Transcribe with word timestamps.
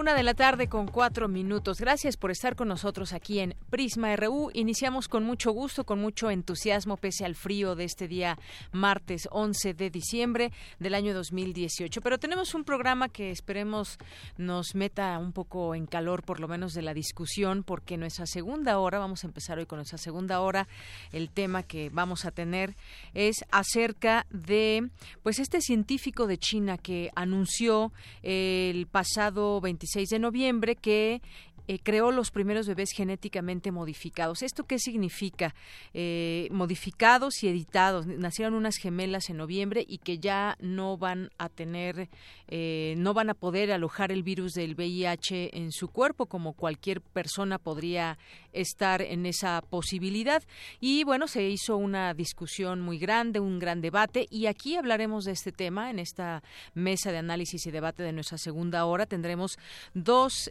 Una 0.00 0.14
de 0.14 0.22
la 0.22 0.32
tarde 0.32 0.66
con 0.66 0.86
cuatro 0.86 1.28
minutos. 1.28 1.78
Gracias 1.78 2.16
por 2.16 2.30
estar 2.30 2.56
con 2.56 2.68
nosotros 2.68 3.12
aquí 3.12 3.38
en 3.38 3.54
Prisma 3.68 4.16
RU. 4.16 4.50
Iniciamos 4.54 5.08
con 5.08 5.24
mucho 5.24 5.50
gusto, 5.52 5.84
con 5.84 6.00
mucho 6.00 6.30
entusiasmo, 6.30 6.96
pese 6.96 7.26
al 7.26 7.34
frío 7.34 7.74
de 7.74 7.84
este 7.84 8.08
día 8.08 8.38
martes 8.72 9.28
11 9.30 9.74
de 9.74 9.90
diciembre 9.90 10.52
del 10.78 10.94
año 10.94 11.12
2018. 11.12 12.00
Pero 12.00 12.16
tenemos 12.18 12.54
un 12.54 12.64
programa 12.64 13.10
que 13.10 13.30
esperemos 13.30 13.98
nos 14.38 14.74
meta 14.74 15.18
un 15.18 15.32
poco 15.34 15.74
en 15.74 15.84
calor, 15.84 16.22
por 16.22 16.40
lo 16.40 16.48
menos 16.48 16.72
de 16.72 16.80
la 16.80 16.94
discusión, 16.94 17.62
porque 17.62 17.98
nuestra 17.98 18.24
segunda 18.24 18.78
hora, 18.78 18.98
vamos 18.98 19.24
a 19.24 19.26
empezar 19.26 19.58
hoy 19.58 19.66
con 19.66 19.76
nuestra 19.76 19.98
segunda 19.98 20.40
hora, 20.40 20.66
el 21.12 21.28
tema 21.28 21.62
que 21.62 21.90
vamos 21.90 22.24
a 22.24 22.30
tener 22.30 22.74
es 23.12 23.44
acerca 23.50 24.26
de, 24.30 24.88
pues, 25.22 25.38
este 25.38 25.60
científico 25.60 26.26
de 26.26 26.38
China 26.38 26.78
que 26.78 27.10
anunció 27.14 27.92
el 28.22 28.86
pasado 28.86 29.60
25 29.60 29.89
de 29.98 30.18
noviembre 30.18 30.76
que 30.76 31.20
eh, 31.68 31.78
creó 31.82 32.10
los 32.12 32.30
primeros 32.30 32.66
bebés 32.66 32.90
genéticamente 32.92 33.72
modificados. 33.72 34.42
¿Esto 34.42 34.64
qué 34.64 34.78
significa? 34.78 35.54
Eh, 35.94 36.48
modificados 36.50 37.42
y 37.42 37.48
editados. 37.48 38.06
Nacieron 38.06 38.54
unas 38.54 38.76
gemelas 38.76 39.30
en 39.30 39.36
noviembre 39.36 39.84
y 39.86 39.98
que 39.98 40.18
ya 40.18 40.56
no 40.60 40.96
van 40.96 41.30
a 41.38 41.48
tener, 41.48 42.08
eh, 42.48 42.94
no 42.96 43.14
van 43.14 43.30
a 43.30 43.34
poder 43.34 43.72
alojar 43.72 44.12
el 44.12 44.22
virus 44.22 44.52
del 44.54 44.74
VIH 44.74 45.56
en 45.56 45.72
su 45.72 45.88
cuerpo, 45.88 46.26
como 46.26 46.52
cualquier 46.52 47.00
persona 47.00 47.58
podría 47.58 48.18
estar 48.52 49.02
en 49.02 49.26
esa 49.26 49.62
posibilidad. 49.62 50.42
Y 50.80 51.04
bueno, 51.04 51.28
se 51.28 51.48
hizo 51.48 51.76
una 51.76 52.14
discusión 52.14 52.80
muy 52.80 52.98
grande, 52.98 53.40
un 53.40 53.58
gran 53.58 53.80
debate, 53.80 54.26
y 54.30 54.46
aquí 54.46 54.76
hablaremos 54.76 55.24
de 55.24 55.32
este 55.32 55.52
tema 55.52 55.90
en 55.90 55.98
esta 55.98 56.42
mesa 56.74 57.12
de 57.12 57.18
análisis 57.18 57.66
y 57.66 57.70
debate 57.70 58.02
de 58.02 58.12
nuestra 58.12 58.38
segunda 58.38 58.84
hora. 58.86 59.06
Tendremos 59.06 59.58
dos, 59.94 60.50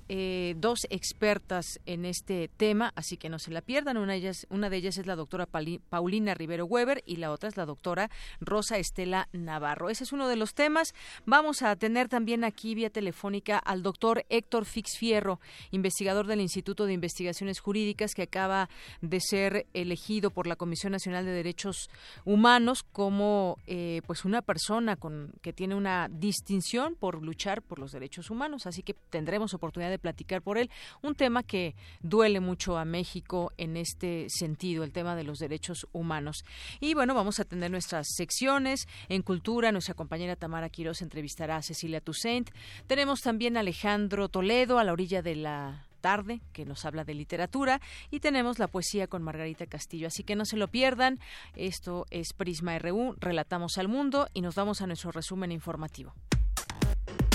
dos 0.56 0.80
expertas 1.00 1.80
en 1.86 2.04
este 2.04 2.50
tema, 2.50 2.92
así 2.96 3.16
que 3.16 3.30
no 3.30 3.40
se 3.40 3.52
la 3.52 3.62
pierdan. 3.62 3.96
Una 3.96 4.12
de 4.12 4.20
ellas, 4.20 4.46
una 4.50 4.70
de 4.70 4.76
ellas 4.76 4.98
es 4.98 5.08
la 5.08 5.16
doctora 5.16 5.46
Paulina 5.46 6.34
Rivero 6.34 6.66
Weber 6.66 7.02
y 7.06 7.16
la 7.16 7.32
otra 7.32 7.48
es 7.48 7.56
la 7.56 7.66
doctora 7.66 8.12
Rosa 8.42 8.78
Estela 8.78 9.30
Navarro. 9.32 9.90
Ese 9.90 10.04
es 10.04 10.12
uno 10.12 10.28
de 10.28 10.36
los 10.36 10.54
temas. 10.54 10.94
Vamos 11.26 11.62
a 11.62 11.74
tener 11.78 12.10
también 12.10 12.44
aquí 12.44 12.76
vía 12.76 12.90
telefónica 12.90 13.58
al 13.58 13.82
doctor 13.82 14.26
Héctor 14.28 14.66
Fix 14.66 14.98
Fierro, 14.98 15.40
investigador 15.72 16.28
del 16.28 16.42
Instituto 16.42 16.86
de 16.86 16.92
Investigaciones 16.92 17.62
Jurídicas, 17.62 18.14
que 18.14 18.24
acaba 18.24 18.70
de 19.00 19.22
ser 19.22 19.68
elegido 19.74 20.32
por 20.32 20.48
la 20.48 20.58
Comisión 20.58 20.92
Nacional 20.92 21.24
de 21.24 21.32
Derechos 21.32 21.90
Humanos 22.26 22.84
como 22.84 23.58
eh, 23.68 24.02
pues 24.06 24.26
una 24.26 24.42
persona 24.42 24.98
con 24.98 25.32
que 25.42 25.54
tiene 25.54 25.76
una 25.76 26.10
distinción 26.10 26.96
por 26.96 27.24
luchar 27.24 27.62
por 27.62 27.80
los 27.80 27.94
derechos 27.94 28.30
humanos. 28.30 28.66
Así 28.66 28.84
que 28.84 28.94
tendremos 28.94 29.54
oportunidad 29.54 29.90
de 29.90 30.00
platicar 30.00 30.42
por 30.42 30.58
él 30.58 30.70
un 31.02 31.16
tema 31.16 31.44
que 31.44 31.76
duele 32.02 32.40
mucho 32.40 32.78
a 32.78 32.86
México 32.86 33.52
en 33.58 33.78
este 33.78 34.28
sentido, 34.30 34.84
el 34.84 34.92
tema 34.92 35.16
de 35.16 35.24
los 35.24 35.40
derechos 35.40 35.88
humanos. 35.92 36.44
Y 36.80 36.94
bueno, 36.94 37.14
vamos 37.14 37.40
a 37.40 37.46
tener 37.46 37.72
nuestras 37.72 38.08
secciones 38.16 38.88
en 39.08 39.22
cultura. 39.22 39.72
Nuestra 39.72 39.94
compañera 39.94 40.36
Tamara 40.36 40.70
Quiroz 40.70 41.02
entrevistará 41.02 41.58
a 41.58 41.62
Cecilia 41.62 42.02
Toussaint. 42.02 42.50
Tenemos 42.88 43.22
también 43.22 43.58
a 43.58 43.62
Alejandro 43.62 44.30
Toledo 44.30 44.80
a 44.80 44.84
la 44.84 44.94
orilla 44.94 45.22
de 45.22 45.36
la 45.36 45.86
tarde, 46.00 46.42
que 46.54 46.66
nos 46.66 46.86
habla 46.86 47.04
de 47.04 47.14
literatura, 47.14 47.82
y 48.10 48.20
tenemos 48.20 48.58
la 48.58 48.68
poesía 48.68 49.08
con 49.08 49.22
Margarita 49.22 49.68
Castillo. 49.68 50.08
Así 50.08 50.24
que 50.24 50.36
no 50.36 50.46
se 50.46 50.58
lo 50.58 50.70
pierdan. 50.70 51.20
Esto 51.56 52.06
es 52.10 52.34
Prisma 52.34 52.78
RU, 52.80 53.16
Relatamos 53.20 53.78
al 53.78 53.88
Mundo, 53.88 54.28
y 54.34 54.42
nos 54.42 54.56
vamos 54.56 54.82
a 54.82 54.88
nuestro 54.88 55.12
resumen 55.12 55.52
informativo. 55.52 56.14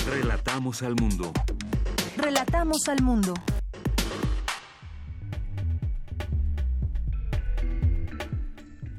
Relatamos 0.05 0.81
al 0.83 0.95
Mundo. 0.95 1.31
Relatamos 2.17 2.87
al 2.87 3.01
mundo. 3.01 3.33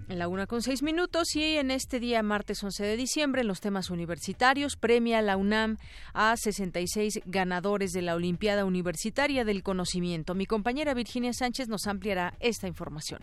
En 0.08 0.18
la 0.18 0.28
una 0.28 0.46
con 0.46 0.62
seis 0.62 0.82
minutos 0.82 1.34
y 1.34 1.56
en 1.56 1.70
este 1.70 1.98
día, 1.98 2.22
martes 2.22 2.62
11 2.62 2.84
de 2.84 2.96
diciembre, 2.96 3.40
en 3.40 3.48
los 3.48 3.60
temas 3.60 3.90
universitarios, 3.90 4.76
premia 4.76 5.20
la 5.22 5.36
UNAM 5.36 5.78
a 6.14 6.36
66 6.36 7.20
ganadores 7.26 7.92
de 7.92 8.02
la 8.02 8.14
Olimpiada 8.14 8.64
Universitaria 8.64 9.44
del 9.44 9.62
Conocimiento. 9.62 10.34
Mi 10.34 10.46
compañera 10.46 10.94
Virginia 10.94 11.32
Sánchez 11.32 11.68
nos 11.68 11.86
ampliará 11.86 12.34
esta 12.40 12.66
información. 12.66 13.20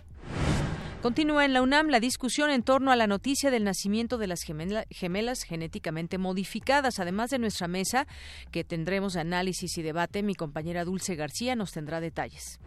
Continúa 1.03 1.43
en 1.43 1.51
la 1.51 1.61
UNAM 1.61 1.89
la 1.89 1.99
discusión 1.99 2.49
en 2.49 2.63
torno 2.63 2.89
a 2.89 2.95
la 2.95 3.07
noticia 3.07 3.51
del 3.51 3.65
nacimiento 3.65 4.17
de 4.17 4.27
las 4.27 4.43
gemelas 4.43 5.43
genéticamente 5.43 6.17
modificadas. 6.17 6.97
Además 6.97 7.29
de 7.29 7.39
nuestra 7.39 7.67
mesa, 7.67 8.07
que 8.51 8.63
tendremos 8.63 9.17
análisis 9.17 9.77
y 9.77 9.81
debate, 9.81 10.23
mi 10.23 10.33
compañera 10.33 10.85
Dulce 10.85 11.15
García 11.15 11.57
nos 11.57 11.73
tendrá 11.73 11.99
detalles. 11.99 12.57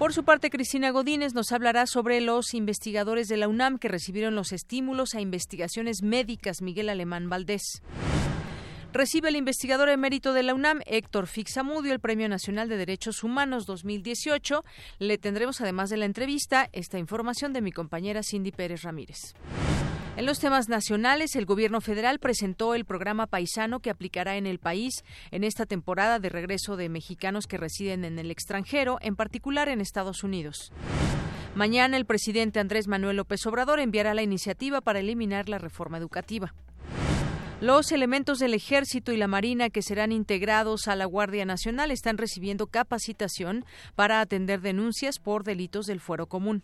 Por 0.00 0.12
su 0.12 0.24
parte, 0.24 0.50
Cristina 0.50 0.90
Godínez 0.90 1.32
nos 1.32 1.52
hablará 1.52 1.86
sobre 1.86 2.20
los 2.20 2.54
investigadores 2.54 3.28
de 3.28 3.36
la 3.36 3.46
UNAM 3.46 3.78
que 3.78 3.86
recibieron 3.86 4.34
los 4.34 4.50
estímulos 4.50 5.14
a 5.14 5.20
investigaciones 5.20 6.02
médicas 6.02 6.60
Miguel 6.60 6.88
Alemán 6.88 7.28
Valdés. 7.28 7.82
Recibe 8.94 9.28
el 9.28 9.34
investigador 9.34 9.88
emérito 9.88 10.32
de 10.34 10.44
la 10.44 10.54
UNAM, 10.54 10.78
Héctor 10.86 11.26
Fixamudio, 11.26 11.92
el 11.92 11.98
Premio 11.98 12.28
Nacional 12.28 12.68
de 12.68 12.76
Derechos 12.76 13.24
Humanos 13.24 13.66
2018. 13.66 14.64
Le 15.00 15.18
tendremos, 15.18 15.60
además 15.60 15.90
de 15.90 15.96
la 15.96 16.04
entrevista, 16.04 16.68
esta 16.72 16.96
información 16.96 17.52
de 17.52 17.60
mi 17.60 17.72
compañera 17.72 18.22
Cindy 18.22 18.52
Pérez 18.52 18.82
Ramírez. 18.82 19.34
En 20.16 20.26
los 20.26 20.38
temas 20.38 20.68
nacionales, 20.68 21.34
el 21.34 21.44
gobierno 21.44 21.80
federal 21.80 22.20
presentó 22.20 22.76
el 22.76 22.84
programa 22.84 23.26
paisano 23.26 23.80
que 23.80 23.90
aplicará 23.90 24.36
en 24.36 24.46
el 24.46 24.60
país 24.60 25.02
en 25.32 25.42
esta 25.42 25.66
temporada 25.66 26.20
de 26.20 26.28
regreso 26.28 26.76
de 26.76 26.88
mexicanos 26.88 27.48
que 27.48 27.58
residen 27.58 28.04
en 28.04 28.20
el 28.20 28.30
extranjero, 28.30 28.98
en 29.00 29.16
particular 29.16 29.68
en 29.68 29.80
Estados 29.80 30.22
Unidos. 30.22 30.72
Mañana 31.56 31.96
el 31.96 32.06
presidente 32.06 32.60
Andrés 32.60 32.86
Manuel 32.86 33.16
López 33.16 33.44
Obrador 33.44 33.80
enviará 33.80 34.14
la 34.14 34.22
iniciativa 34.22 34.80
para 34.82 35.00
eliminar 35.00 35.48
la 35.48 35.58
reforma 35.58 35.98
educativa. 35.98 36.54
Los 37.64 37.92
elementos 37.92 38.40
del 38.40 38.52
Ejército 38.52 39.10
y 39.10 39.16
la 39.16 39.26
Marina 39.26 39.70
que 39.70 39.80
serán 39.80 40.12
integrados 40.12 40.86
a 40.86 40.96
la 40.96 41.06
Guardia 41.06 41.46
Nacional 41.46 41.90
están 41.90 42.18
recibiendo 42.18 42.66
capacitación 42.66 43.64
para 43.94 44.20
atender 44.20 44.60
denuncias 44.60 45.18
por 45.18 45.44
delitos 45.44 45.86
del 45.86 45.98
fuero 45.98 46.26
común. 46.26 46.62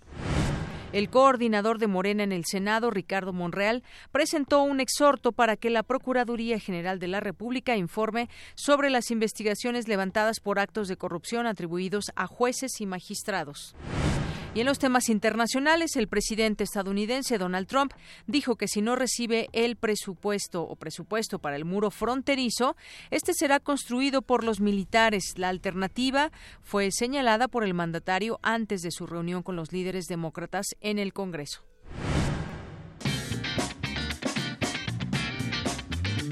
El 0.92 1.08
coordinador 1.08 1.78
de 1.78 1.86
Morena 1.86 2.22
en 2.22 2.32
el 2.32 2.44
Senado, 2.44 2.90
Ricardo 2.90 3.32
Monreal, 3.32 3.82
presentó 4.12 4.62
un 4.62 4.78
exhorto 4.78 5.32
para 5.32 5.56
que 5.56 5.70
la 5.70 5.84
Procuraduría 5.84 6.60
General 6.60 6.98
de 6.98 7.08
la 7.08 7.20
República 7.20 7.78
informe 7.78 8.28
sobre 8.54 8.90
las 8.90 9.10
investigaciones 9.10 9.88
levantadas 9.88 10.38
por 10.38 10.58
actos 10.58 10.86
de 10.86 10.98
corrupción 10.98 11.46
atribuidos 11.46 12.12
a 12.14 12.26
jueces 12.26 12.78
y 12.78 12.84
magistrados. 12.84 13.74
Y 14.52 14.60
en 14.60 14.66
los 14.66 14.80
temas 14.80 15.08
internacionales, 15.08 15.94
el 15.94 16.08
presidente 16.08 16.64
estadounidense 16.64 17.38
Donald 17.38 17.68
Trump 17.68 17.92
dijo 18.26 18.56
que 18.56 18.66
si 18.66 18.82
no 18.82 18.96
recibe 18.96 19.48
el 19.52 19.76
presupuesto 19.76 20.62
o 20.62 20.74
presupuesto 20.74 21.38
para 21.38 21.54
el 21.54 21.64
muro 21.64 21.92
fronterizo, 21.92 22.76
este 23.12 23.32
será 23.32 23.60
construido 23.60 24.22
por 24.22 24.42
los 24.42 24.60
militares. 24.60 25.34
La 25.36 25.50
alternativa 25.50 26.32
fue 26.62 26.90
señalada 26.90 27.46
por 27.46 27.62
el 27.62 27.74
mandatario 27.74 28.40
antes 28.42 28.82
de 28.82 28.90
su 28.90 29.06
reunión 29.06 29.44
con 29.44 29.54
los 29.54 29.70
líderes 29.70 30.06
demócratas 30.06 30.66
en 30.80 30.98
el 30.98 31.12
Congreso. 31.12 31.62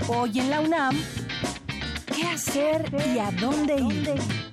Hoy 0.09 0.41
en 0.41 0.51
la 0.51 0.61
UNAM, 0.61 0.97
¿qué 2.17 2.25
hacer 2.25 2.91
y 3.15 3.19
a 3.19 3.31
dónde 3.31 3.77
ir? 3.77 4.48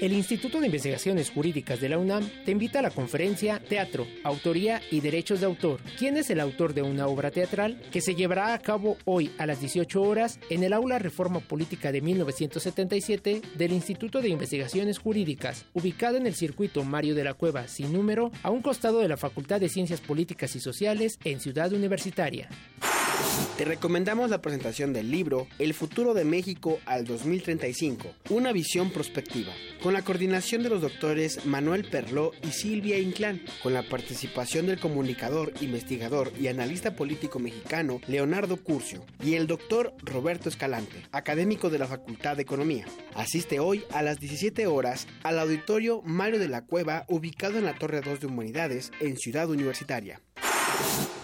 El 0.00 0.14
Instituto 0.14 0.60
de 0.60 0.66
Investigaciones 0.66 1.28
Jurídicas 1.28 1.78
de 1.78 1.90
la 1.90 1.98
UNAM 1.98 2.26
te 2.46 2.52
invita 2.52 2.78
a 2.78 2.82
la 2.82 2.90
conferencia 2.90 3.58
Teatro, 3.58 4.06
Autoría 4.24 4.80
y 4.90 5.00
Derechos 5.00 5.40
de 5.40 5.46
Autor. 5.46 5.78
¿Quién 5.98 6.16
es 6.16 6.30
el 6.30 6.40
autor 6.40 6.72
de 6.72 6.80
una 6.80 7.06
obra 7.06 7.30
teatral? 7.30 7.82
Que 7.92 8.00
se 8.00 8.14
llevará 8.14 8.54
a 8.54 8.58
cabo 8.60 8.96
hoy 9.04 9.30
a 9.36 9.44
las 9.44 9.60
18 9.60 10.00
horas 10.00 10.40
en 10.48 10.64
el 10.64 10.72
Aula 10.72 10.98
Reforma 10.98 11.40
Política 11.40 11.92
de 11.92 12.00
1977 12.00 13.42
del 13.58 13.72
Instituto 13.72 14.22
de 14.22 14.30
Investigaciones 14.30 14.98
Jurídicas, 14.98 15.66
ubicado 15.74 16.16
en 16.16 16.26
el 16.26 16.34
circuito 16.34 16.82
Mario 16.82 17.14
de 17.14 17.24
la 17.24 17.34
Cueva 17.34 17.68
sin 17.68 17.92
número, 17.92 18.32
a 18.42 18.48
un 18.48 18.62
costado 18.62 19.00
de 19.00 19.08
la 19.08 19.18
Facultad 19.18 19.60
de 19.60 19.68
Ciencias 19.68 20.00
Políticas 20.00 20.56
y 20.56 20.60
Sociales 20.60 21.18
en 21.24 21.40
Ciudad 21.40 21.74
Universitaria. 21.74 22.48
Te 23.60 23.66
recomendamos 23.66 24.30
la 24.30 24.40
presentación 24.40 24.94
del 24.94 25.10
libro 25.10 25.46
El 25.58 25.74
futuro 25.74 26.14
de 26.14 26.24
México 26.24 26.80
al 26.86 27.04
2035, 27.04 28.08
una 28.30 28.52
visión 28.52 28.90
prospectiva, 28.90 29.52
con 29.82 29.92
la 29.92 30.00
coordinación 30.00 30.62
de 30.62 30.70
los 30.70 30.80
doctores 30.80 31.44
Manuel 31.44 31.84
Perló 31.84 32.32
y 32.42 32.52
Silvia 32.52 32.98
Inclán, 32.98 33.42
con 33.62 33.74
la 33.74 33.82
participación 33.82 34.66
del 34.66 34.80
comunicador, 34.80 35.52
investigador 35.60 36.32
y 36.40 36.48
analista 36.48 36.96
político 36.96 37.38
mexicano 37.38 38.00
Leonardo 38.06 38.56
Curcio 38.56 39.04
y 39.22 39.34
el 39.34 39.46
doctor 39.46 39.92
Roberto 40.04 40.48
Escalante, 40.48 41.02
académico 41.12 41.68
de 41.68 41.80
la 41.80 41.86
Facultad 41.86 42.36
de 42.36 42.42
Economía. 42.42 42.86
Asiste 43.14 43.60
hoy 43.60 43.84
a 43.92 44.00
las 44.00 44.18
17 44.18 44.66
horas 44.68 45.06
al 45.22 45.38
auditorio 45.38 46.00
Mario 46.02 46.38
de 46.38 46.48
la 46.48 46.64
Cueva 46.64 47.04
ubicado 47.08 47.58
en 47.58 47.66
la 47.66 47.74
Torre 47.74 48.00
2 48.00 48.20
de 48.20 48.26
Humanidades 48.26 48.90
en 49.00 49.18
Ciudad 49.18 49.50
Universitaria. 49.50 50.22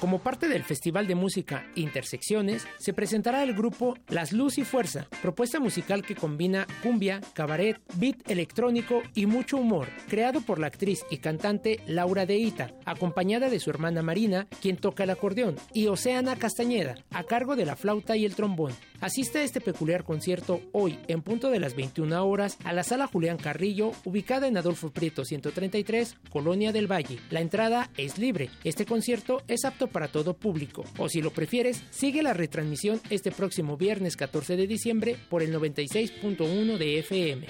Como 0.00 0.18
parte 0.18 0.46
del 0.48 0.62
Festival 0.62 1.06
de 1.06 1.14
Música 1.14 1.66
Intersecciones, 1.74 2.66
se 2.78 2.92
presentará 2.92 3.42
el 3.42 3.54
grupo 3.54 3.96
Las 4.08 4.32
Luz 4.32 4.58
y 4.58 4.64
Fuerza, 4.64 5.08
propuesta 5.22 5.58
musical 5.58 6.02
que 6.02 6.14
combina 6.14 6.66
cumbia, 6.82 7.20
cabaret, 7.32 7.80
beat 7.94 8.30
electrónico 8.30 9.02
y 9.14 9.24
mucho 9.24 9.56
humor, 9.56 9.88
creado 10.08 10.42
por 10.42 10.58
la 10.58 10.66
actriz 10.66 11.00
y 11.10 11.16
cantante 11.16 11.80
Laura 11.86 12.26
Deita, 12.26 12.72
acompañada 12.84 13.48
de 13.48 13.58
su 13.58 13.70
hermana 13.70 14.02
Marina, 14.02 14.46
quien 14.60 14.76
toca 14.76 15.04
el 15.04 15.10
acordeón, 15.10 15.56
y 15.72 15.86
Oceana 15.86 16.36
Castañeda, 16.36 16.96
a 17.10 17.24
cargo 17.24 17.56
de 17.56 17.64
la 17.64 17.74
flauta 17.74 18.16
y 18.16 18.26
el 18.26 18.34
trombón. 18.34 18.74
Asiste 19.00 19.40
a 19.40 19.42
este 19.42 19.60
peculiar 19.60 20.04
concierto 20.04 20.60
hoy, 20.72 20.98
en 21.08 21.22
punto 21.22 21.50
de 21.50 21.60
las 21.60 21.74
21 21.74 22.24
horas, 22.24 22.58
a 22.64 22.72
la 22.72 22.82
sala 22.82 23.06
Julián 23.06 23.36
Carrillo, 23.36 23.92
ubicada 24.04 24.46
en 24.46 24.56
Adolfo 24.56 24.90
Prieto 24.90 25.24
133, 25.24 26.16
Colonia 26.30 26.72
del 26.72 26.90
Valle. 26.90 27.18
La 27.30 27.40
entrada 27.40 27.90
es 27.96 28.18
libre. 28.18 28.50
Este 28.64 28.86
concierto 28.86 29.42
es 29.48 29.64
apto 29.64 29.86
para 29.88 30.08
todo 30.08 30.34
público. 30.34 30.84
O 30.98 31.08
si 31.08 31.22
lo 31.22 31.30
prefieres, 31.30 31.82
sigue 31.90 32.22
la 32.22 32.34
retransmisión 32.34 33.00
este 33.10 33.30
próximo 33.30 33.76
viernes 33.76 34.16
14 34.16 34.56
de 34.56 34.66
diciembre 34.66 35.16
por 35.28 35.42
el 35.42 35.54
96.1 35.54 36.76
de 36.78 36.98
FM. 37.00 37.46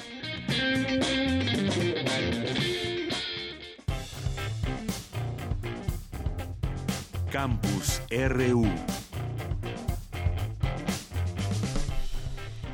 Campus 7.31 8.01
RU. 8.11 8.96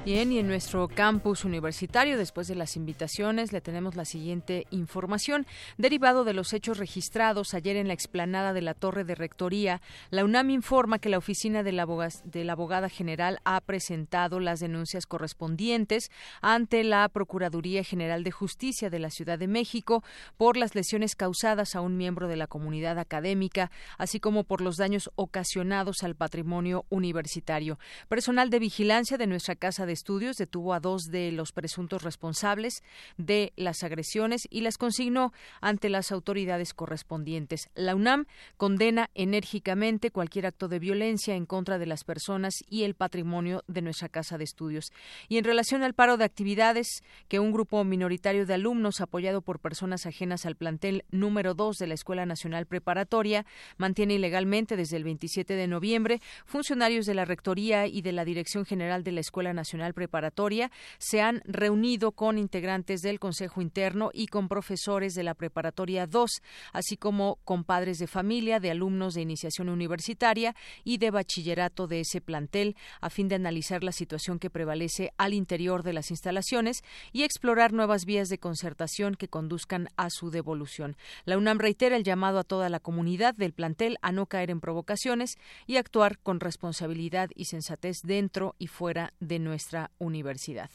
Bien, 0.04 0.32
y 0.32 0.40
en 0.40 0.48
nuestro 0.48 0.88
campus 0.88 1.44
universitario, 1.44 2.18
después 2.18 2.48
de 2.48 2.56
las 2.56 2.74
invitaciones, 2.74 3.52
le 3.52 3.60
tenemos 3.60 3.94
la 3.94 4.04
siguiente 4.04 4.66
información. 4.70 5.46
Derivado 5.78 6.24
de 6.24 6.34
los 6.34 6.52
hechos 6.52 6.78
registrados 6.78 7.54
ayer 7.54 7.76
en 7.76 7.86
la 7.86 7.94
explanada 7.94 8.52
de 8.52 8.62
la 8.62 8.74
Torre 8.74 9.04
de 9.04 9.14
Rectoría, 9.14 9.80
la 10.10 10.24
UNAM 10.24 10.50
informa 10.50 10.98
que 10.98 11.08
la 11.08 11.18
oficina 11.18 11.62
de 11.62 11.70
la, 11.70 11.86
de 12.24 12.44
la 12.44 12.54
abogada 12.54 12.88
general 12.88 13.38
ha 13.44 13.60
presentado 13.60 14.40
las 14.40 14.58
denuncias 14.58 15.06
correspondientes 15.06 16.10
ante 16.40 16.82
la 16.82 17.08
Procuraduría 17.08 17.84
General 17.84 18.24
de 18.24 18.32
Justicia 18.32 18.90
de 18.90 18.98
la 18.98 19.10
Ciudad 19.10 19.38
de 19.38 19.46
México 19.46 20.02
por 20.36 20.56
las 20.56 20.74
lesiones 20.74 21.14
causadas 21.14 21.76
a 21.76 21.80
un 21.80 21.96
miembro 21.96 22.26
de 22.26 22.34
la 22.34 22.48
comunidad 22.48 22.98
académica, 22.98 23.70
así 23.98 24.18
como 24.18 24.42
por 24.42 24.62
los 24.62 24.78
daños 24.78 25.12
ocasionados 25.14 26.02
al 26.02 26.16
patrimonio 26.16 26.86
universitario. 26.88 27.78
Personal 28.08 28.50
de 28.50 28.58
vigilancia 28.58 29.16
de 29.16 29.28
nuestra 29.28 29.54
Casa 29.54 29.86
de 29.86 29.91
Estudios 29.92 30.36
detuvo 30.36 30.74
a 30.74 30.80
dos 30.80 31.04
de 31.04 31.32
los 31.32 31.52
presuntos 31.52 32.02
responsables 32.02 32.82
de 33.16 33.52
las 33.56 33.82
agresiones 33.82 34.46
y 34.50 34.62
las 34.62 34.78
consignó 34.78 35.32
ante 35.60 35.88
las 35.88 36.12
autoridades 36.12 36.74
correspondientes. 36.74 37.68
La 37.74 37.94
UNAM 37.94 38.26
condena 38.56 39.10
enérgicamente 39.14 40.10
cualquier 40.10 40.46
acto 40.46 40.68
de 40.68 40.78
violencia 40.78 41.34
en 41.34 41.46
contra 41.46 41.78
de 41.78 41.86
las 41.86 42.04
personas 42.04 42.54
y 42.68 42.84
el 42.84 42.94
patrimonio 42.94 43.62
de 43.66 43.82
nuestra 43.82 44.08
Casa 44.08 44.38
de 44.38 44.44
Estudios. 44.44 44.92
Y 45.28 45.38
en 45.38 45.44
relación 45.44 45.82
al 45.82 45.94
paro 45.94 46.16
de 46.16 46.24
actividades 46.24 47.02
que 47.28 47.38
un 47.38 47.52
grupo 47.52 47.84
minoritario 47.84 48.46
de 48.46 48.54
alumnos 48.54 49.00
apoyado 49.00 49.42
por 49.42 49.60
personas 49.60 50.06
ajenas 50.06 50.46
al 50.46 50.56
plantel 50.56 51.04
número 51.10 51.54
2 51.54 51.76
de 51.76 51.86
la 51.86 51.94
Escuela 51.94 52.26
Nacional 52.26 52.66
Preparatoria 52.66 53.44
mantiene 53.76 54.14
ilegalmente 54.14 54.76
desde 54.76 54.96
el 54.96 55.04
27 55.04 55.54
de 55.54 55.66
noviembre, 55.66 56.20
funcionarios 56.46 57.06
de 57.06 57.14
la 57.14 57.24
Rectoría 57.24 57.86
y 57.86 58.02
de 58.02 58.12
la 58.12 58.24
Dirección 58.24 58.64
General 58.64 59.02
de 59.02 59.12
la 59.12 59.20
Escuela 59.20 59.52
Nacional 59.52 59.81
Preparatoria 59.94 60.70
se 60.98 61.20
han 61.20 61.42
reunido 61.44 62.12
con 62.12 62.38
integrantes 62.38 63.02
del 63.02 63.18
Consejo 63.18 63.60
Interno 63.60 64.10
y 64.14 64.26
con 64.26 64.48
profesores 64.48 65.14
de 65.14 65.22
la 65.22 65.34
Preparatoria 65.34 66.06
2, 66.06 66.30
así 66.72 66.96
como 66.96 67.40
con 67.44 67.64
padres 67.64 67.98
de 67.98 68.06
familia, 68.06 68.60
de 68.60 68.70
alumnos 68.70 69.14
de 69.14 69.22
iniciación 69.22 69.68
universitaria 69.68 70.54
y 70.84 70.98
de 70.98 71.10
bachillerato 71.10 71.86
de 71.86 72.00
ese 72.00 72.20
plantel, 72.20 72.76
a 73.00 73.10
fin 73.10 73.28
de 73.28 73.34
analizar 73.34 73.82
la 73.82 73.92
situación 73.92 74.38
que 74.38 74.50
prevalece 74.50 75.12
al 75.18 75.34
interior 75.34 75.82
de 75.82 75.92
las 75.92 76.10
instalaciones 76.10 76.82
y 77.12 77.24
explorar 77.24 77.72
nuevas 77.72 78.04
vías 78.04 78.28
de 78.28 78.38
concertación 78.38 79.14
que 79.14 79.28
conduzcan 79.28 79.88
a 79.96 80.10
su 80.10 80.30
devolución. 80.30 80.96
La 81.24 81.38
UNAM 81.38 81.58
reitera 81.58 81.96
el 81.96 82.04
llamado 82.04 82.38
a 82.38 82.44
toda 82.44 82.68
la 82.68 82.80
comunidad 82.80 83.34
del 83.34 83.52
plantel 83.52 83.98
a 84.02 84.12
no 84.12 84.26
caer 84.26 84.50
en 84.50 84.60
provocaciones 84.60 85.36
y 85.66 85.76
actuar 85.76 86.18
con 86.18 86.40
responsabilidad 86.40 87.30
y 87.34 87.46
sensatez 87.46 88.02
dentro 88.02 88.54
y 88.58 88.66
fuera 88.66 89.12
de 89.20 89.38
nuestra 89.38 89.71
universidad. 89.98 90.70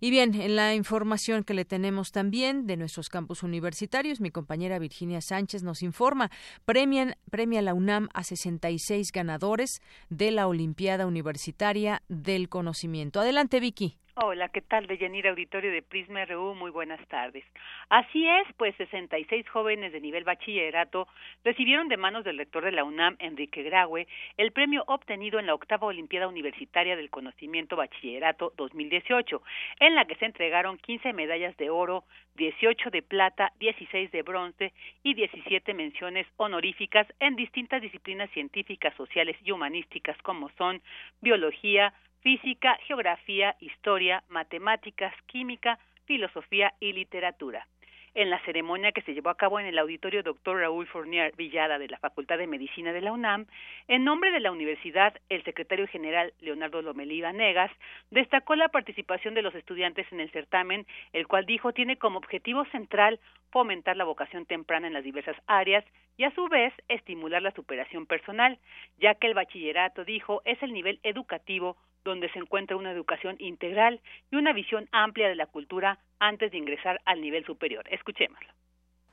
Y 0.00 0.10
bien, 0.10 0.34
en 0.34 0.56
la 0.56 0.74
información 0.74 1.44
que 1.44 1.54
le 1.54 1.64
tenemos 1.64 2.10
también 2.10 2.66
de 2.66 2.76
nuestros 2.76 3.08
campus 3.08 3.42
universitarios, 3.42 4.20
mi 4.20 4.30
compañera 4.30 4.78
Virginia 4.78 5.20
Sánchez 5.20 5.62
nos 5.62 5.82
informa, 5.82 6.30
premian, 6.64 7.16
premia 7.30 7.62
la 7.62 7.74
UNAM 7.74 8.08
a 8.14 8.24
66 8.24 9.12
ganadores 9.12 9.80
de 10.08 10.30
la 10.30 10.46
Olimpiada 10.46 11.06
Universitaria 11.06 12.02
del 12.08 12.48
Conocimiento. 12.48 13.20
Adelante, 13.20 13.60
Vicky. 13.60 13.96
Hola, 14.18 14.48
¿qué 14.48 14.62
tal? 14.62 14.86
De 14.86 15.28
Auditorio 15.28 15.70
de 15.70 15.82
Prisma 15.82 16.24
RU, 16.24 16.54
muy 16.54 16.70
buenas 16.70 17.06
tardes. 17.08 17.44
Así 17.90 18.26
es, 18.26 18.46
pues 18.56 18.74
66 18.76 19.46
jóvenes 19.46 19.92
de 19.92 20.00
nivel 20.00 20.24
bachillerato 20.24 21.06
recibieron 21.44 21.88
de 21.88 21.98
manos 21.98 22.24
del 22.24 22.38
rector 22.38 22.64
de 22.64 22.72
la 22.72 22.84
UNAM, 22.84 23.16
Enrique 23.18 23.62
Graue, 23.62 24.06
el 24.38 24.52
premio 24.52 24.84
obtenido 24.86 25.38
en 25.38 25.44
la 25.44 25.52
octava 25.52 25.88
Olimpiada 25.88 26.28
Universitaria 26.28 26.96
del 26.96 27.10
Conocimiento 27.10 27.76
Bachillerato 27.76 28.54
2018, 28.56 29.42
en 29.80 29.94
la 29.94 30.06
que 30.06 30.14
se 30.14 30.24
entregaron 30.24 30.78
15 30.78 31.12
medallas 31.12 31.54
de 31.58 31.68
oro, 31.68 32.04
18 32.36 32.88
de 32.88 33.02
plata, 33.02 33.52
16 33.60 34.10
de 34.12 34.22
bronce 34.22 34.72
y 35.02 35.12
17 35.12 35.74
menciones 35.74 36.26
honoríficas 36.38 37.06
en 37.20 37.36
distintas 37.36 37.82
disciplinas 37.82 38.30
científicas, 38.30 38.94
sociales 38.96 39.36
y 39.44 39.50
humanísticas 39.50 40.16
como 40.22 40.48
son 40.56 40.80
biología, 41.20 41.92
física, 42.26 42.76
geografía, 42.88 43.54
historia, 43.60 44.24
matemáticas, 44.28 45.14
química, 45.26 45.78
filosofía 46.06 46.74
y 46.80 46.92
literatura. 46.92 47.68
En 48.16 48.30
la 48.30 48.40
ceremonia 48.40 48.90
que 48.90 49.02
se 49.02 49.14
llevó 49.14 49.30
a 49.30 49.36
cabo 49.36 49.60
en 49.60 49.66
el 49.66 49.78
auditorio 49.78 50.24
Dr. 50.24 50.58
Raúl 50.58 50.88
Fournier 50.88 51.32
Villada 51.36 51.78
de 51.78 51.86
la 51.86 52.00
Facultad 52.00 52.38
de 52.38 52.48
Medicina 52.48 52.92
de 52.92 53.00
la 53.00 53.12
UNAM, 53.12 53.46
en 53.86 54.02
nombre 54.02 54.32
de 54.32 54.40
la 54.40 54.50
universidad, 54.50 55.14
el 55.28 55.44
secretario 55.44 55.86
general 55.86 56.32
Leonardo 56.40 56.82
Lomelí 56.82 57.22
Negas 57.32 57.70
destacó 58.10 58.56
la 58.56 58.70
participación 58.70 59.34
de 59.34 59.42
los 59.42 59.54
estudiantes 59.54 60.10
en 60.10 60.18
el 60.18 60.32
certamen, 60.32 60.84
el 61.12 61.28
cual 61.28 61.46
dijo 61.46 61.72
tiene 61.74 61.96
como 61.96 62.18
objetivo 62.18 62.64
central 62.72 63.20
fomentar 63.52 63.96
la 63.96 64.02
vocación 64.02 64.46
temprana 64.46 64.88
en 64.88 64.94
las 64.94 65.04
diversas 65.04 65.36
áreas 65.46 65.84
y 66.16 66.24
a 66.24 66.34
su 66.34 66.48
vez 66.48 66.74
estimular 66.88 67.40
la 67.40 67.52
superación 67.52 68.04
personal, 68.04 68.58
ya 68.98 69.14
que 69.14 69.28
el 69.28 69.34
bachillerato, 69.34 70.04
dijo, 70.04 70.42
es 70.44 70.60
el 70.60 70.72
nivel 70.72 70.98
educativo 71.04 71.76
donde 72.06 72.30
se 72.30 72.38
encuentra 72.38 72.76
una 72.76 72.92
educación 72.92 73.36
integral 73.38 74.00
y 74.30 74.36
una 74.36 74.52
visión 74.52 74.88
amplia 74.92 75.28
de 75.28 75.34
la 75.34 75.46
cultura 75.46 75.98
antes 76.18 76.50
de 76.52 76.58
ingresar 76.58 77.00
al 77.04 77.20
nivel 77.20 77.44
superior. 77.44 77.84
Escuchémoslo 77.90 78.48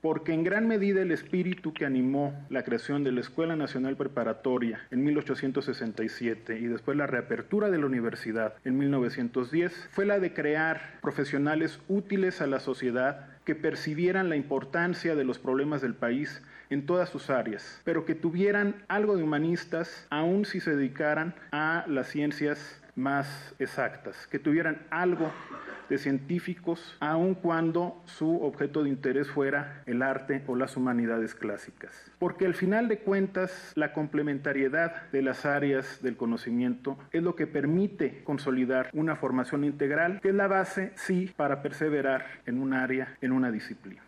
porque 0.00 0.34
en 0.34 0.44
gran 0.44 0.68
medida 0.68 1.00
el 1.00 1.12
espíritu 1.12 1.72
que 1.72 1.86
animó 1.86 2.34
la 2.50 2.62
creación 2.62 3.04
de 3.04 3.12
la 3.12 3.22
Escuela 3.22 3.56
Nacional 3.56 3.96
Preparatoria 3.96 4.86
en 4.90 5.02
1867 5.02 6.58
y 6.58 6.66
después 6.66 6.94
la 6.98 7.06
reapertura 7.06 7.70
de 7.70 7.78
la 7.78 7.86
universidad 7.86 8.52
en 8.66 8.76
1910 8.76 9.88
fue 9.92 10.04
la 10.04 10.18
de 10.18 10.34
crear 10.34 10.98
profesionales 11.00 11.80
útiles 11.88 12.42
a 12.42 12.46
la 12.46 12.60
sociedad 12.60 13.30
que 13.46 13.54
percibieran 13.54 14.28
la 14.28 14.36
importancia 14.36 15.14
de 15.14 15.24
los 15.24 15.38
problemas 15.38 15.80
del 15.80 15.94
país 15.94 16.42
en 16.68 16.84
todas 16.84 17.08
sus 17.08 17.30
áreas, 17.30 17.80
pero 17.84 18.04
que 18.04 18.14
tuvieran 18.14 18.74
algo 18.88 19.16
de 19.16 19.22
humanistas, 19.22 20.06
aun 20.10 20.44
si 20.44 20.60
se 20.60 20.76
dedicaran 20.76 21.34
a 21.50 21.86
las 21.88 22.08
ciencias 22.08 22.83
más 22.96 23.54
exactas, 23.58 24.26
que 24.26 24.38
tuvieran 24.38 24.86
algo 24.90 25.30
de 25.88 25.98
científicos, 25.98 26.96
aun 27.00 27.34
cuando 27.34 28.02
su 28.06 28.42
objeto 28.42 28.82
de 28.82 28.88
interés 28.88 29.30
fuera 29.30 29.82
el 29.86 30.02
arte 30.02 30.42
o 30.46 30.56
las 30.56 30.76
humanidades 30.76 31.34
clásicas. 31.34 32.12
Porque 32.18 32.46
al 32.46 32.54
final 32.54 32.88
de 32.88 32.98
cuentas, 32.98 33.72
la 33.74 33.92
complementariedad 33.92 35.10
de 35.10 35.22
las 35.22 35.44
áreas 35.44 36.02
del 36.02 36.16
conocimiento 36.16 36.98
es 37.12 37.22
lo 37.22 37.34
que 37.36 37.46
permite 37.46 38.24
consolidar 38.24 38.90
una 38.92 39.16
formación 39.16 39.64
integral, 39.64 40.20
que 40.20 40.28
es 40.28 40.34
la 40.34 40.48
base, 40.48 40.92
sí, 40.94 41.32
para 41.36 41.62
perseverar 41.62 42.24
en 42.46 42.60
un 42.60 42.72
área, 42.72 43.16
en 43.20 43.32
una 43.32 43.50
disciplina. 43.50 44.02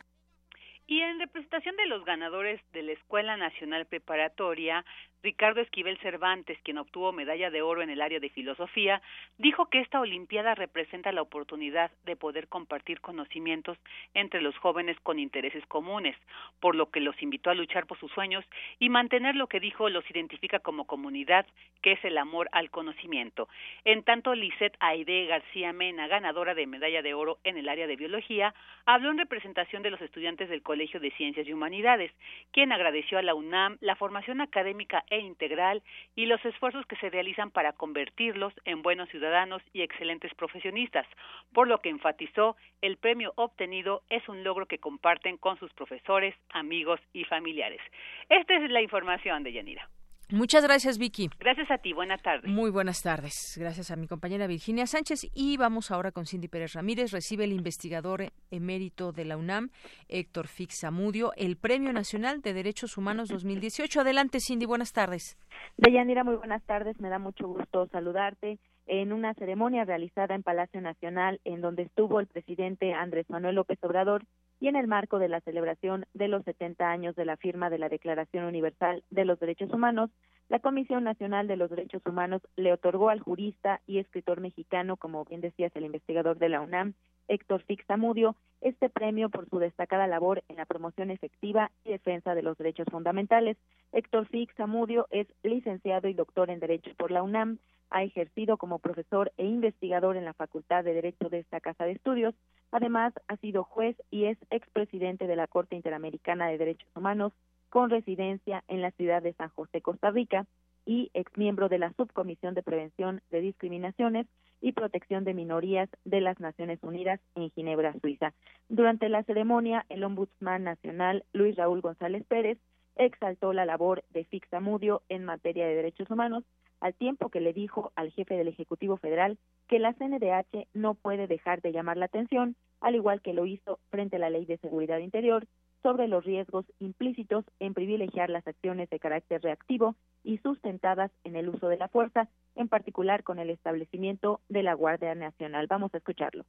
Y 0.88 1.00
en 1.00 1.18
representación 1.18 1.74
de 1.76 1.86
los 1.86 2.04
ganadores 2.04 2.60
de 2.72 2.82
la 2.82 2.92
Escuela 2.92 3.36
Nacional 3.36 3.86
Preparatoria, 3.86 4.84
Ricardo 5.26 5.60
Esquivel 5.60 5.98
Cervantes, 5.98 6.56
quien 6.62 6.78
obtuvo 6.78 7.10
medalla 7.10 7.50
de 7.50 7.60
oro 7.60 7.82
en 7.82 7.90
el 7.90 8.00
área 8.00 8.20
de 8.20 8.30
filosofía, 8.30 9.02
dijo 9.38 9.66
que 9.66 9.80
esta 9.80 10.00
Olimpiada 10.00 10.54
representa 10.54 11.10
la 11.10 11.20
oportunidad 11.20 11.90
de 12.04 12.14
poder 12.14 12.46
compartir 12.46 13.00
conocimientos 13.00 13.76
entre 14.14 14.40
los 14.40 14.56
jóvenes 14.58 14.96
con 15.00 15.18
intereses 15.18 15.66
comunes, 15.66 16.16
por 16.60 16.76
lo 16.76 16.92
que 16.92 17.00
los 17.00 17.20
invitó 17.20 17.50
a 17.50 17.56
luchar 17.56 17.86
por 17.86 17.98
sus 17.98 18.12
sueños 18.12 18.44
y 18.78 18.88
mantener 18.88 19.34
lo 19.34 19.48
que 19.48 19.58
dijo 19.58 19.88
los 19.88 20.08
identifica 20.08 20.60
como 20.60 20.86
comunidad, 20.86 21.44
que 21.82 21.92
es 21.92 22.04
el 22.04 22.18
amor 22.18 22.48
al 22.52 22.70
conocimiento. 22.70 23.48
En 23.84 24.04
tanto, 24.04 24.32
Lisette 24.32 24.76
Aide 24.78 25.26
García 25.26 25.72
Mena, 25.72 26.06
ganadora 26.06 26.54
de 26.54 26.68
medalla 26.68 27.02
de 27.02 27.14
oro 27.14 27.38
en 27.42 27.56
el 27.56 27.68
área 27.68 27.88
de 27.88 27.96
biología, 27.96 28.54
habló 28.84 29.10
en 29.10 29.18
representación 29.18 29.82
de 29.82 29.90
los 29.90 30.00
estudiantes 30.00 30.48
del 30.48 30.62
Colegio 30.62 31.00
de 31.00 31.10
Ciencias 31.10 31.48
y 31.48 31.52
Humanidades, 31.52 32.12
quien 32.52 32.70
agradeció 32.70 33.18
a 33.18 33.22
la 33.22 33.34
UNAM 33.34 33.76
la 33.80 33.96
formación 33.96 34.40
académica 34.40 35.04
integral 35.18 35.82
y 36.14 36.26
los 36.26 36.44
esfuerzos 36.44 36.86
que 36.86 36.96
se 36.96 37.10
realizan 37.10 37.50
para 37.50 37.72
convertirlos 37.72 38.52
en 38.64 38.82
buenos 38.82 39.08
ciudadanos 39.10 39.62
y 39.72 39.82
excelentes 39.82 40.34
profesionistas, 40.34 41.06
por 41.52 41.68
lo 41.68 41.80
que 41.80 41.90
enfatizó 41.90 42.56
el 42.82 42.96
premio 42.96 43.32
obtenido 43.36 44.02
es 44.10 44.28
un 44.28 44.44
logro 44.44 44.66
que 44.66 44.78
comparten 44.78 45.36
con 45.36 45.58
sus 45.58 45.72
profesores, 45.74 46.34
amigos 46.50 47.00
y 47.12 47.24
familiares. 47.24 47.80
Esta 48.28 48.54
es 48.56 48.70
la 48.70 48.82
información 48.82 49.42
de 49.42 49.52
Yanira. 49.52 49.88
Muchas 50.30 50.64
gracias, 50.64 50.98
Vicky. 50.98 51.30
Gracias 51.38 51.70
a 51.70 51.78
ti. 51.78 51.92
Buenas 51.92 52.20
tardes. 52.20 52.50
Muy 52.50 52.70
buenas 52.70 53.00
tardes. 53.00 53.56
Gracias 53.56 53.92
a 53.92 53.96
mi 53.96 54.08
compañera 54.08 54.48
Virginia 54.48 54.86
Sánchez. 54.86 55.30
Y 55.34 55.56
vamos 55.56 55.92
ahora 55.92 56.10
con 56.10 56.26
Cindy 56.26 56.48
Pérez 56.48 56.72
Ramírez. 56.72 57.12
Recibe 57.12 57.44
el 57.44 57.52
investigador 57.52 58.32
emérito 58.50 59.12
de 59.12 59.24
la 59.24 59.36
UNAM, 59.36 59.70
Héctor 60.08 60.48
Fix 60.48 60.80
Zamudio, 60.80 61.32
el 61.36 61.56
Premio 61.56 61.92
Nacional 61.92 62.40
de 62.40 62.54
Derechos 62.54 62.98
Humanos 62.98 63.28
2018. 63.28 64.00
Adelante, 64.00 64.40
Cindy. 64.40 64.66
Buenas 64.66 64.92
tardes. 64.92 65.38
Deyanira, 65.76 66.24
muy 66.24 66.34
buenas 66.34 66.64
tardes. 66.64 66.98
Me 67.00 67.08
da 67.08 67.20
mucho 67.20 67.46
gusto 67.46 67.86
saludarte 67.92 68.58
en 68.86 69.12
una 69.12 69.34
ceremonia 69.34 69.84
realizada 69.84 70.34
en 70.34 70.42
Palacio 70.42 70.80
Nacional, 70.80 71.40
en 71.44 71.60
donde 71.60 71.82
estuvo 71.82 72.20
el 72.20 72.26
presidente 72.26 72.92
Andrés 72.92 73.28
Manuel 73.28 73.56
López 73.56 73.78
Obrador 73.82 74.24
y 74.60 74.68
en 74.68 74.76
el 74.76 74.86
marco 74.86 75.18
de 75.18 75.28
la 75.28 75.40
celebración 75.40 76.06
de 76.14 76.28
los 76.28 76.44
70 76.44 76.88
años 76.88 77.16
de 77.16 77.24
la 77.24 77.36
firma 77.36 77.68
de 77.68 77.78
la 77.78 77.88
Declaración 77.88 78.44
Universal 78.44 79.04
de 79.10 79.24
los 79.24 79.38
Derechos 79.38 79.72
Humanos, 79.72 80.10
la 80.48 80.60
Comisión 80.60 81.02
Nacional 81.02 81.48
de 81.48 81.56
los 81.56 81.70
Derechos 81.70 82.02
Humanos 82.06 82.40
le 82.54 82.72
otorgó 82.72 83.10
al 83.10 83.20
jurista 83.20 83.80
y 83.86 83.98
escritor 83.98 84.40
mexicano, 84.40 84.96
como 84.96 85.24
bien 85.24 85.40
decías, 85.40 85.74
el 85.74 85.84
investigador 85.84 86.38
de 86.38 86.48
la 86.48 86.60
UNAM, 86.60 86.94
Héctor 87.26 87.62
Fixamudio, 87.64 88.36
este 88.60 88.88
premio 88.88 89.28
por 89.28 89.48
su 89.48 89.58
destacada 89.58 90.06
labor 90.06 90.44
en 90.48 90.56
la 90.56 90.64
promoción 90.64 91.10
efectiva 91.10 91.72
y 91.84 91.90
defensa 91.90 92.36
de 92.36 92.42
los 92.42 92.56
derechos 92.56 92.86
fundamentales. 92.90 93.56
Héctor 93.90 94.28
Fixamudio 94.28 95.08
es 95.10 95.26
licenciado 95.42 96.08
y 96.08 96.14
doctor 96.14 96.48
en 96.50 96.60
Derecho 96.60 96.92
por 96.96 97.10
la 97.10 97.24
UNAM, 97.24 97.58
ha 97.90 98.02
ejercido 98.02 98.56
como 98.56 98.78
profesor 98.78 99.32
e 99.36 99.44
investigador 99.44 100.16
en 100.16 100.24
la 100.24 100.34
Facultad 100.34 100.84
de 100.84 100.94
Derecho 100.94 101.28
de 101.28 101.38
esta 101.38 101.60
Casa 101.60 101.84
de 101.84 101.92
Estudios. 101.92 102.34
Además, 102.70 103.12
ha 103.28 103.36
sido 103.36 103.64
juez 103.64 103.96
y 104.10 104.24
es 104.24 104.38
expresidente 104.50 105.26
de 105.26 105.36
la 105.36 105.46
Corte 105.46 105.76
Interamericana 105.76 106.48
de 106.48 106.58
Derechos 106.58 106.90
Humanos 106.94 107.32
con 107.70 107.90
residencia 107.90 108.64
en 108.68 108.82
la 108.82 108.90
ciudad 108.92 109.22
de 109.22 109.34
San 109.34 109.50
José, 109.50 109.82
Costa 109.82 110.10
Rica, 110.10 110.46
y 110.86 111.10
exmiembro 111.14 111.68
de 111.68 111.78
la 111.78 111.92
Subcomisión 111.94 112.54
de 112.54 112.62
Prevención 112.62 113.20
de 113.30 113.40
Discriminaciones 113.40 114.26
y 114.60 114.72
Protección 114.72 115.24
de 115.24 115.34
Minorías 115.34 115.90
de 116.04 116.20
las 116.20 116.40
Naciones 116.40 116.78
Unidas 116.82 117.20
en 117.34 117.50
Ginebra, 117.50 117.92
Suiza. 118.00 118.32
Durante 118.68 119.08
la 119.08 119.24
ceremonia, 119.24 119.84
el 119.88 120.04
Ombudsman 120.04 120.64
Nacional, 120.64 121.24
Luis 121.32 121.56
Raúl 121.56 121.80
González 121.80 122.24
Pérez, 122.26 122.58
exaltó 122.94 123.52
la 123.52 123.66
labor 123.66 124.04
de 124.10 124.24
Fixamudio 124.24 125.02
en 125.08 125.24
materia 125.24 125.66
de 125.66 125.74
derechos 125.74 126.10
humanos, 126.10 126.44
al 126.80 126.94
tiempo 126.94 127.30
que 127.30 127.40
le 127.40 127.52
dijo 127.52 127.92
al 127.96 128.10
jefe 128.10 128.34
del 128.34 128.48
Ejecutivo 128.48 128.96
Federal 128.96 129.38
que 129.68 129.78
la 129.78 129.94
CNDH 129.94 130.68
no 130.74 130.94
puede 130.94 131.26
dejar 131.26 131.60
de 131.62 131.72
llamar 131.72 131.96
la 131.96 132.06
atención, 132.06 132.56
al 132.80 132.94
igual 132.94 133.22
que 133.22 133.32
lo 133.32 133.46
hizo 133.46 133.78
frente 133.90 134.16
a 134.16 134.18
la 134.18 134.30
Ley 134.30 134.44
de 134.44 134.58
Seguridad 134.58 134.98
Interior, 134.98 135.46
sobre 135.82 136.08
los 136.08 136.24
riesgos 136.24 136.64
implícitos 136.80 137.44
en 137.60 137.74
privilegiar 137.74 138.28
las 138.28 138.46
acciones 138.46 138.90
de 138.90 138.98
carácter 138.98 139.40
reactivo 139.42 139.94
y 140.24 140.38
sustentadas 140.38 141.12
en 141.22 141.36
el 141.36 141.48
uso 141.48 141.68
de 141.68 141.76
la 141.76 141.88
fuerza, 141.88 142.28
en 142.56 142.68
particular 142.68 143.22
con 143.22 143.38
el 143.38 143.50
establecimiento 143.50 144.40
de 144.48 144.62
la 144.62 144.74
Guardia 144.74 145.14
Nacional. 145.14 145.66
Vamos 145.68 145.94
a 145.94 145.98
escucharlo. 145.98 146.44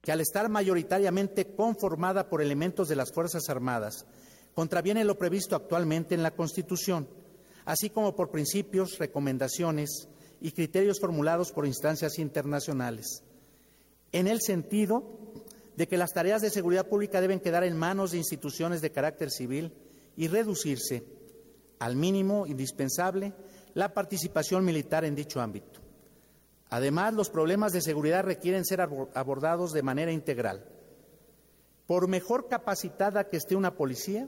Que 0.00 0.12
al 0.12 0.20
estar 0.20 0.48
mayoritariamente 0.48 1.56
conformada 1.56 2.28
por 2.28 2.40
elementos 2.40 2.88
de 2.88 2.96
las 2.96 3.12
Fuerzas 3.12 3.48
Armadas, 3.48 4.06
contraviene 4.54 5.04
lo 5.04 5.18
previsto 5.18 5.56
actualmente 5.56 6.14
en 6.14 6.22
la 6.22 6.30
Constitución 6.30 7.08
así 7.68 7.90
como 7.90 8.16
por 8.16 8.30
principios, 8.30 8.96
recomendaciones 8.96 10.08
y 10.40 10.52
criterios 10.52 11.00
formulados 11.00 11.52
por 11.52 11.66
instancias 11.66 12.18
internacionales, 12.18 13.22
en 14.10 14.26
el 14.26 14.40
sentido 14.40 15.02
de 15.76 15.86
que 15.86 15.98
las 15.98 16.14
tareas 16.14 16.40
de 16.40 16.48
seguridad 16.48 16.88
pública 16.88 17.20
deben 17.20 17.40
quedar 17.40 17.64
en 17.64 17.76
manos 17.76 18.12
de 18.12 18.16
instituciones 18.16 18.80
de 18.80 18.90
carácter 18.90 19.30
civil 19.30 19.74
y 20.16 20.28
reducirse 20.28 21.04
al 21.78 21.94
mínimo 21.94 22.46
indispensable 22.46 23.34
la 23.74 23.92
participación 23.92 24.64
militar 24.64 25.04
en 25.04 25.14
dicho 25.14 25.38
ámbito. 25.38 25.80
Además, 26.70 27.12
los 27.12 27.28
problemas 27.28 27.74
de 27.74 27.82
seguridad 27.82 28.24
requieren 28.24 28.64
ser 28.64 28.80
abordados 28.80 29.72
de 29.72 29.82
manera 29.82 30.10
integral. 30.10 30.64
Por 31.86 32.08
mejor 32.08 32.48
capacitada 32.48 33.28
que 33.28 33.36
esté 33.36 33.56
una 33.56 33.76
policía, 33.76 34.26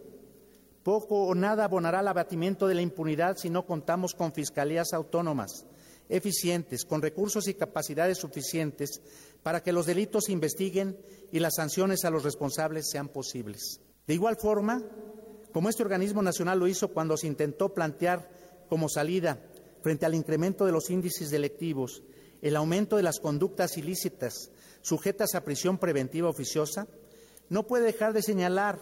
poco 0.91 1.23
o 1.23 1.37
nada 1.37 1.63
abonará 1.63 2.01
al 2.01 2.09
abatimiento 2.09 2.67
de 2.67 2.75
la 2.75 2.83
impunidad 2.83 3.37
si 3.37 3.49
no 3.49 3.65
contamos 3.65 4.13
con 4.13 4.33
fiscalías 4.33 4.93
autónomas, 4.93 5.65
eficientes, 6.09 6.85
con 6.85 7.01
recursos 7.01 7.47
y 7.47 7.55
capacidades 7.55 8.19
suficientes 8.19 9.01
para 9.45 9.63
que 9.63 9.71
los 9.71 9.87
delitos 9.87 10.25
se 10.25 10.33
investiguen 10.33 10.99
y 11.31 11.39
las 11.39 11.55
sanciones 11.55 12.05
a 12.05 12.11
los 12.11 12.25
responsables 12.25 12.91
sean 12.91 13.07
posibles. 13.07 13.81
De 14.05 14.15
igual 14.15 14.37
forma, 14.37 14.83
como 15.53 15.69
este 15.69 15.85
organismo 15.85 16.23
nacional 16.23 16.59
lo 16.59 16.67
hizo 16.67 16.89
cuando 16.89 17.17
se 17.17 17.29
intentó 17.29 17.73
plantear 17.73 18.29
como 18.69 18.89
salida 18.89 19.39
frente 19.83 20.07
al 20.07 20.17
incremento 20.17 20.67
de 20.67 20.73
los 20.73 20.91
índices 20.91 21.31
delictivos 21.31 22.03
el 22.43 22.57
aumento 22.57 22.97
de 22.97 23.05
las 23.05 23.21
conductas 23.21 23.77
ilícitas 23.77 24.51
sujetas 24.83 25.37
a 25.37 25.45
prisión 25.45 25.79
preventiva 25.79 26.29
oficiosa, 26.29 26.89
no 27.49 27.69
puede 27.69 27.85
dejar 27.85 28.13
de 28.13 28.23
señalar 28.23 28.81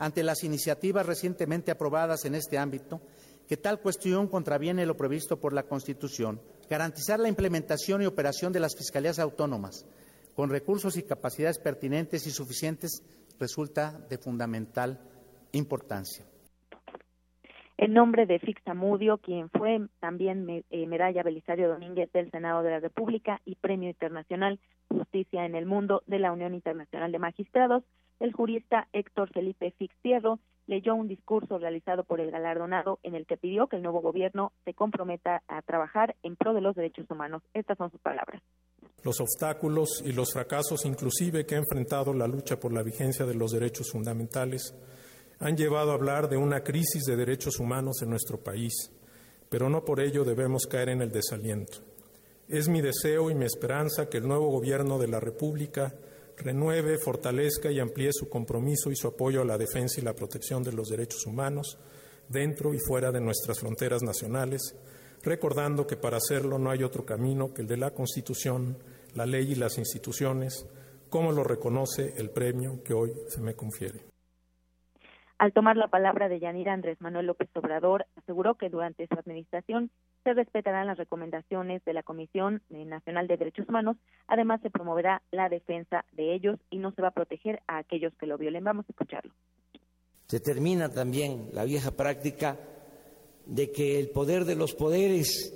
ante 0.00 0.24
las 0.24 0.42
iniciativas 0.44 1.04
recientemente 1.04 1.70
aprobadas 1.70 2.24
en 2.24 2.34
este 2.34 2.58
ámbito 2.58 3.02
que 3.46 3.58
tal 3.58 3.80
cuestión 3.80 4.28
contraviene 4.28 4.86
lo 4.86 4.96
previsto 4.96 5.38
por 5.38 5.52
la 5.52 5.64
Constitución. 5.64 6.40
Garantizar 6.68 7.20
la 7.20 7.28
implementación 7.28 8.00
y 8.00 8.06
operación 8.06 8.52
de 8.52 8.60
las 8.60 8.74
fiscalías 8.74 9.18
autónomas 9.18 9.84
con 10.34 10.48
recursos 10.48 10.96
y 10.96 11.02
capacidades 11.02 11.58
pertinentes 11.58 12.26
y 12.26 12.30
suficientes 12.30 13.02
resulta 13.38 14.00
de 14.08 14.16
fundamental 14.16 14.98
importancia. 15.52 16.29
En 17.82 17.94
nombre 17.94 18.26
de 18.26 18.38
Fixamudio, 18.38 19.16
quien 19.16 19.48
fue 19.48 19.80
también 20.00 20.46
eh, 20.68 20.86
medalla 20.86 21.22
Belisario 21.22 21.66
Domínguez 21.66 22.12
del 22.12 22.30
Senado 22.30 22.62
de 22.62 22.72
la 22.72 22.78
República 22.78 23.40
y 23.46 23.54
Premio 23.54 23.88
Internacional 23.88 24.60
Justicia 24.90 25.46
en 25.46 25.54
el 25.54 25.64
Mundo 25.64 26.02
de 26.06 26.18
la 26.18 26.30
Unión 26.30 26.52
Internacional 26.52 27.10
de 27.10 27.18
Magistrados, 27.18 27.82
el 28.18 28.34
jurista 28.34 28.86
Héctor 28.92 29.32
Felipe 29.32 29.70
Fixierro 29.78 30.40
leyó 30.66 30.94
un 30.94 31.08
discurso 31.08 31.56
realizado 31.56 32.04
por 32.04 32.20
el 32.20 32.30
galardonado 32.30 32.98
en 33.02 33.14
el 33.14 33.24
que 33.24 33.38
pidió 33.38 33.66
que 33.66 33.76
el 33.76 33.82
nuevo 33.82 34.02
gobierno 34.02 34.52
se 34.66 34.74
comprometa 34.74 35.42
a 35.48 35.62
trabajar 35.62 36.16
en 36.22 36.36
pro 36.36 36.52
de 36.52 36.60
los 36.60 36.76
derechos 36.76 37.06
humanos. 37.10 37.42
Estas 37.54 37.78
son 37.78 37.90
sus 37.90 38.00
palabras. 38.02 38.42
Los 39.02 39.22
obstáculos 39.22 40.02
y 40.04 40.12
los 40.12 40.34
fracasos 40.34 40.84
inclusive 40.84 41.46
que 41.46 41.54
ha 41.54 41.58
enfrentado 41.58 42.12
la 42.12 42.28
lucha 42.28 42.60
por 42.60 42.74
la 42.74 42.82
vigencia 42.82 43.24
de 43.24 43.36
los 43.36 43.52
derechos 43.52 43.90
fundamentales 43.90 44.74
han 45.40 45.56
llevado 45.56 45.90
a 45.90 45.94
hablar 45.94 46.28
de 46.28 46.36
una 46.36 46.62
crisis 46.62 47.04
de 47.04 47.16
derechos 47.16 47.58
humanos 47.58 48.02
en 48.02 48.10
nuestro 48.10 48.38
país, 48.38 48.90
pero 49.48 49.70
no 49.70 49.84
por 49.84 50.00
ello 50.00 50.22
debemos 50.22 50.66
caer 50.66 50.90
en 50.90 51.00
el 51.00 51.10
desaliento. 51.10 51.78
Es 52.46 52.68
mi 52.68 52.82
deseo 52.82 53.30
y 53.30 53.34
mi 53.34 53.46
esperanza 53.46 54.08
que 54.10 54.18
el 54.18 54.28
nuevo 54.28 54.50
gobierno 54.50 54.98
de 54.98 55.08
la 55.08 55.18
República 55.18 55.94
renueve, 56.36 56.98
fortalezca 56.98 57.70
y 57.70 57.80
amplíe 57.80 58.12
su 58.12 58.28
compromiso 58.28 58.90
y 58.90 58.96
su 58.96 59.08
apoyo 59.08 59.40
a 59.40 59.46
la 59.46 59.56
defensa 59.56 60.00
y 60.00 60.04
la 60.04 60.14
protección 60.14 60.62
de 60.62 60.72
los 60.72 60.88
derechos 60.88 61.24
humanos 61.26 61.78
dentro 62.28 62.74
y 62.74 62.78
fuera 62.78 63.10
de 63.10 63.20
nuestras 63.20 63.60
fronteras 63.60 64.02
nacionales, 64.02 64.74
recordando 65.22 65.86
que 65.86 65.96
para 65.96 66.18
hacerlo 66.18 66.58
no 66.58 66.70
hay 66.70 66.82
otro 66.82 67.06
camino 67.06 67.52
que 67.54 67.62
el 67.62 67.68
de 67.68 67.78
la 67.78 67.92
Constitución, 67.92 68.76
la 69.14 69.24
ley 69.24 69.52
y 69.52 69.54
las 69.54 69.78
instituciones, 69.78 70.66
como 71.08 71.32
lo 71.32 71.44
reconoce 71.44 72.12
el 72.18 72.30
premio 72.30 72.82
que 72.84 72.92
hoy 72.92 73.12
se 73.28 73.40
me 73.40 73.54
confiere. 73.54 74.09
Al 75.40 75.54
tomar 75.54 75.78
la 75.78 75.88
palabra 75.88 76.28
de 76.28 76.38
Yanira 76.38 76.74
Andrés 76.74 77.00
Manuel 77.00 77.24
López 77.24 77.48
Obrador, 77.54 78.04
aseguró 78.14 78.56
que 78.56 78.68
durante 78.68 79.06
su 79.06 79.14
administración 79.18 79.90
se 80.22 80.34
respetarán 80.34 80.86
las 80.86 80.98
recomendaciones 80.98 81.82
de 81.86 81.94
la 81.94 82.02
Comisión 82.02 82.60
Nacional 82.68 83.26
de 83.26 83.38
Derechos 83.38 83.66
Humanos, 83.66 83.96
además 84.26 84.60
se 84.60 84.68
promoverá 84.68 85.22
la 85.30 85.48
defensa 85.48 86.04
de 86.12 86.34
ellos 86.34 86.60
y 86.68 86.76
no 86.76 86.92
se 86.92 87.00
va 87.00 87.08
a 87.08 87.12
proteger 87.12 87.62
a 87.68 87.78
aquellos 87.78 88.12
que 88.16 88.26
lo 88.26 88.36
violen. 88.36 88.64
Vamos 88.64 88.84
a 88.86 88.92
escucharlo. 88.92 89.32
Se 90.26 90.40
termina 90.40 90.90
también 90.90 91.48
la 91.54 91.64
vieja 91.64 91.92
práctica 91.92 92.58
de 93.46 93.72
que 93.72 93.98
el 93.98 94.10
poder 94.10 94.44
de 94.44 94.56
los 94.56 94.74
poderes 94.74 95.54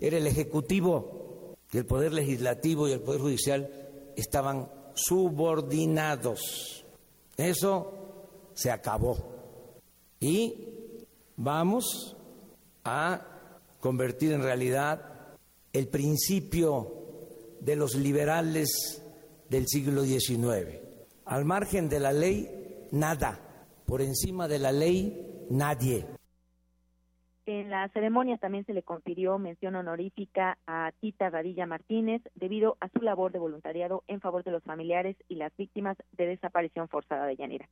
era 0.00 0.16
el 0.16 0.26
Ejecutivo, 0.26 1.58
que 1.70 1.76
el 1.76 1.84
Poder 1.84 2.14
Legislativo 2.14 2.88
y 2.88 2.92
el 2.92 3.02
Poder 3.02 3.20
Judicial 3.20 3.70
estaban 4.16 4.70
subordinados. 4.94 6.86
Eso 7.36 7.97
se 8.58 8.72
acabó. 8.72 9.16
Y 10.18 10.52
vamos 11.36 12.16
a 12.82 13.24
convertir 13.78 14.32
en 14.32 14.42
realidad 14.42 15.36
el 15.72 15.86
principio 15.86 16.92
de 17.60 17.76
los 17.76 17.94
liberales 17.94 19.00
del 19.48 19.68
siglo 19.68 20.02
XIX. 20.02 20.80
Al 21.24 21.44
margen 21.44 21.88
de 21.88 22.00
la 22.00 22.12
ley, 22.12 22.88
nada. 22.90 23.38
Por 23.86 24.02
encima 24.02 24.48
de 24.48 24.58
la 24.58 24.72
ley, 24.72 25.46
nadie. 25.50 26.04
En 27.46 27.70
la 27.70 27.88
ceremonia 27.90 28.38
también 28.38 28.66
se 28.66 28.74
le 28.74 28.82
confirió 28.82 29.38
mención 29.38 29.76
honorífica 29.76 30.58
a 30.66 30.90
Tita 31.00 31.30
Radilla 31.30 31.64
Martínez 31.64 32.22
debido 32.34 32.76
a 32.80 32.88
su 32.88 33.02
labor 33.02 33.30
de 33.30 33.38
voluntariado 33.38 34.02
en 34.08 34.20
favor 34.20 34.42
de 34.42 34.50
los 34.50 34.64
familiares 34.64 35.16
y 35.28 35.36
las 35.36 35.56
víctimas 35.56 35.96
de 36.10 36.26
desaparición 36.26 36.88
forzada 36.88 37.24
de 37.26 37.36
Yanira. 37.36 37.68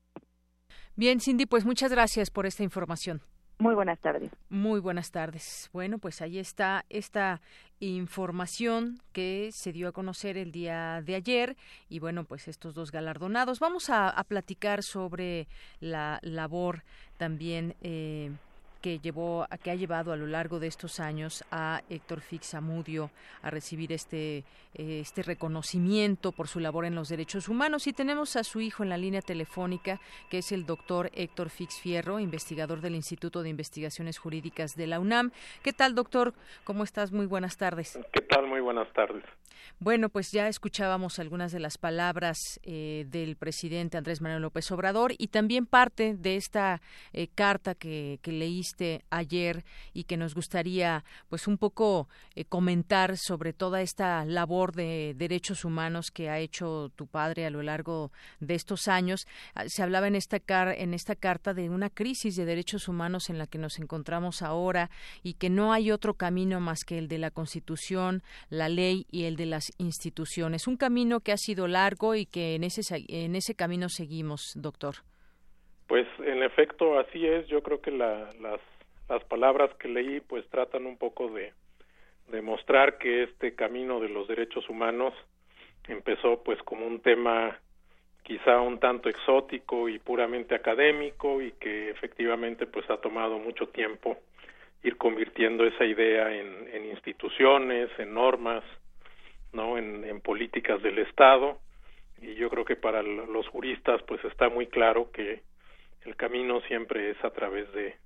Bien, 0.96 1.20
Cindy, 1.20 1.44
pues 1.44 1.66
muchas 1.66 1.90
gracias 1.90 2.30
por 2.30 2.46
esta 2.46 2.62
información. 2.62 3.20
Muy 3.58 3.74
buenas 3.74 3.98
tardes. 4.00 4.30
Muy 4.48 4.80
buenas 4.80 5.10
tardes. 5.10 5.68
Bueno, 5.72 5.98
pues 5.98 6.22
ahí 6.22 6.38
está 6.38 6.86
esta 6.88 7.42
información 7.80 9.00
que 9.12 9.50
se 9.52 9.72
dio 9.72 9.88
a 9.88 9.92
conocer 9.92 10.38
el 10.38 10.52
día 10.52 11.02
de 11.02 11.14
ayer 11.14 11.56
y 11.90 11.98
bueno, 11.98 12.24
pues 12.24 12.48
estos 12.48 12.74
dos 12.74 12.92
galardonados. 12.92 13.60
Vamos 13.60 13.90
a, 13.90 14.24
platicar 14.28 14.82
sobre 14.82 15.48
la 15.80 16.18
labor 16.22 16.82
también. 17.18 17.76
Eh, 17.82 18.32
que 18.80 18.98
llevó 18.98 19.46
que 19.62 19.70
ha 19.70 19.74
llevado 19.74 20.12
a 20.12 20.16
lo 20.16 20.26
largo 20.26 20.58
de 20.60 20.66
estos 20.66 21.00
años 21.00 21.44
a 21.50 21.82
Héctor 21.88 22.20
Fix 22.20 22.54
Amudio 22.54 23.10
a 23.42 23.50
recibir 23.50 23.92
este 23.92 24.44
eh, 24.74 25.00
este 25.00 25.22
reconocimiento 25.22 26.32
por 26.32 26.48
su 26.48 26.60
labor 26.60 26.84
en 26.84 26.94
los 26.94 27.08
derechos 27.08 27.48
humanos 27.48 27.86
y 27.86 27.92
tenemos 27.92 28.36
a 28.36 28.44
su 28.44 28.60
hijo 28.60 28.82
en 28.82 28.90
la 28.90 28.98
línea 28.98 29.22
telefónica 29.22 30.00
que 30.30 30.38
es 30.38 30.52
el 30.52 30.66
doctor 30.66 31.10
Héctor 31.14 31.50
Fix 31.50 31.80
Fierro, 31.80 32.20
investigador 32.20 32.80
del 32.80 32.94
Instituto 32.94 33.42
de 33.42 33.48
Investigaciones 33.48 34.18
Jurídicas 34.18 34.74
de 34.76 34.86
la 34.86 35.00
UNAM. 35.00 35.32
¿Qué 35.62 35.72
tal, 35.72 35.94
doctor? 35.94 36.34
¿Cómo 36.64 36.84
estás? 36.84 37.12
Muy 37.12 37.26
buenas 37.26 37.56
tardes. 37.56 37.98
¿Qué 38.12 38.20
tal? 38.22 38.46
Muy 38.46 38.60
buenas 38.60 38.92
tardes. 38.92 39.24
Bueno, 39.78 40.08
pues 40.08 40.30
ya 40.32 40.48
escuchábamos 40.48 41.18
algunas 41.18 41.52
de 41.52 41.60
las 41.60 41.76
palabras 41.76 42.38
eh, 42.62 43.04
del 43.08 43.36
presidente 43.36 43.98
Andrés 43.98 44.22
Manuel 44.22 44.42
López 44.42 44.70
Obrador 44.72 45.12
y 45.18 45.28
también 45.28 45.66
parte 45.66 46.14
de 46.16 46.36
esta 46.36 46.80
eh, 47.12 47.28
carta 47.34 47.74
que, 47.74 48.18
que, 48.22 48.32
ayer 49.10 49.64
y 49.92 50.04
que 50.04 50.16
nos 50.16 50.34
gustaría 50.34 51.04
pues 51.28 51.46
un 51.46 51.58
poco 51.58 52.08
eh, 52.34 52.44
comentar 52.44 53.16
sobre 53.16 53.52
toda 53.52 53.82
esta 53.82 54.24
labor 54.24 54.74
de 54.74 55.14
derechos 55.16 55.64
humanos 55.64 56.10
que 56.10 56.30
ha 56.30 56.38
hecho 56.38 56.90
tu 56.96 57.06
padre 57.06 57.46
a 57.46 57.50
lo 57.50 57.62
largo 57.62 58.12
de 58.40 58.54
estos 58.54 58.88
años. 58.88 59.26
Ah, 59.54 59.64
se 59.68 59.82
hablaba 59.82 60.08
en 60.08 60.16
esta, 60.16 60.40
car 60.40 60.74
en 60.76 60.94
esta 60.94 61.14
carta 61.14 61.54
de 61.54 61.70
una 61.70 61.90
crisis 61.90 62.36
de 62.36 62.44
derechos 62.44 62.88
humanos 62.88 63.30
en 63.30 63.38
la 63.38 63.46
que 63.46 63.58
nos 63.58 63.78
encontramos 63.78 64.42
ahora 64.42 64.90
y 65.22 65.34
que 65.34 65.50
no 65.50 65.72
hay 65.72 65.90
otro 65.90 66.14
camino 66.14 66.60
más 66.60 66.84
que 66.84 66.98
el 66.98 67.08
de 67.08 67.18
la 67.18 67.30
Constitución, 67.30 68.22
la 68.48 68.68
ley 68.68 69.06
y 69.10 69.24
el 69.24 69.36
de 69.36 69.46
las 69.46 69.72
instituciones. 69.78 70.66
Un 70.66 70.76
camino 70.76 71.20
que 71.20 71.32
ha 71.32 71.36
sido 71.36 71.66
largo 71.68 72.14
y 72.14 72.26
que 72.26 72.54
en 72.54 72.64
ese, 72.64 72.82
en 73.08 73.36
ese 73.36 73.54
camino 73.54 73.88
seguimos, 73.88 74.52
doctor. 74.54 74.96
Pues 75.86 76.06
en 76.18 76.42
efecto 76.42 76.98
así 76.98 77.26
es. 77.26 77.46
Yo 77.48 77.62
creo 77.62 77.80
que 77.80 77.90
las, 77.90 78.34
las 79.08 79.24
palabras 79.24 79.72
que 79.74 79.88
leí 79.88 80.20
pues 80.20 80.48
tratan 80.48 80.86
un 80.86 80.98
poco 80.98 81.28
de 81.28 81.52
demostrar 82.28 82.98
que 82.98 83.24
este 83.24 83.54
camino 83.54 84.00
de 84.00 84.08
los 84.08 84.26
derechos 84.26 84.68
humanos 84.68 85.14
empezó 85.88 86.42
pues 86.42 86.60
como 86.62 86.86
un 86.86 87.00
tema 87.00 87.58
quizá 88.24 88.60
un 88.60 88.80
tanto 88.80 89.08
exótico 89.08 89.88
y 89.88 90.00
puramente 90.00 90.56
académico 90.56 91.40
y 91.40 91.52
que 91.52 91.90
efectivamente 91.90 92.66
pues 92.66 92.88
ha 92.90 92.96
tomado 92.96 93.38
mucho 93.38 93.68
tiempo 93.68 94.18
ir 94.82 94.96
convirtiendo 94.96 95.64
esa 95.64 95.84
idea 95.84 96.34
en, 96.34 96.68
en 96.72 96.86
instituciones, 96.86 97.88
en 97.98 98.14
normas, 98.14 98.64
no 99.52 99.78
en, 99.78 100.20
políticas 100.22 100.82
del 100.82 100.98
Estado 100.98 101.58
y 102.20 102.34
yo 102.34 102.50
creo 102.50 102.64
que 102.64 102.74
para 102.74 103.00
los 103.02 103.46
juristas 103.46 104.02
pues 104.02 104.24
está 104.24 104.48
muy 104.48 104.66
claro 104.66 105.12
que 105.12 105.42
el 106.06 106.16
camino 106.16 106.60
siempre 106.62 107.10
es 107.10 107.24
a 107.24 107.30
través 107.30 107.70
de, 107.72 107.96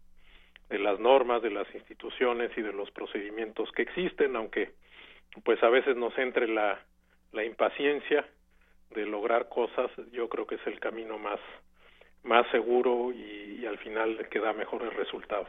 de 0.70 0.78
las 0.78 0.98
normas, 0.98 1.42
de 1.42 1.50
las 1.50 1.72
instituciones 1.74 2.50
y 2.56 2.62
de 2.62 2.72
los 2.72 2.90
procedimientos 2.92 3.70
que 3.72 3.82
existen, 3.82 4.36
aunque 4.36 4.72
pues 5.44 5.62
a 5.62 5.68
veces 5.68 5.96
nos 5.96 6.16
entre 6.18 6.48
la, 6.48 6.80
impaciencia 7.44 8.26
de 8.90 9.06
lograr 9.06 9.48
cosas, 9.48 9.90
yo 10.12 10.28
creo 10.28 10.46
que 10.46 10.56
es 10.56 10.66
el 10.66 10.80
camino 10.80 11.18
más, 11.18 11.38
más 12.24 12.46
seguro 12.50 13.12
y, 13.12 13.60
y 13.60 13.66
al 13.66 13.78
final 13.78 14.28
que 14.28 14.40
da 14.40 14.52
mejores 14.52 14.92
resultados. 14.94 15.48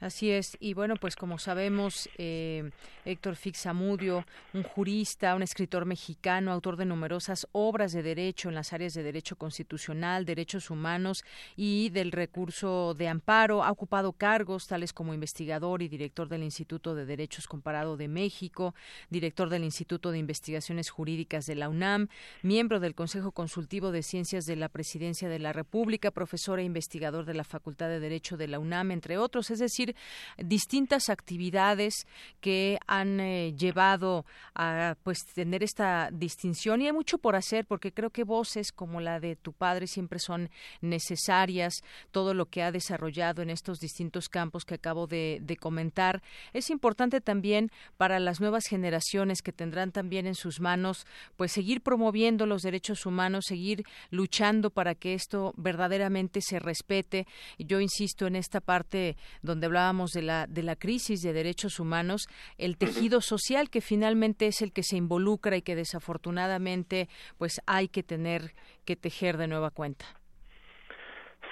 Así 0.00 0.30
es, 0.30 0.56
y 0.60 0.74
bueno, 0.74 0.96
pues 0.96 1.16
como 1.16 1.38
sabemos, 1.38 2.10
eh, 2.18 2.70
Héctor 3.04 3.36
Fixamudio, 3.36 4.26
un 4.52 4.62
jurista, 4.62 5.34
un 5.34 5.42
escritor 5.42 5.86
mexicano, 5.86 6.52
autor 6.52 6.76
de 6.76 6.84
numerosas 6.84 7.46
obras 7.52 7.92
de 7.92 8.02
derecho 8.02 8.48
en 8.48 8.54
las 8.54 8.72
áreas 8.72 8.92
de 8.94 9.02
derecho 9.02 9.36
constitucional, 9.36 10.24
derechos 10.24 10.68
humanos 10.68 11.24
y 11.56 11.90
del 11.90 12.12
recurso 12.12 12.94
de 12.94 13.08
amparo, 13.08 13.62
ha 13.62 13.70
ocupado 13.70 14.12
cargos 14.12 14.66
tales 14.66 14.92
como 14.92 15.14
investigador 15.14 15.80
y 15.80 15.88
director 15.88 16.28
del 16.28 16.42
Instituto 16.42 16.94
de 16.94 17.06
Derechos 17.06 17.46
Comparado 17.46 17.96
de 17.96 18.08
México, 18.08 18.74
director 19.10 19.48
del 19.48 19.64
Instituto 19.64 20.10
de 20.10 20.18
Investigaciones 20.18 20.90
Jurídicas 20.90 21.46
de 21.46 21.54
la 21.54 21.68
UNAM, 21.68 22.08
miembro 22.42 22.80
del 22.80 22.94
Consejo 22.94 23.32
Consultivo 23.32 23.92
de 23.92 24.02
Ciencias 24.02 24.44
de 24.44 24.56
la 24.56 24.68
Presidencia 24.68 25.28
de 25.28 25.38
la 25.38 25.52
República, 25.52 26.10
profesor 26.10 26.58
e 26.58 26.64
investigador 26.64 27.24
de 27.24 27.34
la 27.34 27.44
Facultad 27.44 27.88
de 27.88 28.00
Derecho 28.00 28.36
de 28.36 28.48
la 28.48 28.58
UNAM, 28.58 28.90
entre 28.90 29.18
otros, 29.18 29.50
es 29.50 29.60
decir, 29.60 29.93
distintas 30.38 31.08
actividades 31.08 32.06
que 32.40 32.78
han 32.86 33.20
eh, 33.20 33.54
llevado 33.56 34.24
a 34.54 34.96
pues 35.02 35.18
tener 35.34 35.62
esta 35.62 36.10
distinción 36.12 36.80
y 36.80 36.86
hay 36.86 36.92
mucho 36.92 37.18
por 37.18 37.36
hacer 37.36 37.64
porque 37.66 37.92
creo 37.92 38.10
que 38.10 38.24
voces 38.24 38.72
como 38.72 39.00
la 39.00 39.20
de 39.20 39.36
tu 39.36 39.52
padre 39.52 39.86
siempre 39.86 40.18
son 40.18 40.50
necesarias, 40.80 41.74
todo 42.10 42.34
lo 42.34 42.46
que 42.46 42.62
ha 42.62 42.72
desarrollado 42.72 43.42
en 43.42 43.50
estos 43.50 43.78
distintos 43.78 44.28
campos 44.28 44.64
que 44.64 44.74
acabo 44.74 45.06
de, 45.06 45.42
comentar. 45.60 46.22
Es 46.52 46.68
importante 46.68 47.20
también 47.20 47.70
para 47.96 48.18
las 48.18 48.40
nuevas 48.40 48.64
generaciones 48.66 49.40
que 49.40 49.52
tendrán 49.52 49.92
también 49.92 50.26
en 50.26 50.34
sus 50.34 50.60
manos 50.60 51.06
pues 51.36 51.52
seguir 51.52 51.80
promoviendo 51.80 52.44
los 52.44 52.62
derechos 52.62 53.06
humanos, 53.06 53.44
seguir 53.46 53.84
luchando 54.10 54.70
para 54.70 54.94
que 54.94 55.14
esto 55.14 55.54
verdaderamente 55.56 56.40
se 56.42 56.58
respete. 56.58 57.26
Yo 57.58 57.80
insisto 57.80 58.26
en 58.26 58.36
esta 58.36 58.60
parte 58.60 59.16
donde 59.42 59.66
hablábamos 59.74 60.12
de 60.12 60.22
la, 60.22 60.46
de 60.46 60.62
la 60.62 60.76
crisis 60.76 61.20
de 61.22 61.32
derechos 61.32 61.80
humanos, 61.80 62.28
el 62.58 62.78
tejido 62.78 63.20
social 63.20 63.70
que 63.70 63.80
finalmente 63.80 64.46
es 64.46 64.62
el 64.62 64.72
que 64.72 64.84
se 64.84 64.96
involucra 64.96 65.56
y 65.56 65.62
que 65.62 65.74
desafortunadamente 65.74 67.08
pues 67.38 67.60
hay 67.66 67.88
que 67.88 68.04
tener 68.04 68.52
que 68.86 68.94
tejer 68.94 69.36
de 69.36 69.48
nueva 69.48 69.70
cuenta. 69.70 70.04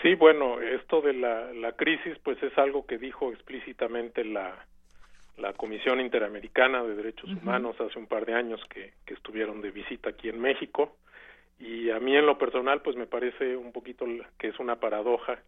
Sí, 0.02 0.14
bueno, 0.14 0.60
esto 0.60 1.00
de 1.00 1.14
la, 1.14 1.52
la 1.52 1.72
crisis 1.72 2.16
pues 2.22 2.40
es 2.44 2.56
algo 2.58 2.86
que 2.86 2.96
dijo 2.96 3.32
explícitamente 3.32 4.24
la, 4.24 4.66
la 5.36 5.52
Comisión 5.54 6.00
Interamericana 6.00 6.84
de 6.84 6.94
Derechos 6.94 7.30
Humanos 7.30 7.74
hace 7.80 7.98
un 7.98 8.06
par 8.06 8.24
de 8.24 8.34
años 8.34 8.60
que, 8.70 8.92
que 9.04 9.14
estuvieron 9.14 9.60
de 9.62 9.72
visita 9.72 10.10
aquí 10.10 10.28
en 10.28 10.40
México 10.40 10.96
y 11.62 11.90
a 11.90 12.00
mí 12.00 12.16
en 12.16 12.26
lo 12.26 12.38
personal 12.38 12.82
pues 12.82 12.96
me 12.96 13.06
parece 13.06 13.56
un 13.56 13.70
poquito 13.70 14.04
que 14.36 14.48
es 14.48 14.58
una 14.58 14.80
paradoja 14.80 15.38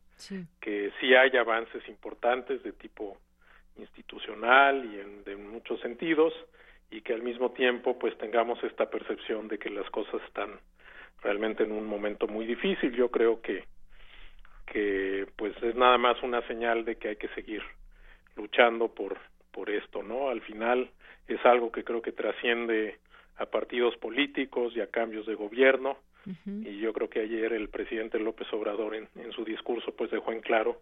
que 0.61 0.93
sí 1.01 1.13
hay 1.13 1.37
avances 1.37 1.87
importantes 1.89 2.63
de 2.63 2.73
tipo 2.73 3.19
institucional 3.77 4.85
y 4.85 5.01
en 5.01 5.25
de 5.25 5.35
muchos 5.35 5.81
sentidos 5.81 6.33
y 6.91 7.01
que 7.01 7.15
al 7.15 7.23
mismo 7.23 7.51
tiempo 7.51 7.99
pues 7.99 8.17
tengamos 8.17 8.63
esta 8.63 8.89
percepción 8.89 9.49
de 9.49 9.59
que 9.59 9.71
las 9.71 9.91
cosas 9.91 10.23
están 10.27 10.51
realmente 11.21 11.65
en 11.65 11.73
un 11.73 11.85
momento 11.85 12.29
muy 12.29 12.47
difícil 12.47 12.95
yo 12.95 13.11
creo 13.11 13.43
que 13.43 13.65
que 14.67 15.27
pues 15.37 15.61
es 15.63 15.75
nada 15.75 15.99
más 15.99 16.23
una 16.23 16.47
señal 16.47 16.85
de 16.85 16.97
que 16.97 17.09
hay 17.09 17.17
que 17.17 17.29
seguir 17.29 17.63
luchando 18.37 18.89
por 18.89 19.19
por 19.51 19.71
esto, 19.71 20.03
¿no? 20.03 20.29
Al 20.29 20.43
final 20.43 20.91
es 21.29 21.45
algo 21.47 21.71
que 21.71 21.85
creo 21.85 22.03
que 22.03 22.13
trasciende 22.13 22.99
a 23.37 23.47
partidos 23.47 23.97
políticos 23.97 24.73
y 24.77 24.81
a 24.81 24.87
cambios 24.87 25.27
de 25.27 25.35
gobierno. 25.35 25.97
Y 26.47 26.79
yo 26.79 26.95
creo 26.95 27.11
que 27.11 27.21
ayer 27.21 27.53
el 27.53 27.69
presidente 27.69 28.19
López 28.19 28.51
Obrador 28.55 28.95
en, 28.95 29.09
en 29.17 29.31
su 29.33 29.45
discurso 29.45 29.93
pues 29.95 30.11
dejó 30.11 30.33
en 30.33 30.41
claro 30.41 30.81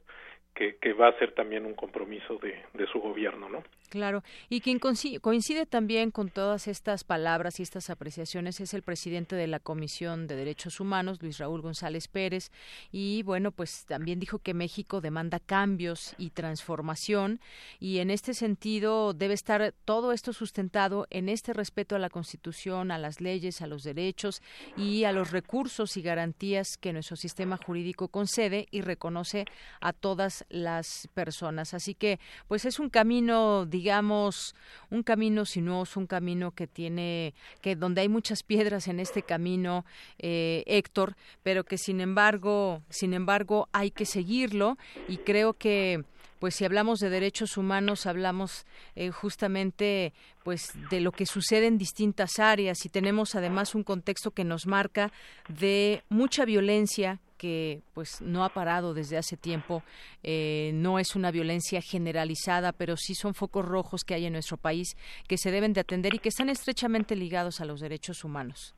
que, 0.55 0.77
que, 0.77 0.93
va 0.93 1.09
a 1.09 1.19
ser 1.19 1.33
también 1.35 1.65
un 1.67 1.75
compromiso 1.75 2.39
de, 2.39 2.63
de 2.75 2.87
su 2.87 3.01
gobierno, 3.01 3.49
¿no? 3.49 3.63
Claro, 3.93 4.23
y 4.49 4.63
quien 4.63 4.79
coincide 4.79 5.67
también 5.67 6.11
con 6.11 6.31
todas 6.31 6.67
estas 6.67 7.05
palabras 7.05 7.61
y 7.61 7.63
estas 7.63 7.91
apreciaciones 7.91 8.59
es 8.61 8.73
el 8.73 8.81
presidente 8.81 9.37
de 9.37 9.47
la 9.47 9.61
Comisión 9.61 10.27
de 10.27 10.35
Derechos 10.35 10.81
Humanos, 10.81 11.21
Luis 11.21 11.37
Raúl 11.37 11.61
González 11.61 12.09
Pérez, 12.09 12.51
y 12.91 13.23
bueno, 13.23 13.51
pues 13.53 13.85
también 13.85 14.19
dijo 14.19 14.39
que 14.39 14.55
México 14.55 15.03
demanda 15.03 15.41
cambios 15.41 16.15
y 16.17 16.31
transformación, 16.31 17.39
y 17.81 17.99
en 17.99 18.11
este 18.11 18.33
sentido 18.33 19.13
debe 19.13 19.35
estar 19.35 19.75
todo 19.85 20.13
esto 20.13 20.33
sustentado 20.33 21.07
en 21.11 21.29
este 21.29 21.53
respeto 21.53 21.95
a 21.95 21.99
la 21.99 22.09
Constitución, 22.09 22.93
a 22.93 22.99
las 22.99 23.21
leyes, 23.21 23.61
a 23.61 23.67
los 23.67 23.83
derechos 23.83 24.41
y 24.75 25.05
a 25.05 25.13
los 25.13 25.33
recursos 25.33 25.99
y 25.99 26.03
garantías 26.03 26.79
que 26.81 26.95
nuestro 26.95 27.17
sistema 27.17 27.59
jurídico 27.59 28.09
concede 28.09 28.69
y 28.71 28.81
reconoce 28.81 29.45
a 29.83 29.93
todas 29.93 30.42
las 30.49 31.09
personas. 31.15 31.75
Así 31.75 31.95
que, 31.95 32.19
pues 32.49 32.65
es 32.65 32.79
un 32.79 32.91
camino, 32.91 33.67
digamos, 33.67 34.55
un 34.91 35.03
camino 35.03 35.45
sinuoso, 35.45 36.01
un 36.01 36.07
camino 36.07 36.53
que 36.53 36.67
tiene, 36.67 37.35
que 37.61 37.77
donde 37.77 38.03
hay 38.03 38.09
muchas 38.09 38.43
piedras 38.43 38.89
en 38.89 39.01
este 39.01 39.23
camino, 39.23 39.85
eh, 40.19 40.65
Héctor, 40.67 41.17
pero 41.43 41.65
que 41.65 41.79
sin 41.79 42.01
embargo, 42.01 42.83
sin 42.89 43.15
embargo, 43.15 43.69
hay 43.73 43.91
que 43.91 44.07
seguirlo 44.07 44.79
y 45.09 45.19
creo 45.19 45.55
que 45.55 46.05
pues 46.43 46.57
si 46.57 46.65
hablamos 46.65 46.99
de 46.99 47.09
derechos 47.09 47.57
humanos 47.57 48.05
hablamos 48.05 48.67
eh, 48.97 49.11
justamente 49.11 50.13
pues 50.43 50.73
de 50.91 51.01
lo 51.01 51.13
que 51.13 51.25
sucede 51.25 51.69
en 51.69 51.79
distintas 51.79 52.41
áreas 52.41 52.85
y 52.85 52.89
tenemos 52.89 53.37
además 53.37 53.77
un 53.77 53.85
contexto 53.85 54.33
que 54.33 54.43
nos 54.43 54.67
marca 54.67 55.13
de 55.49 56.03
mucha 56.09 56.45
violencia 56.45 57.21
que 57.43 57.81
pues 57.93 58.23
no 58.23 58.45
ha 58.45 58.51
parado 58.51 58.95
desde 58.95 59.17
hace 59.17 59.37
tiempo 59.37 59.83
eh, 60.23 60.71
no 60.75 61.01
es 61.01 61.17
una 61.17 61.33
violencia 61.33 61.81
generalizada 61.83 62.73
pero 62.73 62.97
sí 62.97 63.15
son 63.15 63.35
focos 63.35 63.65
rojos 63.67 64.05
que 64.05 64.15
hay 64.15 64.27
en 64.27 64.35
nuestro 64.35 64.59
país 64.59 64.95
que 65.29 65.37
se 65.37 65.51
deben 65.51 65.73
de 65.73 65.81
atender 65.81 66.15
y 66.15 66.21
que 66.21 66.29
están 66.29 66.49
estrechamente 66.49 67.17
ligados 67.17 67.61
a 67.61 67.65
los 67.65 67.81
derechos 67.81 68.23
humanos 68.23 68.77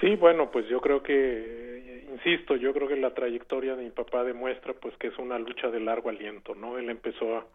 sí 0.00 0.16
bueno 0.16 0.50
pues 0.50 0.66
yo 0.70 0.80
creo 0.80 1.02
que 1.02 1.70
insisto, 2.10 2.56
yo 2.56 2.72
creo 2.72 2.88
que 2.88 2.96
la 2.96 3.14
trayectoria 3.14 3.76
de 3.76 3.84
mi 3.84 3.90
papá 3.90 4.24
demuestra 4.24 4.74
pues 4.74 4.96
que 4.96 5.08
es 5.08 5.18
una 5.18 5.38
lucha 5.38 5.70
de 5.70 5.80
largo 5.80 6.10
aliento, 6.10 6.54
¿no? 6.54 6.78
Él 6.78 6.90
empezó 6.90 7.38
a 7.38 7.46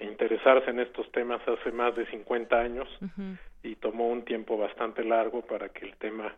interesarse 0.00 0.70
en 0.70 0.80
estos 0.80 1.10
temas 1.12 1.40
hace 1.46 1.72
más 1.72 1.94
de 1.96 2.06
50 2.06 2.58
años 2.58 2.88
y 3.62 3.74
tomó 3.76 4.08
un 4.08 4.24
tiempo 4.24 4.56
bastante 4.56 5.04
largo 5.04 5.42
para 5.42 5.68
que 5.70 5.86
el 5.86 5.96
tema 5.96 6.34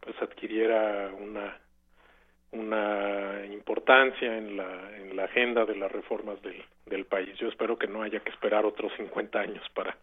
pues 0.00 0.20
adquiriera 0.20 1.12
una 1.18 1.58
una 2.54 3.44
importancia 3.46 4.36
en 4.36 4.56
la 4.56 4.96
en 4.96 5.16
la 5.16 5.24
agenda 5.24 5.64
de 5.64 5.76
las 5.76 5.90
reformas 5.90 6.40
del 6.42 6.62
del 6.86 7.04
país. 7.04 7.36
Yo 7.38 7.48
espero 7.48 7.78
que 7.78 7.86
no 7.86 8.02
haya 8.02 8.20
que 8.20 8.30
esperar 8.30 8.64
otros 8.64 8.92
50 8.96 9.38
años 9.38 9.64
para 9.74 9.96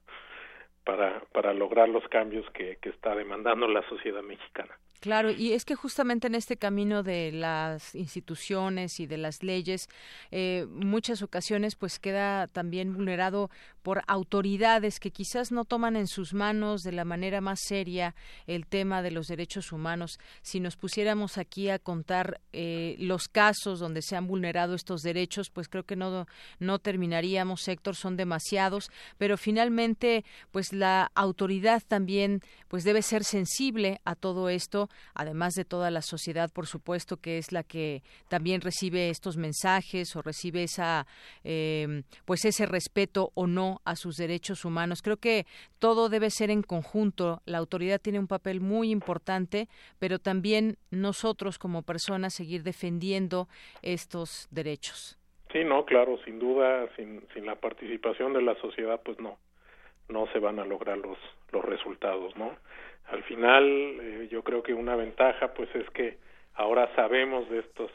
para 0.83 1.21
para 1.31 1.53
lograr 1.53 1.89
los 1.89 2.07
cambios 2.09 2.49
que 2.51 2.77
que 2.81 2.89
está 2.89 3.15
demandando 3.15 3.67
la 3.67 3.81
sociedad 3.89 4.23
mexicana. 4.23 4.75
Claro, 5.01 5.31
y 5.31 5.53
es 5.53 5.65
que 5.65 5.73
justamente 5.73 6.27
en 6.27 6.35
este 6.35 6.57
camino 6.57 7.01
de 7.01 7.31
las 7.31 7.95
instituciones 7.95 8.99
y 8.99 9.07
de 9.07 9.17
las 9.17 9.41
leyes, 9.41 9.89
eh, 10.29 10.67
muchas 10.69 11.23
ocasiones 11.23 11.75
pues 11.75 11.97
queda 11.97 12.45
también 12.45 12.93
vulnerado 12.93 13.49
por 13.81 14.03
autoridades 14.05 14.99
que 14.99 15.09
quizás 15.09 15.51
no 15.51 15.65
toman 15.65 15.95
en 15.95 16.05
sus 16.05 16.35
manos 16.35 16.83
de 16.83 16.91
la 16.91 17.03
manera 17.03 17.41
más 17.41 17.61
seria 17.61 18.13
el 18.45 18.67
tema 18.67 19.01
de 19.01 19.09
los 19.09 19.25
derechos 19.25 19.71
humanos. 19.71 20.19
Si 20.43 20.59
nos 20.59 20.75
pusiéramos 20.75 21.39
aquí 21.39 21.71
a 21.71 21.79
contar 21.79 22.39
eh, 22.53 22.95
los 22.99 23.27
casos 23.27 23.79
donde 23.79 24.03
se 24.03 24.15
han 24.15 24.27
vulnerado 24.27 24.75
estos 24.75 25.01
derechos, 25.01 25.49
pues 25.49 25.67
creo 25.67 25.83
que 25.83 25.95
no 25.95 26.27
no 26.59 26.77
terminaríamos, 26.77 27.67
Héctor, 27.67 27.95
son 27.95 28.17
demasiados, 28.17 28.91
pero 29.17 29.35
finalmente 29.35 30.25
pues 30.51 30.73
la 30.73 31.11
autoridad 31.15 31.81
también 31.87 32.41
pues 32.67 32.83
debe 32.83 33.01
ser 33.01 33.23
sensible 33.23 33.99
a 34.05 34.13
todo 34.13 34.47
esto 34.47 34.90
además 35.13 35.53
de 35.53 35.65
toda 35.65 35.91
la 35.91 36.01
sociedad, 36.01 36.51
por 36.53 36.67
supuesto, 36.67 37.17
que 37.17 37.37
es 37.37 37.51
la 37.51 37.63
que 37.63 38.03
también 38.29 38.61
recibe 38.61 39.09
estos 39.09 39.37
mensajes 39.37 40.15
o 40.15 40.21
recibe 40.21 40.63
esa, 40.63 41.05
eh, 41.43 42.03
pues 42.25 42.45
ese 42.45 42.65
respeto 42.65 43.31
o 43.33 43.47
no 43.47 43.81
a 43.85 43.95
sus 43.95 44.15
derechos 44.15 44.65
humanos. 44.65 45.01
Creo 45.01 45.17
que 45.17 45.45
todo 45.79 46.09
debe 46.09 46.29
ser 46.29 46.49
en 46.49 46.63
conjunto. 46.63 47.41
La 47.45 47.57
autoridad 47.57 47.99
tiene 48.01 48.19
un 48.19 48.27
papel 48.27 48.61
muy 48.61 48.91
importante, 48.91 49.67
pero 49.99 50.19
también 50.19 50.77
nosotros 50.89 51.57
como 51.57 51.83
personas 51.83 52.33
seguir 52.33 52.63
defendiendo 52.63 53.47
estos 53.81 54.47
derechos. 54.51 55.17
Sí, 55.51 55.63
no, 55.65 55.85
claro, 55.85 56.17
sin 56.23 56.39
duda, 56.39 56.87
sin, 56.95 57.27
sin 57.33 57.45
la 57.45 57.55
participación 57.55 58.33
de 58.33 58.41
la 58.41 58.55
sociedad, 58.61 59.01
pues 59.03 59.19
no, 59.19 59.37
no 60.07 60.27
se 60.31 60.39
van 60.39 60.59
a 60.59 60.65
lograr 60.65 60.97
los, 60.97 61.17
los 61.51 61.63
resultados, 61.65 62.35
¿no? 62.37 62.55
Al 63.05 63.23
final 63.23 63.65
eh, 63.65 64.27
yo 64.31 64.43
creo 64.43 64.63
que 64.63 64.73
una 64.73 64.95
ventaja 64.95 65.53
pues 65.53 65.73
es 65.75 65.89
que 65.91 66.17
ahora 66.55 66.93
sabemos 66.95 67.49
de 67.49 67.59
estos 67.59 67.91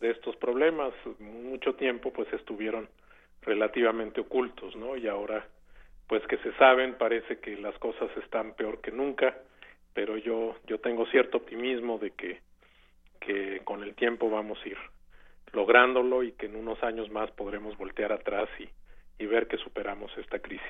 de 0.00 0.10
estos 0.10 0.34
problemas. 0.36 0.92
Mucho 1.20 1.74
tiempo 1.74 2.12
pues 2.12 2.30
estuvieron 2.32 2.88
relativamente 3.42 4.20
ocultos 4.20 4.74
no 4.76 4.96
y 4.96 5.08
ahora 5.08 5.46
pues 6.06 6.26
que 6.26 6.38
se 6.38 6.52
saben 6.54 6.94
parece 6.94 7.38
que 7.38 7.56
las 7.56 7.76
cosas 7.78 8.10
están 8.16 8.54
peor 8.54 8.80
que 8.80 8.92
nunca 8.92 9.36
pero 9.94 10.16
yo 10.16 10.56
yo 10.66 10.78
tengo 10.78 11.06
cierto 11.06 11.38
optimismo 11.38 11.98
de 11.98 12.10
que 12.12 12.40
que 13.20 13.60
con 13.64 13.82
el 13.82 13.94
tiempo 13.94 14.30
vamos 14.30 14.58
a 14.64 14.68
ir 14.68 14.78
lográndolo 15.52 16.22
y 16.22 16.32
que 16.32 16.46
en 16.46 16.56
unos 16.56 16.82
años 16.82 17.10
más 17.10 17.30
podremos 17.32 17.76
voltear 17.76 18.12
atrás 18.12 18.48
y 18.58 18.68
y 19.18 19.26
ver 19.26 19.46
que 19.46 19.56
superamos 19.58 20.10
esta 20.18 20.38
crisis. 20.38 20.66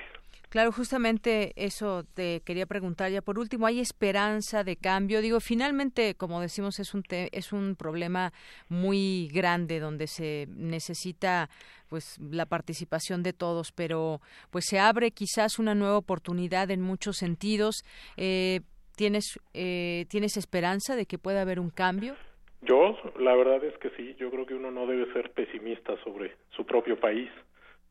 Claro, 0.53 0.71
justamente 0.71 1.51
eso 1.55 2.03
te 2.13 2.41
quería 2.45 2.67
preguntar 2.67 3.09
ya 3.09 3.23
por 3.23 3.39
último, 3.39 3.65
¿hay 3.65 3.79
esperanza 3.79 4.63
de 4.63 4.75
cambio? 4.75 5.19
Digo, 5.19 5.39
finalmente, 5.39 6.13
como 6.13 6.39
decimos, 6.41 6.79
es 6.79 6.93
un 6.93 7.01
es 7.09 7.51
un 7.53 7.75
problema 7.75 8.31
muy 8.69 9.29
grande 9.33 9.79
donde 9.79 10.05
se 10.05 10.45
necesita 10.55 11.49
pues 11.89 12.19
la 12.19 12.45
participación 12.45 13.23
de 13.23 13.33
todos, 13.33 13.71
pero 13.71 14.21
pues 14.51 14.65
se 14.69 14.77
abre 14.77 15.09
quizás 15.09 15.57
una 15.57 15.73
nueva 15.73 15.97
oportunidad 15.97 16.69
en 16.69 16.81
muchos 16.81 17.17
sentidos. 17.17 17.83
Eh, 18.15 18.59
¿Tienes 18.95 19.39
eh, 19.55 20.05
tienes 20.07 20.37
esperanza 20.37 20.95
de 20.95 21.07
que 21.07 21.17
pueda 21.17 21.41
haber 21.41 21.59
un 21.59 21.71
cambio? 21.71 22.15
Yo, 22.61 22.95
la 23.19 23.35
verdad 23.35 23.63
es 23.63 23.75
que 23.79 23.89
sí. 23.97 24.15
Yo 24.19 24.29
creo 24.29 24.45
que 24.45 24.53
uno 24.53 24.69
no 24.69 24.85
debe 24.85 25.11
ser 25.13 25.31
pesimista 25.31 25.97
sobre 26.03 26.35
su 26.55 26.63
propio 26.63 26.99
país 26.99 27.31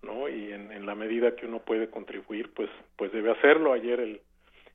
¿no? 0.02 0.28
Y 0.28 0.52
en, 0.52 0.72
en 0.72 0.86
la 0.86 0.94
medida 0.94 1.34
que 1.36 1.46
uno 1.46 1.60
puede 1.60 1.88
contribuir, 1.90 2.50
pues, 2.54 2.70
pues 2.96 3.12
debe 3.12 3.30
hacerlo. 3.30 3.72
Ayer 3.72 4.00
el, 4.00 4.20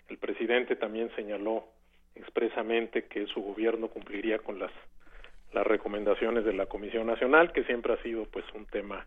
el 0.10 0.18
presidente 0.18 0.76
también 0.76 1.10
señaló 1.16 1.66
expresamente 2.16 3.06
que 3.06 3.28
su 3.28 3.42
gobierno 3.42 3.90
cumpliría 3.90 4.40
con 4.40 4.60
las 4.60 4.72
las 5.54 5.66
recomendaciones 5.66 6.46
de 6.46 6.54
la 6.54 6.66
Comisión 6.66 7.08
Nacional, 7.08 7.52
que 7.52 7.64
siempre 7.64 7.94
ha 7.94 8.02
sido 8.04 8.26
pues 8.26 8.46
un 8.54 8.66
tema 8.66 9.06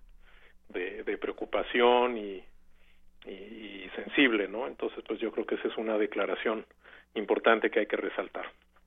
de, 0.68 1.02
de 1.04 1.18
preocupación 1.18 2.16
y, 2.16 2.42
y, 3.26 3.88
sensible, 3.94 4.48
¿no? 4.48 4.66
Entonces, 4.66 5.02
pues 5.06 5.20
yo 5.20 5.32
creo 5.32 5.44
que 5.44 5.56
esa 5.56 5.68
es 5.68 5.76
una 5.76 5.98
declaración 5.98 6.64
importante 7.14 7.70
que 7.70 7.80
hay 7.80 7.86
que 7.86 7.96
resaltar. 7.96 8.46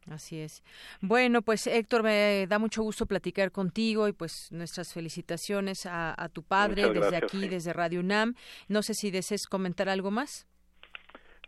Así 0.09 0.39
es. 0.39 0.63
Bueno, 1.01 1.41
pues 1.41 1.67
Héctor, 1.67 2.03
me 2.03 2.45
da 2.47 2.59
mucho 2.59 2.83
gusto 2.83 3.05
platicar 3.05 3.51
contigo 3.51 4.07
y 4.07 4.13
pues 4.13 4.51
nuestras 4.51 4.93
felicitaciones 4.93 5.85
a, 5.85 6.13
a 6.21 6.29
tu 6.29 6.43
padre 6.43 6.89
desde 6.89 7.17
aquí, 7.17 7.47
desde 7.47 7.73
Radio 7.73 8.01
UNAM. 8.01 8.35
No 8.67 8.81
sé 8.81 8.93
si 8.93 9.11
desees 9.11 9.47
comentar 9.47 9.89
algo 9.89 10.11
más. 10.11 10.47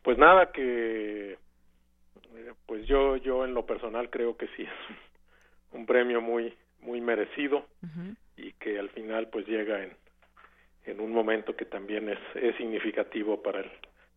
Pues 0.03 0.17
nada, 0.17 0.51
que 0.51 1.37
pues 2.65 2.85
yo 2.87 3.17
yo 3.17 3.45
en 3.45 3.53
lo 3.53 3.65
personal 3.65 4.09
creo 4.09 4.37
que 4.37 4.47
sí 4.55 4.63
es 4.63 4.95
un 5.71 5.85
premio 5.85 6.21
muy 6.21 6.53
muy 6.79 7.01
merecido 7.01 7.65
uh 7.83 7.87
-huh. 7.87 8.15
y 8.37 8.53
que 8.53 8.79
al 8.79 8.89
final 8.89 9.27
pues 9.29 9.47
llega 9.47 9.83
en 9.83 9.93
en 10.85 10.99
un 10.99 11.11
momento 11.11 11.55
que 11.55 11.65
también 11.65 12.09
es 12.09 12.19
es 12.35 12.55
significativo 12.57 13.41
para 13.41 13.59
el 13.59 13.71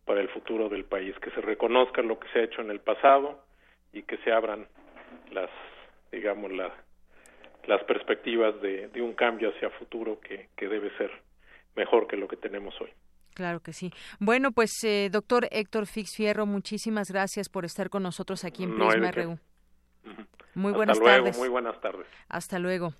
para 0.05 0.21
el 0.21 0.29
futuro 0.29 0.69
del 0.69 0.85
país, 0.85 1.15
que 1.19 1.29
se 1.31 1.41
reconozca 1.41 2.01
lo 2.01 2.19
que 2.19 2.27
se 2.29 2.39
ha 2.39 2.43
hecho 2.43 2.61
en 2.61 2.71
el 2.71 2.79
pasado 2.79 3.43
y 3.93 4.03
que 4.03 4.17
se 4.17 4.31
abran 4.31 4.67
las 5.31 5.49
digamos 6.11 6.51
la, 6.51 6.73
las 7.67 7.83
perspectivas 7.83 8.59
de, 8.61 8.87
de, 8.89 9.01
un 9.01 9.13
cambio 9.13 9.49
hacia 9.49 9.69
futuro 9.71 10.19
que, 10.19 10.49
que, 10.55 10.67
debe 10.67 10.95
ser 10.97 11.11
mejor 11.75 12.07
que 12.07 12.17
lo 12.17 12.27
que 12.27 12.37
tenemos 12.37 12.73
hoy. 12.81 12.89
Claro 13.33 13.59
que 13.61 13.73
sí. 13.73 13.91
Bueno, 14.19 14.51
pues 14.51 14.71
eh, 14.83 15.09
doctor 15.11 15.47
Héctor 15.51 15.85
Fix 15.85 16.15
Fierro, 16.15 16.45
muchísimas 16.45 17.09
gracias 17.11 17.47
por 17.47 17.63
estar 17.65 17.89
con 17.89 18.03
nosotros 18.03 18.43
aquí 18.43 18.63
en 18.63 18.75
Prisma 18.75 19.11
no 19.11 19.11
RU. 19.11 19.39
Muy 20.55 20.71
Hasta 20.71 20.77
buenas 20.77 20.99
luego, 20.99 21.17
tardes. 21.17 21.37
Muy 21.37 21.49
buenas 21.49 21.79
tardes. 21.79 22.07
Hasta 22.27 22.59
luego. 22.59 22.93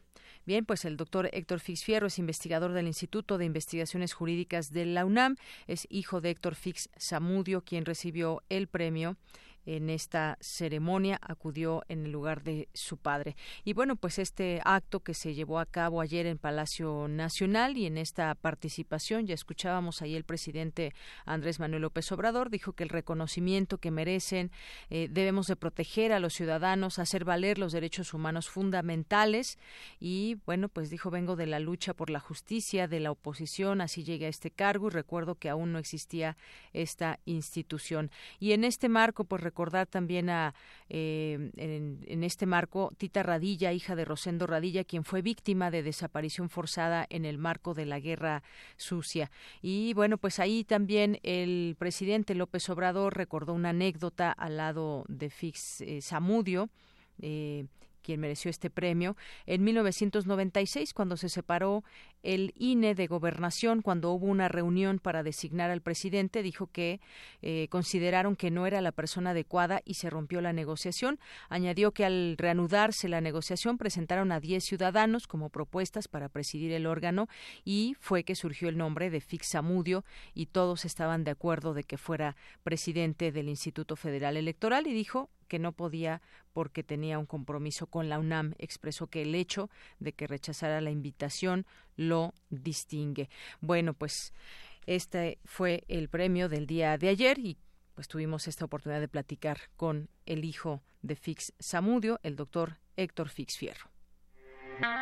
Bien, 0.45 0.65
pues 0.65 0.85
el 0.85 0.97
doctor 0.97 1.29
Héctor 1.31 1.59
Fix 1.59 1.83
Fierro 1.83 2.07
es 2.07 2.17
investigador 2.17 2.71
del 2.71 2.87
Instituto 2.87 3.37
de 3.37 3.45
Investigaciones 3.45 4.13
Jurídicas 4.13 4.71
de 4.71 4.85
la 4.85 5.05
UNAM, 5.05 5.35
es 5.67 5.85
hijo 5.89 6.21
de 6.21 6.29
Héctor 6.31 6.55
Fix 6.55 6.89
Zamudio, 6.97 7.61
quien 7.61 7.85
recibió 7.85 8.41
el 8.49 8.67
premio 8.67 9.15
en 9.65 9.89
esta 9.89 10.37
ceremonia 10.41 11.19
acudió 11.21 11.83
en 11.87 12.05
el 12.05 12.11
lugar 12.11 12.43
de 12.43 12.69
su 12.73 12.97
padre. 12.97 13.35
Y 13.63 13.73
bueno, 13.73 13.95
pues 13.95 14.19
este 14.19 14.61
acto 14.65 15.01
que 15.01 15.13
se 15.13 15.33
llevó 15.33 15.59
a 15.59 15.65
cabo 15.65 16.01
ayer 16.01 16.25
en 16.25 16.37
Palacio 16.37 17.07
Nacional 17.07 17.77
y 17.77 17.85
en 17.85 17.97
esta 17.97 18.33
participación, 18.35 19.27
ya 19.27 19.33
escuchábamos 19.33 20.01
ahí 20.01 20.15
el 20.15 20.23
presidente 20.23 20.93
Andrés 21.25 21.59
Manuel 21.59 21.83
López 21.83 22.11
Obrador, 22.11 22.49
dijo 22.49 22.73
que 22.73 22.83
el 22.83 22.89
reconocimiento 22.89 23.77
que 23.77 23.91
merecen 23.91 24.51
eh, 24.89 25.07
debemos 25.09 25.47
de 25.47 25.55
proteger 25.55 26.13
a 26.13 26.19
los 26.19 26.33
ciudadanos, 26.33 26.99
hacer 26.99 27.25
valer 27.25 27.57
los 27.57 27.71
derechos 27.71 28.13
humanos 28.13 28.49
fundamentales 28.49 29.57
y 29.99 30.37
bueno, 30.45 30.69
pues 30.69 30.89
dijo 30.89 31.09
vengo 31.09 31.35
de 31.35 31.47
la 31.47 31.59
lucha 31.59 31.93
por 31.93 32.09
la 32.09 32.19
justicia, 32.19 32.87
de 32.87 32.99
la 32.99 33.11
oposición, 33.11 33.81
así 33.81 34.03
llegué 34.03 34.25
a 34.25 34.29
este 34.29 34.51
cargo 34.51 34.87
y 34.87 34.91
recuerdo 34.91 35.35
que 35.35 35.49
aún 35.49 35.71
no 35.71 35.79
existía 35.79 36.37
esta 36.73 37.19
institución. 37.25 38.11
Y 38.39 38.53
en 38.53 38.63
este 38.63 38.89
marco, 38.89 39.23
pues 39.23 39.41
recordar 39.49 39.87
también 39.87 40.29
a, 40.29 40.53
eh, 40.89 41.49
en, 41.57 42.23
este 42.23 42.45
marco, 42.45 42.93
Tita 42.97 43.23
Radilla, 43.23 43.73
hija 43.73 43.95
de 43.95 44.05
Rosendo 44.05 44.45
Radilla, 44.45 44.83
quien 44.83 45.03
fue 45.03 45.23
víctima 45.23 45.71
de 45.71 45.81
desaparición 45.81 46.49
forzada 46.49 47.07
en 47.09 47.25
el 47.25 47.39
marco 47.39 47.73
de 47.73 47.87
la 47.87 47.99
Guerra 47.99 48.43
Sucia. 48.77 49.31
Y 49.63 49.93
bueno, 49.95 50.19
pues 50.19 50.39
ahí 50.39 50.63
también 50.63 51.19
el 51.23 51.75
presidente 51.79 52.35
López 52.35 52.69
Obrador 52.69 53.17
recordó 53.17 53.53
una 53.53 53.69
anécdota 53.69 54.31
al 54.31 54.57
lado 54.57 55.03
de 55.07 55.31
Fix 55.31 55.81
eh, 55.81 55.99
Zamudio. 56.01 56.69
Eh, 57.21 57.65
quien 58.01 58.19
mereció 58.19 58.49
este 58.49 58.69
premio, 58.69 59.15
en 59.45 59.63
1996, 59.63 60.93
cuando 60.93 61.17
se 61.17 61.29
separó 61.29 61.83
el 62.23 62.53
INE 62.57 62.95
de 62.95 63.07
gobernación, 63.07 63.81
cuando 63.81 64.11
hubo 64.11 64.27
una 64.27 64.47
reunión 64.47 64.99
para 64.99 65.23
designar 65.23 65.71
al 65.71 65.81
presidente, 65.81 66.43
dijo 66.43 66.67
que 66.67 66.99
eh, 67.41 67.67
consideraron 67.69 68.35
que 68.35 68.51
no 68.51 68.65
era 68.67 68.81
la 68.81 68.91
persona 68.91 69.31
adecuada 69.31 69.81
y 69.85 69.95
se 69.95 70.09
rompió 70.09 70.41
la 70.41 70.53
negociación. 70.53 71.19
Añadió 71.49 71.91
que 71.91 72.05
al 72.05 72.35
reanudarse 72.37 73.07
la 73.07 73.21
negociación 73.21 73.77
presentaron 73.77 74.31
a 74.31 74.39
10 74.39 74.63
ciudadanos 74.63 75.27
como 75.27 75.49
propuestas 75.49 76.07
para 76.07 76.29
presidir 76.29 76.71
el 76.73 76.85
órgano 76.85 77.27
y 77.63 77.95
fue 77.99 78.23
que 78.23 78.35
surgió 78.35 78.69
el 78.69 78.77
nombre 78.77 79.09
de 79.09 79.21
Fix 79.21 79.51
Zamudio 79.51 80.03
y 80.33 80.47
todos 80.47 80.85
estaban 80.85 81.23
de 81.23 81.31
acuerdo 81.31 81.73
de 81.73 81.83
que 81.83 81.97
fuera 81.97 82.35
presidente 82.63 83.31
del 83.31 83.49
Instituto 83.49 83.95
Federal 83.95 84.37
Electoral 84.37 84.87
y 84.87 84.93
dijo 84.93 85.29
que 85.49 85.59
no 85.59 85.73
podía 85.73 86.21
porque 86.53 86.83
tenía 86.83 87.19
un 87.19 87.25
compromiso 87.25 87.87
con 87.87 88.07
la 88.07 88.19
UNAM. 88.19 88.53
Expresó 88.57 89.07
que 89.07 89.23
el 89.23 89.35
hecho 89.35 89.69
de 89.99 90.13
que 90.13 90.27
rechazara 90.27 90.79
la 90.79 90.91
invitación 90.91 91.65
lo 91.97 92.33
distingue. 92.49 93.29
Bueno, 93.59 93.93
pues 93.93 94.31
este 94.85 95.39
fue 95.43 95.83
el 95.89 96.07
premio 96.07 96.47
del 96.47 96.65
día 96.65 96.97
de 96.97 97.09
ayer 97.09 97.37
y 97.39 97.57
pues 97.95 98.07
tuvimos 98.07 98.47
esta 98.47 98.63
oportunidad 98.63 99.01
de 99.01 99.09
platicar 99.09 99.59
con 99.75 100.07
el 100.25 100.45
hijo 100.45 100.81
de 101.01 101.17
Fix 101.17 101.53
Zamudio, 101.61 102.19
el 102.23 102.37
doctor 102.37 102.77
Héctor 102.95 103.27
Fix 103.27 103.57
Fierro. 103.57 103.89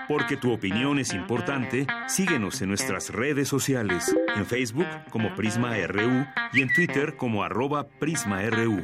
Porque 0.08 0.38
tu 0.38 0.52
opinión 0.52 0.98
es 0.98 1.14
importante, 1.14 1.86
síguenos 2.08 2.62
en 2.62 2.70
nuestras 2.70 3.10
redes 3.10 3.48
sociales, 3.48 4.16
en 4.36 4.46
Facebook 4.46 4.88
como 5.12 5.36
Prisma 5.36 5.76
RU 5.86 6.26
y 6.54 6.62
en 6.62 6.74
Twitter 6.74 7.16
como 7.16 7.44
arroba 7.44 7.88
PrismaRU. 7.88 8.84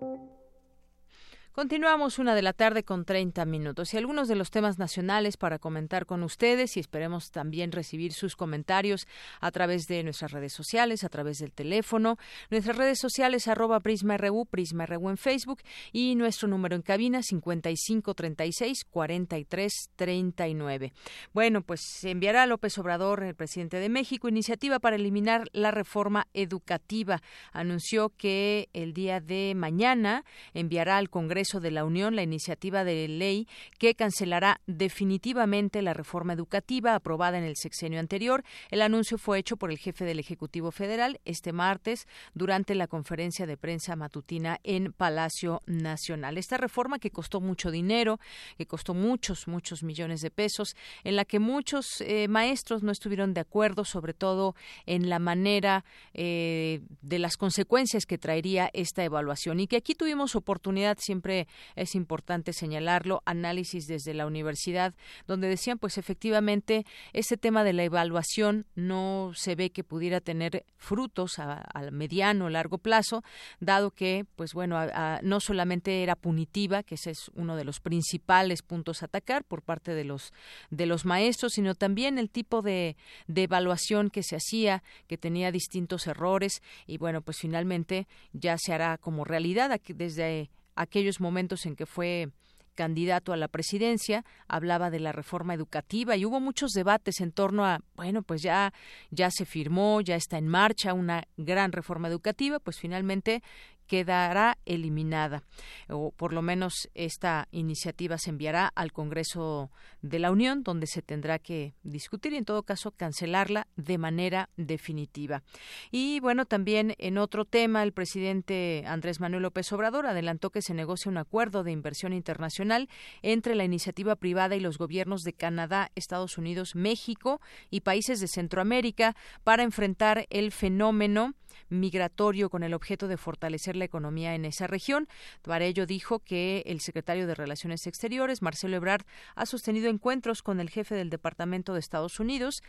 Continuamos 1.53 2.17
una 2.17 2.33
de 2.33 2.43
la 2.43 2.53
tarde 2.53 2.85
con 2.85 3.03
30 3.03 3.43
minutos 3.43 3.93
y 3.93 3.97
algunos 3.97 4.29
de 4.29 4.35
los 4.35 4.51
temas 4.51 4.79
nacionales 4.79 5.35
para 5.35 5.59
comentar 5.59 6.05
con 6.05 6.23
ustedes 6.23 6.77
y 6.77 6.79
esperemos 6.79 7.29
también 7.29 7.73
recibir 7.73 8.13
sus 8.13 8.37
comentarios 8.37 9.05
a 9.41 9.51
través 9.51 9.85
de 9.87 10.01
nuestras 10.01 10.31
redes 10.31 10.53
sociales, 10.53 11.03
a 11.03 11.09
través 11.09 11.39
del 11.39 11.51
teléfono, 11.51 12.17
nuestras 12.49 12.77
redes 12.77 12.99
sociales 12.99 13.49
arroba 13.49 13.81
PrismaRU, 13.81 14.45
PrismaRU 14.45 15.09
en 15.09 15.17
Facebook 15.17 15.61
y 15.91 16.15
nuestro 16.15 16.47
número 16.47 16.77
en 16.77 16.83
cabina 16.83 17.21
5536 17.21 18.85
4339. 18.85 20.93
Bueno, 21.33 21.63
pues 21.63 22.01
enviará 22.05 22.45
López 22.45 22.77
Obrador, 22.77 23.23
el 23.23 23.35
presidente 23.35 23.75
de 23.75 23.89
México, 23.89 24.29
iniciativa 24.29 24.79
para 24.79 24.95
eliminar 24.95 25.49
la 25.51 25.71
reforma 25.71 26.29
educativa. 26.33 27.21
Anunció 27.51 28.13
que 28.15 28.69
el 28.71 28.93
día 28.93 29.19
de 29.19 29.51
mañana 29.53 30.23
enviará 30.53 30.95
al 30.95 31.09
Congreso 31.09 31.40
de 31.41 31.71
la 31.71 31.85
Unión 31.85 32.15
la 32.15 32.21
iniciativa 32.21 32.83
de 32.83 33.07
ley 33.07 33.47
que 33.79 33.95
cancelará 33.95 34.61
definitivamente 34.67 35.81
la 35.81 35.95
reforma 35.95 36.33
educativa 36.33 36.93
aprobada 36.93 37.39
en 37.39 37.43
el 37.43 37.55
sexenio 37.55 37.99
anterior. 37.99 38.43
El 38.69 38.83
anuncio 38.83 39.17
fue 39.17 39.39
hecho 39.39 39.57
por 39.57 39.71
el 39.71 39.79
jefe 39.79 40.05
del 40.05 40.19
Ejecutivo 40.19 40.71
Federal 40.71 41.19
este 41.25 41.51
martes 41.51 42.07
durante 42.35 42.75
la 42.75 42.85
conferencia 42.85 43.47
de 43.47 43.57
prensa 43.57 43.95
matutina 43.95 44.59
en 44.63 44.93
Palacio 44.93 45.61
Nacional. 45.65 46.37
Esta 46.37 46.57
reforma 46.57 46.99
que 46.99 47.09
costó 47.09 47.41
mucho 47.41 47.71
dinero, 47.71 48.19
que 48.57 48.67
costó 48.67 48.93
muchos, 48.93 49.47
muchos 49.47 49.81
millones 49.81 50.21
de 50.21 50.29
pesos, 50.29 50.75
en 51.03 51.15
la 51.15 51.25
que 51.25 51.39
muchos 51.39 52.01
eh, 52.01 52.27
maestros 52.27 52.83
no 52.83 52.91
estuvieron 52.91 53.33
de 53.33 53.41
acuerdo, 53.41 53.83
sobre 53.83 54.13
todo 54.13 54.55
en 54.85 55.09
la 55.09 55.17
manera 55.17 55.85
eh, 56.13 56.81
de 57.01 57.17
las 57.17 57.35
consecuencias 57.35 58.05
que 58.05 58.19
traería 58.19 58.69
esta 58.73 59.03
evaluación 59.03 59.59
y 59.59 59.65
que 59.65 59.77
aquí 59.77 59.95
tuvimos 59.95 60.35
oportunidad 60.35 60.97
siempre 60.99 61.30
es 61.75 61.95
importante 61.95 62.53
señalarlo, 62.53 63.21
análisis 63.25 63.87
desde 63.87 64.13
la 64.13 64.25
universidad, 64.25 64.93
donde 65.27 65.47
decían, 65.47 65.77
pues 65.77 65.97
efectivamente, 65.97 66.85
ese 67.13 67.37
tema 67.37 67.63
de 67.63 67.73
la 67.73 67.83
evaluación 67.83 68.65
no 68.75 69.31
se 69.35 69.55
ve 69.55 69.69
que 69.69 69.83
pudiera 69.83 70.21
tener 70.21 70.65
frutos 70.77 71.39
a, 71.39 71.67
mediano 71.91 72.45
o 72.45 72.49
largo 72.49 72.77
plazo, 72.77 73.23
dado 73.59 73.91
que, 73.91 74.25
pues 74.35 74.53
bueno, 74.53 74.77
no 75.21 75.39
solamente 75.39 76.03
era 76.03 76.15
punitiva, 76.15 76.83
que 76.83 76.95
ese 76.95 77.11
es 77.11 77.29
uno 77.35 77.55
de 77.55 77.63
los 77.63 77.79
principales 77.79 78.61
puntos 78.61 79.01
a 79.01 79.05
atacar 79.05 79.43
por 79.43 79.61
parte 79.61 79.93
de 79.93 80.03
los, 80.03 80.33
de 80.69 80.85
los 80.85 81.05
maestros, 81.05 81.53
sino 81.53 81.75
también 81.75 82.17
el 82.17 82.29
tipo 82.29 82.61
de, 82.61 82.95
de 83.27 83.43
evaluación 83.43 84.09
que 84.09 84.23
se 84.23 84.35
hacía, 84.35 84.83
que 85.07 85.17
tenía 85.17 85.51
distintos 85.51 86.07
errores, 86.07 86.61
y 86.87 86.97
bueno, 86.97 87.21
pues 87.21 87.37
finalmente 87.37 88.07
ya 88.33 88.57
se 88.57 88.73
hará 88.73 88.97
como 88.97 89.25
realidad 89.25 89.79
desde 89.87 90.49
aquellos 90.75 91.19
momentos 91.19 91.65
en 91.65 91.75
que 91.75 91.85
fue 91.85 92.29
candidato 92.75 93.33
a 93.33 93.37
la 93.37 93.47
presidencia, 93.47 94.25
hablaba 94.47 94.89
de 94.89 94.99
la 94.99 95.11
reforma 95.11 95.53
educativa 95.53 96.15
y 96.15 96.25
hubo 96.25 96.39
muchos 96.39 96.71
debates 96.71 97.19
en 97.21 97.31
torno 97.31 97.65
a, 97.65 97.81
bueno, 97.95 98.23
pues 98.23 98.41
ya 98.41 98.73
ya 99.09 99.29
se 99.29 99.45
firmó, 99.45 100.01
ya 100.01 100.15
está 100.15 100.37
en 100.37 100.47
marcha 100.47 100.93
una 100.93 101.25
gran 101.37 101.71
reforma 101.71 102.07
educativa, 102.07 102.59
pues 102.59 102.79
finalmente 102.79 103.43
quedará 103.91 104.57
eliminada 104.65 105.43
o 105.89 106.11
por 106.11 106.31
lo 106.31 106.41
menos 106.41 106.89
esta 106.93 107.49
iniciativa 107.51 108.17
se 108.17 108.29
enviará 108.29 108.71
al 108.73 108.93
Congreso 108.93 109.69
de 110.01 110.17
la 110.17 110.31
Unión 110.31 110.63
donde 110.63 110.87
se 110.87 111.01
tendrá 111.01 111.39
que 111.39 111.73
discutir 111.83 112.31
y 112.31 112.37
en 112.37 112.45
todo 112.45 112.63
caso 112.63 112.91
cancelarla 112.91 113.67
de 113.75 113.97
manera 113.97 114.49
definitiva. 114.55 115.43
Y 115.91 116.21
bueno, 116.21 116.45
también 116.45 116.95
en 116.99 117.17
otro 117.17 117.43
tema 117.43 117.83
el 117.83 117.91
presidente 117.91 118.85
Andrés 118.87 119.19
Manuel 119.19 119.43
López 119.43 119.69
Obrador 119.73 120.05
adelantó 120.05 120.51
que 120.51 120.61
se 120.61 120.73
negocia 120.73 121.11
un 121.11 121.17
acuerdo 121.17 121.65
de 121.65 121.73
inversión 121.73 122.13
internacional 122.13 122.87
entre 123.23 123.55
la 123.55 123.65
iniciativa 123.65 124.15
privada 124.15 124.55
y 124.55 124.61
los 124.61 124.77
gobiernos 124.77 125.23
de 125.23 125.33
Canadá, 125.33 125.91
Estados 125.95 126.37
Unidos, 126.37 126.75
México 126.75 127.41
y 127.69 127.81
países 127.81 128.21
de 128.21 128.29
Centroamérica 128.29 129.17
para 129.43 129.63
enfrentar 129.63 130.27
el 130.29 130.53
fenómeno 130.53 131.33
migratorio 131.69 132.49
con 132.49 132.63
el 132.63 132.73
objeto 132.73 133.07
de 133.07 133.17
fortalecer 133.17 133.75
la 133.81 133.85
economía 133.85 134.35
en 134.35 134.45
esa 134.45 134.67
región. 134.67 135.07
Para 135.41 135.65
ello 135.65 135.85
dijo 135.85 136.19
que 136.19 136.63
el 136.65 136.79
secretario 136.79 137.27
de 137.27 137.35
Relaciones 137.35 137.87
Exteriores, 137.87 138.41
Marcelo 138.41 138.77
Ebrard, 138.77 139.05
ha 139.35 139.45
sostenido 139.45 139.89
encuentros 139.89 140.43
con 140.43 140.59
el 140.59 140.69
jefe 140.69 140.95
del 140.95 141.09
Departamento 141.09 141.73
de 141.73 141.79
Estados 141.79 142.19
Unidos, 142.19 142.61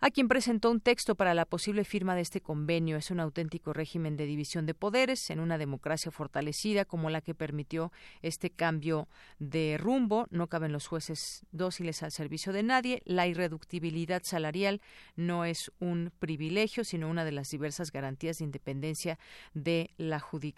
a 0.00 0.10
quien 0.10 0.28
presentó 0.28 0.70
un 0.70 0.80
texto 0.80 1.14
para 1.14 1.34
la 1.34 1.44
posible 1.44 1.84
firma 1.84 2.14
de 2.14 2.22
este 2.22 2.40
convenio. 2.40 2.96
Es 2.96 3.10
un 3.10 3.20
auténtico 3.20 3.72
régimen 3.72 4.16
de 4.16 4.26
división 4.26 4.66
de 4.66 4.74
poderes 4.74 5.30
en 5.30 5.40
una 5.40 5.58
democracia 5.58 6.10
fortalecida 6.10 6.84
como 6.84 7.10
la 7.10 7.20
que 7.20 7.34
permitió 7.34 7.92
este 8.22 8.50
cambio 8.50 9.08
de 9.38 9.78
rumbo. 9.78 10.26
No 10.30 10.46
caben 10.46 10.72
los 10.72 10.86
jueces 10.86 11.44
dóciles 11.52 12.02
al 12.02 12.12
servicio 12.12 12.52
de 12.52 12.62
nadie. 12.62 13.02
La 13.04 13.26
irreductibilidad 13.26 14.22
salarial 14.24 14.80
no 15.16 15.44
es 15.44 15.72
un 15.80 16.12
privilegio, 16.18 16.84
sino 16.84 17.08
una 17.08 17.24
de 17.24 17.32
las 17.32 17.50
diversas 17.50 17.90
garantías 17.90 18.38
de 18.38 18.44
independencia 18.44 19.18
de 19.54 19.90
la 19.96 20.20
judicatura. 20.20 20.51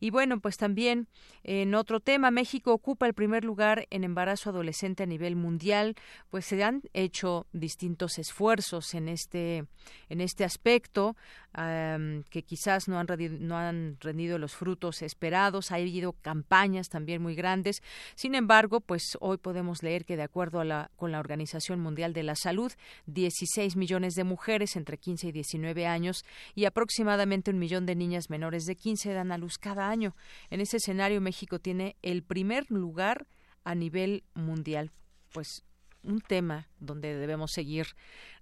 Y 0.00 0.10
bueno, 0.10 0.40
pues 0.40 0.56
también 0.56 1.08
en 1.44 1.74
otro 1.74 2.00
tema, 2.00 2.30
México 2.30 2.72
ocupa 2.72 3.06
el 3.06 3.14
primer 3.14 3.44
lugar 3.44 3.86
en 3.90 4.04
embarazo 4.04 4.50
adolescente 4.50 5.02
a 5.02 5.06
nivel 5.06 5.36
mundial, 5.36 5.94
pues 6.30 6.46
se 6.46 6.62
han 6.62 6.82
hecho 6.92 7.46
distintos 7.52 8.18
esfuerzos 8.18 8.94
en 8.94 9.08
este 9.08 9.64
en 10.08 10.20
este 10.20 10.44
aspecto 10.44 11.16
que 12.30 12.42
quizás 12.44 12.88
no 12.88 12.98
han, 12.98 13.06
no 13.40 13.56
han 13.56 13.96
rendido 14.00 14.38
los 14.38 14.54
frutos 14.54 15.02
esperados. 15.02 15.72
Ha 15.72 15.76
habido 15.76 16.12
campañas 16.12 16.88
también 16.88 17.20
muy 17.20 17.34
grandes. 17.34 17.82
Sin 18.14 18.34
embargo, 18.34 18.80
pues 18.80 19.16
hoy 19.20 19.38
podemos 19.38 19.82
leer 19.82 20.04
que 20.04 20.16
de 20.16 20.22
acuerdo 20.22 20.60
a 20.60 20.64
la, 20.64 20.90
con 20.94 21.10
la 21.10 21.18
Organización 21.18 21.80
Mundial 21.80 22.12
de 22.12 22.22
la 22.22 22.36
Salud, 22.36 22.72
16 23.06 23.76
millones 23.76 24.14
de 24.14 24.24
mujeres 24.24 24.76
entre 24.76 24.98
15 24.98 25.28
y 25.28 25.32
19 25.32 25.86
años 25.86 26.24
y 26.54 26.66
aproximadamente 26.66 27.50
un 27.50 27.58
millón 27.58 27.86
de 27.86 27.96
niñas 27.96 28.30
menores 28.30 28.64
de 28.64 28.76
15 28.76 28.97
dan 29.06 29.32
a 29.32 29.38
luz 29.38 29.58
cada 29.58 29.88
año. 29.88 30.14
En 30.50 30.60
ese 30.60 30.78
escenario, 30.78 31.20
México 31.20 31.58
tiene 31.58 31.96
el 32.02 32.22
primer 32.22 32.70
lugar 32.70 33.26
a 33.64 33.74
nivel 33.74 34.24
mundial. 34.34 34.90
Pues 35.32 35.64
un 36.02 36.20
tema 36.20 36.68
donde 36.78 37.16
debemos 37.16 37.52
seguir 37.52 37.88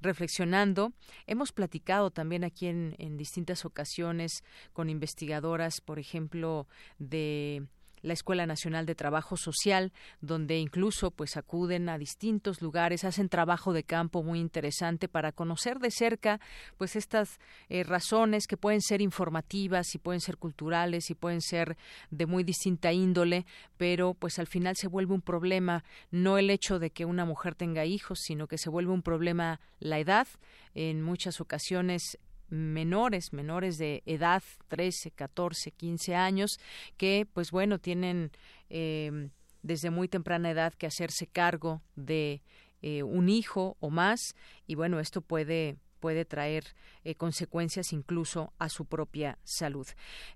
reflexionando. 0.01 0.93
Hemos 1.27 1.53
platicado 1.53 2.11
también 2.11 2.45
aquí 2.45 2.67
en 2.67 3.17
distintas 3.17 3.65
ocasiones 3.65 4.45
con 4.73 4.91
investigadoras, 4.91 5.81
por 5.81 5.99
ejemplo, 5.99 6.69
de 6.99 7.67
la 8.07 8.13
Escuela 8.13 8.47
Nacional 8.47 8.87
de 8.87 8.95
Trabajo 8.95 9.37
Social, 9.37 9.93
donde 10.21 10.59
incluso 10.59 11.11
pues 11.11 11.37
acuden 11.37 11.89
a 11.89 11.99
distintos 11.99 12.63
lugares, 12.63 13.05
hacen 13.05 13.29
trabajo 13.29 13.73
de 13.73 13.83
campo 13.83 14.23
muy 14.23 14.39
interesante 14.39 15.09
para 15.09 15.33
conocer 15.33 15.81
de 15.81 15.91
cerca 15.91 16.41
pues 16.77 16.95
estas 16.95 17.41
eh, 17.69 17.83
razones 17.83 18.47
que 18.47 18.57
pueden 18.57 18.81
ser 18.81 19.01
informativas 19.01 19.95
y 19.95 19.99
pueden 19.99 20.21
ser 20.21 20.37
culturales 20.37 21.11
y 21.11 21.15
pueden 21.15 21.41
ser 21.41 21.77
de 22.11 22.27
muy 22.27 22.45
distinta 22.45 22.93
índole, 22.93 23.45
pero 23.77 24.15
pues 24.15 24.39
al 24.39 24.47
final 24.47 24.77
se 24.77 24.87
vuelve 24.87 25.13
un 25.13 25.23
problema 25.23 25.85
no 26.13 26.39
el 26.39 26.51
hecho 26.51 26.79
de 26.79 26.91
que 26.91 27.05
una 27.05 27.25
mujer 27.25 27.57
tenga 27.57 27.85
hijos, 27.85 28.21
sino 28.23 28.47
que 28.47 28.57
se 28.57 28.71
vuelve 28.71 28.93
un 28.93 29.03
problema 29.03 29.61
la 29.81 29.99
edad. 29.99 30.29
En 30.75 31.03
muchas 31.03 31.41
ocasiones 31.41 32.19
menores, 32.49 33.33
menores 33.33 33.79
de 33.79 34.03
edad, 34.07 34.43
13, 34.69 35.11
14, 35.11 35.71
15 35.73 36.15
años, 36.15 36.59
que 36.97 37.27
pues 37.33 37.51
bueno, 37.51 37.79
tienen 37.79 38.31
eh, 38.71 39.29
desde 39.63 39.91
muy 39.91 40.09
temprana 40.09 40.51
edad 40.51 40.75
que 40.75 40.87
hacerse 40.87 41.27
cargo 41.27 41.83
de 41.97 42.43
eh, 42.83 43.03
un 43.03 43.29
hijo 43.29 43.77
o 43.81 43.91
más 43.91 44.21
y 44.67 44.75
bueno, 44.75 45.01
esto 45.01 45.21
puede 45.21 45.77
puede 46.07 46.25
traer 46.25 46.77
eh, 47.03 47.17
consecuencias 47.17 47.93
incluso 47.93 48.53
a 48.61 48.69
su 48.69 48.85
propia 48.85 49.39
salud. 49.43 49.89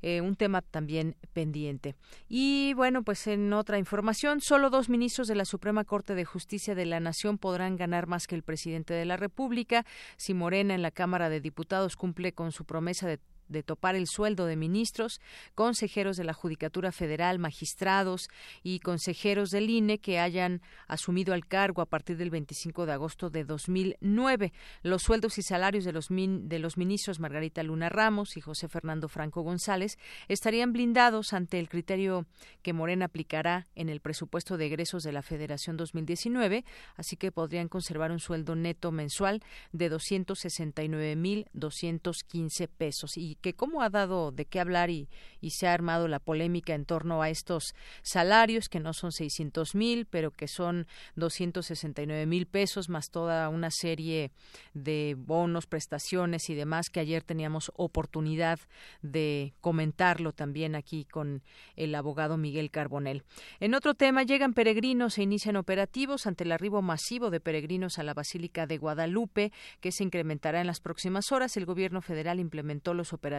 Eh, 0.03 0.21
un 0.21 0.35
tema 0.35 0.63
también 0.63 1.15
pendiente. 1.33 1.95
Y 2.29 2.75
bueno, 2.75 3.05
pues 3.05 3.29
en 3.29 3.53
otra 3.53 3.79
información, 3.79 4.41
solo 4.41 4.69
dos 4.69 4.89
ministros 4.89 5.29
de 5.29 5.37
la 5.37 5.45
Suprema 5.45 5.85
Corte 5.85 6.17
de 6.17 6.25
Justicia 6.25 6.75
de 6.75 6.87
la 6.87 6.99
Nación 6.99 7.39
podrán 7.39 7.77
ganar 7.77 8.09
más 8.09 8.27
que 8.27 8.35
el 8.35 8.43
presidente 8.43 8.95
de 8.95 9.05
la 9.05 9.17
República 9.17 9.87
si 10.17 10.35
Morena 10.35 10.75
en 10.75 10.83
la 10.83 10.91
Cámara 10.91 11.29
de 11.29 11.41
Diputados 11.41 11.95
cumple 11.95 12.33
con 12.33 12.51
su 12.51 12.65
promesa 12.65 13.07
de 13.07 13.21
de 13.51 13.63
topar 13.63 13.97
el 13.97 14.07
sueldo 14.07 14.47
de 14.47 14.57
ministros, 14.57 15.21
consejeros 15.55 16.17
de 16.17 16.25
la 16.25 16.33
Judicatura 16.33 16.93
Federal, 16.93 17.39
magistrados 17.39 18.29
y 18.63 18.81
consejeros 18.81 19.51
del 19.51 19.69
INE 19.69 19.99
que 19.99 20.19
hayan 20.19 20.63
asumido 20.87 21.35
el 21.35 21.47
cargo 21.47 21.83
a 21.83 21.87
partir 21.87 22.17
del 22.17 22.31
25 22.31 22.87
de 22.87 22.93
agosto 22.93 23.29
de 23.29 23.45
2009. 23.45 24.53
Los 24.83 25.03
sueldos 25.03 25.37
y 25.39 25.43
salarios 25.43 25.85
de 25.85 25.93
los, 25.93 26.07
de 26.09 26.59
los 26.59 26.79
ministros 26.79 27.21
Margarita 27.21 27.63
Luna 27.63 27.89
Ramos 27.89 28.37
y 28.37 28.41
José 28.41 28.69
Fernando 28.69 29.09
Franco 29.09 29.43
González 29.43 29.99
estarían 30.29 30.73
blindados 30.73 31.33
ante 31.33 31.59
el 31.59 31.69
criterio 31.69 32.27
que 32.63 32.73
Morena 32.73 33.07
aplicará 33.07 33.67
en 33.75 33.89
el 33.89 34.01
presupuesto 34.01 34.57
de 34.57 34.67
egresos 34.67 35.03
de 35.03 35.11
la 35.13 35.23
Federación 35.23 35.77
2019, 35.77 36.65
así 36.97 37.17
que 37.17 37.33
podrían 37.33 37.67
conservar 37.69 38.13
un 38.13 38.21
sueldo 38.21 38.55
neto 38.55 38.93
mensual 38.93 39.43
de 39.73 39.91
269.215 39.91 42.69
pesos. 42.69 43.17
Y 43.17 43.35
que 43.41 43.55
cómo 43.55 43.83
ha 43.83 43.91
dado 43.91 44.31
de 44.33 44.45
qué 44.45 44.61
hablar 44.61 44.91
y, 44.91 45.09
se 45.51 45.67
ha 45.67 45.75
armado 45.75 46.07
la 46.07 46.21
polémica 46.21 46.75
en 46.75 46.85
torno 46.85 47.23
a 47.23 47.31
estos 47.31 47.75
salarios 48.03 48.69
que 48.69 48.79
no 48.79 48.93
son 48.93 49.11
600 49.11 49.75
mil, 49.75 50.07
pero 50.07 50.31
que 50.31 50.47
son 50.47 50.87
269 51.17 52.27
mil 52.27 52.47
pesos 52.47 52.89
más 52.89 53.11
toda 53.11 53.49
una 53.49 53.71
serie 53.71 54.31
de 54.75 55.17
bonos, 55.19 55.67
prestaciones 55.67 56.51
y 56.51 56.55
demás 56.55 56.91
que 56.91 57.01
ayer 57.01 57.25
teníamos 57.25 57.73
oportunidad 57.75 58.61
de 59.03 59.55
comentarlo 59.61 60.33
también 60.33 60.75
aquí 60.75 61.05
con 61.05 61.43
el 61.75 61.95
abogado 61.95 62.37
Miguel 62.37 62.71
Carbonel. 62.71 63.25
En 63.59 63.75
otro 63.75 63.95
tema, 63.95 64.23
llegan 64.23 64.53
peregrinos 64.53 65.19
e 65.19 65.23
inician 65.23 65.57
operativos 65.57 66.27
ante 66.27 66.45
el 66.45 66.53
arribo 66.53 66.83
masivo 66.83 67.31
de 67.31 67.41
peregrinos 67.41 67.99
a 67.99 68.03
la 68.03 68.15
Basílica 68.15 68.67
de 68.67 68.79
Guadalupe, 68.79 69.53
que 69.81 69.91
se 69.91 70.05
incrementará 70.05 70.61
en 70.61 70.67
las 70.67 70.81
próximas 70.81 71.33
horas. 71.33 71.57
El 71.57 71.67
gobierno 71.67 72.03
federal 72.03 72.41
implementó 72.41 72.95
los 72.95 73.13
operativos 73.13 73.30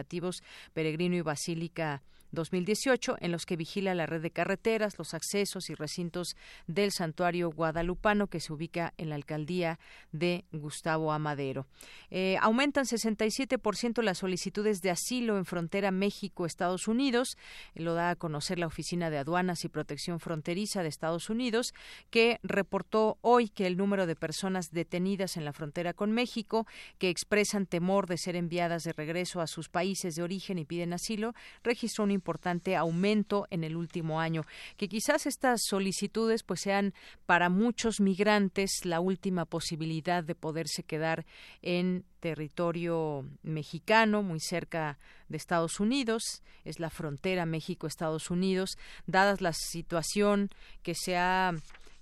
Peregrino 0.72 1.16
y 1.16 1.20
Basílica 1.20 2.02
2018, 2.32 3.16
en 3.20 3.32
los 3.32 3.46
que 3.46 3.56
vigila 3.56 3.94
la 3.94 4.06
red 4.06 4.22
de 4.22 4.30
carreteras, 4.30 4.98
los 4.98 5.14
accesos 5.14 5.70
y 5.70 5.74
recintos 5.74 6.36
del 6.66 6.90
santuario 6.90 7.50
guadalupano 7.50 8.26
que 8.26 8.40
se 8.40 8.52
ubica 8.52 8.94
en 8.96 9.10
la 9.10 9.14
alcaldía 9.14 9.78
de 10.12 10.44
Gustavo 10.52 11.12
Amadero. 11.12 11.66
Eh, 12.10 12.36
aumentan 12.40 12.84
67% 12.84 14.02
las 14.02 14.18
solicitudes 14.18 14.82
de 14.82 14.90
asilo 14.90 15.38
en 15.38 15.44
frontera 15.44 15.90
México-Estados 15.90 16.88
Unidos, 16.88 17.36
lo 17.74 17.94
da 17.94 18.10
a 18.10 18.16
conocer 18.16 18.58
la 18.58 18.66
Oficina 18.66 19.10
de 19.10 19.18
Aduanas 19.18 19.64
y 19.64 19.68
Protección 19.68 20.20
Fronteriza 20.20 20.82
de 20.82 20.88
Estados 20.88 21.30
Unidos, 21.30 21.74
que 22.10 22.40
reportó 22.42 23.18
hoy 23.20 23.48
que 23.48 23.66
el 23.66 23.76
número 23.76 24.06
de 24.06 24.16
personas 24.16 24.70
detenidas 24.72 25.36
en 25.36 25.44
la 25.44 25.52
frontera 25.52 25.92
con 25.92 26.12
México 26.12 26.66
que 26.98 27.10
expresan 27.10 27.66
temor 27.66 28.06
de 28.06 28.18
ser 28.18 28.36
enviadas 28.36 28.84
de 28.84 28.92
regreso 28.92 29.40
a 29.40 29.46
sus 29.46 29.68
países 29.68 30.14
de 30.14 30.22
origen 30.22 30.58
y 30.58 30.64
piden 30.64 30.92
asilo 30.92 31.34
registró 31.62 32.04
un 32.04 32.10
importante 32.22 32.76
aumento 32.76 33.48
en 33.50 33.64
el 33.64 33.76
último 33.76 34.20
año, 34.20 34.44
que 34.76 34.88
quizás 34.88 35.26
estas 35.26 35.62
solicitudes 35.64 36.44
pues 36.44 36.60
sean 36.60 36.94
para 37.26 37.48
muchos 37.48 38.00
migrantes 38.00 38.84
la 38.84 39.00
última 39.00 39.44
posibilidad 39.44 40.22
de 40.22 40.36
poderse 40.36 40.84
quedar 40.84 41.26
en 41.62 42.04
territorio 42.20 43.26
mexicano, 43.42 44.22
muy 44.22 44.38
cerca 44.38 45.00
de 45.28 45.36
Estados 45.36 45.80
Unidos, 45.80 46.44
es 46.64 46.78
la 46.78 46.90
frontera 46.90 47.44
México-Estados 47.44 48.30
Unidos, 48.30 48.78
dadas 49.06 49.40
la 49.40 49.52
situación 49.52 50.50
que 50.84 50.94
se 50.94 51.16
ha 51.16 51.52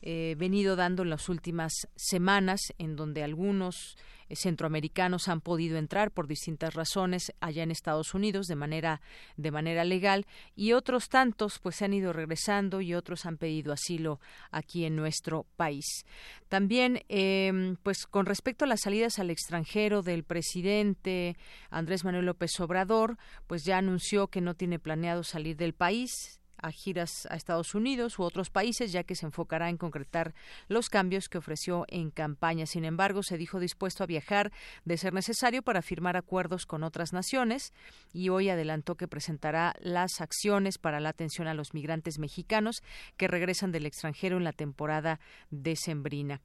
eh, 0.03 0.35
venido 0.39 0.77
dando 0.77 1.03
en 1.03 1.11
las 1.11 1.29
últimas 1.29 1.73
semanas, 1.95 2.61
en 2.79 2.97
donde 2.97 3.23
algunos 3.23 3.97
eh, 4.31 4.37
centroamericanos 4.37 5.29
han 5.29 5.41
podido 5.41 5.77
entrar 5.77 6.13
por 6.13 6.27
distintas 6.27 6.75
razones 6.75 7.33
allá 7.41 7.65
en 7.65 7.71
Estados 7.71 8.15
Unidos 8.15 8.47
de 8.47 8.55
manera 8.55 9.03
de 9.37 9.51
manera 9.51 9.85
legal 9.85 10.27
y 10.55 10.73
otros 10.73 11.09
tantos 11.09 11.59
pues 11.59 11.77
se 11.77 11.85
han 11.85 11.95
ido 11.95 12.13
regresando 12.13 12.81
y 12.81 12.95
otros 12.95 13.27
han 13.27 13.37
pedido 13.37 13.73
asilo 13.73 14.21
aquí 14.53 14.85
en 14.85 14.95
nuestro 14.95 15.47
país. 15.57 16.07
También 16.49 17.03
eh, 17.09 17.75
pues 17.83 18.07
con 18.07 18.25
respecto 18.25 18.65
a 18.65 18.69
las 18.69 18.83
salidas 18.83 19.19
al 19.19 19.31
extranjero 19.31 20.03
del 20.03 20.23
presidente 20.23 21.37
Andrés 21.69 22.05
Manuel 22.05 22.27
López 22.27 22.59
Obrador 22.61 23.19
pues 23.49 23.65
ya 23.65 23.79
anunció 23.79 24.29
que 24.29 24.41
no 24.41 24.55
tiene 24.55 24.79
planeado 24.79 25.25
salir 25.25 25.57
del 25.57 25.75
país 25.75 26.40
a 26.63 26.73
giras 26.73 27.27
a 27.31 27.37
Estados 27.37 27.75
Unidos 27.75 28.19
u 28.19 28.23
otros 28.23 28.51
países, 28.51 28.93
ya 28.93 29.05
que 29.05 29.15
se 29.15 29.27
enfocará 29.27 29.69
en 29.69 29.77
concretar 29.77 30.35
los 30.69 30.89
cambios 30.89 31.29
que 31.29 31.39
ofreció 31.39 31.85
en 31.89 32.11
campaña. 32.11 32.67
Sin 32.67 32.85
embargo, 32.85 33.23
se 33.23 33.39
dijo 33.39 33.61
dispuesto 33.61 34.05
a 34.05 34.07
viajar 34.07 34.53
de 34.85 34.97
ser 34.97 35.13
necesario 35.13 35.63
para 35.63 35.83
firmar 35.83 36.17
acuerdos 36.17 36.67
con 36.67 36.83
otras 36.83 37.13
naciones 37.13 37.73
y 38.13 38.29
hoy 38.29 38.49
adelantó 38.49 38.97
que 38.97 39.09
presentará 39.09 39.75
las 39.81 40.21
acciones 40.21 40.79
para 40.79 41.01
la 41.01 41.11
atención 41.11 41.49
a 41.49 41.55
los 41.55 41.75
migrantes 41.75 42.19
mexicanos 42.19 42.83
que 43.17 43.29
regresan 43.29 43.73
del 43.73 43.87
extranjero 43.87 44.37
en 44.37 44.45
la 44.45 44.53
temporada 44.53 45.21
decembrina. 45.51 46.41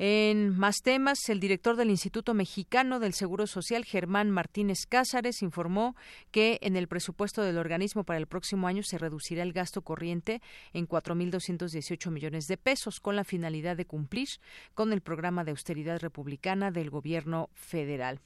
En 0.00 0.56
más 0.56 0.76
temas, 0.84 1.28
el 1.28 1.40
director 1.40 1.74
del 1.74 1.90
Instituto 1.90 2.32
Mexicano 2.32 3.00
del 3.00 3.14
Seguro 3.14 3.48
Social, 3.48 3.84
Germán 3.84 4.30
Martínez 4.30 4.86
Cázares, 4.88 5.42
informó 5.42 5.96
que 6.30 6.58
en 6.62 6.76
el 6.76 6.86
presupuesto 6.86 7.42
del 7.42 7.58
organismo 7.58 8.04
para 8.04 8.20
el 8.20 8.28
próximo 8.28 8.68
año 8.68 8.84
se 8.84 8.96
reducirá 8.96 9.42
el 9.42 9.52
gasto 9.52 9.82
corriente 9.82 10.40
en 10.72 10.86
4.218 10.86 12.12
millones 12.12 12.46
de 12.46 12.56
pesos 12.56 13.00
con 13.00 13.16
la 13.16 13.24
finalidad 13.24 13.76
de 13.76 13.86
cumplir 13.86 14.28
con 14.74 14.92
el 14.92 15.00
programa 15.00 15.42
de 15.42 15.50
austeridad 15.50 15.98
republicana 15.98 16.70
del 16.70 16.90
gobierno 16.90 17.50
federal. 17.54 18.20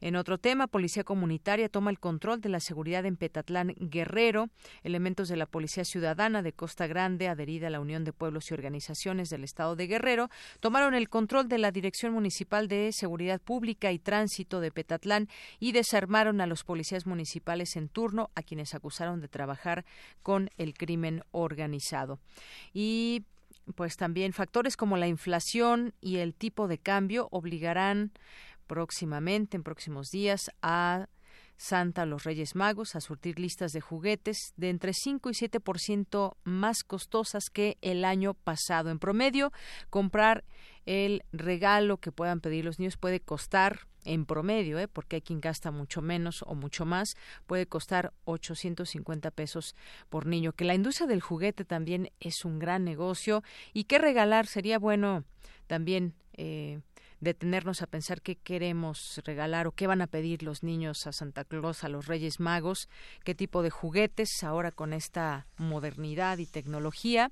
En 0.00 0.16
otro 0.16 0.38
tema, 0.38 0.66
Policía 0.66 1.04
Comunitaria 1.04 1.68
toma 1.68 1.90
el 1.90 2.00
control 2.00 2.40
de 2.40 2.48
la 2.48 2.60
seguridad 2.60 3.04
en 3.04 3.16
Petatlán 3.16 3.74
Guerrero. 3.78 4.48
Elementos 4.82 5.28
de 5.28 5.36
la 5.36 5.44
Policía 5.44 5.84
Ciudadana 5.84 6.42
de 6.42 6.54
Costa 6.54 6.86
Grande, 6.86 7.28
adherida 7.28 7.66
a 7.66 7.70
la 7.70 7.80
Unión 7.80 8.04
de 8.04 8.14
Pueblos 8.14 8.50
y 8.50 8.54
Organizaciones 8.54 9.28
del 9.28 9.44
Estado 9.44 9.76
de 9.76 9.86
Guerrero, 9.86 10.30
tomaron 10.60 10.94
el 10.94 11.09
control 11.10 11.48
de 11.48 11.58
la 11.58 11.70
Dirección 11.70 12.14
Municipal 12.14 12.68
de 12.68 12.90
Seguridad 12.92 13.40
Pública 13.40 13.92
y 13.92 13.98
Tránsito 13.98 14.60
de 14.60 14.70
Petatlán 14.70 15.28
y 15.58 15.72
desarmaron 15.72 16.40
a 16.40 16.46
los 16.46 16.64
policías 16.64 17.06
municipales 17.06 17.76
en 17.76 17.88
turno, 17.88 18.30
a 18.34 18.42
quienes 18.42 18.74
acusaron 18.74 19.20
de 19.20 19.28
trabajar 19.28 19.84
con 20.22 20.48
el 20.56 20.72
crimen 20.74 21.22
organizado. 21.32 22.18
Y 22.72 23.24
pues 23.74 23.96
también 23.96 24.32
factores 24.32 24.76
como 24.76 24.96
la 24.96 25.08
inflación 25.08 25.92
y 26.00 26.16
el 26.16 26.34
tipo 26.34 26.68
de 26.68 26.78
cambio 26.78 27.28
obligarán 27.30 28.12
próximamente, 28.66 29.56
en 29.56 29.62
próximos 29.62 30.08
días, 30.10 30.50
a 30.62 31.08
Santa 31.60 32.06
los 32.06 32.24
Reyes 32.24 32.54
Magos 32.54 32.96
a 32.96 33.02
surtir 33.02 33.38
listas 33.38 33.72
de 33.72 33.82
juguetes 33.82 34.54
de 34.56 34.70
entre 34.70 34.92
5 34.94 35.28
y 35.28 35.32
7% 35.34 36.36
más 36.44 36.82
costosas 36.84 37.50
que 37.52 37.76
el 37.82 38.06
año 38.06 38.32
pasado. 38.32 38.90
En 38.90 38.98
promedio, 38.98 39.52
comprar 39.90 40.44
el 40.86 41.24
regalo 41.32 41.98
que 41.98 42.12
puedan 42.12 42.40
pedir 42.40 42.64
los 42.64 42.78
niños 42.78 42.96
puede 42.96 43.20
costar 43.20 43.86
en 44.04 44.24
promedio, 44.24 44.78
¿eh? 44.78 44.88
porque 44.88 45.16
hay 45.16 45.22
quien 45.22 45.40
gasta 45.40 45.70
mucho 45.70 46.00
menos 46.02 46.42
o 46.46 46.54
mucho 46.54 46.86
más, 46.86 47.16
puede 47.46 47.66
costar 47.66 48.12
850 48.24 49.30
pesos 49.30 49.74
por 50.08 50.26
niño. 50.26 50.52
Que 50.52 50.64
la 50.64 50.74
industria 50.74 51.06
del 51.06 51.20
juguete 51.20 51.64
también 51.64 52.10
es 52.20 52.44
un 52.44 52.58
gran 52.58 52.84
negocio 52.84 53.42
y 53.72 53.84
qué 53.84 53.98
regalar 53.98 54.46
sería 54.46 54.78
bueno 54.78 55.24
también 55.66 56.14
eh, 56.34 56.80
detenernos 57.20 57.82
a 57.82 57.86
pensar 57.86 58.22
qué 58.22 58.36
queremos 58.36 59.20
regalar 59.24 59.66
o 59.66 59.72
qué 59.72 59.86
van 59.86 60.00
a 60.00 60.06
pedir 60.06 60.42
los 60.42 60.62
niños 60.62 61.06
a 61.06 61.12
Santa 61.12 61.44
Claus, 61.44 61.84
a 61.84 61.88
los 61.88 62.06
Reyes 62.06 62.40
Magos, 62.40 62.88
qué 63.24 63.34
tipo 63.34 63.62
de 63.62 63.70
juguetes 63.70 64.42
ahora 64.42 64.72
con 64.72 64.92
esta 64.92 65.46
modernidad 65.58 66.38
y 66.38 66.46
tecnología 66.46 67.30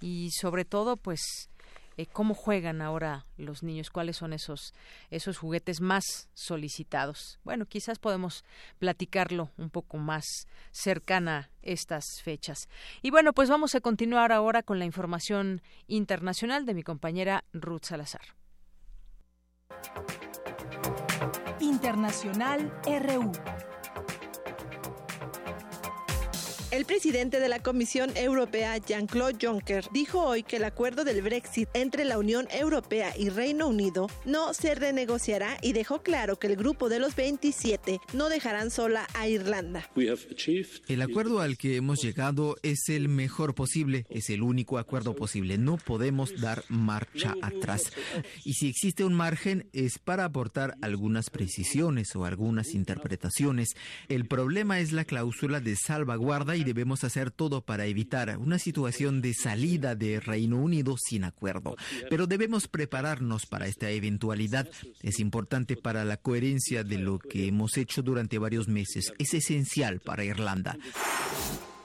y 0.00 0.30
sobre 0.32 0.64
todo 0.64 0.96
pues 0.96 1.50
eh, 1.96 2.06
cómo 2.06 2.34
juegan 2.34 2.82
ahora 2.82 3.26
los 3.36 3.62
niños, 3.62 3.90
cuáles 3.90 4.16
son 4.16 4.32
esos 4.32 4.74
esos 5.10 5.38
juguetes 5.38 5.80
más 5.80 6.28
solicitados. 6.34 7.38
Bueno, 7.44 7.66
quizás 7.66 7.98
podemos 7.98 8.44
platicarlo 8.78 9.50
un 9.56 9.70
poco 9.70 9.96
más 9.96 10.24
cercana 10.72 11.50
estas 11.62 12.04
fechas. 12.22 12.68
Y 13.02 13.10
bueno, 13.10 13.32
pues 13.32 13.48
vamos 13.48 13.74
a 13.74 13.80
continuar 13.80 14.32
ahora 14.32 14.62
con 14.62 14.78
la 14.78 14.84
información 14.84 15.62
internacional 15.86 16.66
de 16.66 16.74
mi 16.74 16.82
compañera 16.82 17.44
Ruth 17.52 17.84
Salazar. 17.84 18.36
Internacional 21.60 22.72
RU. 22.84 23.32
El 26.76 26.84
presidente 26.84 27.40
de 27.40 27.48
la 27.48 27.60
Comisión 27.60 28.14
Europea, 28.18 28.76
Jean-Claude 28.76 29.38
Juncker, 29.40 29.86
dijo 29.94 30.20
hoy 30.20 30.42
que 30.42 30.56
el 30.56 30.64
acuerdo 30.64 31.04
del 31.04 31.22
Brexit 31.22 31.70
entre 31.72 32.04
la 32.04 32.18
Unión 32.18 32.46
Europea 32.50 33.14
y 33.18 33.30
Reino 33.30 33.66
Unido 33.66 34.10
no 34.26 34.52
se 34.52 34.74
renegociará 34.74 35.56
y 35.62 35.72
dejó 35.72 36.02
claro 36.02 36.38
que 36.38 36.48
el 36.48 36.56
grupo 36.56 36.90
de 36.90 36.98
los 36.98 37.16
27 37.16 37.98
no 38.12 38.28
dejarán 38.28 38.70
sola 38.70 39.06
a 39.14 39.26
Irlanda. 39.26 39.88
El 39.96 41.00
acuerdo 41.00 41.40
al 41.40 41.56
que 41.56 41.76
hemos 41.76 42.02
llegado 42.02 42.56
es 42.62 42.90
el 42.90 43.08
mejor 43.08 43.54
posible, 43.54 44.04
es 44.10 44.28
el 44.28 44.42
único 44.42 44.76
acuerdo 44.76 45.16
posible. 45.16 45.56
No 45.56 45.78
podemos 45.78 46.38
dar 46.42 46.62
marcha 46.68 47.36
atrás. 47.40 47.90
Y 48.44 48.52
si 48.52 48.68
existe 48.68 49.02
un 49.02 49.14
margen 49.14 49.70
es 49.72 49.98
para 49.98 50.26
aportar 50.26 50.76
algunas 50.82 51.30
precisiones 51.30 52.14
o 52.16 52.26
algunas 52.26 52.74
interpretaciones. 52.74 53.70
El 54.10 54.26
problema 54.26 54.78
es 54.78 54.92
la 54.92 55.06
cláusula 55.06 55.60
de 55.60 55.74
salvaguarda 55.74 56.54
y 56.54 56.65
debemos 56.66 57.04
hacer 57.04 57.30
todo 57.30 57.62
para 57.64 57.86
evitar 57.86 58.36
una 58.38 58.58
situación 58.58 59.22
de 59.22 59.32
salida 59.32 59.94
de 59.94 60.20
Reino 60.20 60.58
Unido 60.58 60.96
sin 60.98 61.24
acuerdo. 61.24 61.76
Pero 62.10 62.26
debemos 62.26 62.66
prepararnos 62.68 63.46
para 63.46 63.68
esta 63.68 63.88
eventualidad. 63.90 64.68
Es 65.02 65.20
importante 65.20 65.76
para 65.76 66.04
la 66.04 66.16
coherencia 66.16 66.82
de 66.84 66.98
lo 66.98 67.18
que 67.18 67.46
hemos 67.46 67.76
hecho 67.76 68.02
durante 68.02 68.38
varios 68.38 68.66
meses. 68.68 69.12
Es 69.18 69.32
esencial 69.32 70.00
para 70.00 70.24
Irlanda. 70.24 70.76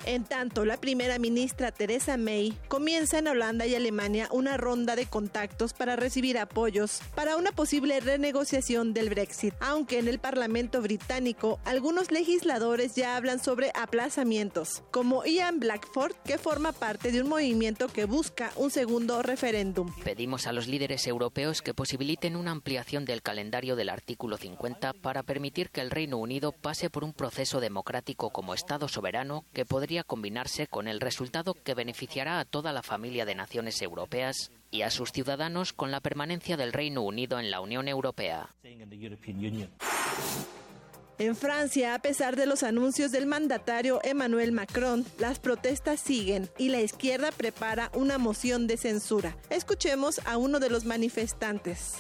En 0.05 0.23
tanto, 0.23 0.65
la 0.65 0.77
primera 0.77 1.19
ministra 1.19 1.71
Theresa 1.71 2.17
May 2.17 2.57
comienza 2.67 3.19
en 3.19 3.27
Holanda 3.27 3.67
y 3.67 3.75
Alemania 3.75 4.27
una 4.31 4.57
ronda 4.57 4.95
de 4.95 5.05
contactos 5.05 5.73
para 5.73 5.95
recibir 5.95 6.39
apoyos 6.39 7.01
para 7.13 7.37
una 7.37 7.51
posible 7.51 7.99
renegociación 7.99 8.93
del 8.93 9.09
Brexit, 9.09 9.53
aunque 9.59 9.99
en 9.99 10.07
el 10.07 10.17
Parlamento 10.17 10.81
británico 10.81 11.59
algunos 11.65 12.09
legisladores 12.11 12.95
ya 12.95 13.15
hablan 13.15 13.43
sobre 13.43 13.71
aplazamientos, 13.75 14.81
como 14.89 15.23
Ian 15.23 15.59
Blackford, 15.59 16.15
que 16.25 16.39
forma 16.39 16.71
parte 16.71 17.11
de 17.11 17.21
un 17.21 17.29
movimiento 17.29 17.87
que 17.87 18.05
busca 18.05 18.51
un 18.55 18.71
segundo 18.71 19.21
referéndum. 19.21 19.93
Pedimos 20.03 20.47
a 20.47 20.51
los 20.51 20.67
líderes 20.67 21.05
europeos 21.05 21.61
que 21.61 21.75
posibiliten 21.75 22.35
una 22.35 22.51
ampliación 22.51 23.05
del 23.05 23.21
calendario 23.21 23.75
del 23.75 23.89
artículo 23.89 24.37
50 24.37 24.93
para 24.93 25.21
permitir 25.21 25.69
que 25.69 25.81
el 25.81 25.91
Reino 25.91 26.17
Unido 26.17 26.53
pase 26.53 26.89
por 26.89 27.03
un 27.03 27.13
proceso 27.13 27.59
democrático 27.59 28.31
como 28.31 28.55
Estado 28.55 28.87
soberano 28.87 29.45
que 29.53 29.65
podría 29.65 29.90
combinarse 29.99 30.67
con 30.67 30.87
el 30.87 30.99
resultado 30.99 31.53
que 31.53 31.73
beneficiará 31.73 32.39
a 32.39 32.45
toda 32.45 32.71
la 32.71 32.81
familia 32.81 33.25
de 33.25 33.35
naciones 33.35 33.81
europeas 33.81 34.51
y 34.71 34.83
a 34.83 34.89
sus 34.89 35.11
ciudadanos 35.11 35.73
con 35.73 35.91
la 35.91 35.99
permanencia 35.99 36.57
del 36.57 36.73
Reino 36.73 37.01
Unido 37.01 37.39
en 37.39 37.51
la 37.51 37.59
Unión 37.59 37.87
Europea. 37.87 38.49
En 41.22 41.36
Francia, 41.36 41.93
a 41.93 41.99
pesar 41.99 42.36
de 42.36 42.47
los 42.47 42.63
anuncios 42.63 43.11
del 43.11 43.28
mandatario 43.28 43.99
Emmanuel 44.03 44.51
Macron, 44.51 45.05
las 45.19 45.38
protestas 45.38 45.99
siguen 45.99 46.49
y 46.57 46.69
la 46.69 46.82
izquierda 46.82 47.32
prepara 47.32 47.91
una 47.93 48.17
moción 48.17 48.65
de 48.65 48.76
censura. 48.76 49.38
Escuchemos 49.51 50.19
a 50.26 50.38
uno 50.38 50.59
de 50.59 50.72
los 50.72 50.86
manifestantes. 50.86 51.93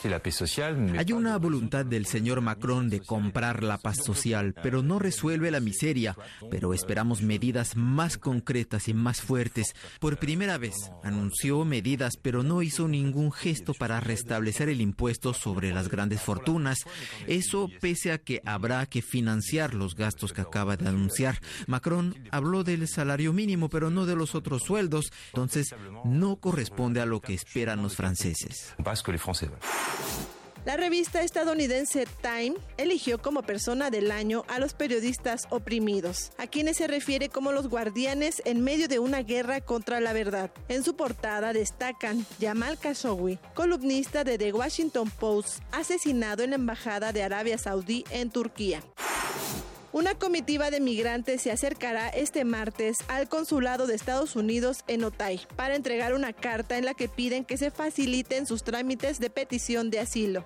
Hay 0.97 1.13
una 1.13 1.37
voluntad 1.37 1.85
del 1.85 2.07
señor 2.07 2.41
Macron 2.41 2.89
de 2.89 2.99
comprar 2.99 3.61
la 3.61 3.77
paz 3.77 3.97
social, 3.97 4.55
pero 4.63 4.81
no 4.81 4.97
resuelve 4.97 5.51
la 5.51 5.59
miseria. 5.59 6.17
Pero 6.49 6.73
esperamos 6.73 7.21
medidas 7.21 7.75
más 7.75 8.17
concretas 8.17 8.87
y 8.87 8.95
más 8.95 9.21
fuertes. 9.21 9.75
Por 9.99 10.17
primera 10.17 10.57
vez 10.57 10.73
anunció 11.03 11.63
medidas, 11.63 12.17
pero 12.19 12.41
no 12.41 12.63
hizo 12.63 12.87
ningún 12.87 13.31
gesto 13.31 13.75
para 13.75 13.99
restablecer 13.99 14.67
el 14.69 14.81
impuesto 14.81 15.35
sobre 15.35 15.71
las 15.75 15.89
grandes 15.89 16.21
fortunas. 16.21 16.79
Eso 17.27 17.69
pese 17.79 18.13
a 18.13 18.17
que 18.17 18.41
habrá 18.45 18.87
que 18.87 19.03
financiar 19.11 19.73
los 19.73 19.95
gastos 19.95 20.31
que 20.31 20.39
acaba 20.39 20.77
de 20.77 20.87
anunciar. 20.87 21.41
Macron 21.67 22.15
habló 22.31 22.63
del 22.63 22.87
salario 22.87 23.33
mínimo, 23.33 23.69
pero 23.69 23.89
no 23.89 24.05
de 24.05 24.15
los 24.15 24.35
otros 24.35 24.63
sueldos, 24.63 25.11
entonces 25.33 25.75
no 26.05 26.37
corresponde 26.37 27.01
a 27.01 27.05
lo 27.05 27.19
que 27.19 27.33
esperan 27.33 27.83
los 27.83 27.97
franceses. 27.97 28.73
La 30.63 30.77
revista 30.77 31.23
estadounidense 31.23 32.05
Time 32.21 32.53
eligió 32.77 33.19
como 33.19 33.41
persona 33.41 33.89
del 33.89 34.11
año 34.11 34.45
a 34.47 34.59
los 34.59 34.75
periodistas 34.75 35.47
oprimidos, 35.49 36.31
a 36.37 36.45
quienes 36.45 36.77
se 36.77 36.85
refiere 36.85 37.29
como 37.29 37.51
los 37.51 37.67
guardianes 37.67 38.43
en 38.45 38.61
medio 38.63 38.87
de 38.87 38.99
una 38.99 39.23
guerra 39.23 39.61
contra 39.61 39.99
la 39.99 40.13
verdad. 40.13 40.51
En 40.67 40.83
su 40.83 40.95
portada 40.95 41.51
destacan 41.51 42.27
Jamal 42.39 42.77
Khashoggi, 42.77 43.39
columnista 43.55 44.23
de 44.23 44.37
The 44.37 44.53
Washington 44.53 45.09
Post, 45.09 45.63
asesinado 45.71 46.43
en 46.43 46.51
la 46.51 46.57
embajada 46.57 47.11
de 47.11 47.23
Arabia 47.23 47.57
Saudí 47.57 48.05
en 48.11 48.29
Turquía. 48.29 48.83
Una 49.93 50.15
comitiva 50.15 50.71
de 50.71 50.79
migrantes 50.79 51.41
se 51.41 51.51
acercará 51.51 52.07
este 52.07 52.45
martes 52.45 52.99
al 53.09 53.27
consulado 53.27 53.87
de 53.87 53.95
Estados 53.95 54.37
Unidos 54.37 54.85
en 54.87 55.03
Otay 55.03 55.41
para 55.57 55.75
entregar 55.75 56.13
una 56.13 56.31
carta 56.31 56.77
en 56.77 56.85
la 56.85 56.93
que 56.93 57.09
piden 57.09 57.43
que 57.43 57.57
se 57.57 57.71
faciliten 57.71 58.45
sus 58.45 58.63
trámites 58.63 59.19
de 59.19 59.29
petición 59.29 59.89
de 59.89 59.99
asilo. 59.99 60.45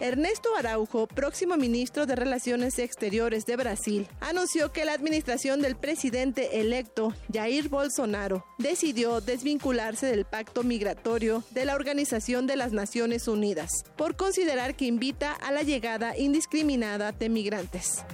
Ernesto 0.00 0.50
Araujo, 0.58 1.06
próximo 1.06 1.56
ministro 1.56 2.04
de 2.04 2.14
Relaciones 2.14 2.78
Exteriores 2.78 3.46
de 3.46 3.56
Brasil, 3.56 4.06
anunció 4.20 4.70
que 4.70 4.84
la 4.84 4.92
administración 4.92 5.62
del 5.62 5.74
presidente 5.74 6.60
electo 6.60 7.14
Jair 7.32 7.70
Bolsonaro 7.70 8.44
decidió 8.58 9.22
desvincularse 9.22 10.08
del 10.08 10.26
pacto 10.26 10.62
migratorio 10.62 11.42
de 11.52 11.64
la 11.64 11.74
Organización 11.74 12.46
de 12.46 12.56
las 12.56 12.72
Naciones 12.72 13.26
Unidas 13.26 13.84
por 13.96 14.16
considerar 14.16 14.76
que 14.76 14.84
invita 14.84 15.32
a 15.32 15.50
la 15.50 15.62
llegada 15.62 16.14
indiscriminada 16.18 17.12
de 17.12 17.30
migrantes. 17.30 18.04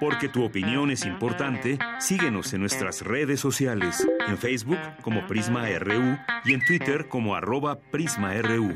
Porque 0.00 0.28
tu 0.28 0.44
opinión 0.44 0.90
es 0.90 1.04
importante, 1.04 1.78
síguenos 1.98 2.52
en 2.52 2.60
nuestras 2.60 3.02
redes 3.02 3.40
sociales, 3.40 4.06
en 4.26 4.38
Facebook 4.38 4.78
como 5.02 5.26
Prisma 5.26 5.68
RU 5.78 6.18
y 6.44 6.54
en 6.54 6.64
Twitter 6.64 7.08
como 7.08 7.34
arroba 7.34 7.80
PrismaRU. 7.80 8.74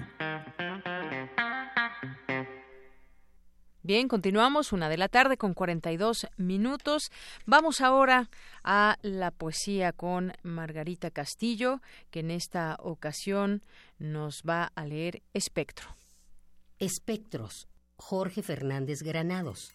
Bien, 3.89 4.07
continuamos, 4.07 4.75
una 4.75 4.91
de 4.91 4.99
la 4.99 5.09
tarde 5.09 5.39
con 5.39 5.55
42 5.55 6.27
minutos. 6.37 7.11
Vamos 7.47 7.81
ahora 7.81 8.29
a 8.63 8.99
la 9.01 9.31
poesía 9.31 9.93
con 9.93 10.35
Margarita 10.43 11.11
Castillo, 11.11 11.81
que 12.11 12.21
en 12.21 12.31
esta 12.31 12.77
ocasión 12.81 13.63
nos 13.99 14.43
va 14.47 14.73
a 14.75 14.85
leer 14.85 15.23
Espectro. 15.33 15.97
Espectros, 16.79 17.67
Jorge 17.97 18.43
Fernández 18.43 19.03
Granados. 19.03 19.73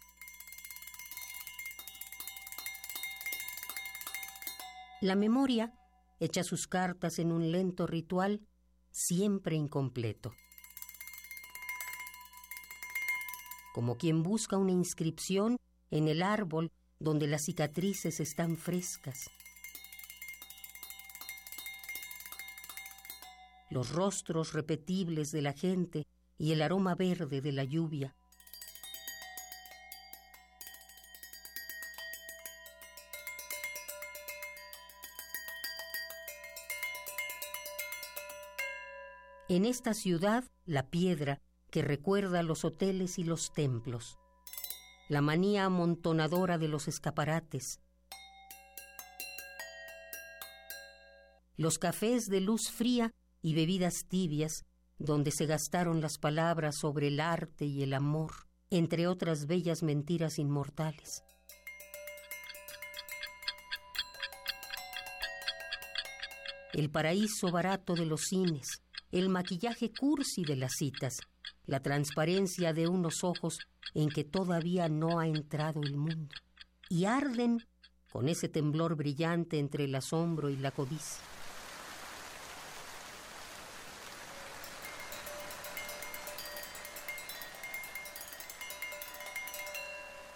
La 5.03 5.17
memoria 5.17 5.73
echa 6.21 6.45
sus 6.45 6.65
cartas 6.65 7.19
en 7.19 7.33
un 7.33 7.51
lento 7.51 7.85
ritual 7.87 8.39
siempre 8.89 9.57
incompleto. 9.57 10.31
Como 13.73 13.97
quien 13.97 14.23
busca 14.23 14.55
una 14.55 14.71
inscripción 14.71 15.57
en 15.91 16.07
el 16.07 16.23
árbol 16.23 16.71
donde 16.99 17.27
las 17.27 17.43
cicatrices 17.43 18.21
están 18.21 18.55
frescas. 18.55 19.29
los 23.69 23.91
rostros 23.91 24.53
repetibles 24.53 25.31
de 25.31 25.41
la 25.41 25.51
gente 25.51 26.05
y 26.37 26.51
el 26.51 26.61
aroma 26.61 26.93
verde 26.93 27.41
de 27.41 27.51
la 27.51 27.63
lluvia. 27.63 28.15
En 39.55 39.65
esta 39.65 39.93
ciudad, 39.93 40.45
la 40.65 40.89
piedra 40.89 41.39
que 41.69 41.83
recuerda 41.83 42.41
los 42.41 42.65
hoteles 42.65 43.19
y 43.19 43.23
los 43.23 43.53
templos, 43.53 44.17
la 45.09 45.21
manía 45.21 45.65
amontonadora 45.65 46.57
de 46.57 46.67
los 46.67 46.87
escaparates, 46.87 47.79
los 51.55 51.77
cafés 51.77 52.25
de 52.25 52.41
luz 52.41 52.71
fría 52.71 53.13
y 53.43 53.53
bebidas 53.53 54.07
tibias, 54.07 54.65
donde 54.97 55.29
se 55.29 55.45
gastaron 55.45 56.01
las 56.01 56.17
palabras 56.17 56.77
sobre 56.79 57.09
el 57.09 57.19
arte 57.19 57.65
y 57.65 57.83
el 57.83 57.93
amor, 57.93 58.31
entre 58.71 59.05
otras 59.05 59.45
bellas 59.45 59.83
mentiras 59.83 60.39
inmortales. 60.39 61.21
El 66.73 66.89
paraíso 66.89 67.51
barato 67.51 67.93
de 67.93 68.07
los 68.07 68.21
cines, 68.21 68.82
el 69.13 69.29
maquillaje 69.29 69.91
cursi 69.91 70.43
de 70.43 70.55
las 70.55 70.73
citas, 70.73 71.21
la 71.67 71.81
transparencia 71.81 72.73
de 72.73 72.87
unos 72.87 73.23
ojos 73.23 73.59
en 73.93 74.09
que 74.09 74.23
todavía 74.23 74.89
no 74.89 75.19
ha 75.19 75.27
entrado 75.27 75.83
el 75.83 75.95
mundo, 75.95 76.33
y 76.89 77.05
arden 77.05 77.63
con 78.11 78.27
ese 78.27 78.49
temblor 78.49 78.95
brillante 78.95 79.59
entre 79.59 79.83
el 79.85 79.93
asombro 79.93 80.49
y 80.49 80.57
la 80.57 80.71
codicia. 80.71 81.23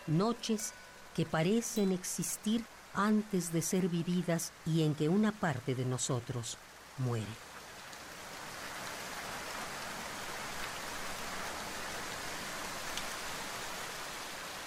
Noches 0.06 0.74
que 1.16 1.26
parecen 1.26 1.92
existir 1.92 2.64
antes 2.94 3.52
de 3.52 3.64
ser 3.64 3.90
vividas 3.90 4.54
y 4.68 4.84
en 4.84 4.94
que 4.94 5.10
una 5.10 5.32
parte 5.32 5.74
de 5.74 5.84
nosotros 5.84 6.58
muere. 7.00 7.47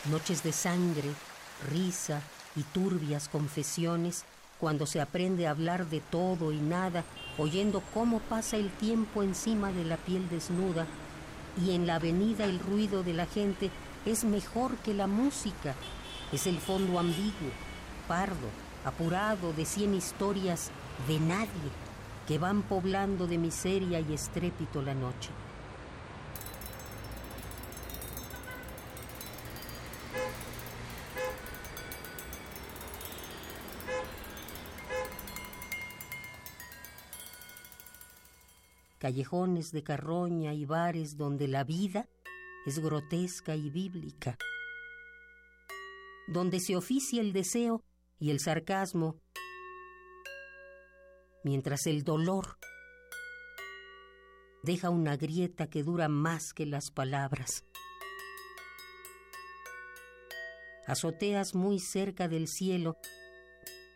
Noches 0.07 0.43
de 0.43 0.53
sangre, 0.53 1.11
risa 1.71 2.23
y 2.57 2.63
turbias 2.63 3.29
confesiones, 3.29 4.25
cuando 4.59 4.87
se 4.87 5.01
aprende 5.01 5.47
a 5.47 5.51
hablar 5.51 5.89
de 5.89 6.01
todo 6.01 6.53
y 6.53 6.61
nada, 6.61 7.05
oyendo 7.39 7.83
cómo 7.95 8.21
pasa 8.21 8.57
el 8.57 8.71
tiempo 8.71 9.23
encima 9.23 9.73
de 9.73 9.85
la 9.85 9.97
piel 9.97 10.29
desnuda, 10.29 10.87
y 11.65 11.73
en 11.73 11.87
la 11.87 11.97
avenida 11.97 12.45
el 12.45 12.59
ruido 12.61 13.03
de 13.03 13.15
la 13.15 13.27
gente 13.27 13.71
es 14.07 14.25
mejor 14.25 14.77
que 14.79 14.95
la 14.95 15.07
música, 15.07 15.75
es 16.33 16.47
el 16.47 16.59
fondo 16.59 16.99
ambiguo, 16.99 17.51
pardo, 18.07 18.49
apurado 18.85 19.53
de 19.53 19.65
cien 19.65 19.95
historias 19.95 20.71
de 21.09 21.19
nadie 21.21 21.71
que 22.27 22.39
van 22.39 22.63
poblando 22.63 23.27
de 23.27 23.39
miseria 23.39 24.01
y 24.01 24.13
estrépito 24.13 24.83
la 24.83 24.95
noche. 24.95 25.31
Callejones 39.01 39.73
de 39.73 39.83
carroña 39.83 40.53
y 40.53 40.67
bares 40.67 41.17
donde 41.17 41.49
la 41.49 41.65
vida 41.65 42.07
es 42.67 42.79
grotesca 42.79 43.57
y 43.57 43.71
bíblica, 43.71 44.37
donde 46.29 46.61
se 46.61 46.77
oficia 46.77 47.23
el 47.23 47.33
deseo 47.33 47.83
y 48.19 48.31
el 48.31 48.41
sarcasmo, 48.41 49.17
mientras 51.43 51.87
el 51.87 52.05
dolor 52.05 52.59
deja 54.63 54.91
una 54.91 55.17
grieta 55.17 55.71
que 55.71 55.83
dura 55.83 56.11
más 56.11 56.53
que 56.53 56.67
las 56.67 56.91
palabras. 56.91 57.65
Azoteas 60.87 61.55
muy 61.55 61.81
cerca 61.81 62.29
del 62.29 62.49
cielo, 62.49 62.99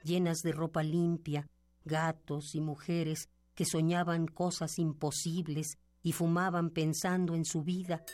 llenas 0.02 0.38
de 0.38 0.52
ropa 0.52 0.82
limpia, 0.82 1.46
gatos 1.84 2.54
y 2.54 2.62
mujeres 2.62 3.28
que 3.54 3.64
soñaban 3.64 4.26
cosas 4.26 4.78
imposibles 4.78 5.78
y 6.02 6.12
fumaban 6.12 6.70
pensando 6.70 7.34
en 7.34 7.44
su 7.44 7.62
vida, 7.62 8.04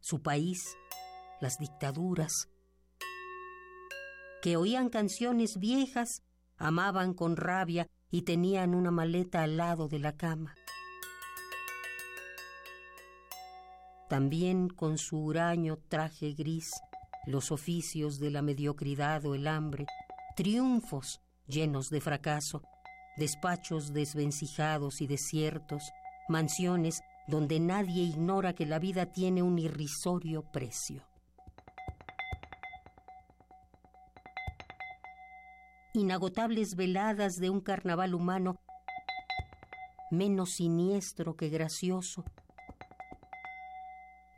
su 0.00 0.22
país, 0.22 0.76
las 1.40 1.58
dictaduras, 1.58 2.48
que 4.42 4.56
oían 4.56 4.88
canciones 4.88 5.58
viejas, 5.58 6.22
amaban 6.56 7.14
con 7.14 7.36
rabia 7.36 7.88
y 8.10 8.22
tenían 8.22 8.74
una 8.74 8.90
maleta 8.90 9.42
al 9.42 9.56
lado 9.56 9.88
de 9.88 9.98
la 9.98 10.16
cama. 10.16 10.54
También 14.08 14.68
con 14.68 14.96
su 14.96 15.18
huraño 15.18 15.78
traje 15.88 16.32
gris, 16.32 16.70
los 17.26 17.52
oficios 17.52 18.18
de 18.18 18.30
la 18.30 18.40
mediocridad 18.40 19.24
o 19.26 19.34
el 19.34 19.46
hambre, 19.46 19.86
triunfos 20.34 21.20
llenos 21.46 21.90
de 21.90 22.00
fracaso, 22.00 22.62
despachos 23.18 23.92
desvencijados 23.92 25.00
y 25.00 25.06
desiertos, 25.06 25.82
mansiones 26.28 27.02
donde 27.26 27.60
nadie 27.60 28.02
ignora 28.02 28.54
que 28.54 28.64
la 28.64 28.78
vida 28.78 29.06
tiene 29.06 29.42
un 29.42 29.58
irrisorio 29.58 30.42
precio. 30.50 31.02
Inagotables 35.92 36.76
veladas 36.76 37.36
de 37.36 37.50
un 37.50 37.60
carnaval 37.60 38.14
humano 38.14 38.60
menos 40.10 40.54
siniestro 40.54 41.36
que 41.36 41.48
gracioso. 41.48 42.24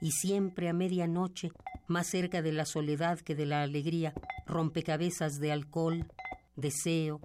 Y 0.01 0.13
siempre 0.13 0.69
a 0.69 0.73
medianoche, 0.73 1.51
más 1.87 2.07
cerca 2.07 2.43
de 2.43 2.53
la 2.53 2.65
soledad 2.65 3.21
que 3.21 3.35
de 3.35 3.47
la 3.47 3.63
alegría, 3.63 4.15
rompecabezas 4.47 5.39
de 5.39 5.53
alcohol, 5.53 6.07
deseo, 6.57 7.21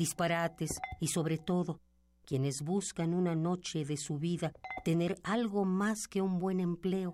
disparates 0.00 0.80
y 0.98 1.08
sobre 1.08 1.36
todo 1.36 1.82
quienes 2.24 2.62
buscan 2.62 3.12
una 3.12 3.34
noche 3.34 3.84
de 3.84 3.98
su 3.98 4.18
vida 4.18 4.54
tener 4.82 5.20
algo 5.22 5.66
más 5.66 6.08
que 6.08 6.22
un 6.22 6.38
buen 6.38 6.58
empleo. 6.58 7.12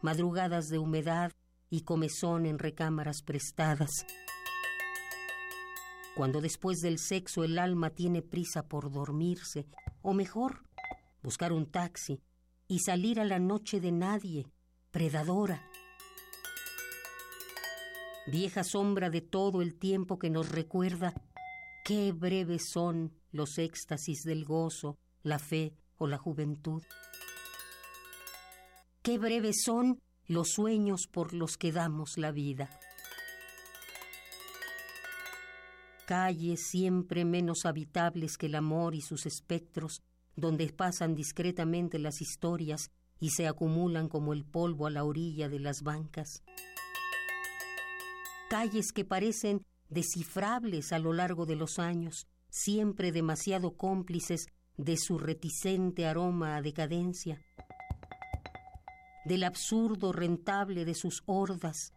Madrugadas 0.00 0.68
de 0.68 0.78
humedad 0.78 1.30
y 1.68 1.82
comezón 1.82 2.46
en 2.46 2.58
recámaras 2.58 3.20
prestadas. 3.22 3.90
Cuando 6.16 6.40
después 6.40 6.78
del 6.78 6.98
sexo 6.98 7.44
el 7.44 7.58
alma 7.58 7.90
tiene 7.90 8.22
prisa 8.22 8.66
por 8.66 8.90
dormirse, 8.90 9.66
o 10.00 10.14
mejor, 10.14 10.62
buscar 11.22 11.52
un 11.52 11.66
taxi 11.66 12.22
y 12.66 12.78
salir 12.78 13.20
a 13.20 13.26
la 13.26 13.40
noche 13.40 13.78
de 13.78 13.92
nadie, 13.92 14.46
predadora, 14.90 15.68
vieja 18.26 18.64
sombra 18.64 19.10
de 19.10 19.20
todo 19.20 19.62
el 19.62 19.74
tiempo 19.74 20.18
que 20.18 20.30
nos 20.30 20.50
recuerda 20.50 21.14
qué 21.84 22.12
breves 22.12 22.70
son 22.70 23.12
los 23.30 23.58
éxtasis 23.58 24.22
del 24.22 24.44
gozo, 24.44 24.98
la 25.22 25.38
fe 25.38 25.74
o 25.98 26.06
la 26.06 26.18
juventud. 26.18 26.82
Qué 29.02 29.18
breves 29.18 29.62
son 29.64 30.00
los 30.26 30.52
sueños 30.52 31.06
por 31.10 31.34
los 31.34 31.58
que 31.58 31.72
damos 31.72 32.16
la 32.16 32.32
vida. 32.32 32.70
Calles 36.06 36.68
siempre 36.68 37.24
menos 37.24 37.64
habitables 37.64 38.36
que 38.36 38.46
el 38.46 38.54
amor 38.54 38.94
y 38.94 39.00
sus 39.00 39.26
espectros, 39.26 40.02
donde 40.36 40.70
pasan 40.72 41.14
discretamente 41.14 41.98
las 41.98 42.20
historias 42.20 42.90
y 43.20 43.30
se 43.30 43.46
acumulan 43.46 44.08
como 44.08 44.32
el 44.32 44.44
polvo 44.44 44.86
a 44.86 44.90
la 44.90 45.04
orilla 45.04 45.48
de 45.48 45.60
las 45.60 45.82
bancas 45.82 46.42
calles 48.54 48.92
que 48.92 49.04
parecen 49.04 49.66
descifrables 49.88 50.92
a 50.92 51.00
lo 51.00 51.12
largo 51.12 51.44
de 51.44 51.56
los 51.56 51.80
años, 51.80 52.28
siempre 52.50 53.10
demasiado 53.10 53.76
cómplices 53.76 54.46
de 54.76 54.96
su 54.96 55.18
reticente 55.18 56.06
aroma 56.06 56.54
a 56.54 56.62
decadencia, 56.62 57.40
del 59.24 59.42
absurdo 59.42 60.12
rentable 60.12 60.84
de 60.84 60.94
sus 60.94 61.24
hordas, 61.26 61.94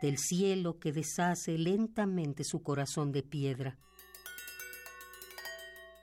del 0.00 0.16
cielo 0.16 0.78
que 0.78 0.90
deshace 0.92 1.58
lentamente 1.58 2.42
su 2.42 2.62
corazón 2.62 3.12
de 3.12 3.22
piedra. 3.22 3.78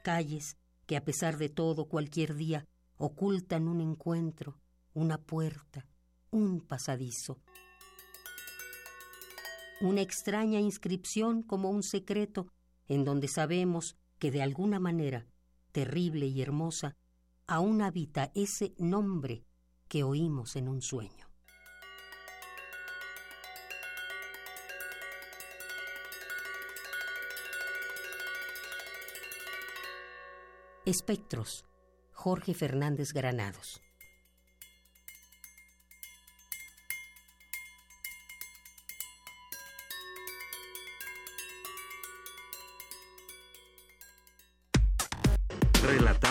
Calles 0.03 0.57
que 0.85 0.95
a 0.95 1.03
pesar 1.03 1.37
de 1.37 1.49
todo 1.49 1.85
cualquier 1.85 2.35
día 2.35 2.67
ocultan 2.97 3.67
un 3.67 3.81
encuentro, 3.81 4.59
una 4.93 5.17
puerta, 5.17 5.87
un 6.29 6.61
pasadizo 6.61 7.39
una 9.83 9.99
extraña 9.99 10.61
inscripción 10.61 11.43
como 11.43 11.69
un 11.69 11.83
secreto 11.83 12.47
en 12.87 13.03
donde 13.03 13.27
sabemos 13.27 13.97
que 14.17 14.31
de 14.31 14.41
alguna 14.41 14.79
manera 14.79 15.27
terrible 15.73 16.25
y 16.25 16.41
hermosa, 16.41 16.95
aún 17.47 17.81
habita 17.81 18.31
ese 18.33 18.73
nombre 18.77 19.43
que 19.89 20.03
oímos 20.03 20.55
en 20.55 20.69
un 20.69 20.81
sueño. 20.81 21.27
Espectros, 30.85 31.65
Jorge 32.13 32.53
Fernández 32.53 33.11
Granados. 33.11 33.81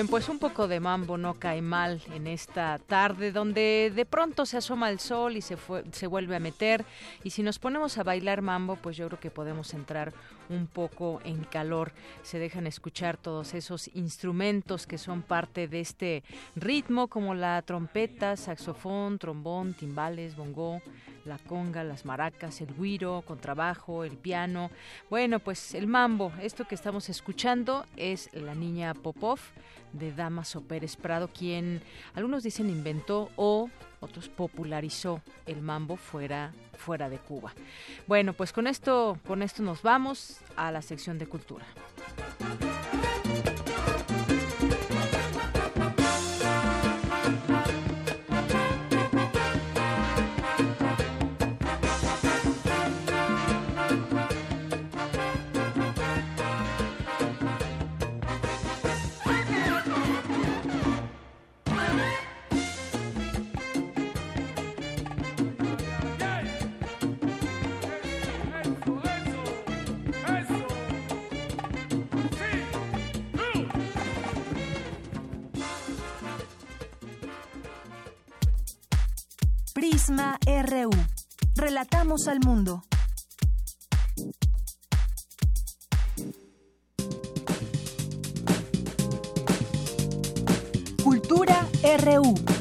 Bien, 0.00 0.08
pues 0.08 0.30
un 0.30 0.38
poco 0.38 0.66
de 0.66 0.80
mambo 0.80 1.18
no 1.18 1.34
cae 1.34 1.60
mal 1.60 2.00
en 2.14 2.26
esta 2.26 2.78
tarde 2.78 3.32
donde 3.32 3.92
de 3.94 4.06
pronto 4.06 4.46
se 4.46 4.56
asoma 4.56 4.88
el 4.88 4.98
sol 4.98 5.36
y 5.36 5.42
se, 5.42 5.58
se 5.92 6.06
vuelve 6.06 6.36
a 6.36 6.40
meter. 6.40 6.86
Y 7.22 7.28
si 7.28 7.42
nos 7.42 7.58
ponemos 7.58 7.98
a 7.98 8.02
bailar 8.02 8.40
mambo 8.40 8.76
pues 8.76 8.96
yo 8.96 9.08
creo 9.08 9.20
que 9.20 9.30
podemos 9.30 9.74
entrar 9.74 10.14
un 10.50 10.66
poco 10.66 11.20
en 11.24 11.44
calor. 11.44 11.92
Se 12.22 12.38
dejan 12.38 12.66
escuchar 12.66 13.16
todos 13.16 13.54
esos 13.54 13.88
instrumentos 13.94 14.86
que 14.86 14.98
son 14.98 15.22
parte 15.22 15.68
de 15.68 15.80
este 15.80 16.22
ritmo 16.56 17.08
como 17.08 17.34
la 17.34 17.62
trompeta, 17.62 18.36
saxofón, 18.36 19.18
trombón, 19.18 19.74
timbales, 19.74 20.36
bongo, 20.36 20.82
la 21.24 21.38
conga, 21.38 21.84
las 21.84 22.04
maracas, 22.04 22.60
el 22.60 22.74
guiro, 22.74 23.22
contrabajo, 23.26 24.04
el 24.04 24.16
piano. 24.16 24.70
Bueno, 25.08 25.38
pues 25.38 25.74
el 25.74 25.86
mambo, 25.86 26.32
esto 26.42 26.66
que 26.66 26.74
estamos 26.74 27.08
escuchando 27.08 27.86
es 27.96 28.30
la 28.32 28.54
niña 28.54 28.94
Popov 28.94 29.38
de 29.92 30.12
Damaso 30.12 30.62
Pérez 30.62 30.96
Prado, 30.96 31.28
quien 31.28 31.82
algunos 32.14 32.42
dicen 32.42 32.70
inventó 32.70 33.30
o 33.36 33.70
otros 34.00 34.28
popularizó 34.28 35.20
el 35.46 35.62
mambo 35.62 35.96
fuera 35.96 36.52
fuera 36.76 37.10
de 37.10 37.18
Cuba. 37.18 37.52
Bueno, 38.06 38.32
pues 38.32 38.52
con 38.52 38.66
esto 38.66 39.18
con 39.26 39.42
esto 39.42 39.62
nos 39.62 39.82
vamos 39.82 40.38
a 40.56 40.72
la 40.72 40.82
sección 40.82 41.18
de 41.18 41.26
cultura. 41.26 41.66
Relatamos 81.80 82.28
al 82.28 82.40
mundo. 82.40 82.84
Cultura 91.02 91.66
RU. 92.04 92.59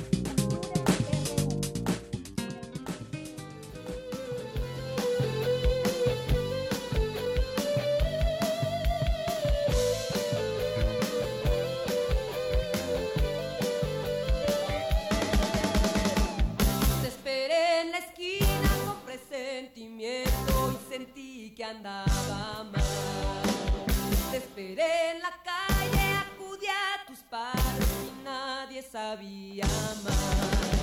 Sabía 28.82 29.66
más. 30.04 30.79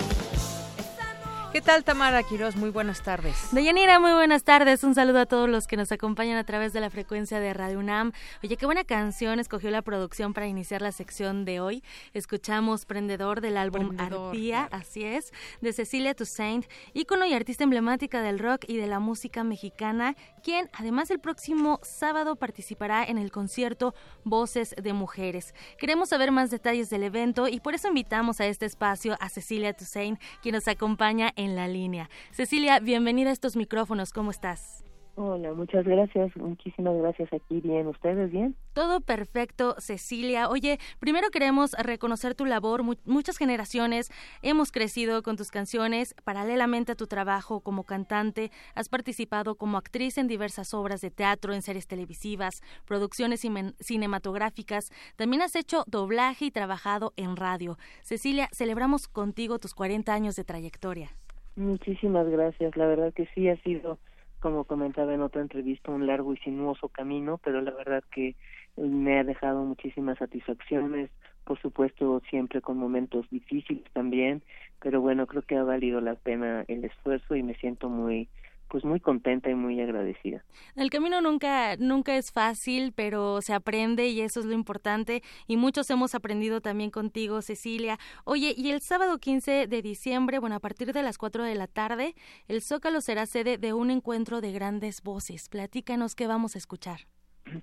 ¿Qué 1.57 1.63
tal 1.63 1.85
Tamara 1.85 2.23
Quiroz? 2.23 2.55
Muy 2.55 2.69
buenas 2.69 3.03
tardes. 3.03 3.35
Deyanira, 3.51 3.99
muy 3.99 4.13
buenas 4.13 4.45
tardes. 4.45 4.85
Un 4.85 4.95
saludo 4.95 5.21
a 5.21 5.25
todos 5.25 5.49
los 5.49 5.67
que 5.67 5.79
nos 5.79 5.91
acompañan 5.91 6.37
a 6.37 6.45
través 6.45 6.75
de 6.75 6.81
la 6.83 6.91
frecuencia 6.91 7.41
de 7.41 7.55
Radio 7.55 7.79
UNAM. 7.79 8.13
Oye, 8.45 8.59
qué 8.59 8.67
buena 8.67 8.85
canción 8.85 9.41
escogió 9.41 9.71
la 9.71 9.81
producción 9.81 10.35
para 10.35 10.47
iniciar 10.47 10.83
la 10.83 10.93
sección 10.93 11.47
de 11.47 11.61
hoy. 11.61 11.83
Escuchamos 12.13 12.85
Prendedor 12.85 13.41
del 13.41 13.57
álbum 13.57 13.97
Prendedor, 13.97 14.27
Arpía, 14.27 14.69
así 14.71 15.05
es, 15.05 15.33
de 15.63 15.73
Cecilia 15.73 16.13
Toussaint, 16.13 16.67
ícono 16.93 17.25
y 17.25 17.33
artista 17.33 17.65
emblemática 17.65 18.21
del 18.21 18.39
rock 18.39 18.67
y 18.69 18.77
de 18.77 18.87
la 18.87 19.01
música 19.01 19.43
mexicana, 19.43 20.15
quien 20.43 20.69
además 20.75 21.11
el 21.11 21.21
próximo 21.21 21.81
sábado 21.83 22.37
participará 22.37 23.03
en 23.03 23.17
el 23.17 23.31
concierto 23.31 23.95
Voces 24.25 24.75
de 24.77 24.93
Mujeres. 24.93 25.55
Queremos 25.79 26.11
saber 26.11 26.33
más 26.33 26.51
detalles 26.51 26.91
del 26.91 27.03
evento 27.03 27.49
y 27.49 27.61
por 27.61 27.75
eso 27.75 27.89
invitamos 27.89 28.43
a 28.43 28.47
este 28.47 28.67
espacio 28.67 29.17
a 29.21 29.31
Cecilia 29.31 29.73
Toussaint, 29.73 30.21
quien 30.43 30.55
nos 30.55 30.69
acompaña 30.69 31.33
en 31.35 31.46
la 31.55 31.69
línea. 31.69 32.09
Cecilia, 32.33 32.81
bienvenida 32.81 33.31
a 33.31 33.33
estos 33.33 33.55
micrófonos. 33.57 34.13
¿Cómo 34.13 34.31
estás? 34.33 34.83
Hola, 35.19 35.55
muchas 35.55 35.87
gracias. 35.87 36.37
Muchísimas 36.37 36.95
gracias 36.99 37.33
aquí. 37.33 37.61
Bien, 37.63 37.87
¿ustedes 37.87 38.31
bien? 38.31 38.55
Todo 38.75 39.01
perfecto, 39.01 39.75
Cecilia. 39.79 40.51
Oye, 40.51 40.79
primero 40.99 41.31
queremos 41.31 41.73
reconocer 41.73 42.35
tu 42.35 42.45
labor. 42.45 42.83
Mu- 42.83 42.97
muchas 43.07 43.39
generaciones 43.39 44.11
hemos 44.43 44.73
crecido 44.73 45.23
con 45.23 45.39
tus 45.39 45.51
canciones. 45.51 46.15
Paralelamente 46.25 46.93
a 46.93 46.97
tu 46.97 47.07
trabajo 47.07 47.61
como 47.63 47.85
cantante, 47.85 48.51
has 48.75 48.91
participado 48.91 49.55
como 49.55 49.79
actriz 49.79 50.19
en 50.19 50.27
diversas 50.29 50.75
obras 50.75 51.01
de 51.01 51.11
teatro, 51.11 51.55
en 51.55 51.63
series 51.63 51.87
televisivas, 51.87 52.61
producciones 52.85 53.41
cinematográficas. 53.81 54.91
También 55.17 55.41
has 55.41 55.57
hecho 55.57 55.85
doblaje 55.87 56.45
y 56.45 56.51
trabajado 56.51 57.15
en 57.17 57.37
radio. 57.37 57.79
Cecilia, 58.03 58.51
celebramos 58.53 59.09
contigo 59.09 59.59
tus 59.59 59.73
40 59.75 60.13
años 60.13 60.37
de 60.37 60.45
trayectoria. 60.45 61.17
Muchísimas 61.57 62.29
gracias. 62.29 62.77
La 62.77 62.87
verdad 62.87 63.13
que 63.15 63.27
sí 63.35 63.49
ha 63.49 63.57
sido, 63.63 63.99
como 64.41 64.65
comentaba 64.65 65.15
en 65.15 65.23
otra 65.23 65.41
entrevista, 65.41 65.91
un 65.91 66.07
largo 66.07 66.35
y 66.35 66.37
sinuoso 66.39 66.89
camino, 66.89 67.41
pero 67.43 67.63
la 67.63 67.71
verdad 67.73 68.05
que 68.13 68.37
me 68.77 69.19
ha 69.19 69.25
dejado 69.25 69.65
muchísimas 69.65 70.19
satisfacciones, 70.19 71.11
por 71.45 71.59
supuesto 71.61 72.21
siempre 72.29 72.61
con 72.61 72.77
momentos 72.77 73.27
difíciles 73.31 73.85
también, 73.95 74.43
pero 74.81 75.01
bueno, 75.01 75.27
creo 75.27 75.43
que 75.43 75.57
ha 75.57 75.63
valido 75.63 76.01
la 76.03 76.15
pena 76.15 76.65
el 76.69 76.85
esfuerzo 76.85 77.35
y 77.37 77.43
me 77.43 77.55
siento 77.55 77.89
muy 77.89 78.29
pues 78.69 78.85
muy 78.85 79.01
contenta 79.01 79.51
y 79.51 79.55
muy 79.55 79.81
agradecida. 79.81 80.45
El 80.75 80.91
camino 80.91 81.21
nunca, 81.21 81.77
nunca 81.77 82.17
es 82.17 82.33
fácil, 82.33 82.93
pero 82.95 83.41
se 83.43 83.53
aprende 83.55 84.09
y 84.09 84.21
eso 84.21 84.41
es 84.41 84.47
lo 84.47 84.53
importante. 84.55 85.23
Y 85.47 85.57
muchos 85.57 85.89
hemos 85.91 86.15
aprendido 86.15 86.61
también 86.61 86.91
contigo, 86.91 87.43
Cecilia. 87.43 87.99
Oye, 88.25 88.55
y 88.57 88.71
el 88.71 88.81
sábado 88.81 89.19
15 89.19 89.67
de 89.67 89.83
diciembre, 89.83 90.39
bueno, 90.39 90.57
a 90.57 90.61
partir 90.61 90.93
de 90.93 91.03
las 91.03 91.19
4 91.19 91.45
de 91.45 91.55
la 91.55 91.67
tarde, 91.67 92.15
el 92.49 92.61
Zócalo 92.63 93.01
será 93.01 93.27
sede 93.27 93.59
de 93.59 93.73
un 93.73 93.91
encuentro 93.91 94.41
de 94.41 94.53
grandes 94.53 95.03
voces. 95.03 95.49
Platícanos 95.49 96.15
qué 96.15 96.27
vamos 96.27 96.55
a 96.55 96.59
escuchar. 96.59 97.01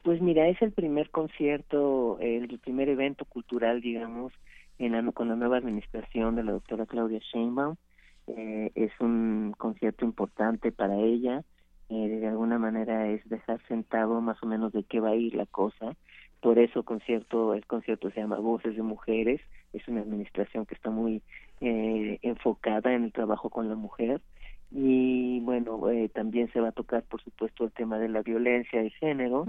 Pues 0.04 0.22
mira, 0.22 0.48
es 0.48 0.62
el 0.62 0.72
primer 0.72 1.10
concierto, 1.10 2.18
el 2.22 2.58
primer 2.60 2.88
evento 2.88 3.26
cultural, 3.26 3.82
digamos, 3.82 4.32
en 4.80 4.94
la- 4.94 5.12
con 5.12 5.28
la 5.28 5.36
nueva 5.36 5.58
administración 5.58 6.36
de 6.38 6.44
la 6.44 6.54
doctora 6.54 6.86
Claudia 6.86 7.20
Sheinbaum. 7.20 7.76
Eh, 8.28 8.72
es 8.76 8.92
un 9.00 9.54
concierto 9.58 10.06
importante 10.06 10.72
para 10.72 10.98
ella 10.98 11.44
eh, 11.90 12.08
de 12.08 12.28
alguna 12.28 12.58
manera 12.58 13.08
es 13.10 13.28
dejar 13.30 13.62
sentado 13.68 14.20
más 14.22 14.42
o 14.42 14.48
menos 14.48 14.74
de 14.74 14.84
qué 14.84 15.00
va 15.00 15.10
a 15.10 15.16
ir 15.16 15.36
la 15.36 15.46
cosa. 15.46 15.96
Por 16.42 16.60
eso 16.60 16.84
concierto, 16.84 17.54
el 17.54 17.66
concierto 17.66 18.10
se 18.10 18.20
llama 18.20 18.40
Voces 18.40 18.76
de 18.76 18.82
Mujeres, 18.82 19.42
es 19.74 19.88
una 19.88 20.02
administración 20.02 20.66
que 20.66 20.76
está 20.76 20.90
muy 20.90 21.22
eh, 21.62 22.20
enfocada 22.22 22.94
en 22.94 23.06
el 23.06 23.14
trabajo 23.14 23.50
con 23.50 23.70
la 23.70 23.76
mujer. 23.76 24.22
Y 24.72 25.40
bueno, 25.42 25.90
eh, 25.92 26.10
también 26.10 26.52
se 26.52 26.60
va 26.60 26.70
a 26.70 26.72
tocar 26.72 27.04
por 27.04 27.22
supuesto 27.22 27.66
el 27.66 27.72
tema 27.72 28.00
de 28.00 28.10
la 28.10 28.24
violencia 28.24 28.82
de 28.82 28.90
género. 28.90 29.46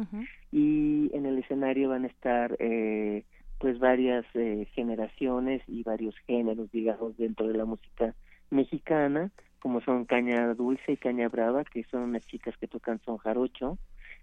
Y 0.53 1.11
en 1.15 1.25
el 1.25 1.39
escenario 1.39 1.89
van 1.89 2.05
a 2.05 2.09
estar 2.09 2.57
eh, 2.59 3.25
pues 3.59 3.79
varias 3.79 4.27
eh, 4.35 4.69
generaciones 4.75 5.63
y 5.67 5.83
varios 5.83 6.15
géneros 6.27 6.71
digamos 6.71 7.17
dentro 7.17 7.49
de 7.49 7.55
la 7.55 7.65
música 7.65 8.15
mexicana 8.55 9.31
como 9.59 9.81
son 9.81 10.05
Caña 10.05 10.55
Dulce 10.55 10.93
y 10.93 10.97
Caña 10.97 11.29
Brava 11.29 11.65
que 11.65 11.85
son 11.85 12.03
unas 12.03 12.27
chicas 12.27 12.57
que 12.57 12.69
tocan 12.69 13.01
son 13.05 13.19
jarocho 13.19 13.79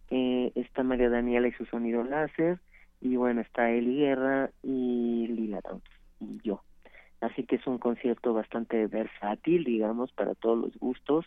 eh, 0.10 0.52
está 0.56 0.84
María 0.84 1.10
Daniela 1.10 1.48
y 1.48 1.54
su 1.54 1.66
sonido 1.66 2.04
láser 2.04 2.60
y 3.00 3.16
bueno 3.16 3.42
está 3.42 3.72
Eli 3.72 3.98
Guerra 3.98 4.50
y 4.64 5.28
Lila 5.28 5.62
Downs 5.62 5.84
y 6.20 6.40
yo 6.44 6.62
así 7.22 7.44
que 7.44 7.58
es 7.58 7.68
un 7.68 7.78
concierto 7.78 8.34
bastante 8.34 8.88
versátil, 8.88 9.64
digamos, 9.64 10.12
para 10.12 10.34
todos 10.34 10.58
los 10.58 10.78
gustos 10.80 11.26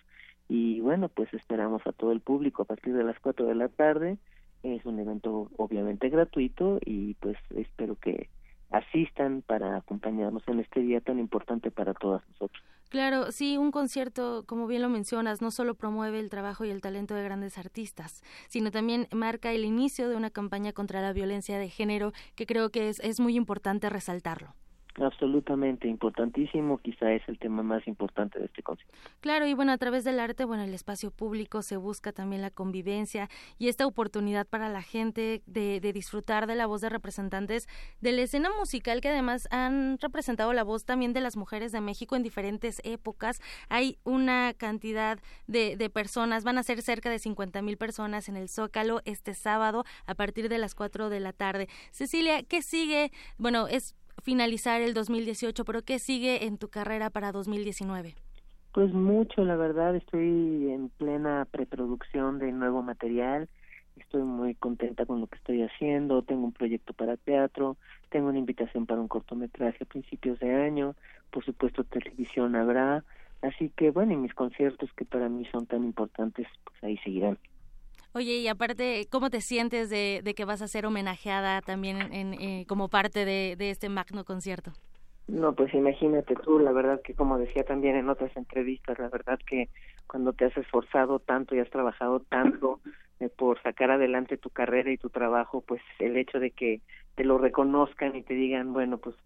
y 0.48 0.80
bueno, 0.80 1.08
pues 1.08 1.32
esperamos 1.32 1.86
a 1.86 1.92
todo 1.92 2.12
el 2.12 2.20
público 2.20 2.62
a 2.62 2.66
partir 2.66 2.94
de 2.94 3.04
las 3.04 3.18
4 3.20 3.46
de 3.46 3.54
la 3.54 3.68
tarde. 3.68 4.18
Es 4.62 4.84
un 4.84 4.98
evento 4.98 5.50
obviamente 5.56 6.08
gratuito 6.08 6.78
y 6.84 7.14
pues 7.14 7.36
espero 7.56 7.96
que 7.96 8.28
asistan 8.74 9.42
para 9.42 9.76
acompañarnos 9.76 10.42
en 10.48 10.60
este 10.60 10.80
día 10.80 11.00
tan 11.00 11.18
importante 11.18 11.70
para 11.70 11.94
todas 11.94 12.22
nosotros. 12.28 12.62
Claro, 12.88 13.32
sí, 13.32 13.56
un 13.56 13.70
concierto, 13.70 14.44
como 14.46 14.66
bien 14.66 14.82
lo 14.82 14.88
mencionas, 14.88 15.40
no 15.42 15.50
solo 15.50 15.74
promueve 15.74 16.20
el 16.20 16.30
trabajo 16.30 16.64
y 16.64 16.70
el 16.70 16.80
talento 16.80 17.14
de 17.14 17.24
grandes 17.24 17.58
artistas, 17.58 18.22
sino 18.48 18.70
también 18.70 19.08
marca 19.12 19.52
el 19.52 19.64
inicio 19.64 20.08
de 20.08 20.16
una 20.16 20.30
campaña 20.30 20.72
contra 20.72 21.02
la 21.02 21.12
violencia 21.12 21.58
de 21.58 21.68
género 21.68 22.12
que 22.34 22.46
creo 22.46 22.70
que 22.70 22.88
es, 22.88 23.00
es 23.00 23.20
muy 23.20 23.36
importante 23.36 23.90
resaltarlo. 23.90 24.54
Absolutamente 25.00 25.88
importantísimo, 25.88 26.78
quizá 26.78 27.10
es 27.12 27.22
el 27.28 27.36
tema 27.40 27.64
más 27.64 27.84
importante 27.88 28.38
de 28.38 28.44
este 28.44 28.62
concierto. 28.62 28.96
Claro, 29.20 29.44
y 29.44 29.52
bueno, 29.52 29.72
a 29.72 29.78
través 29.78 30.04
del 30.04 30.20
arte, 30.20 30.44
bueno, 30.44 30.62
el 30.62 30.72
espacio 30.72 31.10
público 31.10 31.62
se 31.62 31.76
busca 31.76 32.12
también 32.12 32.42
la 32.42 32.50
convivencia 32.50 33.28
y 33.58 33.66
esta 33.66 33.88
oportunidad 33.88 34.46
para 34.46 34.68
la 34.68 34.82
gente 34.82 35.42
de, 35.46 35.80
disfrutar 35.92 36.46
de 36.46 36.54
la 36.54 36.66
voz 36.66 36.80
de 36.80 36.90
representantes 36.90 37.68
de 38.00 38.12
la 38.12 38.22
escena 38.22 38.50
musical 38.56 39.00
que 39.00 39.08
además 39.08 39.48
han 39.50 39.98
representado 39.98 40.52
la 40.52 40.62
voz 40.62 40.84
también 40.84 41.12
de 41.12 41.20
las 41.20 41.36
mujeres 41.36 41.72
de 41.72 41.80
México 41.80 42.14
en 42.14 42.22
diferentes 42.22 42.80
épocas. 42.84 43.40
Hay 43.68 43.98
una 44.04 44.54
cantidad 44.56 45.18
de, 45.48 45.76
de 45.76 45.90
personas, 45.90 46.44
van 46.44 46.58
a 46.58 46.62
ser 46.62 46.82
cerca 46.82 47.10
de 47.10 47.18
50 47.18 47.62
mil 47.62 47.76
personas 47.78 48.28
en 48.28 48.36
el 48.36 48.48
Zócalo 48.48 49.00
este 49.04 49.34
sábado 49.34 49.84
a 50.06 50.14
partir 50.14 50.48
de 50.48 50.58
las 50.58 50.76
4 50.76 51.08
de 51.08 51.18
la 51.18 51.32
tarde. 51.32 51.68
Cecilia, 51.90 52.44
¿qué 52.44 52.62
sigue? 52.62 53.10
Bueno, 53.38 53.66
es 53.66 53.96
finalizar 54.22 54.80
el 54.80 54.94
2018, 54.94 55.64
pero 55.64 55.82
¿qué 55.82 55.98
sigue 55.98 56.46
en 56.46 56.58
tu 56.58 56.68
carrera 56.68 57.10
para 57.10 57.32
2019? 57.32 58.14
Pues 58.72 58.92
mucho, 58.92 59.44
la 59.44 59.56
verdad, 59.56 59.94
estoy 59.94 60.70
en 60.70 60.88
plena 60.88 61.46
preproducción 61.50 62.38
de 62.38 62.50
nuevo 62.50 62.82
material, 62.82 63.48
estoy 63.96 64.22
muy 64.22 64.54
contenta 64.54 65.06
con 65.06 65.20
lo 65.20 65.28
que 65.28 65.36
estoy 65.36 65.62
haciendo, 65.62 66.22
tengo 66.22 66.44
un 66.44 66.52
proyecto 66.52 66.92
para 66.92 67.16
teatro, 67.16 67.76
tengo 68.10 68.30
una 68.30 68.38
invitación 68.38 68.86
para 68.86 69.00
un 69.00 69.08
cortometraje 69.08 69.84
a 69.84 69.86
principios 69.86 70.40
de 70.40 70.54
año, 70.54 70.96
por 71.30 71.44
supuesto 71.44 71.84
televisión 71.84 72.56
habrá, 72.56 73.04
así 73.42 73.70
que 73.76 73.90
bueno, 73.90 74.12
y 74.12 74.16
mis 74.16 74.34
conciertos 74.34 74.90
que 74.96 75.04
para 75.04 75.28
mí 75.28 75.46
son 75.52 75.66
tan 75.66 75.84
importantes, 75.84 76.48
pues 76.64 76.82
ahí 76.82 76.98
seguirán. 76.98 77.38
Oye, 78.16 78.36
y 78.36 78.46
aparte, 78.46 79.08
¿cómo 79.10 79.28
te 79.28 79.40
sientes 79.40 79.90
de, 79.90 80.22
que 80.36 80.44
vas 80.44 80.62
a 80.62 80.68
ser 80.68 80.86
homenajeada 80.86 81.60
también 81.62 82.12
en, 82.12 82.34
eh, 82.34 82.64
como 82.68 82.88
parte 82.88 83.24
de, 83.24 83.56
este 83.58 83.88
magno 83.88 84.24
concierto? 84.24 84.70
No, 85.26 85.52
pues 85.52 85.74
imagínate 85.74 86.36
tú, 86.36 86.60
la 86.60 86.70
verdad 86.70 87.00
que 87.02 87.14
como 87.14 87.38
decía 87.38 87.64
también 87.64 87.96
en 87.96 88.08
otras 88.08 88.30
entrevistas, 88.36 89.00
la 89.00 89.08
verdad 89.08 89.40
que 89.44 89.68
cuando 90.06 90.32
te 90.32 90.44
has 90.44 90.56
esforzado 90.56 91.18
tanto 91.18 91.56
y 91.56 91.58
has 91.58 91.70
trabajado 91.70 92.20
tanto 92.20 92.78
eh, 93.18 93.28
por 93.28 93.60
sacar 93.64 93.90
adelante 93.90 94.36
tu 94.36 94.50
carrera 94.50 94.92
y 94.92 94.96
tu 94.96 95.10
trabajo, 95.10 95.62
pues 95.66 95.82
el 95.98 96.16
hecho 96.16 96.38
de 96.38 96.52
que 96.52 96.82
te 97.16 97.24
lo 97.24 97.38
reconozcan 97.38 98.14
y 98.14 98.22
te 98.22 98.34
digan, 98.34 98.72
bueno, 98.72 98.98
pues 98.98 99.16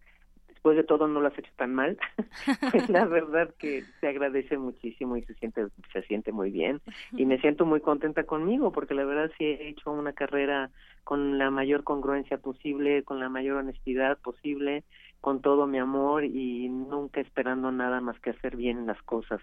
después 0.59 0.77
de 0.77 0.83
todo 0.83 1.07
no 1.07 1.21
lo 1.21 1.29
has 1.29 1.39
hecho 1.39 1.53
tan 1.55 1.73
mal, 1.73 1.97
pues 2.73 2.89
la 2.89 3.05
verdad 3.05 3.55
que 3.59 3.85
se 4.01 4.09
agradece 4.09 4.59
muchísimo 4.59 5.17
y 5.17 5.23
se 5.23 5.35
siente 5.35 5.69
se 5.93 6.03
siente 6.03 6.33
muy 6.33 6.51
bien 6.51 6.81
y 7.13 7.27
me 7.27 7.39
siento 7.41 7.65
muy 7.65 7.81
contenta 7.81 8.25
conmigo 8.25 8.73
porque 8.73 8.95
la 8.95 9.05
verdad 9.05 9.31
sí 9.39 9.45
he 9.45 9.69
hecho 9.69 9.93
una 9.93 10.15
carrera 10.15 10.71
con 11.05 11.39
la 11.39 11.53
mayor 11.53 11.85
congruencia 11.85 12.39
posible, 12.39 13.05
con 13.05 13.21
la 13.21 13.29
mayor 13.29 13.59
honestidad 13.59 14.19
posible, 14.19 14.83
con 15.21 15.43
todo 15.43 15.69
mi 15.69 15.79
amor 15.79 16.25
y 16.25 16.69
nunca 16.69 17.21
esperando 17.21 17.71
nada 17.71 18.01
más 18.01 18.19
que 18.19 18.31
hacer 18.31 18.57
bien 18.57 18.85
las 18.85 19.01
cosas. 19.03 19.41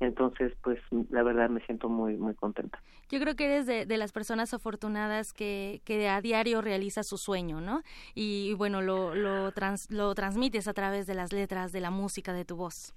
Entonces, 0.00 0.52
pues 0.62 0.78
la 1.10 1.22
verdad 1.22 1.48
me 1.48 1.60
siento 1.60 1.88
muy, 1.88 2.16
muy 2.16 2.34
contenta. 2.34 2.82
Yo 3.08 3.18
creo 3.18 3.34
que 3.34 3.46
eres 3.46 3.66
de, 3.66 3.96
las 3.96 4.12
personas 4.12 4.52
afortunadas 4.52 5.32
que, 5.32 5.80
que 5.84 6.08
a 6.08 6.20
diario 6.20 6.60
realiza 6.60 7.02
su 7.02 7.16
sueño, 7.16 7.60
¿no? 7.60 7.82
Y, 8.14 8.54
bueno, 8.54 8.82
lo, 8.82 9.14
lo, 9.14 9.52
lo 9.90 10.14
transmites 10.14 10.68
a 10.68 10.74
través 10.74 11.06
de 11.06 11.14
las 11.14 11.32
letras, 11.32 11.72
de 11.72 11.80
la 11.80 11.90
música, 11.90 12.32
de 12.34 12.44
tu 12.44 12.56
voz. 12.56 12.94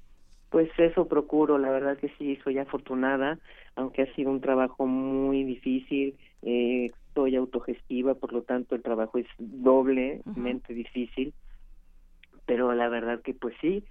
Pues 0.49 0.69
eso 0.77 1.07
procuro, 1.07 1.57
la 1.57 1.69
verdad 1.69 1.97
que 1.97 2.11
sí, 2.17 2.37
soy 2.43 2.57
afortunada, 2.57 3.37
aunque 3.75 4.01
ha 4.01 4.15
sido 4.15 4.31
un 4.31 4.41
trabajo 4.41 4.87
muy 4.87 5.43
difícil, 5.43 6.17
eh, 6.41 6.91
soy 7.13 7.35
autogestiva, 7.35 8.15
por 8.15 8.33
lo 8.33 8.41
tanto 8.41 8.75
el 8.75 8.81
trabajo 8.81 9.19
es 9.19 9.27
doblemente 9.37 10.73
difícil, 10.73 11.33
pero 12.45 12.73
la 12.73 12.89
verdad 12.89 13.21
que 13.21 13.35
pues 13.35 13.53
sí, 13.61 13.83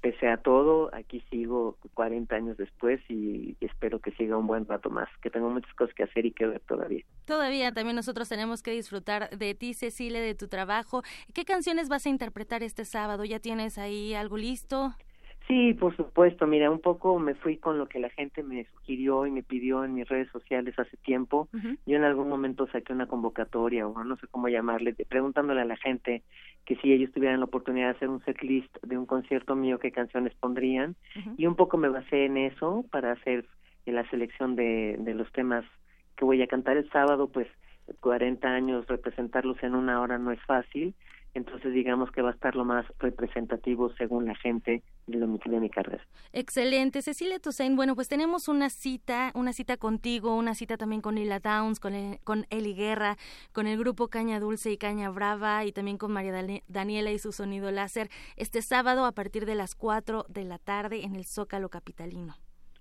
pese 0.00 0.28
a 0.28 0.36
todo, 0.36 0.90
aquí 0.94 1.22
sigo 1.30 1.78
40 1.94 2.34
años 2.34 2.56
después 2.56 3.00
y 3.08 3.56
espero 3.60 3.98
que 4.00 4.12
siga 4.12 4.36
un 4.36 4.46
buen 4.46 4.66
rato 4.66 4.90
más, 4.90 5.08
que 5.22 5.30
tengo 5.30 5.50
muchas 5.50 5.72
cosas 5.74 5.94
que 5.94 6.04
hacer 6.04 6.26
y 6.26 6.32
que 6.32 6.46
ver 6.46 6.60
todavía. 6.60 7.04
Todavía 7.24 7.72
también 7.72 7.96
nosotros 7.96 8.28
tenemos 8.28 8.62
que 8.62 8.70
disfrutar 8.70 9.30
de 9.30 9.54
ti, 9.54 9.74
Cecilia, 9.74 10.20
de 10.20 10.34
tu 10.34 10.48
trabajo. 10.48 11.02
¿Qué 11.32 11.44
canciones 11.44 11.88
vas 11.88 12.06
a 12.06 12.10
interpretar 12.10 12.62
este 12.62 12.84
sábado? 12.84 13.24
¿Ya 13.24 13.40
tienes 13.40 13.78
ahí 13.78 14.14
algo 14.14 14.36
listo? 14.36 14.94
Sí, 15.46 15.74
por 15.74 15.94
supuesto. 15.94 16.46
Mira, 16.46 16.70
un 16.70 16.80
poco 16.80 17.18
me 17.18 17.34
fui 17.34 17.58
con 17.58 17.76
lo 17.78 17.86
que 17.86 17.98
la 17.98 18.08
gente 18.08 18.42
me 18.42 18.64
sugirió 18.64 19.26
y 19.26 19.30
me 19.30 19.42
pidió 19.42 19.84
en 19.84 19.92
mis 19.92 20.08
redes 20.08 20.30
sociales 20.30 20.78
hace 20.78 20.96
tiempo. 20.98 21.48
Yo 21.84 21.96
en 21.96 22.04
algún 22.04 22.30
momento 22.30 22.66
saqué 22.68 22.94
una 22.94 23.06
convocatoria 23.06 23.86
o 23.86 24.04
no 24.04 24.16
sé 24.16 24.26
cómo 24.28 24.48
llamarle, 24.48 24.94
preguntándole 24.94 25.60
a 25.60 25.66
la 25.66 25.76
gente 25.76 26.22
que 26.64 26.76
si 26.76 26.92
ellos 26.92 27.12
tuvieran 27.12 27.40
la 27.40 27.46
oportunidad 27.46 27.88
de 27.88 27.96
hacer 27.96 28.08
un 28.08 28.24
setlist 28.24 28.74
de 28.82 28.96
un 28.96 29.04
concierto 29.04 29.54
mío, 29.54 29.78
qué 29.78 29.92
canciones 29.92 30.32
pondrían. 30.40 30.96
Y 31.36 31.46
un 31.46 31.56
poco 31.56 31.76
me 31.76 31.90
basé 31.90 32.24
en 32.24 32.38
eso 32.38 32.86
para 32.90 33.12
hacer 33.12 33.44
la 33.84 34.08
selección 34.08 34.56
de, 34.56 34.96
de 34.98 35.12
los 35.12 35.30
temas 35.32 35.66
que 36.16 36.24
voy 36.24 36.40
a 36.40 36.46
cantar 36.46 36.78
el 36.78 36.88
sábado, 36.90 37.28
pues 37.28 37.48
40 38.00 38.48
años 38.48 38.86
representarlos 38.86 39.62
en 39.62 39.74
una 39.74 40.00
hora 40.00 40.16
no 40.16 40.30
es 40.30 40.40
fácil 40.46 40.94
entonces 41.34 41.72
digamos 41.72 42.10
que 42.12 42.22
va 42.22 42.30
a 42.30 42.32
estar 42.32 42.54
lo 42.54 42.64
más 42.64 42.86
representativo 42.98 43.92
según 43.96 44.26
la 44.26 44.34
gente 44.36 44.82
de, 45.06 45.18
lo, 45.18 45.26
de 45.26 45.60
mi 45.60 45.68
carrera. 45.68 46.02
Excelente. 46.32 47.02
Cecilia 47.02 47.38
Toussaint, 47.40 47.76
bueno, 47.76 47.94
pues 47.94 48.08
tenemos 48.08 48.48
una 48.48 48.70
cita, 48.70 49.32
una 49.34 49.52
cita 49.52 49.76
contigo, 49.76 50.36
una 50.36 50.54
cita 50.54 50.76
también 50.76 51.02
con 51.02 51.16
Lila 51.16 51.40
Downs, 51.40 51.80
con, 51.80 51.92
con 52.22 52.46
Eli 52.50 52.74
Guerra, 52.74 53.16
con 53.52 53.66
el 53.66 53.78
grupo 53.78 54.08
Caña 54.08 54.38
Dulce 54.38 54.70
y 54.70 54.78
Caña 54.78 55.10
Brava 55.10 55.64
y 55.64 55.72
también 55.72 55.98
con 55.98 56.12
María 56.12 56.32
Daniela 56.68 57.10
y 57.10 57.18
su 57.18 57.32
sonido 57.32 57.70
láser 57.70 58.08
este 58.36 58.62
sábado 58.62 59.04
a 59.04 59.12
partir 59.12 59.44
de 59.44 59.56
las 59.56 59.74
4 59.74 60.26
de 60.28 60.44
la 60.44 60.58
tarde 60.58 61.04
en 61.04 61.16
el 61.16 61.24
Zócalo 61.24 61.68
Capitalino. 61.68 62.34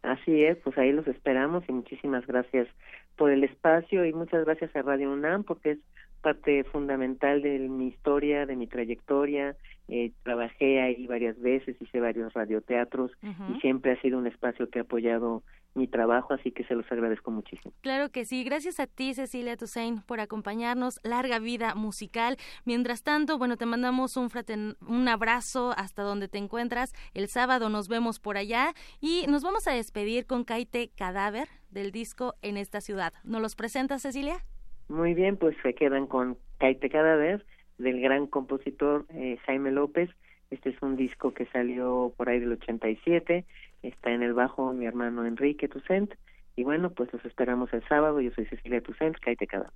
Así 0.04 0.44
es, 0.44 0.58
pues 0.58 0.78
ahí 0.78 0.92
los 0.92 1.08
esperamos 1.08 1.64
y 1.68 1.72
muchísimas 1.72 2.28
gracias 2.28 2.68
por 3.16 3.32
el 3.32 3.44
espacio 3.44 4.06
y 4.06 4.14
muchas 4.14 4.44
gracias 4.46 4.76
a 4.76 4.82
Radio 4.82 5.12
UNAM 5.12 5.44
porque 5.44 5.72
es 5.72 5.80
parte 6.24 6.64
fundamental 6.64 7.42
de 7.42 7.60
mi 7.60 7.88
historia, 7.90 8.46
de 8.48 8.56
mi 8.56 8.66
trayectoria. 8.66 9.56
Eh, 9.90 10.14
trabajé 10.24 10.82
ahí 10.82 11.06
varias 11.06 11.40
veces, 11.40 11.76
hice 11.80 12.00
varios 12.00 12.34
radioteatros 12.34 13.12
y 13.22 13.60
siempre 13.60 13.92
ha 13.92 14.02
sido 14.02 14.18
un 14.18 14.26
espacio 14.26 14.70
que 14.70 14.80
ha 14.80 14.84
apoyado 14.84 15.44
mi 15.76 15.88
trabajo, 15.88 16.34
así 16.34 16.52
que 16.52 16.64
se 16.64 16.76
los 16.76 16.90
agradezco 16.90 17.32
muchísimo. 17.32 17.74
Claro 17.82 18.10
que 18.10 18.24
sí, 18.24 18.44
gracias 18.46 18.80
a 18.80 18.88
ti 18.88 19.14
Cecilia 19.14 19.58
Toussaint 19.58 20.06
por 20.06 20.22
acompañarnos, 20.22 21.00
larga 21.04 21.40
vida 21.40 21.76
musical. 21.76 22.38
Mientras 22.64 23.04
tanto, 23.04 23.38
bueno, 23.38 23.58
te 23.58 23.66
mandamos 23.66 24.16
un, 24.16 24.30
fraten 24.30 24.76
un 24.88 25.08
abrazo 25.10 25.74
hasta 25.76 26.04
donde 26.04 26.30
te 26.30 26.38
encuentras. 26.38 26.94
El 27.14 27.28
sábado 27.28 27.68
nos 27.68 27.90
vemos 27.90 28.20
por 28.20 28.38
allá 28.38 28.74
y 29.02 29.26
nos 29.28 29.44
vamos 29.44 29.68
a 29.68 29.72
despedir 29.72 30.26
con 30.26 30.46
Caite 30.46 30.92
Cadáver 30.96 31.50
del 31.72 31.92
disco 31.92 32.36
En 32.42 32.56
esta 32.56 32.80
ciudad. 32.80 33.12
¿Nos 33.26 33.42
los 33.42 33.56
presenta 33.56 34.00
Cecilia? 34.00 34.46
Muy 34.88 35.14
bien, 35.14 35.38
pues 35.38 35.56
se 35.64 35.74
quedan 35.74 36.08
con 36.08 36.38
Caite 36.60 36.90
Cadáver 36.90 37.46
del 37.78 38.02
gran 38.02 38.28
compositor 38.28 39.06
eh, 39.10 39.38
Jaime 39.46 39.72
López. 39.72 40.10
Este 40.52 40.70
es 40.70 40.82
un 40.82 40.96
disco 40.96 41.34
que 41.34 41.46
salió 41.48 42.14
por 42.16 42.30
ahí 42.30 42.40
del 42.40 42.52
87. 42.54 43.46
Está 43.82 44.12
en 44.12 44.24
el 44.24 44.34
bajo 44.34 44.72
mi 44.74 44.86
hermano 44.86 45.26
Enrique 45.26 45.68
Toussaint 45.68 46.14
Y 46.56 46.64
bueno, 46.64 46.92
pues 46.92 47.12
los 47.12 47.24
esperamos 47.26 47.74
el 47.74 47.84
sábado. 47.88 48.22
Yo 48.22 48.32
soy 48.32 48.46
Cecilia 48.46 48.82
Tucent, 48.82 49.18
cállate 49.20 49.48
cada. 49.48 49.72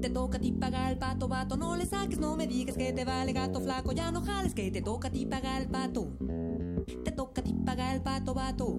Te 0.00 0.10
toca 0.10 0.36
a 0.36 0.40
ti 0.40 0.52
pagar 0.52 0.92
el 0.92 0.98
pato, 0.98 1.28
vato, 1.28 1.56
no 1.56 1.76
le 1.76 1.86
saques, 1.86 2.18
no 2.18 2.36
me 2.36 2.46
digas 2.46 2.76
que 2.76 2.92
te 2.92 3.04
vale 3.04 3.32
gato 3.32 3.60
flaco, 3.60 3.92
ya 3.92 4.10
no 4.10 4.20
jales 4.20 4.54
que 4.54 4.70
te 4.70 4.82
toca 4.82 5.08
a 5.08 5.10
ti 5.12 5.26
pagar 5.26 5.62
el 5.62 5.68
pato. 5.68 6.08
Te 7.04 7.12
toca 7.12 7.40
a 7.40 7.44
ti 7.44 7.54
pagar 7.64 7.94
el 7.94 8.02
pato, 8.02 8.34
vato. 8.34 8.78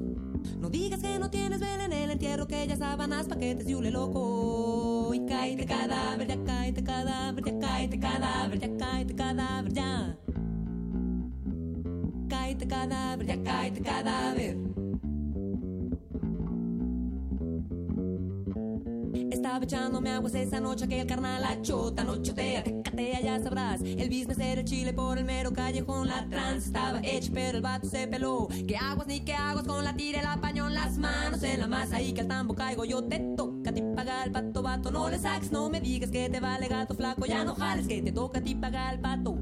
No 0.59 0.69
digas 0.69 0.99
que 1.01 1.19
no 1.19 1.29
tienes 1.29 1.59
vela 1.59 1.85
en 1.85 1.93
el 1.93 2.11
entierro, 2.11 2.47
que 2.47 2.67
ya 2.67 2.75
sábanas 2.75 3.27
paquetes 3.27 3.67
y 3.67 3.75
hule 3.75 3.91
loco. 3.91 5.13
Y 5.13 5.25
cáete 5.25 5.65
cadáver, 5.65 6.27
ya 6.27 6.43
cáete 6.43 6.83
cadáver, 6.83 7.43
ya 7.43 7.59
cáete 7.59 7.99
cadáver, 7.99 8.59
ya 8.59 8.77
cáete 8.77 9.15
cadáver, 9.15 9.73
ya. 9.73 10.17
Cáete 12.29 12.67
cadáver, 12.67 13.27
ya 13.27 13.43
cáete 13.43 13.81
cadáver. 13.81 14.82
Estaba 19.53 19.65
echándome 19.65 20.09
aguas 20.09 20.33
esa 20.33 20.59
noche 20.59 20.87
que 20.87 21.01
el 21.01 21.05
carnal 21.05 21.39
la 21.39 21.61
chota 21.61 22.03
no 22.03 22.19
chotea, 22.19 22.63
te 22.63 22.81
catea, 22.81 23.21
ya 23.21 23.39
sabrás. 23.39 23.81
El 23.81 24.09
business 24.09 24.39
era 24.39 24.61
el 24.61 24.65
chile 24.65 24.93
por 24.93 25.19
el 25.19 25.25
mero 25.25 25.53
callejón, 25.53 26.07
la 26.07 26.27
trans 26.27 26.65
estaba 26.65 26.99
hecha, 27.03 27.29
pero 27.31 27.57
el 27.57 27.61
vato 27.61 27.87
se 27.87 28.07
peló. 28.07 28.47
Que 28.67 28.75
aguas 28.75 29.05
ni 29.05 29.19
que 29.19 29.35
aguas 29.35 29.67
con 29.67 29.83
la 29.83 29.95
tira, 29.95 30.21
el 30.21 30.25
apañón, 30.25 30.73
las 30.73 30.97
manos 30.97 31.43
en 31.43 31.59
la 31.59 31.67
masa 31.67 32.01
y 32.01 32.13
que 32.13 32.21
al 32.21 32.29
tambo 32.29 32.55
caigo. 32.55 32.83
Yo 32.83 33.03
te 33.03 33.19
toca 33.37 33.69
a 33.69 33.73
ti 33.73 33.83
pagar 33.95 34.25
el 34.25 34.33
pato, 34.33 34.63
vato, 34.63 34.89
no 34.89 35.07
le 35.07 35.19
saques, 35.19 35.51
no 35.51 35.69
me 35.69 35.79
digas 35.79 36.09
que 36.09 36.29
te 36.29 36.39
vale 36.39 36.67
gato 36.67 36.95
flaco, 36.95 37.27
ya 37.27 37.43
no 37.43 37.53
jales, 37.53 37.87
que 37.87 38.01
te 38.01 38.11
toca 38.11 38.39
a 38.39 38.41
ti 38.41 38.55
pagar 38.55 38.95
el 38.95 39.01
pato. 39.01 39.37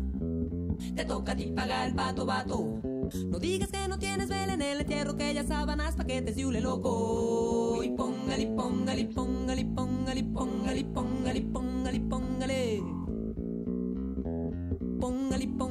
Te 0.94 1.06
toca 1.06 1.32
a 1.32 1.36
ti 1.38 1.54
pagar 1.56 1.88
el 1.88 1.96
pato, 1.96 2.26
vato. 2.26 2.91
No 3.14 3.40
digas 3.40 3.70
que 3.70 3.88
no 3.88 4.00
tienes 4.00 4.30
vela 4.30 4.54
en 4.54 4.62
el 4.62 4.82
entierro, 4.82 5.18
que 5.18 5.34
ya 5.34 5.44
sábanas, 5.44 5.96
paquetes 5.96 6.38
y 6.38 6.46
hule 6.46 6.62
loco. 6.62 7.84
Y 7.84 7.90
póngale, 7.92 8.48
póngale, 8.48 9.06
póngale, 9.06 9.66
póngale, 9.66 10.24
póngale, 10.24 10.84
póngale, 10.86 11.42
póngale, 11.42 12.00
póngale. 12.00 12.84
Póngale, 15.00 15.48
póngale, 15.48 15.71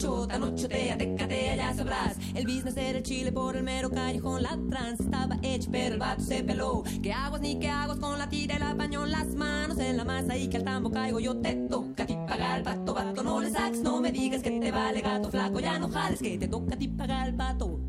chota 0.00 0.38
no 0.38 0.54
chotea, 0.54 0.96
te 0.96 1.14
catea, 1.14 1.56
ya 1.56 1.74
sabrás. 1.74 2.16
El 2.34 2.46
business 2.46 2.76
era 2.76 2.98
el 2.98 3.04
chile 3.04 3.32
por 3.32 3.56
el 3.56 3.62
mero 3.62 3.90
callejón, 3.90 4.42
la 4.42 4.58
trans 4.70 5.00
estaba 5.00 5.38
hecha, 5.42 5.68
pero 5.70 5.94
el 5.94 6.00
vato 6.00 6.22
se 6.22 6.42
peló. 6.42 6.82
Que 7.02 7.12
aguas 7.12 7.40
ni 7.42 7.58
que 7.58 7.68
aguas 7.68 7.98
con 7.98 8.18
la 8.18 8.28
tira 8.28 8.58
la 8.58 8.74
pañón, 8.74 9.10
las 9.10 9.34
manos 9.34 9.78
en 9.78 9.96
la 9.96 10.04
masa 10.04 10.36
y 10.36 10.48
que 10.48 10.56
al 10.56 10.64
tambo 10.64 10.90
caigo. 10.90 11.20
Yo 11.20 11.36
te 11.36 11.54
toca 11.54 12.04
a 12.04 12.06
ti 12.06 12.16
pagar 12.26 12.58
el 12.58 12.64
pato, 12.64 12.94
vato, 12.94 13.22
no 13.22 13.40
le 13.40 13.50
saques, 13.50 13.82
no 13.82 14.00
me 14.00 14.10
digas 14.10 14.42
que 14.42 14.50
te 14.50 14.72
vale 14.72 15.00
gato 15.02 15.30
flaco, 15.30 15.60
ya 15.60 15.78
no 15.78 15.88
jales, 15.90 16.20
que 16.20 16.38
te 16.38 16.48
toca 16.48 16.74
a 16.74 16.78
ti 16.78 16.88
pagar 16.88 17.28
el 17.28 17.34
pato. 17.34 17.80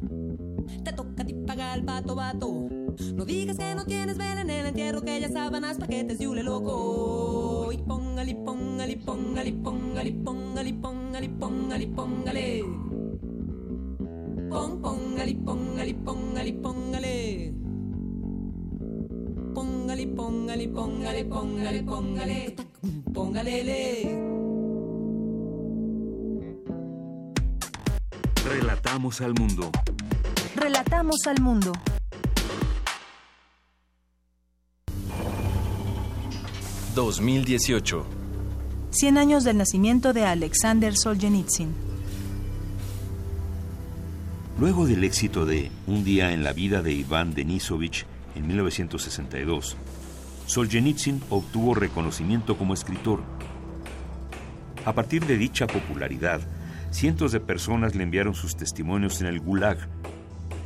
Te 0.83 0.91
toca 0.93 1.23
a 1.23 1.25
ti 1.25 1.33
pagar 1.33 1.77
el 1.77 1.85
pato, 1.85 2.15
vato. 2.15 2.67
No 3.15 3.25
digas 3.25 3.57
que 3.57 3.73
no 3.73 3.85
tienes 3.85 4.17
vela 4.17 4.41
en 4.41 4.49
el 4.49 4.65
entierro, 4.65 5.01
que 5.01 5.19
ya 5.19 5.29
sábanas, 5.29 5.77
paquetes 5.77 6.19
y 6.19 6.27
hule 6.27 6.43
loco. 6.43 7.71
Y 7.71 7.77
póngale, 7.77 8.35
póngale, 8.35 8.97
póngale, 8.97 9.53
póngale, 9.53 10.11
póngale, 10.11 10.11
póngale, 10.73 10.73
póngale, 11.11 11.87
póngale. 11.87 12.63
Pon, 14.49 14.81
póngale, 14.81 15.35
póngale, 15.35 15.93
póngale, 15.93 16.53
póngale. 16.53 17.53
Póngale, 19.53 20.07
póngale, 20.07 20.67
póngale, 20.69 21.25
póngale, 21.25 21.83
póngale. 21.83 22.55
Póngale. 23.13 24.31
Relatamos 28.45 29.21
al 29.21 29.33
mundo. 29.33 29.69
Relatamos 30.55 31.27
al 31.27 31.41
mundo. 31.41 31.73
...2018... 36.93 38.20
100 38.91 39.17
años 39.17 39.45
del 39.45 39.57
nacimiento 39.57 40.11
de 40.11 40.25
Alexander 40.25 40.97
Solzhenitsyn. 40.97 41.69
Luego 44.59 44.85
del 44.85 45.05
éxito 45.05 45.45
de 45.45 45.71
Un 45.87 46.03
día 46.03 46.33
en 46.33 46.43
la 46.43 46.51
vida 46.51 46.81
de 46.81 46.91
Iván 46.91 47.33
Denisovich 47.33 48.05
en 48.35 48.47
1962, 48.47 49.77
Solzhenitsyn 50.45 51.21
obtuvo 51.29 51.73
reconocimiento 51.73 52.57
como 52.57 52.73
escritor. 52.73 53.21
A 54.83 54.93
partir 54.93 55.25
de 55.25 55.37
dicha 55.37 55.67
popularidad, 55.67 56.41
cientos 56.91 57.31
de 57.31 57.39
personas 57.39 57.95
le 57.95 58.03
enviaron 58.03 58.35
sus 58.35 58.57
testimonios 58.57 59.21
en 59.21 59.27
el 59.27 59.39
Gulag, 59.39 59.77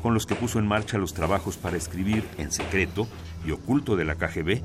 con 0.01 0.15
los 0.15 0.26
que 0.26 0.34
puso 0.34 0.57
en 0.57 0.67
marcha 0.67 0.97
los 0.97 1.13
trabajos 1.13 1.57
para 1.57 1.78
escribir 1.78 2.23
en 2.39 2.51
secreto 2.51 3.07
y 3.45 3.51
oculto 3.51 3.95
de 3.95 4.05
la 4.05 4.15
KGB 4.15 4.63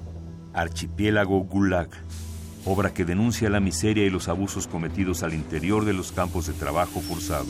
Archipiélago 0.54 1.40
Gulag, 1.40 1.90
obra 2.70 2.94
que 2.94 3.04
denuncia 3.04 3.50
la 3.50 3.60
miseria 3.60 4.04
y 4.04 4.10
los 4.10 4.28
abusos 4.28 4.66
cometidos 4.66 5.22
al 5.22 5.34
interior 5.34 5.84
de 5.84 5.92
los 5.92 6.12
campos 6.12 6.46
de 6.46 6.52
trabajo 6.52 7.00
forzado. 7.00 7.48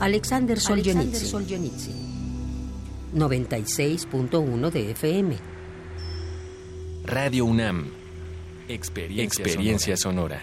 Alexander 0.00 0.58
Solzhenitsyn. 0.58 2.02
96.1 3.14 4.70
de 4.70 4.90
FM. 4.90 5.36
Radio 7.04 7.44
UNAM. 7.44 7.86
Experiencia, 8.68 9.44
Experiencia 9.44 9.96
sonora. 9.96 10.42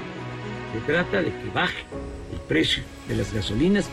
se 0.72 0.80
trata 0.92 1.22
de 1.22 1.30
que 1.30 1.50
baje 1.54 1.84
el 2.32 2.40
precio 2.48 2.82
de 3.08 3.16
las 3.16 3.32
gasolinas. 3.32 3.88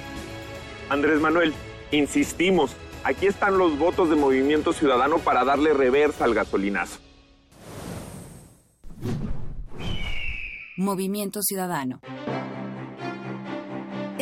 Andrés 0.90 1.20
Manuel, 1.20 1.54
Insistimos, 1.92 2.76
aquí 3.04 3.28
están 3.28 3.58
los 3.58 3.78
votos 3.78 4.10
de 4.10 4.16
Movimiento 4.16 4.74
Ciudadano 4.74 5.18
para 5.20 5.44
darle 5.44 5.74
reversa 5.74 6.26
al 6.26 6.34
gasolinazo. 6.34 7.00
Movimiento 10.78 11.42
Ciudadano. 11.42 12.00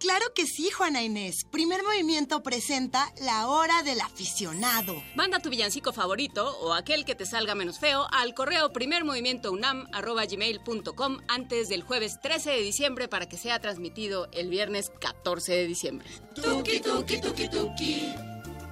Claro 0.00 0.24
que 0.34 0.46
sí, 0.46 0.70
Juana 0.70 1.02
Inés. 1.02 1.44
Primer 1.50 1.82
movimiento 1.82 2.42
presenta 2.42 3.12
La 3.20 3.48
Hora 3.48 3.82
del 3.82 4.00
Aficionado. 4.00 4.94
Manda 5.14 5.40
tu 5.40 5.50
villancico 5.50 5.92
favorito 5.92 6.56
o 6.60 6.72
aquel 6.72 7.04
que 7.04 7.14
te 7.14 7.26
salga 7.26 7.54
menos 7.54 7.78
feo 7.78 8.06
al 8.10 8.32
correo 8.32 8.72
primermovimientounam.gmail.com 8.72 11.18
antes 11.28 11.68
del 11.68 11.82
jueves 11.82 12.18
13 12.22 12.48
de 12.50 12.62
diciembre 12.62 13.08
para 13.08 13.28
que 13.28 13.36
sea 13.36 13.60
transmitido 13.60 14.30
el 14.32 14.48
viernes 14.48 14.90
14 15.00 15.52
de 15.52 15.66
diciembre. 15.66 16.08
Tuki, 16.34 16.80
tuki, 16.80 17.20
tuki, 17.20 17.50
tuki. 17.50 18.14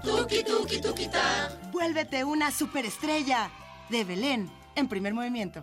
Tuki, 0.02 0.42
tuki, 0.44 0.80
tuki, 0.80 1.10
ta. 1.10 1.60
Vuélvete 1.72 2.24
una 2.24 2.50
superestrella 2.50 3.50
de 3.90 4.04
Belén 4.04 4.50
en 4.76 4.88
primer 4.88 5.12
movimiento. 5.12 5.62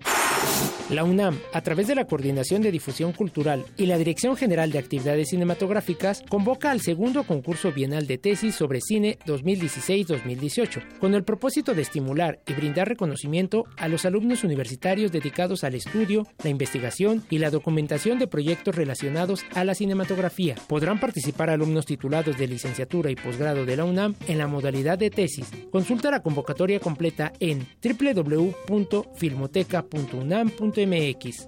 La 0.89 1.05
UNAM, 1.05 1.39
a 1.53 1.61
través 1.61 1.87
de 1.87 1.95
la 1.95 2.05
Coordinación 2.05 2.61
de 2.61 2.69
Difusión 2.69 3.13
Cultural 3.13 3.63
y 3.77 3.85
la 3.85 3.97
Dirección 3.97 4.35
General 4.35 4.69
de 4.69 4.79
Actividades 4.79 5.29
Cinematográficas, 5.29 6.21
convoca 6.27 6.71
al 6.71 6.81
segundo 6.81 7.23
concurso 7.23 7.71
bienal 7.71 8.05
de 8.05 8.17
tesis 8.17 8.55
sobre 8.55 8.81
cine 8.81 9.17
2016-2018, 9.25 10.99
con 10.99 11.13
el 11.13 11.23
propósito 11.23 11.73
de 11.73 11.83
estimular 11.83 12.41
y 12.45 12.51
brindar 12.53 12.89
reconocimiento 12.89 13.63
a 13.77 13.87
los 13.87 14.03
alumnos 14.03 14.43
universitarios 14.43 15.13
dedicados 15.13 15.63
al 15.63 15.75
estudio, 15.75 16.27
la 16.43 16.49
investigación 16.49 17.23
y 17.29 17.37
la 17.37 17.49
documentación 17.49 18.19
de 18.19 18.27
proyectos 18.27 18.75
relacionados 18.75 19.45
a 19.55 19.63
la 19.63 19.75
cinematografía. 19.75 20.55
Podrán 20.67 20.99
participar 20.99 21.49
alumnos 21.49 21.85
titulados 21.85 22.37
de 22.37 22.47
licenciatura 22.47 23.09
y 23.09 23.15
posgrado 23.15 23.63
de 23.65 23.77
la 23.77 23.85
UNAM 23.85 24.15
en 24.27 24.37
la 24.37 24.47
modalidad 24.47 24.97
de 24.97 25.09
tesis. 25.09 25.49
Consulta 25.71 26.11
la 26.11 26.21
convocatoria 26.21 26.81
completa 26.81 27.31
en 27.39 27.65
www.filmoteca.unam.mx 27.81 30.72
mx 30.77 31.47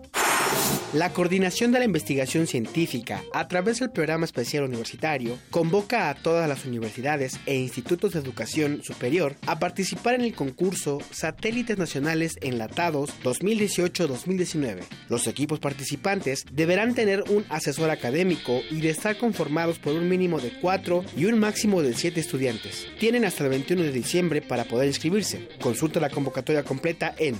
la 0.95 1.11
Coordinación 1.11 1.73
de 1.73 1.79
la 1.79 1.85
Investigación 1.85 2.47
Científica, 2.47 3.21
a 3.33 3.49
través 3.49 3.81
del 3.81 3.89
Programa 3.89 4.23
Especial 4.23 4.63
Universitario, 4.63 5.37
convoca 5.51 6.09
a 6.09 6.15
todas 6.15 6.47
las 6.47 6.63
universidades 6.63 7.37
e 7.45 7.55
institutos 7.55 8.13
de 8.13 8.21
educación 8.21 8.81
superior 8.81 9.35
a 9.45 9.59
participar 9.59 10.15
en 10.15 10.21
el 10.21 10.33
concurso 10.33 10.99
Satélites 11.11 11.77
Nacionales 11.77 12.35
Enlatados 12.39 13.09
2018-2019. 13.25 14.83
Los 15.09 15.27
equipos 15.27 15.59
participantes 15.59 16.45
deberán 16.49 16.95
tener 16.95 17.25
un 17.29 17.43
asesor 17.49 17.89
académico 17.89 18.61
y 18.71 18.79
de 18.79 18.91
estar 18.91 19.17
conformados 19.17 19.79
por 19.79 19.95
un 19.95 20.07
mínimo 20.07 20.39
de 20.39 20.53
cuatro 20.61 21.03
y 21.17 21.25
un 21.25 21.37
máximo 21.39 21.81
de 21.81 21.93
siete 21.93 22.21
estudiantes. 22.21 22.87
Tienen 22.99 23.25
hasta 23.25 23.43
el 23.43 23.49
21 23.49 23.83
de 23.83 23.91
diciembre 23.91 24.41
para 24.41 24.63
poder 24.63 24.87
inscribirse. 24.87 25.49
Consulta 25.59 25.99
la 25.99 26.09
convocatoria 26.09 26.63
completa 26.63 27.13
en 27.17 27.35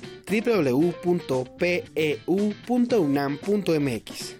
www.peu.unam.mx. 3.06 4.36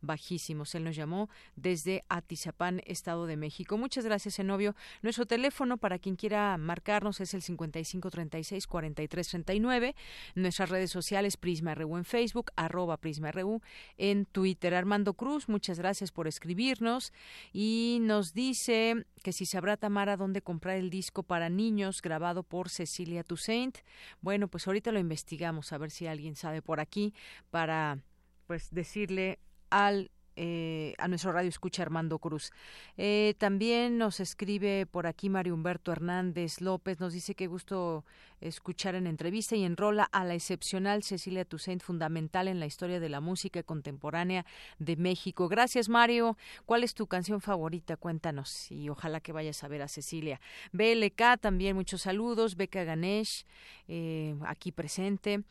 bajísimos. 0.00 0.74
Él 0.74 0.84
nos 0.84 0.96
llamó 0.96 1.28
desde 1.56 2.04
Atizapán, 2.08 2.80
Estado 2.86 3.26
de 3.26 3.36
México. 3.36 3.76
Muchas 3.78 4.04
gracias, 4.04 4.38
Enovio. 4.38 4.76
Nuestro 5.02 5.26
teléfono 5.26 5.78
para 5.78 5.98
quien 5.98 6.14
quiera 6.16 6.56
marcarnos 6.56 7.20
es 7.20 7.34
el 7.34 7.42
5536-4339. 7.42 9.94
Nuestras 10.34 10.70
redes 10.70 10.90
sociales, 10.90 11.36
Prisma 11.36 11.74
RU 11.74 11.96
en 11.96 12.04
Facebook, 12.04 12.50
arroba 12.56 12.96
Prisma 12.96 13.30
RU 13.32 13.60
en 13.96 14.24
Twitter. 14.26 14.74
Armando 14.74 15.14
Cruz, 15.14 15.48
muchas 15.48 15.78
gracias 15.78 16.12
por 16.12 16.28
escribirnos 16.28 17.12
y 17.52 17.98
nos 18.02 18.34
dice 18.34 19.06
que 19.22 19.32
si 19.32 19.46
sabrá 19.46 19.76
Tamara 19.76 20.16
dónde 20.16 20.42
comprar 20.42 20.76
el 20.76 20.90
disco 20.90 21.22
para 21.22 21.48
niños 21.48 22.02
grabado 22.02 22.42
por 22.42 22.68
Cecilia 22.68 23.24
Toussaint. 23.24 23.78
Bueno, 24.20 24.48
pues 24.48 24.66
ahorita 24.66 24.92
lo 24.92 24.98
investigamos 24.98 25.72
a 25.72 25.78
ver 25.78 25.90
si 25.90 26.06
alguien 26.06 26.36
sabe 26.36 26.62
por 26.62 26.80
aquí 26.80 27.14
para 27.50 27.98
pues 28.48 28.70
decirle 28.72 29.38
al 29.70 30.10
eh, 30.40 30.94
a 30.98 31.08
nuestro 31.08 31.32
radio 31.32 31.48
escucha 31.48 31.82
Armando 31.82 32.20
Cruz. 32.20 32.52
Eh, 32.96 33.34
también 33.38 33.98
nos 33.98 34.20
escribe 34.20 34.86
por 34.86 35.08
aquí 35.08 35.28
Mario 35.28 35.52
Humberto 35.52 35.90
Hernández 35.90 36.60
López, 36.60 37.00
nos 37.00 37.12
dice 37.12 37.34
que 37.34 37.48
gusto 37.48 38.04
escuchar 38.40 38.94
en 38.94 39.08
entrevista 39.08 39.56
y 39.56 39.64
enrola 39.64 40.04
a 40.04 40.24
la 40.24 40.34
excepcional 40.34 41.02
Cecilia 41.02 41.44
Toussaint, 41.44 41.82
fundamental 41.82 42.46
en 42.46 42.60
la 42.60 42.66
historia 42.66 43.00
de 43.00 43.08
la 43.08 43.20
música 43.20 43.64
contemporánea 43.64 44.46
de 44.78 44.94
México. 44.94 45.48
Gracias, 45.48 45.88
Mario. 45.88 46.36
¿Cuál 46.66 46.84
es 46.84 46.94
tu 46.94 47.08
canción 47.08 47.40
favorita? 47.40 47.96
Cuéntanos 47.96 48.70
y 48.70 48.90
ojalá 48.90 49.18
que 49.18 49.32
vayas 49.32 49.64
a 49.64 49.68
ver 49.68 49.82
a 49.82 49.88
Cecilia. 49.88 50.40
BLK, 50.70 51.40
también 51.40 51.74
muchos 51.74 52.02
saludos. 52.02 52.54
Beca 52.54 52.84
Ganesh, 52.84 53.44
eh, 53.88 54.36
aquí 54.46 54.70
presente. 54.70 55.42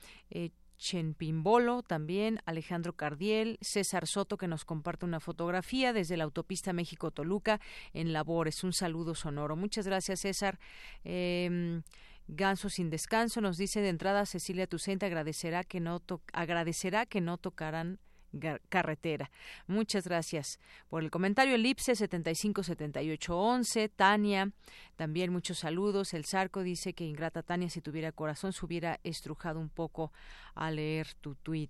Chenpimbolo, 0.77 1.83
también 1.83 2.39
Alejandro 2.45 2.93
Cardiel, 2.93 3.57
César 3.61 4.07
Soto, 4.07 4.37
que 4.37 4.47
nos 4.47 4.65
comparte 4.65 5.05
una 5.05 5.19
fotografía 5.19 5.93
desde 5.93 6.17
la 6.17 6.23
autopista 6.23 6.73
México-Toluca 6.73 7.59
en 7.93 8.13
labores. 8.13 8.63
Un 8.63 8.73
saludo 8.73 9.15
sonoro. 9.15 9.55
Muchas 9.55 9.87
gracias, 9.87 10.21
César. 10.21 10.59
Eh, 11.03 11.81
Ganso 12.27 12.69
sin 12.69 12.89
descanso 12.89 13.39
nos 13.39 13.57
dice 13.57 13.79
de 13.79 13.87
entrada 13.87 14.25
Cecilia 14.25 14.67
Tucente 14.67 15.05
agradecerá 15.05 15.63
que 15.63 15.79
no 15.79 16.01
agradecerá 16.33 17.05
que 17.05 17.21
no 17.21 17.37
tocarán 17.37 17.99
carretera. 18.69 19.31
Muchas 19.67 20.05
gracias 20.05 20.59
por 20.89 21.03
el 21.03 21.11
comentario. 21.11 21.55
Elipse 21.55 21.95
757811, 21.95 23.89
Tania, 23.89 24.51
también 24.95 25.31
muchos 25.31 25.59
saludos. 25.59 26.13
El 26.13 26.25
Zarco 26.25 26.63
dice 26.63 26.93
que 26.93 27.05
ingrata 27.05 27.43
Tania, 27.43 27.69
si 27.69 27.81
tuviera 27.81 28.11
corazón, 28.11 28.53
se 28.53 28.65
hubiera 28.65 28.99
estrujado 29.03 29.59
un 29.59 29.69
poco 29.69 30.11
a 30.55 30.71
leer 30.71 31.07
tu 31.21 31.35
tweet. 31.35 31.69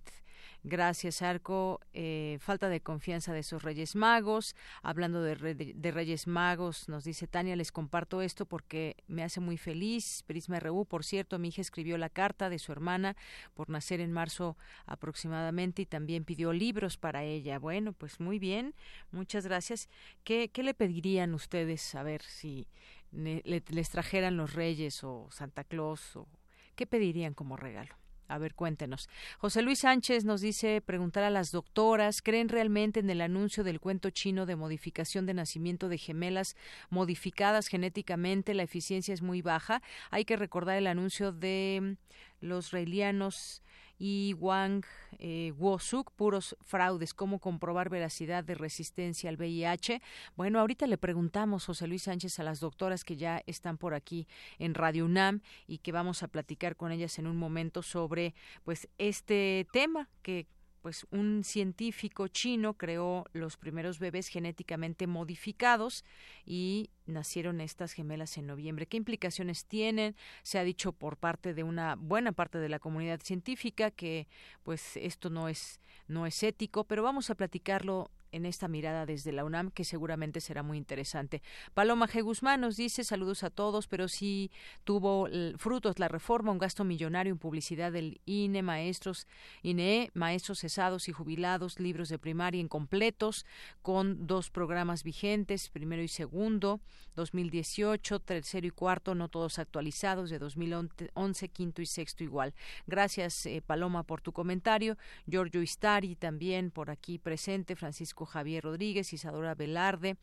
Gracias, 0.64 1.22
Arco. 1.22 1.80
Eh, 1.94 2.38
falta 2.42 2.70
de 2.70 2.82
confianza 2.82 3.34
de 3.34 3.40
esos 3.40 3.64
Reyes 3.64 3.96
Magos. 3.96 4.56
Hablando 4.82 5.22
de, 5.22 5.36
de, 5.56 5.92
Reyes 5.92 6.28
Magos, 6.28 6.90
nos 6.90 7.04
dice 7.04 7.28
Tania, 7.28 7.56
les 7.56 7.72
comparto 7.72 8.22
esto 8.22 8.46
porque 8.46 8.98
me 9.08 9.24
hace 9.24 9.40
muy 9.40 9.58
feliz. 9.58 10.24
Prisma 10.28 10.60
RU, 10.60 10.86
por 10.86 11.06
cierto, 11.06 11.40
mi 11.40 11.50
hija 11.50 11.62
escribió 11.62 11.98
la 11.98 12.10
carta 12.10 12.50
de 12.50 12.60
su 12.60 12.72
hermana 12.72 13.16
por 13.54 13.70
nacer 13.70 14.02
en 14.02 14.12
marzo 14.12 14.58
aproximadamente 14.86 15.84
y 15.84 15.86
también 15.86 16.26
pidió 16.26 16.52
libros 16.54 16.98
para 16.98 17.24
ella. 17.24 17.60
Bueno, 17.60 17.94
pues 17.94 18.20
muy 18.20 18.40
bien, 18.40 18.76
muchas 19.12 19.46
gracias. 19.46 19.90
¿Qué, 20.24 20.50
qué 20.50 20.64
le 20.64 20.74
pedirían 20.74 21.34
ustedes 21.34 21.96
a 21.96 22.04
ver 22.04 22.22
si 22.24 22.68
les 23.12 23.90
trajeran 23.90 24.38
los 24.38 24.54
Reyes 24.54 25.04
o 25.04 25.30
Santa 25.32 25.64
Claus 25.64 26.16
o 26.16 26.28
qué 26.76 26.86
pedirían 26.86 27.34
como 27.34 27.56
regalo? 27.56 27.96
A 28.28 28.38
ver, 28.38 28.56
cuéntenos. 28.56 29.10
José 29.38 29.62
Luis 29.62 29.80
Sánchez 29.80 30.26
nos 30.26 30.42
dice 30.42 30.82
preguntar 30.82 31.24
a 31.24 31.30
las 31.30 31.52
doctoras, 31.52 32.22
¿creen 32.22 32.50
realmente 32.50 33.00
en 33.00 33.10
el 33.10 33.22
anuncio 33.22 33.64
del 33.64 33.80
cuento 33.80 34.10
chino 34.10 34.46
de 34.46 34.58
modificación 34.58 35.26
de 35.26 35.34
nacimiento 35.34 35.88
de 35.88 35.98
gemelas 35.98 36.56
modificadas 36.90 37.68
genéticamente? 37.68 38.54
La 38.54 38.64
eficiencia 38.64 39.14
es 39.14 39.22
muy 39.22 39.42
baja. 39.42 39.82
Hay 40.12 40.26
que 40.26 40.36
recordar 40.36 40.78
el 40.78 40.88
anuncio 40.88 41.32
de 41.32 41.96
los 42.42 42.72
reilianos 42.72 43.64
y 43.98 44.36
Wang 44.40 44.86
eh, 45.20 45.54
Wosuk, 45.58 46.12
puros 46.12 46.56
fraudes, 46.62 47.14
cómo 47.14 47.40
comprobar 47.40 47.90
veracidad 47.90 48.44
de 48.44 48.56
resistencia 48.56 49.30
al 49.30 49.38
VIH. 49.38 50.02
Bueno, 50.36 50.60
ahorita 50.60 50.88
le 50.88 50.98
preguntamos, 50.98 51.66
José 51.66 51.88
Luis 51.88 52.04
Sánchez, 52.04 52.40
a 52.40 52.44
las 52.44 52.60
doctoras 52.60 53.04
que 53.04 53.16
ya 53.16 53.42
están 53.48 53.78
por 53.78 53.94
aquí 53.94 54.28
en 54.60 54.74
Radio 54.74 55.06
UNAM 55.06 55.42
y 55.68 55.80
que 55.80 55.92
vamos 55.92 56.24
a 56.24 56.28
platicar 56.28 56.76
con 56.76 56.92
ellas 56.92 57.18
en 57.20 57.28
un 57.28 57.38
momento 57.38 57.82
sobre 57.82 58.36
pues 58.64 58.88
este 58.98 59.68
tema 59.72 60.10
que 60.22 60.48
pues 60.88 61.06
un 61.12 61.44
científico 61.44 62.30
chino 62.30 62.76
creó 62.76 63.26
los 63.34 63.58
primeros 63.58 64.00
bebés 64.00 64.30
genéticamente 64.30 65.06
modificados 65.06 66.06
y 66.46 66.92
nacieron 67.06 67.60
estas 67.60 67.92
gemelas 67.92 68.38
en 68.38 68.48
noviembre. 68.48 68.86
¿Qué 68.86 68.96
implicaciones 68.96 69.66
tienen? 69.66 70.16
Se 70.44 70.60
ha 70.60 70.64
dicho 70.64 70.94
por 70.94 71.18
parte 71.18 71.54
de 71.54 71.64
una 71.64 71.96
buena 71.98 72.32
parte 72.32 72.58
de 72.58 72.70
la 72.70 72.80
comunidad 72.80 73.20
científica 73.22 73.92
que 73.92 74.30
pues 74.64 74.96
esto 74.96 75.30
no 75.30 75.50
es 75.50 75.82
no 76.08 76.26
es 76.26 76.42
ético, 76.42 76.86
pero 76.86 77.04
vamos 77.04 77.30
a 77.30 77.36
platicarlo 77.36 78.10
en 78.32 78.46
esta 78.46 78.68
mirada 78.68 79.06
desde 79.06 79.32
la 79.32 79.46
UNAM 79.46 79.72
que 79.72 79.84
seguramente 79.84 80.42
será 80.42 80.64
muy 80.64 80.78
interesante. 80.78 81.42
Paloma 81.74 82.08
G. 82.08 82.24
Guzmán 82.24 82.62
nos 82.62 82.78
dice 82.78 83.04
saludos 83.04 83.44
a 83.44 83.50
todos, 83.50 83.88
pero 83.88 84.08
sí 84.08 84.52
tuvo 84.84 85.28
frutos 85.58 86.00
la 86.00 86.08
reforma, 86.08 86.52
un 86.52 86.58
gasto 86.58 86.84
millonario 86.84 87.32
en 87.34 87.40
publicidad 87.40 87.92
del 87.92 88.22
INE, 88.26 88.62
maestros, 88.62 89.28
INE, 89.64 90.12
maestros 90.14 90.60
cesados 90.60 91.08
y 91.10 91.12
jubilados, 91.12 91.80
libros 91.80 92.10
de 92.10 92.20
primaria 92.20 92.62
incompletos, 92.62 93.46
con 93.82 94.28
dos 94.28 94.50
programas 94.50 95.04
vigentes, 95.04 95.70
primero 95.70 96.02
y 96.02 96.08
segundo, 96.08 96.80
2018, 97.18 98.20
tercero 98.20 98.66
y 98.66 98.70
cuarto, 98.70 99.16
no 99.16 99.28
todos 99.28 99.60
actualizados, 99.60 100.30
de 100.30 100.40
2011, 100.40 101.50
quinto 101.50 101.82
y 101.82 101.86
sexto 101.86 102.24
igual. 102.24 102.54
Gracias, 102.86 103.46
eh, 103.46 103.62
Paloma, 103.66 104.04
por 104.04 104.22
tu 104.22 104.32
comentario. 104.32 104.98
Giorgio 105.26 105.62
Istari 105.62 106.16
también 106.16 106.72
por 106.72 106.90
aquí 106.90 107.18
presente, 107.18 107.76
Francisco 107.76 108.26
Javier 108.26 108.64
Rodríguez, 108.64 109.12
Isadora 109.12 109.56
Velarde. 109.56 110.16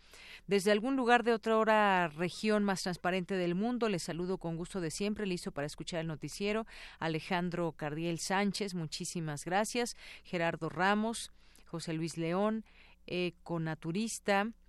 Desde 0.46 0.72
algún 0.72 0.96
lugar 0.96 1.24
de 1.24 1.32
otra 1.32 1.58
hora 1.58 2.08
región 2.08 2.64
más 2.64 2.82
transparente 2.82 3.34
del 3.34 3.54
mundo, 3.54 3.90
les 3.90 4.04
saludo 4.04 4.38
con 4.38 4.56
gusto 4.56 4.80
de 4.80 4.90
siempre, 4.90 5.26
listo 5.26 5.52
para 5.52 5.66
escuchar 5.66 6.00
el 6.00 6.06
noticiero. 6.06 6.66
Alejandro 7.00 7.72
Cardiel 7.72 8.18
Sánchez, 8.18 8.74
muchísimas 8.74 9.44
gracias. 9.44 9.96
Gerardo 10.22 10.68
Ramos, 10.70 11.32
José 11.66 11.92
Luis 11.92 12.16
León. 12.16 12.64
Mm, 13.06 14.63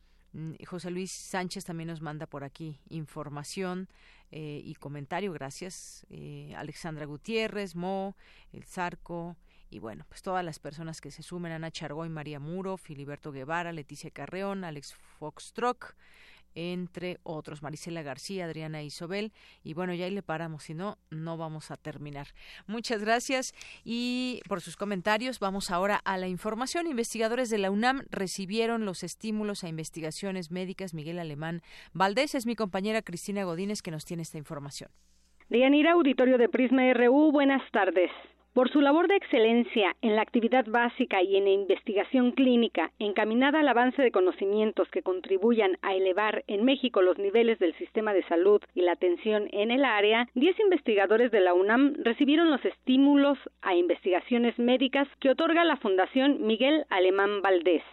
José 0.67 0.91
Luis 0.91 1.11
Sánchez 1.11 1.65
también 1.65 1.87
nos 1.87 2.01
manda 2.01 2.25
por 2.25 2.43
aquí 2.43 2.79
información 2.89 3.87
eh, 4.31 4.61
y 4.63 4.75
comentario, 4.75 5.31
gracias. 5.31 6.05
Eh, 6.09 6.53
Alexandra 6.57 7.05
Gutiérrez, 7.05 7.75
Mo, 7.75 8.15
El 8.51 8.63
Zarco, 8.65 9.37
y 9.69 9.79
bueno, 9.79 10.05
pues 10.07 10.21
todas 10.21 10.43
las 10.43 10.59
personas 10.59 11.01
que 11.01 11.11
se 11.11 11.23
sumen, 11.23 11.51
Ana 11.51 11.71
Chargoy, 11.71 12.09
María 12.09 12.39
Muro, 12.39 12.77
Filiberto 12.77 13.31
Guevara, 13.31 13.71
Leticia 13.71 14.11
Carreón, 14.11 14.63
Alex 14.63 14.93
Foxtrock, 14.93 15.95
entre 16.55 17.19
otros, 17.23 17.61
Marisela 17.61 18.01
García, 18.01 18.45
Adriana 18.45 18.81
Isobel, 18.81 19.31
y 19.63 19.73
bueno, 19.73 19.93
ya 19.93 20.05
ahí 20.05 20.11
le 20.11 20.23
paramos, 20.23 20.63
si 20.63 20.73
no, 20.73 20.97
no 21.11 21.37
vamos 21.37 21.69
a 21.71 21.77
terminar. 21.77 22.27
Muchas 22.65 23.01
gracias 23.01 23.53
y 23.83 24.41
por 24.47 24.61
sus 24.61 24.77
comentarios. 24.77 25.39
Vamos 25.39 25.69
ahora 25.69 26.01
a 26.03 26.17
la 26.17 26.27
información. 26.27 26.87
Investigadores 26.87 27.49
de 27.49 27.57
la 27.57 27.71
UNAM 27.71 28.03
recibieron 28.09 28.85
los 28.85 29.03
estímulos 29.03 29.63
a 29.63 29.69
investigaciones 29.69 30.51
médicas. 30.51 30.93
Miguel 30.93 31.19
Alemán 31.19 31.61
Valdés 31.93 32.35
es 32.35 32.45
mi 32.45 32.55
compañera 32.55 33.01
Cristina 33.01 33.43
Godínez 33.43 33.81
que 33.81 33.91
nos 33.91 34.05
tiene 34.05 34.23
esta 34.23 34.37
información. 34.37 34.89
Deyanira, 35.49 35.91
auditorio 35.91 36.37
de 36.37 36.49
Prisma 36.49 36.91
RU, 36.93 37.31
buenas 37.31 37.61
tardes. 37.71 38.09
Por 38.55 38.71
su 38.71 38.79
labor 38.79 39.09
de 39.09 39.17
excelencia 39.17 39.97
en 40.01 40.15
la 40.15 40.21
actividad 40.21 40.65
básica 40.65 41.21
y 41.21 41.35
en 41.35 41.43
la 41.43 41.49
investigación 41.49 42.31
clínica 42.31 42.89
encaminada 42.99 43.59
al 43.59 43.67
avance 43.67 44.01
de 44.01 44.11
conocimientos 44.11 44.87
que 44.91 45.01
contribuyan 45.01 45.77
a 45.81 45.93
elevar 45.93 46.45
en 46.47 46.63
México 46.63 47.01
los 47.01 47.17
niveles 47.17 47.59
del 47.59 47.75
sistema 47.75 48.13
de 48.13 48.23
salud 48.23 48.61
y 48.73 48.83
la 48.83 48.93
atención 48.93 49.49
en 49.51 49.71
el 49.71 49.83
área, 49.83 50.29
10 50.35 50.57
investigadores 50.61 51.31
de 51.31 51.41
la 51.41 51.53
UNAM 51.53 51.95
recibieron 51.97 52.49
los 52.49 52.63
estímulos 52.63 53.37
a 53.61 53.75
investigaciones 53.75 54.57
médicas 54.57 55.09
que 55.19 55.31
otorga 55.31 55.65
la 55.65 55.75
Fundación 55.75 56.47
Miguel 56.47 56.85
Alemán 56.89 57.41
Valdés. 57.41 57.83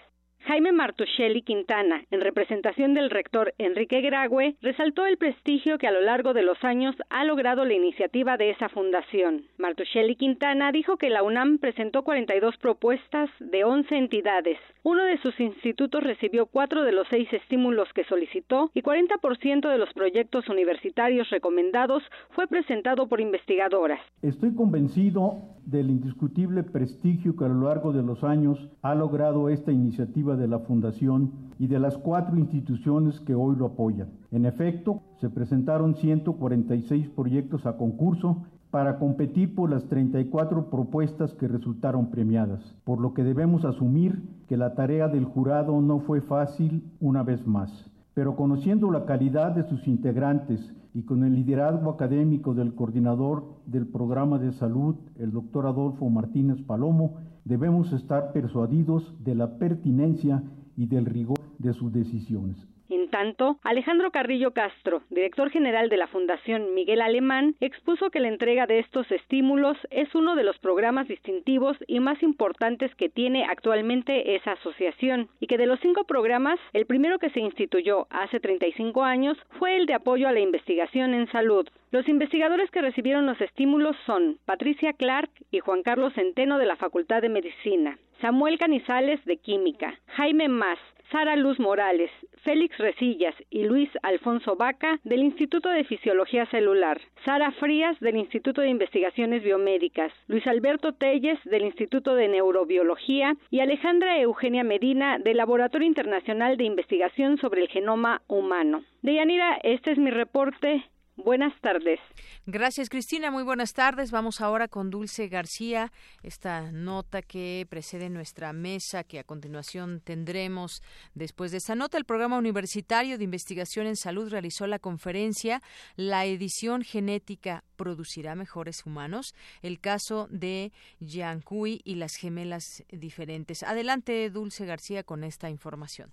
Jaime 0.44 0.72
Martuchelli 0.72 1.42
Quintana, 1.42 2.02
en 2.10 2.20
representación 2.20 2.94
del 2.94 3.10
rector 3.10 3.54
Enrique 3.58 4.00
Grague, 4.00 4.56
resaltó 4.60 5.06
el 5.06 5.16
prestigio 5.16 5.78
que 5.78 5.86
a 5.86 5.92
lo 5.92 6.00
largo 6.00 6.34
de 6.34 6.42
los 6.42 6.62
años 6.64 6.96
ha 7.10 7.24
logrado 7.24 7.64
la 7.64 7.74
iniciativa 7.74 8.36
de 8.36 8.50
esa 8.50 8.68
fundación. 8.68 9.44
Martuchelli 9.58 10.16
Quintana 10.16 10.72
dijo 10.72 10.96
que 10.96 11.10
la 11.10 11.22
UNAM 11.22 11.58
presentó 11.58 12.02
42 12.02 12.56
propuestas 12.56 13.30
de 13.38 13.62
11 13.62 13.96
entidades. 13.96 14.58
Uno 14.82 15.04
de 15.04 15.16
sus 15.18 15.38
institutos 15.38 16.02
recibió 16.02 16.46
cuatro 16.46 16.82
de 16.82 16.90
los 16.90 17.06
seis 17.08 17.32
estímulos 17.32 17.88
que 17.94 18.02
solicitó 18.04 18.72
y 18.74 18.82
40% 18.82 19.70
de 19.70 19.78
los 19.78 19.92
proyectos 19.92 20.48
universitarios 20.48 21.30
recomendados 21.30 22.02
fue 22.30 22.48
presentado 22.48 23.06
por 23.06 23.20
investigadoras. 23.20 24.00
Estoy 24.22 24.56
convencido 24.56 25.52
del 25.64 25.90
indiscutible 25.90 26.64
prestigio 26.64 27.36
que 27.36 27.44
a 27.44 27.48
lo 27.48 27.68
largo 27.68 27.92
de 27.92 28.02
los 28.02 28.24
años 28.24 28.58
ha 28.82 28.96
logrado 28.96 29.48
esta 29.48 29.70
iniciativa 29.70 30.31
de 30.36 30.48
la 30.48 30.60
Fundación 30.60 31.32
y 31.58 31.66
de 31.66 31.78
las 31.78 31.96
cuatro 31.98 32.36
instituciones 32.36 33.20
que 33.20 33.34
hoy 33.34 33.56
lo 33.56 33.66
apoyan. 33.66 34.08
En 34.30 34.46
efecto, 34.46 35.02
se 35.20 35.30
presentaron 35.30 35.94
146 35.94 37.08
proyectos 37.10 37.66
a 37.66 37.76
concurso 37.76 38.42
para 38.72 38.98
competir 38.98 39.54
por 39.54 39.70
las 39.70 39.84
34 39.84 40.70
propuestas 40.70 41.34
que 41.34 41.46
resultaron 41.46 42.10
premiadas, 42.10 42.74
por 42.84 43.00
lo 43.00 43.12
que 43.12 43.22
debemos 43.22 43.66
asumir 43.66 44.22
que 44.48 44.56
la 44.56 44.74
tarea 44.74 45.08
del 45.08 45.26
jurado 45.26 45.80
no 45.82 46.00
fue 46.00 46.22
fácil 46.22 46.82
una 46.98 47.22
vez 47.22 47.46
más. 47.46 47.90
Pero 48.14 48.34
conociendo 48.34 48.90
la 48.90 49.04
calidad 49.04 49.52
de 49.52 49.64
sus 49.64 49.86
integrantes 49.86 50.74
y 50.94 51.02
con 51.02 51.22
el 51.22 51.34
liderazgo 51.34 51.90
académico 51.90 52.54
del 52.54 52.74
coordinador 52.74 53.44
del 53.66 53.86
programa 53.86 54.38
de 54.38 54.52
salud, 54.52 54.96
el 55.18 55.32
doctor 55.32 55.66
Adolfo 55.66 56.08
Martínez 56.08 56.62
Palomo, 56.62 57.16
debemos 57.44 57.92
estar 57.92 58.32
persuadidos 58.32 59.14
de 59.22 59.34
la 59.34 59.58
pertinencia 59.58 60.42
y 60.76 60.86
del 60.86 61.06
rigor 61.06 61.40
de 61.58 61.74
sus 61.74 61.92
decisiones. 61.92 62.56
En 62.92 63.08
tanto, 63.08 63.56
Alejandro 63.62 64.10
Carrillo 64.10 64.50
Castro, 64.50 65.00
director 65.08 65.48
general 65.48 65.88
de 65.88 65.96
la 65.96 66.08
Fundación 66.08 66.74
Miguel 66.74 67.00
Alemán, 67.00 67.54
expuso 67.58 68.10
que 68.10 68.20
la 68.20 68.28
entrega 68.28 68.66
de 68.66 68.80
estos 68.80 69.10
estímulos 69.10 69.78
es 69.90 70.14
uno 70.14 70.36
de 70.36 70.44
los 70.44 70.58
programas 70.58 71.08
distintivos 71.08 71.78
y 71.86 72.00
más 72.00 72.22
importantes 72.22 72.94
que 72.96 73.08
tiene 73.08 73.46
actualmente 73.46 74.36
esa 74.36 74.52
asociación 74.52 75.30
y 75.40 75.46
que 75.46 75.56
de 75.56 75.64
los 75.64 75.80
cinco 75.80 76.04
programas, 76.04 76.60
el 76.74 76.84
primero 76.84 77.18
que 77.18 77.30
se 77.30 77.40
instituyó 77.40 78.08
hace 78.10 78.40
35 78.40 79.02
años 79.02 79.38
fue 79.58 79.78
el 79.78 79.86
de 79.86 79.94
apoyo 79.94 80.28
a 80.28 80.32
la 80.32 80.40
investigación 80.40 81.14
en 81.14 81.32
salud. 81.32 81.66
Los 81.92 82.06
investigadores 82.10 82.70
que 82.70 82.82
recibieron 82.82 83.24
los 83.24 83.40
estímulos 83.40 83.96
son 84.04 84.36
Patricia 84.44 84.92
Clark 84.92 85.30
y 85.50 85.60
Juan 85.60 85.82
Carlos 85.82 86.12
Centeno 86.12 86.58
de 86.58 86.66
la 86.66 86.76
Facultad 86.76 87.22
de 87.22 87.30
Medicina, 87.30 87.96
Samuel 88.22 88.56
Canizales 88.56 89.18
de 89.24 89.36
Química, 89.36 89.98
Jaime 90.06 90.48
Más, 90.48 90.78
Sara 91.10 91.34
Luz 91.34 91.58
Morales, 91.58 92.08
Félix 92.44 92.78
Resillas 92.78 93.34
y 93.50 93.64
Luis 93.64 93.90
Alfonso 94.04 94.54
Vaca 94.54 95.00
del 95.02 95.24
Instituto 95.24 95.68
de 95.68 95.82
Fisiología 95.82 96.46
Celular, 96.46 97.00
Sara 97.24 97.50
Frías 97.50 97.98
del 97.98 98.16
Instituto 98.16 98.60
de 98.60 98.68
Investigaciones 98.68 99.42
Biomédicas, 99.42 100.12
Luis 100.28 100.46
Alberto 100.46 100.92
Telles 100.92 101.38
del 101.46 101.64
Instituto 101.64 102.14
de 102.14 102.28
Neurobiología 102.28 103.34
y 103.50 103.58
Alejandra 103.58 104.16
Eugenia 104.20 104.62
Medina 104.62 105.18
del 105.18 105.38
Laboratorio 105.38 105.88
Internacional 105.88 106.56
de 106.56 106.64
Investigación 106.64 107.38
sobre 107.38 107.62
el 107.62 107.68
Genoma 107.68 108.22
Humano. 108.28 108.84
Deyanira, 109.02 109.58
este 109.64 109.90
es 109.90 109.98
mi 109.98 110.12
reporte. 110.12 110.84
Buenas 111.24 111.52
tardes. 111.60 112.00
Gracias, 112.46 112.88
Cristina. 112.88 113.30
Muy 113.30 113.44
buenas 113.44 113.72
tardes. 113.72 114.10
Vamos 114.10 114.40
ahora 114.40 114.66
con 114.66 114.90
Dulce 114.90 115.28
García, 115.28 115.92
esta 116.22 116.72
nota 116.72 117.22
que 117.22 117.66
precede 117.70 118.10
nuestra 118.10 118.52
mesa, 118.52 119.04
que 119.04 119.18
a 119.18 119.24
continuación 119.24 120.00
tendremos. 120.00 120.82
Después 121.14 121.52
de 121.52 121.58
esta 121.58 121.74
nota, 121.74 121.96
el 121.96 122.04
Programa 122.04 122.38
Universitario 122.38 123.18
de 123.18 123.24
Investigación 123.24 123.86
en 123.86 123.96
Salud 123.96 124.30
realizó 124.30 124.66
la 124.66 124.78
conferencia 124.78 125.62
La 125.96 126.24
edición 126.24 126.82
genética 126.82 127.64
producirá 127.76 128.34
mejores 128.34 128.84
humanos, 128.84 129.34
el 129.62 129.80
caso 129.80 130.28
de 130.30 130.72
Yancui 131.00 131.80
y 131.84 131.96
las 131.96 132.16
gemelas 132.16 132.84
diferentes. 132.90 133.62
Adelante, 133.62 134.28
Dulce 134.30 134.66
García, 134.66 135.02
con 135.04 135.24
esta 135.24 135.50
información. 135.50 136.12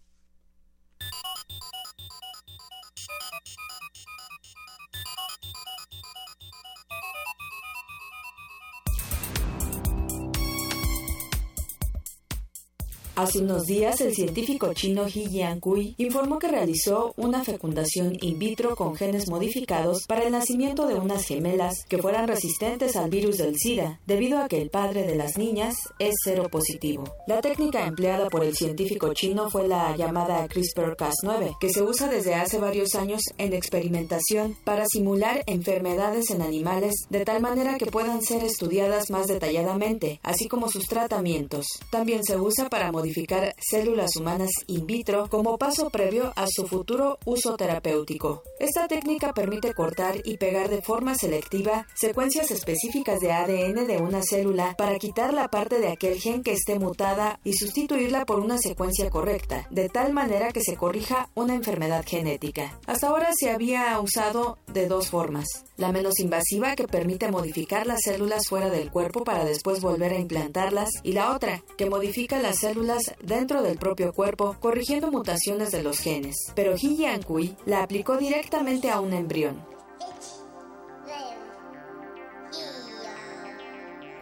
Hace 13.20 13.40
unos 13.40 13.66
días, 13.66 14.00
el 14.00 14.16
científico 14.16 14.74
chino 14.74 15.06
He 15.06 15.28
Jiankui 15.28 15.94
informó 15.98 16.40
que 16.40 16.48
realizó 16.48 17.14
una 17.18 17.44
fecundación 17.44 18.18
in 18.22 18.40
vitro 18.40 18.78
con 18.78 18.96
genes 18.96 19.28
modificados 19.28 20.06
para 20.08 20.24
el 20.24 20.32
nacimiento 20.32 20.88
de 20.88 20.94
unas 20.94 21.26
gemelas 21.26 21.84
que 21.90 21.98
fueran 21.98 22.30
resistentes 22.30 22.96
al 22.96 23.10
virus 23.10 23.36
del 23.36 23.58
SIDA, 23.58 24.00
debido 24.08 24.40
a 24.40 24.48
que 24.48 24.62
el 24.62 24.70
padre 24.70 25.06
de 25.06 25.16
las 25.16 25.38
niñas 25.38 25.76
es 26.00 26.16
cero 26.24 26.48
positivo. 26.50 27.14
La 27.28 27.41
técnica 27.41 27.86
empleada 27.86 28.30
por 28.30 28.46
el 28.46 28.56
científico 28.56 29.14
chino 29.14 29.50
fue 29.50 29.68
la 29.68 29.98
llamada 29.98 30.48
CRISPR-Cas9, 30.48 31.58
que 31.60 31.72
se 31.72 31.84
usa 31.84 32.08
desde 32.08 32.36
hace 32.36 32.58
varios 32.58 32.96
años 32.96 33.22
en 33.38 33.52
experimentación 33.52 34.56
para 34.64 34.86
simular 34.86 35.44
enfermedades 35.46 36.30
en 36.30 36.41
animales 36.41 36.96
de 37.10 37.26
tal 37.26 37.41
manera 37.41 37.78
que 37.78 37.88
puedan 37.88 38.22
ser 38.22 38.46
estudiadas 38.46 39.10
más 39.10 39.28
detalladamente, 39.28 40.22
así 40.24 40.48
como 40.48 40.70
sus 40.70 40.86
tratamientos. 40.86 41.66
También 41.91 42.24
se 42.24 42.38
usa 42.38 42.70
para 42.70 42.94
modificar 42.94 43.09
modificar 43.10 43.56
células 43.60 44.15
humanas 44.18 44.52
in 44.68 44.86
vitro 44.86 45.27
como 45.30 45.57
paso 45.57 45.90
previo 45.90 46.31
a 46.36 46.45
su 46.48 46.68
futuro 46.68 47.18
uso 47.26 47.57
terapéutico. 47.57 48.44
Esta 48.60 48.88
técnica 48.88 49.34
permite 49.34 49.73
cortar 49.73 50.18
y 50.23 50.38
pegar 50.38 50.69
de 50.69 50.84
forma 50.84 51.15
selectiva 51.15 51.88
secuencias 51.95 52.52
específicas 52.52 53.19
de 53.19 53.31
ADN 53.31 53.88
de 53.88 53.98
una 53.98 54.22
célula 54.22 54.76
para 54.77 54.99
quitar 54.99 55.34
la 55.34 55.48
parte 55.48 55.80
de 55.80 55.88
aquel 55.88 56.19
gen 56.19 56.44
que 56.44 56.52
esté 56.52 56.77
mutada 56.77 57.40
y 57.44 57.53
sustituirla 57.53 58.26
por 58.26 58.41
una 58.41 58.60
secuencia 58.60 59.10
correcta, 59.10 59.68
de 59.72 59.90
tal 59.90 60.14
manera 60.14 60.52
que 60.52 60.61
se 60.61 60.77
corrija 60.77 61.30
una 61.34 61.56
enfermedad 61.56 62.06
genética. 62.06 62.80
Hasta 62.86 63.07
ahora 63.07 63.31
se 63.36 63.49
había 63.49 63.99
usado 63.99 64.60
de 64.68 64.88
dos 64.88 65.10
formas. 65.10 65.48
La 65.77 65.91
menos 65.91 66.19
invasiva 66.19 66.76
que 66.76 66.88
permite 66.88 67.31
modificar 67.31 67.88
las 67.88 68.02
células 68.03 68.44
fuera 68.48 68.69
del 68.69 68.91
cuerpo 68.91 69.23
para 69.23 69.45
después 69.45 69.81
volver 69.81 70.11
a 70.11 70.19
implantarlas 70.19 70.90
y 71.03 71.14
la 71.14 71.31
otra 71.34 71.64
que 71.77 71.90
modifica 71.90 72.38
las 72.40 72.60
células 72.60 72.99
dentro 73.22 73.62
del 73.62 73.78
propio 73.78 74.14
cuerpo, 74.14 74.56
corrigiendo 74.60 75.12
mutaciones 75.12 75.72
de 75.72 75.84
los 75.84 76.00
genes. 76.00 76.36
Pero 76.56 76.76
He 76.76 76.96
Yankui 76.96 77.56
la 77.66 77.84
aplicó 77.84 78.18
directamente 78.18 78.90
a 78.90 79.00
un 79.00 79.14
embrión. 79.14 79.79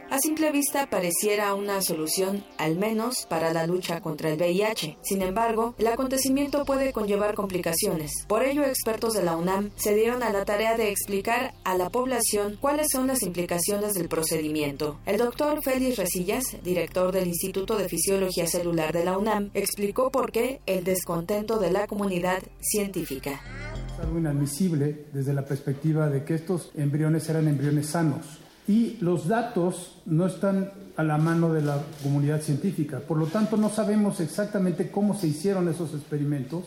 A 0.09 0.19
simple 0.19 0.53
vista 0.53 0.89
pareciera 0.89 1.53
una 1.53 1.81
solución, 1.81 2.45
al 2.57 2.77
menos 2.77 3.25
para 3.29 3.51
la 3.51 3.67
lucha 3.67 3.99
contra 3.99 4.29
el 4.29 4.37
VIH. 4.37 4.97
Sin 5.01 5.21
embargo, 5.21 5.75
el 5.77 5.87
acontecimiento 5.87 6.63
puede 6.63 6.93
conllevar 6.93 7.35
complicaciones. 7.35 8.11
Por 8.25 8.43
ello, 8.43 8.63
expertos 8.63 9.13
de 9.13 9.23
la 9.23 9.35
UNAM 9.35 9.71
se 9.75 9.95
dieron 9.95 10.23
a 10.23 10.31
la 10.31 10.45
tarea 10.45 10.77
de 10.77 10.91
explicar 10.91 11.53
a 11.65 11.77
la 11.77 11.89
población 11.89 12.57
cuáles 12.61 12.87
son 12.89 13.07
las 13.07 13.21
implicaciones 13.21 13.95
del 13.95 14.07
procedimiento. 14.07 14.97
El 15.05 15.17
doctor 15.17 15.61
Félix 15.61 15.97
Resillas, 15.97 16.55
director 16.63 17.11
del 17.11 17.27
Instituto 17.27 17.77
de 17.77 17.89
Fisiología 17.89 18.47
Celular 18.47 18.93
de 18.93 19.03
la 19.03 19.17
UNAM, 19.17 19.51
explicó 19.53 20.09
por 20.09 20.31
qué 20.31 20.61
el 20.67 20.85
descontento 20.85 21.59
de 21.59 21.71
la 21.71 21.85
comunidad 21.85 22.41
científica. 22.61 23.41
Es 23.93 24.05
algo 24.05 24.19
inadmisible 24.19 25.07
desde 25.11 25.33
la 25.33 25.45
perspectiva 25.45 26.07
de 26.07 26.23
que 26.23 26.35
estos 26.35 26.71
embriones 26.75 27.27
eran 27.27 27.49
embriones 27.49 27.87
sanos 27.87 28.46
y 28.67 28.97
los 28.99 29.27
datos 29.27 29.95
no 30.05 30.27
están 30.27 30.71
a 30.97 31.03
la 31.03 31.17
mano 31.17 31.53
de 31.53 31.61
la 31.61 31.79
comunidad 32.03 32.41
científica. 32.41 32.99
Por 32.99 33.17
lo 33.17 33.27
tanto, 33.27 33.55
no 33.55 33.69
sabemos 33.69 34.19
exactamente 34.19 34.91
cómo 34.91 35.13
se 35.15 35.27
hicieron 35.27 35.69
esos 35.69 35.93
experimentos. 35.93 36.63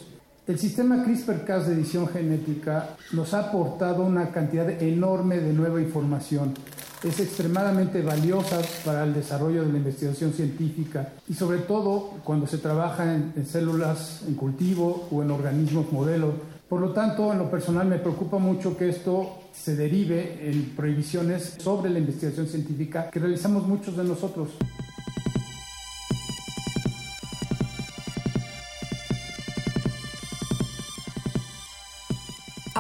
El 0.47 0.59
sistema 0.59 1.05
CRISPR-Cas 1.05 1.66
de 1.66 1.74
edición 1.74 2.09
genética 2.09 2.97
nos 3.12 3.35
ha 3.35 3.51
aportado 3.51 4.05
una 4.05 4.31
cantidad 4.31 4.68
enorme 4.82 5.39
de 5.39 5.52
nueva 5.52 5.81
información. 5.81 6.55
Es 7.02 7.18
extremadamente 7.20 8.02
valiosa 8.02 8.60
para 8.85 9.05
el 9.05 9.14
desarrollo 9.14 9.64
de 9.64 9.72
la 9.72 9.78
investigación 9.78 10.32
científica 10.32 11.12
y 11.28 11.35
sobre 11.35 11.59
todo 11.59 12.14
cuando 12.24 12.47
se 12.47 12.59
trabaja 12.59 13.14
en, 13.14 13.47
células 13.47 14.22
en 14.27 14.35
cultivo 14.35 15.09
o 15.10 15.22
en 15.22 15.31
organismos 15.31 15.93
modelos. 15.93 16.35
Por 16.68 16.81
lo 16.81 16.93
tanto, 16.93 17.32
en 17.32 17.39
lo 17.39 17.51
personal 17.51 17.86
me 17.86 17.98
preocupa 17.98 18.39
mucho 18.39 18.77
que 18.77 18.89
esto 18.89 19.40
se 19.52 19.77
derive 19.77 20.51
en 20.51 20.70
prohibiciones 20.77 21.56
sobre 21.59 21.90
la 21.90 21.98
investigación 21.98 22.47
científica 22.47 23.10
que 23.10 23.18
realizamos 23.18 23.66
muchos 23.66 23.97
de 23.97 24.05
nosotros. 24.05 24.51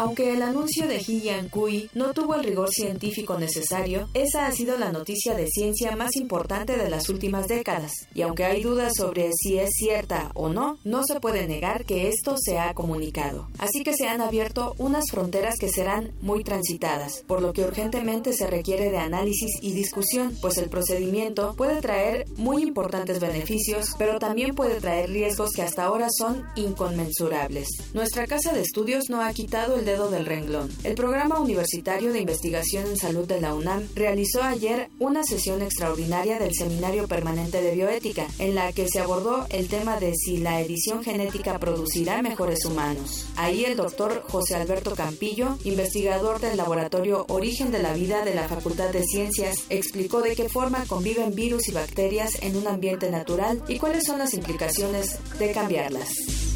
Aunque 0.00 0.32
el 0.32 0.40
anuncio 0.40 0.88
de 0.88 0.96
He 0.96 1.50
Kui 1.50 1.90
no 1.92 2.14
tuvo 2.14 2.34
el 2.34 2.44
rigor 2.44 2.70
científico 2.70 3.38
necesario, 3.38 4.08
esa 4.14 4.46
ha 4.46 4.52
sido 4.52 4.78
la 4.78 4.92
noticia 4.92 5.34
de 5.34 5.46
ciencia 5.46 5.94
más 5.94 6.16
importante 6.16 6.78
de 6.78 6.88
las 6.88 7.10
últimas 7.10 7.48
décadas. 7.48 7.92
Y 8.14 8.22
aunque 8.22 8.46
hay 8.46 8.62
dudas 8.62 8.94
sobre 8.96 9.28
si 9.34 9.58
es 9.58 9.68
cierta 9.74 10.30
o 10.32 10.48
no, 10.48 10.78
no 10.84 11.02
se 11.04 11.20
puede 11.20 11.46
negar 11.46 11.84
que 11.84 12.08
esto 12.08 12.36
se 12.38 12.58
ha 12.58 12.72
comunicado. 12.72 13.48
Así 13.58 13.82
que 13.82 13.92
se 13.92 14.08
han 14.08 14.22
abierto 14.22 14.74
unas 14.78 15.04
fronteras 15.10 15.56
que 15.60 15.68
serán 15.68 16.12
muy 16.22 16.44
transitadas, 16.44 17.22
por 17.26 17.42
lo 17.42 17.52
que 17.52 17.64
urgentemente 17.64 18.32
se 18.32 18.46
requiere 18.46 18.90
de 18.90 18.96
análisis 18.96 19.50
y 19.60 19.72
discusión, 19.72 20.34
pues 20.40 20.56
el 20.56 20.70
procedimiento 20.70 21.54
puede 21.58 21.82
traer 21.82 22.24
muy 22.38 22.62
importantes 22.62 23.20
beneficios, 23.20 23.90
pero 23.98 24.18
también 24.18 24.54
puede 24.54 24.80
traer 24.80 25.10
riesgos 25.10 25.50
que 25.50 25.60
hasta 25.60 25.84
ahora 25.84 26.08
son 26.10 26.46
inconmensurables. 26.54 27.68
Nuestra 27.92 28.26
casa 28.26 28.54
de 28.54 28.62
estudios 28.62 29.10
no 29.10 29.20
ha 29.20 29.30
quitado 29.34 29.76
el 29.76 29.89
dedo 29.90 30.08
del 30.08 30.24
renglón. 30.24 30.70
El 30.84 30.94
Programa 30.94 31.40
Universitario 31.40 32.12
de 32.12 32.20
Investigación 32.20 32.86
en 32.86 32.96
Salud 32.96 33.26
de 33.26 33.40
la 33.40 33.54
UNAM 33.54 33.88
realizó 33.96 34.40
ayer 34.40 34.88
una 35.00 35.24
sesión 35.24 35.62
extraordinaria 35.62 36.38
del 36.38 36.54
Seminario 36.54 37.08
Permanente 37.08 37.60
de 37.60 37.74
Bioética, 37.74 38.28
en 38.38 38.54
la 38.54 38.72
que 38.72 38.88
se 38.88 39.00
abordó 39.00 39.46
el 39.50 39.66
tema 39.66 39.98
de 39.98 40.14
si 40.14 40.36
la 40.36 40.60
edición 40.60 41.02
genética 41.02 41.58
producirá 41.58 42.22
mejores 42.22 42.64
humanos. 42.64 43.26
Ahí 43.36 43.64
el 43.64 43.76
doctor 43.76 44.22
José 44.28 44.54
Alberto 44.54 44.94
Campillo, 44.94 45.58
investigador 45.64 46.40
del 46.40 46.56
Laboratorio 46.56 47.26
Origen 47.28 47.72
de 47.72 47.82
la 47.82 47.92
Vida 47.92 48.24
de 48.24 48.34
la 48.36 48.46
Facultad 48.46 48.90
de 48.90 49.02
Ciencias, 49.02 49.64
explicó 49.70 50.22
de 50.22 50.36
qué 50.36 50.48
forma 50.48 50.84
conviven 50.86 51.34
virus 51.34 51.68
y 51.68 51.72
bacterias 51.72 52.38
en 52.42 52.56
un 52.56 52.68
ambiente 52.68 53.10
natural 53.10 53.60
y 53.66 53.78
cuáles 53.78 54.04
son 54.04 54.20
las 54.20 54.34
implicaciones 54.34 55.18
de 55.40 55.50
cambiarlas. 55.50 56.49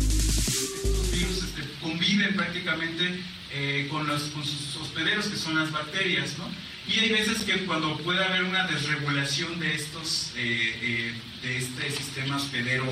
Conviven 2.04 2.36
prácticamente 2.36 3.18
eh, 3.50 3.88
con, 3.90 4.06
los, 4.06 4.24
con 4.24 4.44
sus 4.44 4.76
hospederos, 4.76 5.26
que 5.26 5.38
son 5.38 5.58
las 5.58 5.72
bacterias, 5.72 6.36
¿no? 6.36 6.44
Y 6.86 6.98
hay 6.98 7.08
veces 7.08 7.44
que 7.44 7.64
cuando 7.64 7.96
puede 7.96 8.22
haber 8.22 8.44
una 8.44 8.66
desregulación 8.66 9.58
de 9.58 9.74
estos, 9.74 10.32
eh, 10.36 10.76
eh, 10.82 11.14
de 11.42 11.56
este 11.56 11.90
sistema 11.90 12.36
hospedero 12.36 12.84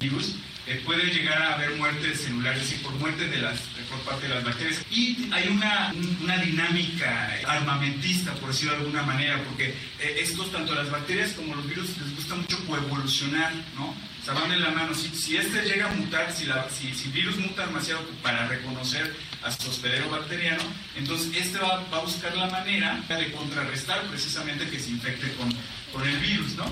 virus, 0.00 0.36
puede 0.74 1.06
llegar 1.12 1.40
a 1.40 1.54
haber 1.54 1.76
muertes 1.76 2.22
celulares 2.22 2.72
y 2.72 2.76
por 2.82 2.92
muerte 2.94 3.28
de 3.28 3.38
las, 3.38 3.60
por 3.88 4.00
parte 4.00 4.26
de 4.26 4.34
las 4.34 4.44
bacterias. 4.44 4.82
Y 4.90 5.28
hay 5.32 5.48
una, 5.48 5.94
una 6.22 6.38
dinámica 6.38 7.38
armamentista, 7.46 8.34
por 8.34 8.48
decirlo 8.50 8.72
de 8.72 8.80
alguna 8.80 9.02
manera, 9.02 9.40
porque 9.44 9.74
estos, 10.00 10.50
tanto 10.50 10.74
las 10.74 10.90
bacterias 10.90 11.32
como 11.32 11.54
los 11.54 11.68
virus, 11.68 11.96
les 11.98 12.16
gusta 12.16 12.34
mucho 12.34 12.64
coevolucionar, 12.66 13.52
¿no? 13.76 13.94
O 14.28 14.34
van 14.34 14.50
en 14.50 14.60
la 14.60 14.70
mano. 14.70 14.92
Si, 14.92 15.08
si 15.10 15.36
este 15.36 15.62
llega 15.62 15.88
a 15.88 15.94
mutar, 15.94 16.32
si, 16.32 16.46
la, 16.46 16.68
si, 16.68 16.92
si 16.92 17.06
el 17.06 17.12
virus 17.12 17.36
muta 17.36 17.64
demasiado 17.64 18.02
para 18.22 18.48
reconocer 18.48 19.14
a 19.44 19.52
su 19.52 19.70
hospedero 19.70 20.10
bacteriano, 20.10 20.64
entonces 20.96 21.30
este 21.36 21.58
va, 21.58 21.84
va, 21.92 21.98
a 21.98 22.02
buscar 22.02 22.36
la 22.36 22.50
manera 22.50 23.00
de 23.08 23.30
contrarrestar 23.30 24.02
precisamente 24.08 24.68
que 24.68 24.80
se 24.80 24.90
infecte 24.90 25.32
con, 25.34 25.48
con 25.92 26.08
el 26.08 26.16
virus, 26.18 26.56
¿no? 26.56 26.64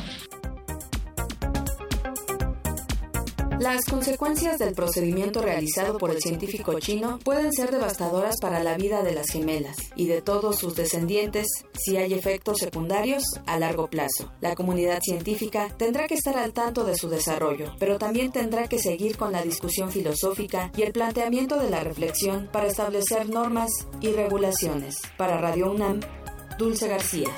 Las 3.61 3.85
consecuencias 3.85 4.59
del 4.59 4.75
procedimiento 4.75 5.41
realizado 5.41 5.97
por 5.99 6.11
el 6.11 6.21
científico 6.21 6.79
chino 6.81 7.19
pueden 7.23 7.53
ser 7.53 7.71
devastadoras 7.71 8.37
para 8.41 8.63
la 8.63 8.77
vida 8.77 9.03
de 9.03 9.15
las 9.15 9.29
gemelas 9.31 9.77
y 9.95 10.07
de 10.07 10.23
todos 10.23 10.59
sus 10.59 10.75
descendientes 10.75 11.47
si 11.73 11.97
hay 11.97 12.15
efectos 12.15 12.59
secundarios 12.59 13.23
a 13.47 13.59
largo 13.59 13.89
plazo. 13.89 14.33
La 14.41 14.57
comunidad 14.57 15.01
científica 15.01 15.69
tendrá 15.77 16.07
que 16.09 16.15
estar 16.15 16.37
al 16.37 16.53
tanto 16.53 16.85
de 16.85 16.97
su 16.97 17.09
desarrollo, 17.09 17.73
pero 17.79 17.99
también 17.99 18.33
tendrá 18.33 18.67
que 18.67 18.79
seguir 18.79 19.17
con 19.17 19.33
la 19.33 19.43
discusión 19.43 19.91
filosófica 19.91 20.73
y 20.77 20.83
el 20.83 20.93
planteamiento 20.93 21.59
de 21.59 21.71
la 21.71 21.81
reflexión 21.81 22.49
para 22.53 22.67
establecer 22.67 23.29
normas 23.31 23.71
y 24.01 24.09
regulaciones. 24.09 24.97
Para 25.17 25.39
Radio 25.39 25.71
UNAM, 25.71 26.01
Dulce 26.59 26.89
García. 26.89 27.31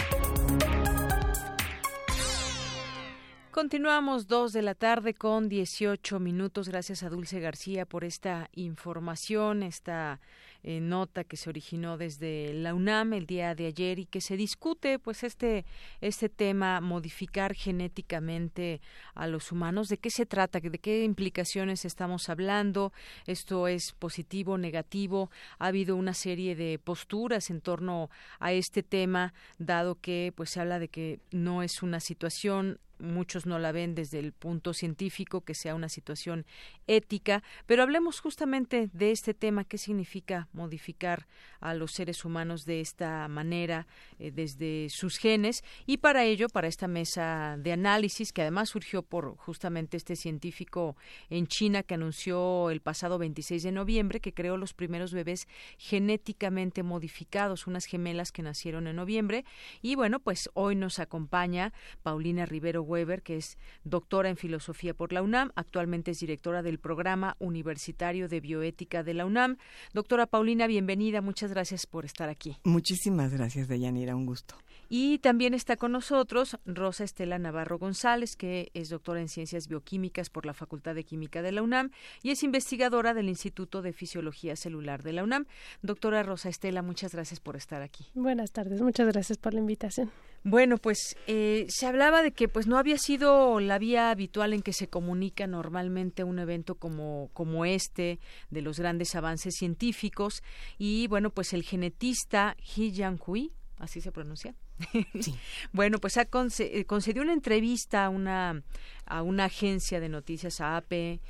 Continuamos 3.56 4.26
dos 4.26 4.52
de 4.52 4.60
la 4.60 4.74
tarde 4.74 5.14
con 5.14 5.48
18 5.48 6.20
minutos. 6.20 6.68
Gracias 6.68 7.02
a 7.02 7.08
Dulce 7.08 7.40
García 7.40 7.86
por 7.86 8.04
esta 8.04 8.50
información, 8.52 9.62
esta 9.62 10.20
eh, 10.62 10.78
nota 10.82 11.24
que 11.24 11.38
se 11.38 11.48
originó 11.48 11.96
desde 11.96 12.52
la 12.52 12.74
UNAM 12.74 13.14
el 13.14 13.24
día 13.24 13.54
de 13.54 13.64
ayer 13.64 13.98
y 13.98 14.04
que 14.04 14.20
se 14.20 14.36
discute, 14.36 14.98
pues 14.98 15.24
este 15.24 15.64
este 16.02 16.28
tema 16.28 16.82
modificar 16.82 17.54
genéticamente 17.54 18.82
a 19.14 19.26
los 19.26 19.50
humanos. 19.52 19.88
¿De 19.88 19.96
qué 19.96 20.10
se 20.10 20.26
trata? 20.26 20.60
¿De 20.60 20.78
qué 20.78 21.04
implicaciones 21.04 21.86
estamos 21.86 22.28
hablando? 22.28 22.92
¿Esto 23.26 23.68
es 23.68 23.94
positivo, 23.94 24.58
negativo? 24.58 25.30
Ha 25.58 25.68
habido 25.68 25.96
una 25.96 26.12
serie 26.12 26.56
de 26.56 26.78
posturas 26.78 27.48
en 27.48 27.62
torno 27.62 28.10
a 28.38 28.52
este 28.52 28.82
tema, 28.82 29.32
dado 29.56 29.94
que 29.94 30.34
pues 30.36 30.50
se 30.50 30.60
habla 30.60 30.78
de 30.78 30.88
que 30.88 31.20
no 31.30 31.62
es 31.62 31.82
una 31.82 32.00
situación 32.00 32.80
muchos 32.98 33.47
no 33.47 33.59
la 33.59 33.73
ven 33.73 33.94
desde 33.94 34.18
el 34.18 34.32
punto 34.32 34.74
científico, 34.74 35.43
que 35.43 35.55
sea 35.55 35.74
una 35.74 35.89
situación 35.89 36.47
ética, 36.86 37.43
pero 37.66 37.82
hablemos 37.82 38.20
justamente 38.20 38.89
de 38.93 39.10
este 39.10 39.35
tema, 39.35 39.64
qué 39.64 39.78
significa 39.78 40.48
modificar 40.52 41.27
a 41.60 41.74
los 41.74 41.93
seres 41.93 42.24
humanos 42.24 42.64
de 42.64 42.81
esta 42.81 43.27
manera, 43.28 43.86
eh, 44.18 44.31
desde 44.31 44.89
sus 44.90 45.18
genes, 45.18 45.64
y 45.86 45.98
para 45.98 46.24
ello, 46.24 46.48
para 46.48 46.68
esta 46.68 46.89
mesa 46.89 47.56
de 47.59 47.73
análisis, 47.73 48.32
que 48.32 48.43
además 48.43 48.70
surgió 48.70 49.02
por 49.02 49.36
justamente 49.36 49.97
este 49.97 50.16
científico 50.16 50.97
en 51.31 51.47
China 51.47 51.82
que 51.82 51.94
anunció 51.94 52.70
el 52.70 52.81
pasado 52.81 53.18
26 53.18 53.62
de 53.62 53.73
noviembre 53.73 54.20
que 54.20 54.32
creó 54.32 54.56
los 54.56 54.74
primeros 54.74 55.12
bebés 55.12 55.48
genéticamente 55.78 56.82
modificados, 56.82 57.66
unas 57.66 57.85
gemelas 57.85 58.32
que 58.32 58.43
nacieron 58.43 58.86
en 58.86 58.97
noviembre, 58.97 59.44
y 59.82 59.94
bueno, 59.94 60.20
pues 60.20 60.51
hoy 60.55 60.77
nos 60.77 60.98
acompaña 60.98 61.73
Paulina 62.02 62.47
Rivero 62.47 62.82
Weber, 62.86 63.22
que 63.22 63.36
es 63.36 63.58
doctora 63.84 64.30
en 64.30 64.36
filosofía 64.36 64.94
por 64.94 65.12
la 65.12 65.22
UNAM, 65.22 65.52
actualmente 65.56 66.12
es 66.12 66.20
directora 66.20 66.62
del 66.62 66.78
programa 66.78 67.36
universitario 67.38 68.28
de 68.28 68.40
bioética 68.40 69.02
de 69.02 69.14
la 69.14 69.26
UNAM. 69.26 69.58
Doctora 69.92 70.26
Paulina, 70.26 70.66
bienvenida, 70.66 71.20
muchas 71.20 71.50
gracias 71.50 71.86
por 71.86 72.04
estar 72.04 72.28
aquí. 72.28 72.56
Muchísimas 72.64 73.32
gracias, 73.32 73.68
Deyanira, 73.68 74.16
un 74.16 74.26
gusto. 74.26 74.56
Y 74.88 75.18
también 75.18 75.52
está 75.52 75.76
con 75.76 75.92
nosotros 75.92 76.58
Rosa 76.64 77.02
Estela 77.02 77.38
Navarro 77.38 77.78
González, 77.78 78.36
que 78.36 78.70
es 78.72 78.88
doctora 78.88 79.20
en 79.20 79.28
Ciencias 79.28 79.66
Bioquímicas 79.66 80.30
por 80.30 80.46
la 80.46 80.54
Facultad 80.54 80.94
de 80.94 81.02
Química 81.02 81.42
de 81.42 81.50
la 81.50 81.62
UNAM 81.62 81.90
y 82.22 82.30
es 82.30 82.44
investigadora 82.44 83.12
del 83.12 83.28
Instituto 83.28 83.82
de 83.82 83.92
Fisiología 83.92 84.54
Celular 84.54 85.02
de 85.02 85.12
la 85.12 85.24
UNAM. 85.24 85.46
Doctora 85.82 86.22
Rosa 86.22 86.48
Estela, 86.48 86.82
muchas 86.82 87.12
gracias 87.12 87.40
por 87.40 87.56
estar 87.56 87.82
aquí. 87.82 88.06
Buenas 88.14 88.52
tardes, 88.52 88.80
muchas 88.80 89.08
gracias 89.08 89.38
por 89.38 89.54
la 89.54 89.60
invitación. 89.60 90.10
Bueno, 90.48 90.78
pues 90.78 91.16
eh, 91.27 91.66
se 91.68 91.86
hablaba 91.86 92.23
de 92.23 92.31
que 92.31 92.47
pues 92.47 92.68
no 92.68 92.78
había 92.78 92.98
sido 92.98 93.59
la 93.59 93.81
vía 93.81 94.12
habitual 94.12 94.52
en 94.52 94.62
que 94.62 94.73
se 94.73 94.86
comunica 94.86 95.48
normalmente 95.48 96.23
un 96.23 96.39
evento 96.39 96.77
como, 96.77 97.31
como 97.32 97.64
este, 97.64 98.20
de 98.51 98.62
los 98.62 98.78
grandes 98.78 99.16
avances 99.16 99.56
científicos, 99.59 100.44
y 100.78 101.09
bueno, 101.09 101.31
pues 101.31 101.52
el 101.52 101.64
genetista 101.64 102.56
He 102.60 102.93
Jiankui, 102.93 103.51
así 103.78 104.00
se 104.00 104.12
pronuncia, 104.12 104.54
bueno, 105.72 105.98
pues 105.98 106.16
ha 106.16 106.28
eh, 106.60 106.84
concedió 106.86 107.22
una 107.22 107.32
entrevista 107.32 108.04
a 108.06 108.08
una, 108.08 108.62
a 109.04 109.22
una 109.22 109.44
agencia 109.44 110.00
de 110.00 110.08
noticias, 110.08 110.60
a 110.60 110.76
AP, 110.76 110.92
eh, 110.92 111.20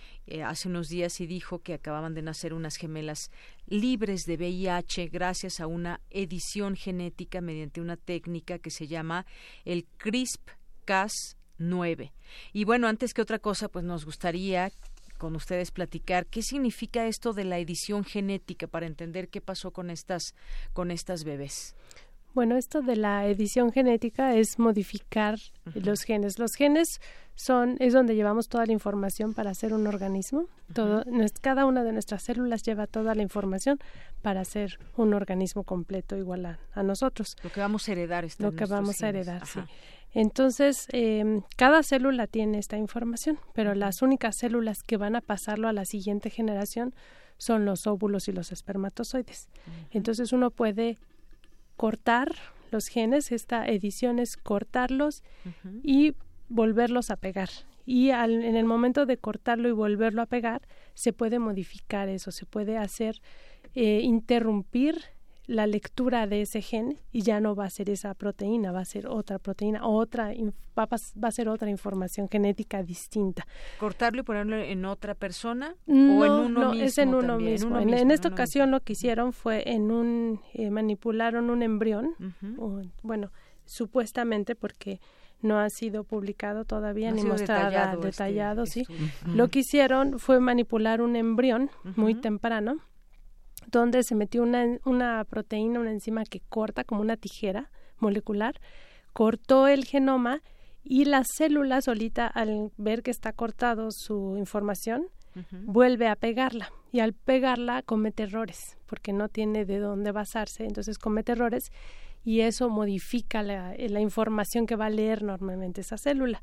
hace 0.44 0.68
unos 0.68 0.89
días 0.89 1.20
y 1.20 1.27
dijo 1.27 1.60
que 1.60 1.74
acababan 1.74 2.14
de 2.14 2.23
nacer 2.23 2.55
unas 2.55 2.77
gemelas 2.77 3.31
libres 3.66 4.23
de 4.27 4.36
VIH 4.36 5.09
gracias 5.09 5.60
a 5.60 5.66
una 5.66 6.01
edición 6.10 6.77
genética 6.77 7.40
mediante 7.40 7.81
una 7.81 7.97
técnica 7.97 8.59
que 8.59 8.70
se 8.70 8.86
llama 8.86 9.24
el 9.64 9.86
CRISP-Cas9. 9.98 12.12
Y 12.52 12.64
bueno, 12.64 12.89
antes 12.89 13.14
que 13.14 13.23
otra 13.23 13.39
cosa, 13.39 13.68
pues 13.68 13.85
nos 13.85 14.05
gustaría 14.05 14.73
con 15.16 15.35
ustedes 15.35 15.70
platicar 15.70 16.27
qué 16.27 16.43
significa 16.43 17.06
esto 17.06 17.32
de 17.32 17.44
la 17.44 17.59
edición 17.59 18.05
genética 18.05 18.66
para 18.66 18.86
entender 18.86 19.28
qué 19.28 19.40
pasó 19.40 19.70
con 19.70 19.90
estas 19.90 20.35
con 20.73 20.90
estas 20.90 21.24
bebés. 21.24 21.74
Bueno, 22.37 22.57
esto 22.57 22.83
de 22.83 22.97
la 22.97 23.27
edición 23.27 23.73
genética 23.73 24.35
es 24.35 24.59
modificar 24.59 25.39
los 25.73 26.03
genes. 26.03 26.39
Los 26.39 26.55
genes 26.55 27.01
son 27.35 27.77
es 27.81 27.95
donde 27.95 28.15
llevamos 28.15 28.51
toda 28.51 28.67
la 28.67 28.73
información 28.73 29.33
para 29.33 29.53
hacer 29.53 29.73
un 29.73 29.87
organismo. 29.87 30.45
Todo, 30.75 31.03
cada 31.41 31.65
una 31.65 31.83
de 31.83 31.95
nuestras 31.95 32.25
células 32.25 32.63
lleva 32.63 32.87
toda 32.87 33.15
la 33.15 33.23
información 33.23 33.79
para 34.21 34.43
hacer 34.43 34.79
un 34.99 35.15
organismo 35.15 35.65
completo 35.65 36.15
igual 36.19 36.59
a, 36.75 36.83
nosotros. 36.83 37.39
Lo 37.43 37.49
que 37.49 37.61
vamos 37.61 37.89
a 37.89 37.93
heredar 37.93 38.27
Lo 38.39 38.55
que 38.55 38.67
vamos 38.67 39.03
a 39.03 39.09
heredar, 39.09 39.47
sí. 39.47 39.61
Entonces, 40.13 40.89
em, 40.93 41.41
cada 41.57 41.83
célula 41.83 42.27
tiene 42.27 42.59
esta 42.59 42.77
información, 42.77 43.39
pero 43.55 43.75
las 43.75 44.03
únicas 44.03 44.37
células 44.37 44.83
que 44.83 44.99
van 44.99 45.17
a 45.17 45.23
pasarlo 45.23 45.69
a 45.69 45.73
la 45.73 45.87
siguiente 45.87 46.29
generación 46.29 46.95
son 47.39 47.65
los 47.65 47.87
óvulos 47.87 48.29
y 48.29 48.33
los 48.33 48.53
espermatozoides. 48.53 49.49
Entonces, 49.91 50.35
uno 50.35 50.51
puede 50.51 50.99
cortar 51.77 52.32
los 52.70 52.89
genes, 52.89 53.32
esta 53.32 53.66
edición 53.66 54.19
es 54.19 54.36
cortarlos 54.36 55.23
y 55.82 56.15
volverlos 56.48 57.11
a 57.11 57.16
pegar. 57.16 57.48
Y 57.85 58.11
en 58.11 58.57
el 58.57 58.65
momento 58.65 59.07
de 59.07 59.16
cortarlo 59.16 59.69
y 59.69 59.73
volverlo 59.73 60.23
a 60.23 60.27
pegar, 60.27 60.62
se 60.94 61.12
puede 61.12 61.39
modificar 61.39 62.09
eso, 62.09 62.32
se 62.32 62.44
puede 62.44 62.77
hacer 62.78 63.20
eh, 63.74 64.01
interrumpir 64.03 65.05
la 65.47 65.66
lectura 65.66 66.27
de 66.27 66.43
ese 66.43 66.60
gen 66.60 66.98
y 67.12 67.23
ya 67.23 67.40
no 67.40 67.55
va 67.55 67.66
a 67.66 67.70
ser 67.70 67.89
esa 67.89 68.14
proteína, 68.14 68.73
va 68.73 68.81
a 68.81 68.85
ser 68.85 69.06
otra 69.06 69.39
proteína, 69.39 69.86
otra 69.86 70.32
va, 70.77 70.89
a 70.90 71.31
ser 71.31 71.48
otra 71.48 71.70
información 71.70 72.28
genética 72.28 72.82
distinta. 72.82 73.47
¿Cortarlo 73.78 74.20
y 74.20 74.24
ponerlo 74.24 74.56
en 74.56 74.85
otra 74.85 75.14
persona 75.14 75.77
no, 75.86 76.18
o 76.18 76.24
en 76.24 76.32
uno 76.32 76.60
no, 76.60 76.70
mismo? 76.70 76.85
es 76.85 76.98
en 76.98 77.09
uno 77.10 77.27
también? 77.28 77.52
mismo. 77.52 77.68
uno 77.68 77.81
En, 77.81 77.86
mismo, 77.86 78.01
en 78.01 78.10
esta 78.10 78.28
ocasión 78.28 78.70
lo 78.70 78.81
que 78.81 78.94
hicieron 78.94 79.32
fue 79.32 79.62
en 79.70 79.90
un 79.90 80.40
eh, 80.52 80.70
manipularon 80.70 81.51
un 81.51 81.62
embrión, 81.62 82.14
o, 82.59 82.82
bueno, 83.02 83.31
supuestamente 83.64 84.56
porque 84.56 85.01
no 85.43 85.59
ha 85.59 85.70
sido 85.70 86.02
publicado 86.02 86.64
todavía 86.64 87.10
No 87.10 87.16
ni 87.16 87.23
mostrado 87.24 87.66
detallado 87.66 88.01
detallado, 88.01 88.62
este 88.64 88.85
sí. 88.85 88.93
Lo 89.27 89.48
que 89.48 89.60
hicieron 89.60 90.18
fue 90.18 90.40
manipular 90.40 91.01
un 91.01 91.14
embrión 91.14 91.70
muy 91.94 92.14
temprano 92.14 92.81
donde 93.67 94.03
se 94.03 94.15
metió 94.15 94.43
una, 94.43 94.79
una 94.85 95.25
proteína, 95.25 95.81
una 95.81 95.91
enzima 95.91 96.25
que 96.25 96.41
corta 96.49 96.85
como 96.85 97.01
una 97.01 97.17
tijera 97.17 97.71
molecular, 97.99 98.61
cortó 99.13 99.67
el 99.69 99.85
genoma 99.85 100.43
y 100.83 101.05
la 101.05 101.23
célula 101.25 101.81
solita 101.81 102.27
al 102.27 102.71
ver 102.77 103.03
que 103.03 103.11
está 103.11 103.33
cortado 103.33 103.89
su 103.91 104.37
información 104.37 105.09
vuelve 105.51 106.09
a 106.09 106.17
pegarla. 106.17 106.71
Y 106.93 107.01
al 107.01 107.13
pegarla 107.13 107.83
comete 107.83 108.23
errores 108.23 108.79
porque 108.87 109.13
no 109.13 109.29
tiene 109.29 109.65
de 109.65 109.79
dónde 109.79 110.13
basarse, 110.13 110.65
entonces 110.65 110.99
comete 110.99 111.33
errores 111.33 111.71
y 112.25 112.41
eso 112.41 112.71
modifica 112.71 113.43
la, 113.43 113.75
la 113.77 114.01
información 114.01 114.67
que 114.67 114.77
va 114.77 114.87
a 114.87 114.91
leer 114.91 115.23
normalmente 115.23 115.83
esa 115.83 115.99
célula. 115.99 116.43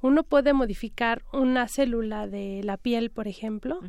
Uno 0.00 0.22
puede 0.22 0.52
modificar 0.52 1.22
una 1.32 1.66
célula 1.68 2.26
de 2.26 2.60
la 2.62 2.76
piel, 2.76 3.10
por 3.10 3.26
ejemplo, 3.26 3.80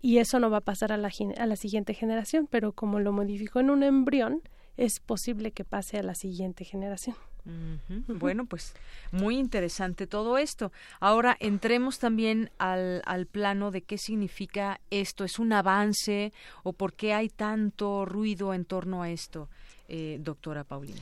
y 0.00 0.18
eso 0.18 0.38
no 0.40 0.50
va 0.50 0.58
a 0.58 0.62
pasar 0.62 0.92
a 0.92 0.96
la, 0.96 1.10
a 1.38 1.46
la 1.46 1.56
siguiente 1.56 1.94
generación, 1.94 2.46
pero 2.50 2.72
como 2.72 3.00
lo 3.00 3.12
modificó 3.12 3.60
en 3.60 3.70
un 3.70 3.82
embrión, 3.82 4.42
es 4.76 5.00
posible 5.00 5.52
que 5.52 5.64
pase 5.64 5.98
a 5.98 6.02
la 6.02 6.14
siguiente 6.14 6.64
generación. 6.64 7.16
Bueno, 8.06 8.44
pues 8.44 8.74
muy 9.12 9.38
interesante 9.38 10.06
todo 10.06 10.36
esto. 10.38 10.72
Ahora 11.00 11.36
entremos 11.40 11.98
también 11.98 12.50
al, 12.58 13.02
al 13.06 13.26
plano 13.26 13.70
de 13.70 13.82
qué 13.82 13.96
significa 13.98 14.80
esto. 14.90 15.24
¿Es 15.24 15.38
un 15.38 15.52
avance 15.52 16.32
o 16.62 16.72
por 16.74 16.92
qué 16.92 17.14
hay 17.14 17.28
tanto 17.30 18.04
ruido 18.04 18.52
en 18.54 18.64
torno 18.66 19.02
a 19.02 19.10
esto, 19.10 19.48
eh, 19.88 20.18
doctora 20.20 20.64
Paulina? 20.64 21.00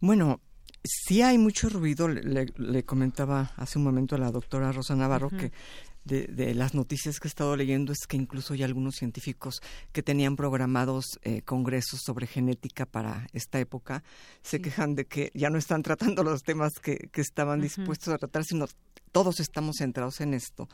Bueno, 0.00 0.40
sí 0.84 1.20
hay 1.20 1.36
mucho 1.36 1.68
ruido. 1.68 2.08
Le, 2.08 2.22
le- 2.22 2.52
le 2.56 2.84
comentaba 2.84 3.50
hace 3.56 3.78
un 3.78 3.84
momento 3.84 4.14
a 4.14 4.18
la 4.18 4.30
doctora 4.30 4.70
Rosa 4.72 4.94
Navarro 4.94 5.30
que 5.30 5.52
de, 6.04 6.26
de 6.26 6.54
las 6.54 6.74
noticias 6.74 7.20
que 7.20 7.28
he 7.28 7.30
estado 7.30 7.56
leyendo 7.56 7.92
es 7.92 8.06
que 8.06 8.16
incluso 8.16 8.54
hay 8.54 8.62
algunos 8.62 8.96
científicos 8.96 9.60
que 9.92 10.02
tenían 10.02 10.36
programados 10.36 11.18
eh, 11.22 11.42
congresos 11.42 12.00
sobre 12.04 12.26
genética 12.26 12.86
para 12.86 13.26
esta 13.32 13.60
época 13.60 14.02
se 14.42 14.60
quejan 14.60 14.94
de 14.94 15.06
que 15.06 15.30
ya 15.34 15.50
no 15.50 15.58
están 15.58 15.82
tratando 15.82 16.22
los 16.22 16.42
temas 16.42 16.72
que, 16.80 16.96
que 17.12 17.20
estaban 17.20 17.60
dispuestos 17.60 18.12
a 18.12 18.18
tratar, 18.18 18.44
sino 18.44 18.66
todos 19.12 19.40
estamos 19.40 19.76
centrados 19.78 20.20
en 20.20 20.34
esto. 20.34 20.68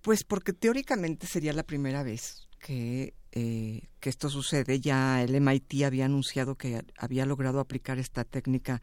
Pues 0.00 0.24
porque 0.24 0.52
teóricamente 0.52 1.26
sería 1.26 1.52
la 1.52 1.64
primera 1.64 2.02
vez 2.02 2.48
que, 2.60 3.14
eh, 3.32 3.88
que 4.00 4.08
esto 4.08 4.28
sucede. 4.30 4.80
Ya 4.80 5.22
el 5.22 5.40
MIT 5.40 5.84
había 5.84 6.06
anunciado 6.06 6.56
que 6.56 6.82
había 6.96 7.26
logrado 7.26 7.60
aplicar 7.60 7.98
esta 7.98 8.24
técnica 8.24 8.80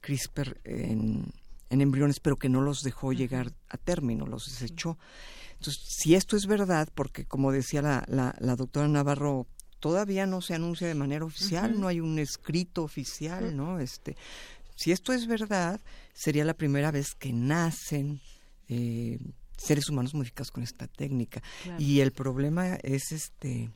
CRISPR 0.00 0.60
en, 0.64 1.32
en 1.70 1.80
embriones, 1.80 2.20
pero 2.20 2.36
que 2.36 2.48
no 2.48 2.60
los 2.60 2.82
dejó 2.82 3.12
llegar 3.12 3.52
a 3.68 3.78
término, 3.78 4.26
los 4.26 4.46
desechó. 4.46 4.98
Entonces, 5.54 5.82
si 5.86 6.14
esto 6.14 6.36
es 6.36 6.46
verdad, 6.46 6.88
porque 6.94 7.24
como 7.24 7.52
decía 7.52 7.80
la, 7.80 8.04
la, 8.08 8.34
la 8.38 8.56
doctora 8.56 8.88
Navarro, 8.88 9.46
todavía 9.78 10.26
no 10.26 10.42
se 10.42 10.54
anuncia 10.54 10.86
de 10.86 10.94
manera 10.94 11.24
oficial, 11.24 11.80
no 11.80 11.88
hay 11.88 12.00
un 12.00 12.18
escrito 12.18 12.82
oficial, 12.82 13.56
¿no? 13.56 13.80
Este, 13.80 14.16
si 14.76 14.92
esto 14.92 15.12
es 15.12 15.26
verdad, 15.26 15.80
sería 16.12 16.44
la 16.44 16.54
primera 16.54 16.90
vez 16.90 17.14
que 17.14 17.32
nacen 17.32 18.20
eh, 18.68 19.18
seres 19.56 19.88
humanos 19.88 20.14
modificados 20.14 20.50
con 20.50 20.62
esta 20.62 20.86
técnica. 20.86 21.42
Claro. 21.62 21.82
Y 21.82 22.00
el 22.00 22.12
problema 22.12 22.76
es 22.76 23.12
este 23.12 23.70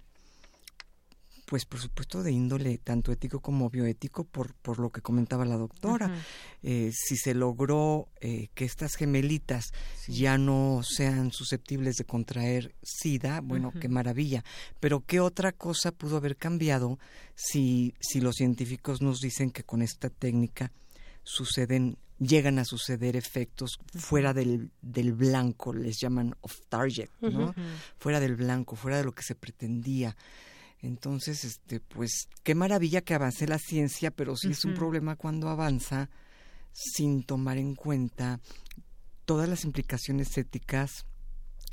pues 1.47 1.65
por 1.65 1.81
supuesto 1.81 2.23
de 2.23 2.33
índole 2.33 2.79
tanto 2.79 3.13
ético 3.13 3.41
como 3.41 3.69
bioético 3.69 4.25
por, 4.25 4.55
por 4.55 4.79
lo 4.79 4.91
que 4.91 5.03
comentaba 5.03 5.45
la 5.45 5.57
doctora. 5.57 6.15
Eh, 6.63 6.91
si 6.93 7.17
se 7.17 7.35
logró 7.35 8.09
eh, 8.21 8.49
que 8.55 8.65
estas 8.65 8.95
gemelitas 8.97 9.73
ya 10.09 10.39
no 10.39 10.81
sean 10.83 11.33
susceptibles 11.33 11.97
de 11.97 12.05
contraer 12.05 12.75
SIDA, 12.83 13.41
bueno, 13.41 13.73
qué 13.79 13.89
maravilla. 13.89 14.45
Pero 14.81 15.05
¿qué 15.07 15.21
otra 15.21 15.53
cosa 15.53 15.93
pudo 15.93 16.17
haber 16.17 16.37
cambiado 16.37 16.99
si, 17.35 17.95
si 18.01 18.21
los 18.21 18.37
científicos 18.37 19.03
nos 19.03 19.21
dicen 19.21 19.51
que 19.51 19.65
con 19.65 19.83
esta 19.83 20.11
técnica 20.11 20.73
suceden 21.23 21.99
llegan 22.19 22.59
a 22.59 22.65
suceder 22.65 23.17
efectos 23.17 23.79
fuera 23.95 24.33
del, 24.33 24.71
del 24.81 25.13
blanco, 25.13 25.75
les 25.75 25.99
llaman 26.01 26.37
off 26.41 26.55
target, 26.69 27.11
¿no? 27.21 27.55
Fuera 27.99 28.21
del 28.21 28.37
blanco, 28.37 28.77
fuera 28.77 28.99
de 28.99 29.05
lo 29.05 29.13
que 29.13 29.23
se 29.23 29.35
pretendía. 29.35 30.17
Entonces, 30.85 31.45
este, 31.45 31.81
pues, 31.81 32.29
qué 32.43 32.55
maravilla 32.55 33.01
que 33.01 33.15
avance 33.15 33.47
la 33.47 33.59
ciencia, 33.59 34.11
pero 34.11 34.37
sí 34.37 34.51
es 34.51 34.67
un 34.67 34.75
problema 34.75 35.17
cuando 35.17 35.49
avanza 35.49 36.11
sin 36.73 37.23
tomar 37.23 37.57
en 37.57 37.75
cuenta 37.75 38.39
todas 39.25 39.49
las 39.49 39.65
implicaciones 39.65 40.37
éticas 40.37 41.07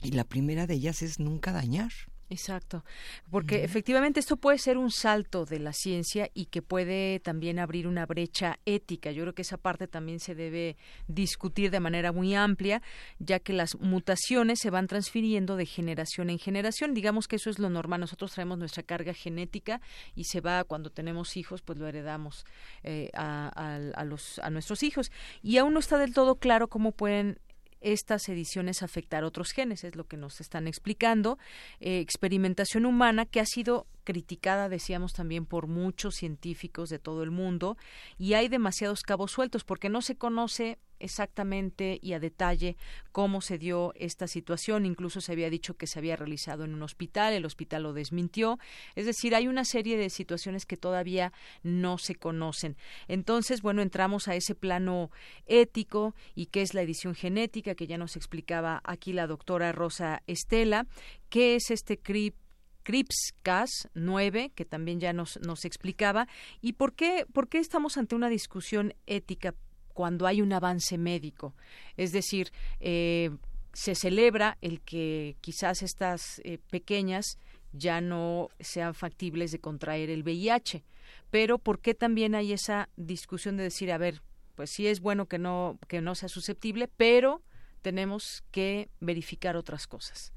y 0.01 0.11
la 0.11 0.23
primera 0.23 0.65
de 0.65 0.75
ellas 0.75 1.01
es 1.01 1.19
nunca 1.19 1.51
dañar. 1.51 1.91
Exacto, 2.33 2.85
porque 3.29 3.65
efectivamente 3.65 4.21
esto 4.21 4.37
puede 4.37 4.57
ser 4.57 4.77
un 4.77 4.89
salto 4.89 5.43
de 5.43 5.59
la 5.59 5.73
ciencia 5.73 6.29
y 6.33 6.45
que 6.45 6.61
puede 6.61 7.19
también 7.19 7.59
abrir 7.59 7.87
una 7.89 8.05
brecha 8.05 8.57
ética. 8.65 9.11
Yo 9.11 9.23
creo 9.23 9.33
que 9.35 9.41
esa 9.41 9.57
parte 9.57 9.85
también 9.85 10.21
se 10.21 10.33
debe 10.33 10.77
discutir 11.09 11.71
de 11.71 11.81
manera 11.81 12.13
muy 12.13 12.33
amplia, 12.33 12.81
ya 13.19 13.39
que 13.39 13.51
las 13.51 13.75
mutaciones 13.81 14.59
se 14.61 14.69
van 14.69 14.87
transfiriendo 14.87 15.57
de 15.57 15.65
generación 15.65 16.29
en 16.29 16.39
generación. 16.39 16.93
Digamos 16.93 17.27
que 17.27 17.35
eso 17.35 17.49
es 17.49 17.59
lo 17.59 17.69
normal. 17.69 17.99
Nosotros 17.99 18.31
traemos 18.31 18.57
nuestra 18.57 18.83
carga 18.83 19.13
genética 19.13 19.81
y 20.15 20.23
se 20.23 20.39
va 20.39 20.63
cuando 20.63 20.89
tenemos 20.89 21.35
hijos, 21.35 21.61
pues 21.61 21.77
lo 21.79 21.85
heredamos 21.85 22.45
eh, 22.83 23.09
a, 23.13 23.51
a- 23.53 23.75
a 23.99 24.05
los, 24.05 24.39
a 24.39 24.49
nuestros 24.49 24.83
hijos. 24.83 25.11
Y 25.43 25.57
aún 25.57 25.73
no 25.73 25.79
está 25.81 25.97
del 25.97 26.13
todo 26.13 26.35
claro 26.35 26.69
cómo 26.69 26.93
pueden 26.93 27.39
estas 27.81 28.29
ediciones 28.29 28.83
afectar 28.83 29.23
otros 29.23 29.51
genes, 29.51 29.83
es 29.83 29.95
lo 29.95 30.05
que 30.05 30.17
nos 30.17 30.39
están 30.39 30.67
explicando. 30.67 31.37
Eh, 31.79 31.99
experimentación 31.99 32.85
humana 32.85 33.25
que 33.25 33.39
ha 33.39 33.45
sido 33.45 33.87
criticada, 34.03 34.69
decíamos 34.69 35.13
también, 35.13 35.45
por 35.45 35.67
muchos 35.67 36.15
científicos 36.15 36.89
de 36.89 36.99
todo 36.99 37.23
el 37.23 37.31
mundo 37.31 37.77
y 38.17 38.33
hay 38.33 38.47
demasiados 38.47 39.03
cabos 39.03 39.31
sueltos 39.31 39.63
porque 39.63 39.89
no 39.89 40.01
se 40.01 40.15
conoce 40.15 40.79
exactamente 41.01 41.99
y 42.01 42.13
a 42.13 42.19
detalle 42.19 42.77
cómo 43.11 43.41
se 43.41 43.57
dio 43.57 43.93
esta 43.95 44.27
situación. 44.27 44.85
Incluso 44.85 45.19
se 45.19 45.31
había 45.31 45.49
dicho 45.49 45.75
que 45.75 45.87
se 45.87 45.99
había 45.99 46.15
realizado 46.15 46.63
en 46.63 46.73
un 46.73 46.83
hospital, 46.83 47.33
el 47.33 47.45
hospital 47.45 47.83
lo 47.83 47.93
desmintió. 47.93 48.59
Es 48.95 49.05
decir, 49.05 49.35
hay 49.35 49.47
una 49.47 49.65
serie 49.65 49.97
de 49.97 50.09
situaciones 50.09 50.65
que 50.65 50.77
todavía 50.77 51.33
no 51.63 51.97
se 51.97 52.15
conocen. 52.15 52.77
Entonces, 53.07 53.61
bueno, 53.61 53.81
entramos 53.81 54.27
a 54.27 54.35
ese 54.35 54.55
plano 54.55 55.11
ético 55.45 56.15
y 56.35 56.47
qué 56.47 56.61
es 56.61 56.73
la 56.73 56.81
edición 56.81 57.15
genética, 57.15 57.75
que 57.75 57.87
ya 57.87 57.97
nos 57.97 58.15
explicaba 58.15 58.81
aquí 58.83 59.13
la 59.13 59.27
doctora 59.27 59.71
Rosa 59.71 60.21
Estela, 60.27 60.87
qué 61.29 61.55
es 61.55 61.71
este 61.71 61.97
CRIP 61.97 62.35
CRIPS-Cas 62.83 63.89
9, 63.93 64.51
que 64.55 64.65
también 64.65 64.99
ya 64.99 65.13
nos, 65.13 65.39
nos 65.41 65.65
explicaba, 65.65 66.27
y 66.61 66.73
por 66.73 66.93
qué, 66.93 67.25
por 67.31 67.47
qué 67.47 67.59
estamos 67.59 67.97
ante 67.97 68.15
una 68.15 68.29
discusión 68.29 68.93
ética 69.05 69.55
cuando 69.93 70.27
hay 70.27 70.41
un 70.41 70.53
avance 70.53 70.97
médico. 70.97 71.55
Es 71.97 72.11
decir, 72.11 72.51
eh, 72.79 73.31
se 73.73 73.95
celebra 73.95 74.57
el 74.61 74.81
que 74.81 75.37
quizás 75.41 75.81
estas 75.81 76.41
eh, 76.43 76.57
pequeñas 76.69 77.37
ya 77.73 78.01
no 78.01 78.49
sean 78.59 78.93
factibles 78.93 79.51
de 79.51 79.59
contraer 79.59 80.09
el 80.09 80.23
VIH, 80.23 80.83
pero 81.29 81.57
¿por 81.57 81.79
qué 81.79 81.93
también 81.93 82.35
hay 82.35 82.51
esa 82.51 82.89
discusión 82.97 83.57
de 83.57 83.63
decir, 83.63 83.91
a 83.91 83.97
ver, 83.97 84.21
pues 84.55 84.71
sí 84.71 84.87
es 84.87 84.99
bueno 84.99 85.27
que 85.27 85.37
no 85.37 85.79
que 85.87 86.01
no 86.01 86.15
sea 86.15 86.29
susceptible, 86.29 86.89
pero 86.89 87.41
tenemos 87.81 88.43
que 88.51 88.89
verificar 88.99 89.55
otras 89.55 89.87
cosas? 89.87 90.33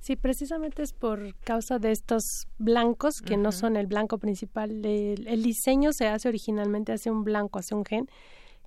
Sí, 0.00 0.16
precisamente 0.16 0.82
es 0.82 0.92
por 0.92 1.34
causa 1.44 1.78
de 1.78 1.92
estos 1.92 2.46
blancos 2.58 3.20
que 3.22 3.36
no 3.36 3.52
son 3.52 3.76
el 3.76 3.86
blanco 3.86 4.18
principal. 4.18 4.84
El, 4.84 5.26
el 5.26 5.42
diseño 5.42 5.92
se 5.92 6.06
hace 6.08 6.28
originalmente 6.28 6.92
hace 6.92 7.10
un 7.10 7.24
blanco, 7.24 7.58
hace 7.58 7.74
un 7.74 7.84
gen 7.84 8.08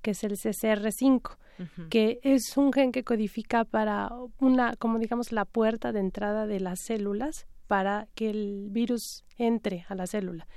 que 0.02 0.12
es 0.12 0.24
el 0.24 0.32
CCR5, 0.38 1.38
Ujú. 1.60 1.90
que 1.90 2.20
es 2.24 2.58
un 2.58 2.74
gen 2.74 2.92
que 2.92 3.04
codifica 3.04 3.66
para 3.66 4.10
una, 4.40 4.76
como 4.78 4.98
digamos, 4.98 5.32
la 5.32 5.46
puerta 5.46 5.92
de 5.92 6.00
entrada 6.00 6.48
de 6.48 6.60
las 6.60 6.80
células 6.80 7.46
para 7.68 8.08
que 8.16 8.30
el 8.30 8.70
virus 8.72 9.24
entre 9.38 9.86
a 9.90 9.96
la 9.96 10.08
célula. 10.08 10.48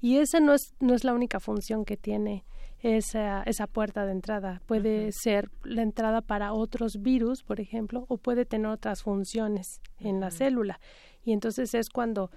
Y 0.00 0.18
esa 0.18 0.40
no 0.40 0.54
es, 0.54 0.74
no 0.80 0.94
es 0.94 1.04
la 1.04 1.14
única 1.14 1.40
función 1.40 1.84
que 1.84 1.96
tiene 1.96 2.44
esa, 2.82 3.42
esa 3.44 3.66
puerta 3.66 4.04
de 4.04 4.12
entrada. 4.12 4.60
Puede 4.66 5.12
ser 5.12 5.50
la 5.62 5.82
entrada 5.82 6.20
para 6.20 6.52
otros 6.52 7.00
virus, 7.00 7.42
por 7.42 7.60
ejemplo, 7.60 8.04
o 8.08 8.18
puede 8.18 8.44
tener 8.44 8.66
otras 8.66 9.02
funciones 9.02 9.80
en 9.98 10.20
la 10.20 10.30
célula. 10.30 10.80
Y 11.24 11.32
entonces 11.32 11.74
es 11.74 11.88
cuando 11.88 12.30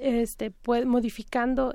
este, 0.00 0.50
puede, 0.50 0.84
modificando 0.84 1.74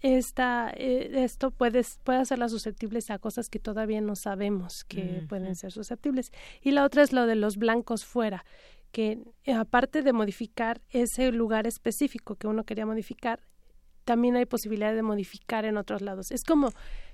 esta, 0.00 0.72
eh, 0.76 1.22
esto 1.22 1.52
puede, 1.52 1.82
puede 2.02 2.18
hacerlas 2.18 2.50
susceptibles 2.50 3.10
a 3.10 3.20
cosas 3.20 3.48
que 3.48 3.60
todavía 3.60 4.00
no 4.00 4.16
sabemos 4.16 4.84
que 4.84 5.24
pueden 5.28 5.54
ser 5.54 5.70
susceptibles. 5.70 6.32
Y 6.60 6.72
la 6.72 6.84
otra 6.84 7.04
es 7.04 7.12
lo 7.12 7.26
de 7.26 7.36
los 7.36 7.56
blancos 7.56 8.04
fuera, 8.04 8.44
que 8.90 9.20
eh, 9.44 9.52
aparte 9.52 10.02
de 10.02 10.12
modificar 10.12 10.80
ese 10.90 11.30
lugar 11.30 11.68
específico 11.68 12.34
que 12.34 12.48
uno 12.48 12.64
quería 12.64 12.84
modificar, 12.84 13.40
también 14.04 14.34
hay 14.34 14.46
posibilidad 14.46 14.92
de 14.92 15.02
modificar 15.02 15.64
en 15.64 15.76
otros 15.76 16.02
lados. 16.02 16.32
Es 16.32 16.42
como 16.42 16.72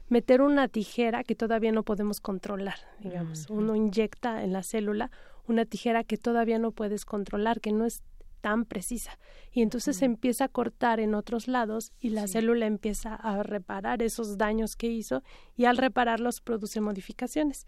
meter 0.09 0.41
una 0.43 0.69
tijera 0.69 1.25
que 1.25 1.35
todavía 1.35 1.73
no 1.73 1.83
podemos 1.83 2.21
controlar, 2.21 2.79
digamos. 3.01 3.49
Uno 3.51 3.77
inyecta 3.77 4.43
en 4.43 4.53
la 4.53 4.63
célula 4.63 5.11
una 5.47 5.65
tijera 5.65 6.05
que 6.05 6.19
todavía 6.19 6.59
no 6.59 6.73
puedes 6.73 7.05
controlar, 7.05 7.61
que 7.61 7.73
no 7.73 7.87
es 7.87 8.03
tan 8.41 8.65
precisa. 8.65 9.19
Y 9.53 9.63
entonces 9.63 9.97
se 9.97 10.05
empieza 10.05 10.45
a 10.45 10.49
cortar 10.49 11.01
en 11.01 11.15
otros 11.15 11.49
lados 11.49 11.93
y 12.01 12.11
la 12.11 12.29
célula 12.29 12.67
empieza 12.67 13.15
a 13.15 13.43
reparar 13.43 14.03
esos 14.03 14.39
daños 14.39 14.77
que 14.77 14.89
hizo 14.89 15.23
y 15.57 15.65
al 15.65 15.77
repararlos 15.77 16.41
produce 16.41 16.81
modificaciones. 16.81 17.67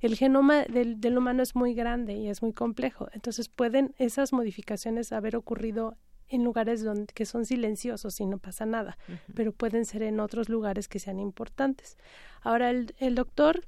El 0.00 0.16
genoma 0.16 0.62
del, 0.62 1.00
del 1.00 1.18
humano 1.18 1.42
es 1.42 1.54
muy 1.54 1.74
grande 1.74 2.14
y 2.14 2.28
es 2.28 2.40
muy 2.40 2.52
complejo, 2.52 3.08
entonces 3.12 3.48
pueden 3.48 3.94
esas 3.98 4.32
modificaciones 4.32 5.12
haber 5.12 5.34
ocurrido 5.34 5.96
en 6.28 6.44
lugares 6.44 6.82
donde, 6.82 7.12
que 7.12 7.26
son 7.26 7.44
silenciosos 7.44 8.20
y 8.20 8.26
no 8.26 8.38
pasa 8.38 8.66
nada, 8.66 8.98
pero 9.34 9.52
pueden 9.52 9.84
ser 9.84 10.02
en 10.02 10.20
otros 10.20 10.48
lugares 10.48 10.88
que 10.88 10.98
sean 10.98 11.18
importantes. 11.18 11.96
Ahora, 12.42 12.70
el, 12.70 12.94
el 12.98 13.14
doctor 13.14 13.62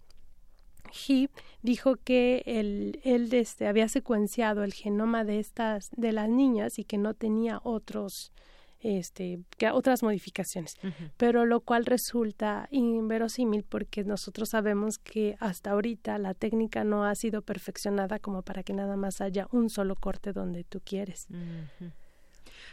He 1.08 1.28
dijo 1.62 1.96
que 1.96 2.42
él, 2.46 3.00
él 3.04 3.32
este, 3.32 3.66
había 3.66 3.88
secuenciado 3.88 4.64
el 4.64 4.72
genoma 4.72 5.24
de 5.24 5.38
estas 5.38 5.90
de 5.96 6.12
las 6.12 6.28
niñas 6.28 6.78
y 6.78 6.84
que 6.84 6.98
no 6.98 7.14
tenía 7.14 7.60
otros 7.64 8.32
este 8.82 9.40
que 9.58 9.70
otras 9.70 10.02
modificaciones 10.02 10.78
pero 11.18 11.44
lo 11.44 11.60
cual 11.60 11.84
resulta 11.84 12.66
inverosímil 12.70 13.62
porque 13.62 14.04
nosotros 14.04 14.48
sabemos 14.48 14.96
que 14.96 15.36
hasta 15.38 15.72
ahorita 15.72 16.16
la 16.16 16.32
técnica 16.32 16.82
no 16.82 17.04
ha 17.04 17.14
sido 17.14 17.42
perfeccionada 17.42 18.18
como 18.18 18.40
para 18.40 18.62
que 18.62 18.72
nada 18.72 18.96
más 18.96 19.20
haya 19.20 19.48
un 19.52 19.68
solo 19.68 19.96
corte 19.96 20.32
donde 20.32 20.64
tú 20.64 20.80
quieres 20.82 21.28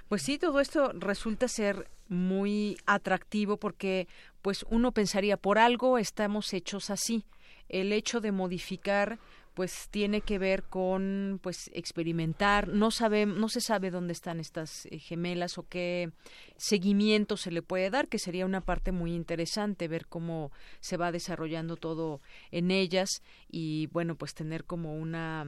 pues 0.08 0.22
sí 0.22 0.38
todo 0.38 0.60
esto 0.60 0.92
resulta 0.94 1.48
ser 1.48 1.90
muy 2.08 2.78
atractivo 2.86 3.58
porque 3.58 4.08
pues 4.42 4.66
uno 4.70 4.92
pensaría 4.92 5.38
por 5.38 5.60
algo 5.60 5.98
estamos 5.98 6.54
hechos 6.54 6.90
así. 6.90 7.26
El 7.70 7.92
hecho 7.92 8.22
de 8.22 8.32
modificar 8.32 9.20
pues 9.54 9.90
tiene 9.90 10.22
que 10.22 10.38
ver 10.38 10.64
con 10.64 11.40
pues 11.42 11.72
experimentar. 11.74 12.68
No 12.68 12.92
sabe 12.92 13.26
no 13.26 13.50
se 13.50 13.60
sabe 13.60 13.90
dónde 13.90 14.14
están 14.14 14.40
estas 14.40 14.86
eh, 14.86 15.00
gemelas 15.00 15.58
o 15.58 15.68
qué 15.68 16.12
seguimiento 16.58 17.38
se 17.38 17.52
le 17.52 17.62
puede 17.62 17.90
dar 17.90 18.08
que 18.08 18.20
sería 18.20 18.46
una 18.46 18.62
parte 18.62 18.92
muy 18.92 19.14
interesante 19.16 19.88
ver 19.88 20.06
cómo 20.06 20.52
se 20.80 20.96
va 20.96 21.12
desarrollando 21.12 21.76
todo 21.76 22.22
en 22.52 22.70
ellas 22.70 23.24
y 23.50 23.88
bueno 23.88 24.16
pues 24.16 24.36
tener 24.36 24.64
como 24.64 24.96
una 24.96 25.46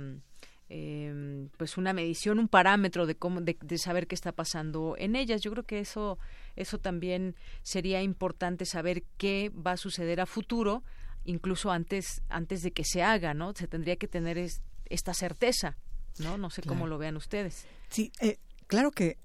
eh, 0.70 1.48
pues 1.58 1.78
una 1.78 1.94
medición 1.94 2.40
un 2.40 2.48
parámetro 2.48 3.08
de 3.08 3.16
cómo 3.16 3.42
de, 3.42 3.58
de, 3.60 3.78
saber 3.78 4.06
qué 4.06 4.14
está 4.14 4.32
pasando 4.32 4.96
en 4.98 5.16
ellas 5.16 5.42
yo 5.42 5.52
creo 5.52 5.64
que 5.64 5.80
eso 5.80 6.20
eso 6.56 6.78
también 6.78 7.36
sería 7.64 8.04
importante 8.04 8.66
saber 8.66 9.04
qué 9.18 9.52
va 9.56 9.72
a 9.72 9.78
suceder 9.78 10.22
a 10.22 10.28
futuro 10.28 10.84
incluso 11.26 11.72
antes 11.72 12.22
antes 12.30 12.62
de 12.62 12.72
que 12.72 12.84
se 12.84 13.04
haga, 13.04 13.34
¿no? 13.34 13.54
Se 13.54 13.68
tendría 13.68 13.96
que 13.96 14.08
tener 14.08 14.38
esta 14.86 15.14
certeza, 15.14 15.78
¿no? 16.20 16.38
No 16.38 16.50
sé 16.50 16.62
cómo 16.62 16.88
lo 16.88 16.98
vean 16.98 17.16
ustedes. 17.18 17.66
Sí, 17.90 18.12
eh, 18.20 18.38
claro 18.68 18.92
que 18.92 19.18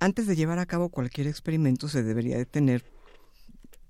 antes 0.00 0.26
de 0.26 0.36
llevar 0.36 0.58
a 0.58 0.66
cabo 0.66 0.88
cualquier 0.88 1.26
experimento 1.26 1.88
se 1.88 2.02
debería 2.02 2.36
de 2.36 2.46
tener 2.46 2.84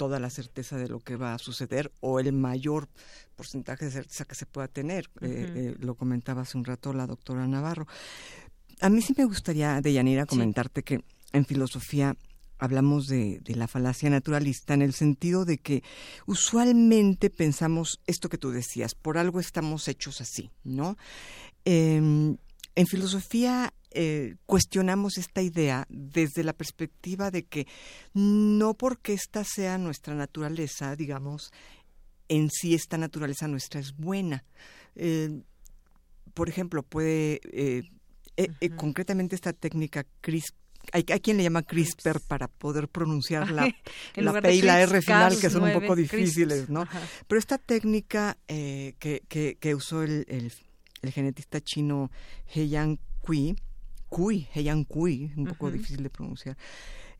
toda 0.01 0.19
la 0.19 0.31
certeza 0.31 0.79
de 0.79 0.89
lo 0.89 1.01
que 1.01 1.17
va 1.17 1.35
a 1.35 1.39
suceder 1.39 1.93
o 2.01 2.21
el 2.21 2.33
mayor 2.33 2.89
porcentaje 3.37 3.85
de 3.85 3.91
certeza 3.91 4.25
que 4.25 4.35
se 4.35 4.47
pueda 4.47 4.67
tener. 4.67 5.11
Eh, 5.21 5.53
eh, 5.55 5.77
lo 5.79 5.95
comentaba 5.95 6.41
hace 6.41 6.57
un 6.57 6.65
rato 6.65 6.95
la 6.95 7.07
doctora 7.07 7.47
Navarro. 7.47 7.87
A 8.81 8.89
mí 8.89 9.03
sí 9.03 9.13
me 9.15 9.27
gustaría, 9.27 9.79
Deyanira, 9.83 10.25
comentarte 10.25 10.83
que 10.83 11.05
en 11.35 11.45
filosofía 11.45 12.17
hablamos 12.57 13.09
de, 13.09 13.43
la 13.45 13.69
falacia 13.69 14.09
naturalista 14.09 14.73
en 14.73 14.81
el 14.81 14.95
sentido 14.95 15.45
de 15.45 15.59
que 15.59 15.83
usualmente 16.25 17.29
pensamos 17.29 18.01
esto 18.07 18.31
que 18.31 18.39
tú 18.39 18.53
decías, 18.53 18.95
por 18.95 19.19
algo 19.19 19.39
estamos 19.39 19.87
hechos 19.87 20.23
así, 20.23 20.51
¿no? 20.65 20.97
Em, 21.67 22.39
en 22.75 22.87
filosofía 22.87 23.73
eh, 23.91 24.37
cuestionamos 24.47 25.19
esta 25.19 25.43
idea 25.43 25.87
desde 25.89 26.45
la 26.45 26.53
perspectiva 26.53 27.31
de 27.31 27.45
que 27.45 27.67
no 28.15 28.75
porque 28.75 29.13
esta 29.13 29.45
sea 29.45 29.79
nuestra 29.79 30.15
naturaleza, 30.15 30.95
digamos, 30.97 31.53
en 32.29 32.51
sí 32.51 32.75
esta 32.75 32.99
naturaleza 32.99 33.49
nuestra 33.49 33.81
es 33.81 33.97
buena. 33.97 34.45
Eh, 34.95 35.43
por 36.35 36.49
ejemplo, 36.49 36.83
puede 36.83 37.41
eh, 37.43 37.83
concretamente 38.77 39.35
esta 39.35 39.53
técnica 39.53 40.07
CRISP 40.21 40.55
hay, 40.93 41.05
quien 41.05 41.37
le 41.37 41.43
llama 41.43 41.63
CRISPR 41.63 42.21
para 42.21 42.49
poder 42.49 42.89
pronunciar 42.89 43.51
la, 43.51 43.73
la 44.17 44.41
P 44.41 44.55
y 44.55 44.63
la 44.63 44.81
R 44.81 45.03
final, 45.03 45.39
que 45.39 45.51
son 45.51 45.63
un 45.63 45.73
poco 45.73 45.95
difíciles, 45.95 46.69
¿no? 46.69 46.87
Pero 47.27 47.39
esta 47.39 47.59
técnica 47.59 48.37
eh, 48.49 48.95
que, 48.99 49.23
que, 49.59 49.75
usó 49.75 50.03
el, 50.03 50.25
el, 50.29 50.53
genetista 51.03 51.61
chino 51.61 52.11
Heian 52.55 52.99
Kui, 53.21 53.57
Kui, 54.09 54.49
Heian 54.55 54.85
Kui, 54.85 55.33
un 55.37 55.47
poco 55.47 55.71
difícil 55.71 56.03
de 56.03 56.11
pronunciar, 56.11 56.57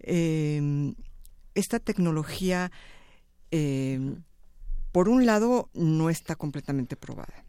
em, 0.01 0.95
esta 1.55 1.79
tecnología, 1.79 2.71
em, 3.51 4.23
por 4.93 5.09
un 5.09 5.25
lado, 5.25 5.71
no 5.73 6.11
está 6.11 6.35
completamente 6.35 6.97
probada. 6.97 7.45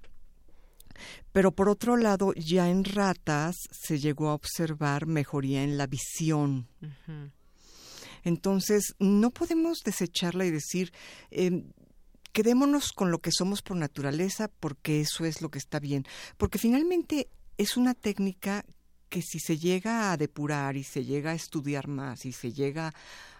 Pero 1.31 1.51
por 1.51 1.69
otro 1.69 1.97
lado, 1.97 2.33
ya 2.33 2.69
en 2.69 2.83
ratas 2.83 3.55
se 3.71 3.99
llegó 3.99 4.29
a 4.29 4.35
observar 4.35 5.07
mejoría 5.07 5.63
en 5.63 5.77
la 5.77 5.87
visión. 5.87 6.67
Entonces, 8.23 8.93
no 8.99 9.31
podemos 9.31 9.79
desecharla 9.83 10.45
y 10.45 10.51
decir, 10.51 10.91
eh, 11.31 11.63
quedémonos 12.31 12.91
con 12.91 13.11
lo 13.11 13.19
que 13.19 13.31
somos 13.31 13.61
por 13.61 13.77
naturaleza 13.77 14.47
porque 14.47 15.01
eso 15.01 15.25
es 15.25 15.41
lo 15.41 15.49
que 15.49 15.59
está 15.59 15.79
bien. 15.79 16.05
Porque 16.37 16.57
finalmente 16.59 17.29
es 17.57 17.77
una 17.77 17.93
técnica 17.93 18.65
que 19.09 19.21
si 19.21 19.39
se 19.39 19.57
llega 19.57 20.11
a 20.11 20.17
depurar 20.17 20.77
y 20.77 20.83
se 20.83 21.03
llega 21.03 21.31
a 21.31 21.35
estudiar 21.35 21.87
más 21.87 22.25
y 22.25 22.31
se 22.31 22.53
llega 22.53 22.93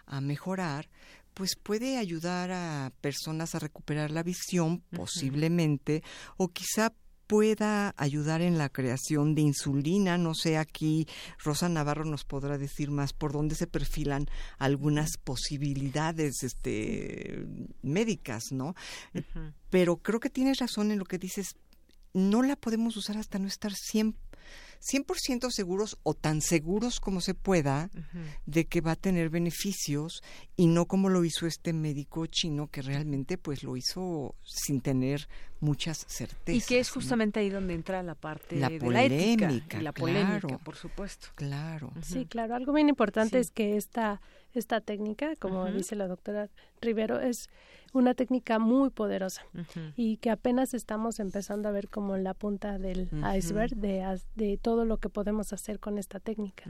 a 0.06 0.20
mejorar, 0.20 0.88
pues 1.34 1.56
puede 1.56 1.96
ayudar 1.96 2.50
a 2.50 2.92
personas 3.00 3.54
a 3.54 3.58
recuperar 3.58 4.10
la 4.10 4.22
visión, 4.22 4.82
posiblemente, 4.94 6.02
o 6.36 6.48
quizá 6.48 6.92
pueda 7.32 7.94
ayudar 7.96 8.42
en 8.42 8.58
la 8.58 8.68
creación 8.68 9.34
de 9.34 9.40
insulina. 9.40 10.18
No 10.18 10.34
sé, 10.34 10.58
aquí 10.58 11.08
Rosa 11.42 11.66
Navarro 11.70 12.04
nos 12.04 12.26
podrá 12.26 12.58
decir 12.58 12.90
más 12.90 13.14
por 13.14 13.32
dónde 13.32 13.54
se 13.54 13.66
perfilan 13.66 14.26
algunas 14.58 15.16
posibilidades 15.16 16.42
este, 16.42 17.46
médicas, 17.80 18.52
¿no? 18.52 18.74
Pero 19.70 19.96
creo 19.96 20.20
que 20.20 20.28
tienes 20.28 20.58
razón 20.58 20.90
en 20.90 20.98
lo 20.98 21.06
que 21.06 21.16
dices. 21.16 21.56
No 22.12 22.42
la 22.42 22.54
podemos 22.54 22.98
usar 22.98 23.16
hasta 23.16 23.38
no 23.38 23.48
estar 23.48 23.72
siempre 23.72 24.20
100% 24.82 25.50
seguros 25.50 25.98
o 26.02 26.14
tan 26.14 26.40
seguros 26.40 27.00
como 27.00 27.20
se 27.20 27.34
pueda 27.34 27.90
de 28.46 28.66
que 28.66 28.80
va 28.80 28.92
a 28.92 28.96
tener 28.96 29.30
beneficios 29.30 30.22
y 30.56 30.66
no 30.66 30.86
como 30.86 31.08
lo 31.08 31.24
hizo 31.24 31.46
este 31.46 31.72
médico 31.72 32.26
chino 32.26 32.68
que 32.68 32.82
realmente 32.82 33.38
pues 33.38 33.62
lo 33.62 33.76
hizo 33.76 34.34
sin 34.42 34.80
tener 34.80 35.28
muchas 35.60 36.04
certezas. 36.08 36.62
Y 36.62 36.66
que 36.66 36.80
es 36.80 36.90
justamente 36.90 37.40
ahí 37.40 37.48
donde 37.48 37.74
entra 37.74 38.02
la 38.02 38.16
parte 38.16 38.56
la 38.56 38.68
de 38.68 38.78
polémica, 38.78 39.48
la 39.48 39.54
ética, 39.54 39.82
la 39.82 39.92
polémica, 39.92 40.58
por 40.58 40.76
supuesto. 40.76 41.28
Claro. 41.36 41.92
Sí, 42.02 42.26
claro. 42.26 42.56
Algo 42.56 42.72
bien 42.72 42.88
importante 42.88 43.38
es 43.38 43.50
que 43.50 43.76
esta 43.76 44.20
esta 44.54 44.80
técnica, 44.80 45.34
como 45.36 45.66
dice 45.66 45.96
la 45.96 46.08
doctora 46.08 46.48
Rivero, 46.80 47.20
es 47.20 47.48
una 47.92 48.14
técnica 48.14 48.58
muy 48.58 48.90
poderosa 48.90 49.44
y 49.96 50.16
que 50.16 50.30
apenas 50.30 50.74
estamos 50.74 51.20
empezando 51.20 51.68
a 51.68 51.72
ver 51.72 51.88
como 51.88 52.16
la 52.16 52.34
punta 52.34 52.78
del 52.78 53.08
iceberg 53.36 53.76
de, 53.76 54.18
de, 54.34 54.56
todo 54.56 54.84
lo 54.84 54.98
que 54.98 55.08
podemos 55.08 55.52
hacer 55.52 55.78
con 55.78 55.98
esta 55.98 56.18
técnica. 56.20 56.64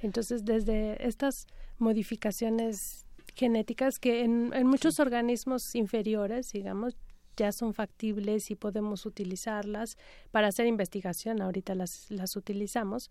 Entonces, 0.00 0.44
desde 0.44 1.06
estas 1.06 1.46
modificaciones 1.78 3.06
genéticas 3.34 3.98
que 3.98 4.24
en, 4.24 4.52
en 4.54 4.66
muchos 4.66 5.00
organismos 5.00 5.74
inferiores, 5.74 6.52
digamos, 6.52 6.96
ya 7.36 7.52
son 7.52 7.74
factibles 7.74 8.50
y 8.50 8.54
podemos 8.54 9.06
utilizarlas 9.06 9.96
para 10.30 10.48
hacer 10.48 10.66
investigación, 10.66 11.40
ahorita 11.40 11.74
las, 11.74 12.10
las 12.10 12.36
utilizamos, 12.36 13.10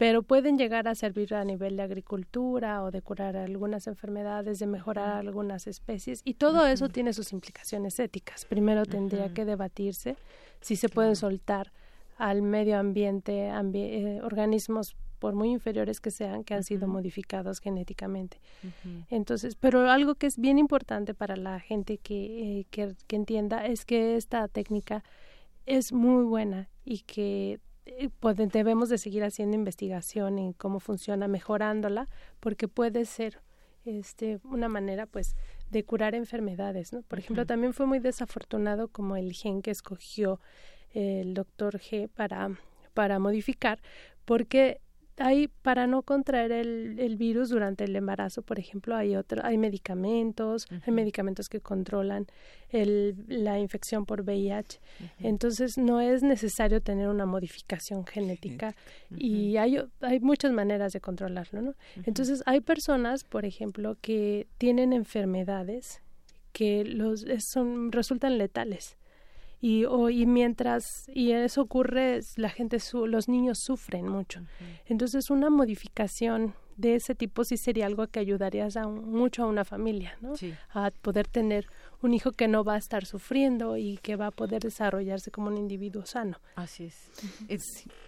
pero 0.00 0.22
pueden 0.22 0.56
llegar 0.56 0.88
a 0.88 0.94
servir 0.94 1.34
a 1.34 1.44
nivel 1.44 1.76
de 1.76 1.82
agricultura 1.82 2.82
o 2.82 2.90
de 2.90 3.02
curar 3.02 3.36
algunas 3.36 3.86
enfermedades, 3.86 4.58
de 4.58 4.66
mejorar 4.66 5.18
algunas 5.18 5.66
especies 5.66 6.22
y 6.24 6.32
todo 6.32 6.66
eso 6.66 6.88
tiene 6.88 7.12
sus 7.12 7.34
implicaciones 7.34 7.98
éticas. 7.98 8.46
Primero 8.46 8.86
tendría 8.86 9.28
que 9.34 9.44
debatirse 9.44 10.16
si 10.62 10.76
se 10.76 10.88
pueden 10.88 11.16
soltar 11.16 11.70
al 12.16 12.40
medio 12.40 12.78
ambiente 12.78 13.50
eh, 13.50 14.20
organismos 14.22 14.96
por 15.18 15.34
muy 15.34 15.50
inferiores 15.50 16.00
que 16.00 16.10
sean, 16.10 16.44
que 16.44 16.54
han 16.54 16.64
sido 16.64 16.88
modificados 16.88 17.60
genéticamente. 17.60 18.40
Entonces, 19.10 19.54
pero 19.54 19.90
algo 19.90 20.14
que 20.14 20.28
es 20.28 20.38
bien 20.38 20.58
importante 20.58 21.12
para 21.12 21.36
la 21.36 21.60
gente 21.60 21.98
que, 21.98 22.60
eh, 22.60 22.66
que, 22.70 22.94
que 23.06 23.16
entienda 23.16 23.66
es 23.66 23.84
que 23.84 24.16
esta 24.16 24.48
técnica 24.48 25.04
es 25.66 25.92
muy 25.92 26.24
buena 26.24 26.70
y 26.86 27.00
que 27.00 27.60
eh, 27.98 28.10
debemos 28.52 28.88
de 28.88 28.98
seguir 28.98 29.24
haciendo 29.24 29.56
investigación 29.56 30.38
en 30.38 30.52
cómo 30.52 30.80
funciona, 30.80 31.28
mejorándola, 31.28 32.08
porque 32.40 32.68
puede 32.68 33.04
ser 33.04 33.40
este 33.84 34.40
una 34.44 34.68
manera 34.68 35.06
pues 35.06 35.36
de 35.70 35.84
curar 35.84 36.14
enfermedades, 36.14 36.92
¿no? 36.92 37.02
Por 37.02 37.18
ejemplo, 37.18 37.46
también 37.46 37.72
fue 37.72 37.86
muy 37.86 37.98
desafortunado 37.98 38.88
como 38.88 39.16
el 39.16 39.32
gen 39.32 39.62
que 39.62 39.70
escogió 39.70 40.40
el 40.92 41.34
doctor 41.34 41.78
G 41.78 42.08
para 42.08 42.50
para 42.94 43.18
modificar, 43.18 43.80
porque 44.24 44.80
hay 45.20 45.48
para 45.48 45.86
no 45.86 46.02
contraer 46.02 46.50
el, 46.50 46.98
el, 46.98 47.16
virus 47.16 47.50
durante 47.50 47.84
el 47.84 47.94
embarazo, 47.94 48.42
por 48.42 48.58
ejemplo, 48.58 48.96
hay 48.96 49.16
otro, 49.16 49.44
hay 49.44 49.58
medicamentos, 49.58 50.66
hay 50.70 50.92
medicamentos 50.92 51.48
que 51.48 51.60
controlan 51.60 52.26
el, 52.70 53.14
la 53.28 53.58
infección 53.58 54.06
por 54.06 54.22
VIH. 54.22 54.80
Entonces 55.18 55.76
no 55.76 56.00
es 56.00 56.22
necesario 56.22 56.80
tener 56.80 57.08
una 57.08 57.26
modificación 57.26 58.06
genética 58.06 58.74
y 59.14 59.58
hay, 59.58 59.78
hay 60.00 60.20
muchas 60.20 60.52
maneras 60.52 60.92
de 60.94 61.00
controlarlo, 61.00 61.60
¿no? 61.60 61.74
Entonces 62.04 62.42
hay 62.46 62.60
personas, 62.60 63.24
por 63.24 63.44
ejemplo, 63.44 63.96
que 64.00 64.46
tienen 64.56 64.92
enfermedades 64.94 66.00
que 66.52 66.84
los 66.84 67.26
son 67.38 67.92
resultan 67.92 68.38
letales 68.38 68.96
y, 69.60 69.84
o, 69.84 70.08
y 70.08 70.26
mientras 70.26 71.04
y 71.12 71.32
eso 71.32 71.62
ocurre 71.62 72.20
la 72.36 72.48
gente 72.48 72.78
los 73.06 73.28
niños 73.28 73.58
sufren 73.58 74.08
mucho. 74.08 74.40
Entonces 74.86 75.30
una 75.30 75.50
modificación 75.50 76.54
de 76.76 76.94
ese 76.94 77.14
tipo 77.14 77.44
sí 77.44 77.58
sería 77.58 77.86
algo 77.86 78.06
que 78.06 78.20
ayudaría 78.20 78.66
a 78.74 78.88
mucho 78.88 79.42
a 79.42 79.46
una 79.46 79.66
familia 79.66 80.16
no 80.22 80.32
a 80.70 80.90
poder 80.90 81.28
tener 81.28 81.66
un 82.00 82.14
hijo 82.14 82.32
que 82.32 82.48
no 82.48 82.64
va 82.64 82.74
a 82.74 82.78
estar 82.78 83.04
sufriendo 83.04 83.76
y 83.76 83.98
que 83.98 84.16
va 84.16 84.28
a 84.28 84.30
poder 84.30 84.62
desarrollarse 84.62 85.30
como 85.30 85.48
un 85.48 85.58
individuo 85.58 86.06
sano. 86.06 86.38
Así 86.54 86.84
es, 86.84 87.10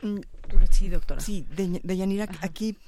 mm, 0.00 0.20
sí. 0.70 0.88
doctora. 0.88 1.20
Sí 1.20 1.46
de, 1.54 1.96
Yanira 1.96 2.26
aquí 2.40 2.78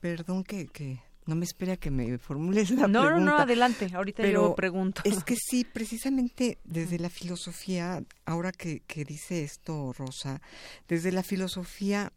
perdón 0.00 0.44
que, 0.44 0.68
que 0.68 1.00
no 1.26 1.34
me 1.34 1.44
espera 1.44 1.76
que 1.76 1.90
me 1.90 2.18
formules 2.18 2.70
la 2.70 2.86
no, 2.86 3.02
pregunta. 3.02 3.24
No, 3.24 3.36
no, 3.36 3.38
adelante, 3.38 3.90
ahorita 3.92 4.26
yo 4.26 4.54
pregunto. 4.54 5.02
Es 5.04 5.24
que 5.24 5.36
sí, 5.36 5.64
precisamente 5.64 6.58
desde 6.64 6.98
la 6.98 7.10
filosofía, 7.10 8.02
ahora 8.26 8.52
que, 8.52 8.80
que 8.80 9.04
dice 9.04 9.42
esto 9.42 9.92
Rosa, 9.92 10.40
desde 10.88 11.12
la 11.12 11.22
filosofía 11.22 12.12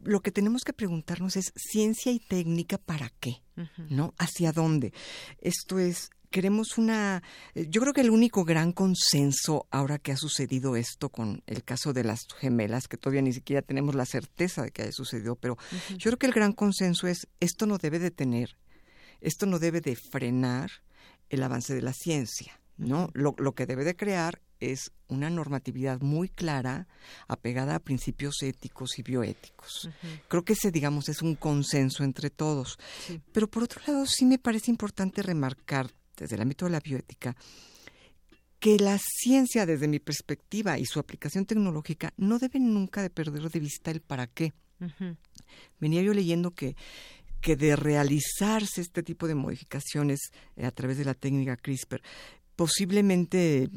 lo 0.00 0.20
que 0.20 0.30
tenemos 0.30 0.62
que 0.62 0.72
preguntarnos 0.72 1.36
es 1.36 1.52
ciencia 1.56 2.12
y 2.12 2.18
técnica 2.18 2.78
para 2.78 3.10
qué, 3.20 3.42
¿no? 3.88 4.14
¿Hacia 4.18 4.52
dónde? 4.52 4.92
Esto 5.40 5.78
es, 5.78 6.10
queremos 6.36 6.76
una... 6.76 7.22
Eh, 7.54 7.66
yo 7.70 7.80
creo 7.80 7.94
que 7.94 8.02
el 8.02 8.10
único 8.10 8.44
gran 8.44 8.72
consenso 8.72 9.66
ahora 9.70 9.98
que 9.98 10.12
ha 10.12 10.18
sucedido 10.18 10.76
esto 10.76 11.08
con 11.08 11.42
el 11.46 11.64
caso 11.64 11.94
de 11.94 12.04
las 12.04 12.26
gemelas, 12.38 12.88
que 12.88 12.98
todavía 12.98 13.22
ni 13.22 13.32
siquiera 13.32 13.62
tenemos 13.62 13.94
la 13.94 14.04
certeza 14.04 14.62
de 14.62 14.70
que 14.70 14.82
haya 14.82 14.92
sucedido, 14.92 15.36
pero 15.36 15.56
yo 15.96 16.10
creo 16.10 16.18
que 16.18 16.26
el 16.26 16.34
gran 16.34 16.52
consenso 16.52 17.06
es 17.06 17.26
esto 17.40 17.64
no 17.64 17.78
debe 17.78 17.98
detener, 17.98 18.58
esto 19.22 19.46
no 19.46 19.58
debe 19.58 19.80
de 19.80 19.96
frenar 19.96 20.70
el 21.30 21.42
avance 21.42 21.74
de 21.74 21.80
la 21.80 21.94
ciencia, 21.94 22.60
¿no? 22.76 23.08
lo, 23.14 23.34
lo 23.38 23.54
que 23.54 23.64
debe 23.64 23.84
de 23.84 23.96
crear 23.96 24.42
es 24.60 24.92
una 25.08 25.30
normatividad 25.30 26.02
muy 26.02 26.28
clara, 26.28 26.86
apegada 27.28 27.76
a 27.76 27.80
principios 27.80 28.42
éticos 28.42 28.98
y 28.98 29.02
bioéticos. 29.02 29.88
Creo 30.28 30.44
que 30.44 30.52
ese, 30.52 30.70
digamos, 30.70 31.08
es 31.08 31.22
un 31.22 31.34
consenso 31.34 32.04
entre 32.04 32.28
todos. 32.28 32.78
Pero 33.32 33.48
por 33.48 33.62
otro 33.62 33.80
lado, 33.86 34.04
sí 34.06 34.26
me 34.26 34.38
parece 34.38 34.70
importante 34.70 35.22
remarcar 35.22 35.90
desde 36.16 36.36
el 36.36 36.42
ámbito 36.42 36.64
de 36.64 36.72
la 36.72 36.80
bioética, 36.80 37.36
que 38.58 38.78
la 38.78 38.98
ciencia, 38.98 39.66
desde 39.66 39.88
mi 39.88 39.98
perspectiva 39.98 40.78
y 40.78 40.86
su 40.86 40.98
aplicación 40.98 41.44
tecnológica, 41.44 42.12
no 42.16 42.38
deben 42.38 42.72
nunca 42.72 43.02
de 43.02 43.10
perder 43.10 43.50
de 43.50 43.60
vista 43.60 43.90
el 43.90 44.00
para 44.00 44.26
qué. 44.26 44.54
Venía 45.80 46.02
yo 46.02 46.12
leyendo 46.12 46.50
que, 46.52 46.76
que 47.40 47.56
de 47.56 47.76
realizarse 47.76 48.80
este 48.80 49.02
tipo 49.02 49.26
de 49.26 49.34
modificaciones 49.34 50.30
eh, 50.56 50.66
a 50.66 50.70
través 50.70 50.98
de 50.98 51.04
la 51.04 51.14
técnica 51.14 51.56
CRISPR, 51.56 52.02
posiblemente 52.56 53.70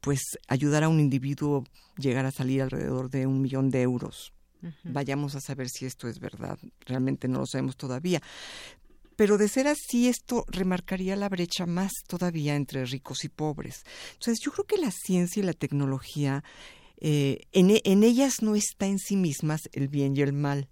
pues 0.00 0.20
ayudar 0.48 0.82
a 0.82 0.88
un 0.88 0.98
individuo 0.98 1.64
llegar 1.96 2.26
a 2.26 2.32
salir 2.32 2.62
alrededor 2.62 3.10
de 3.10 3.26
un 3.26 3.40
millón 3.40 3.70
de 3.70 3.82
euros. 3.82 4.32
Vayamos 4.84 5.34
a 5.34 5.40
saber 5.40 5.68
si 5.68 5.86
esto 5.86 6.06
es 6.06 6.20
verdad. 6.20 6.56
Realmente 6.86 7.26
no 7.26 7.40
lo 7.40 7.46
sabemos 7.46 7.76
todavía. 7.76 8.22
Pero 9.16 9.38
de 9.38 9.48
ser 9.48 9.68
así, 9.68 10.08
esto 10.08 10.44
remarcaría 10.48 11.16
la 11.16 11.28
brecha 11.28 11.66
más 11.66 11.92
todavía 12.06 12.56
entre 12.56 12.84
ricos 12.84 13.24
y 13.24 13.28
pobres. 13.28 13.82
Entonces, 14.14 14.40
yo 14.44 14.52
creo 14.52 14.66
que 14.66 14.78
la 14.78 14.90
ciencia 14.90 15.40
y 15.40 15.46
la 15.46 15.52
tecnología, 15.52 16.42
eh, 16.98 17.40
en, 17.52 17.70
en, 17.84 18.04
ellas 18.04 18.42
no 18.42 18.54
está 18.54 18.86
en 18.86 18.98
sí 18.98 19.16
mismas 19.16 19.62
el 19.72 19.88
bien 19.88 20.16
y 20.16 20.22
el 20.22 20.32
mal. 20.32 20.68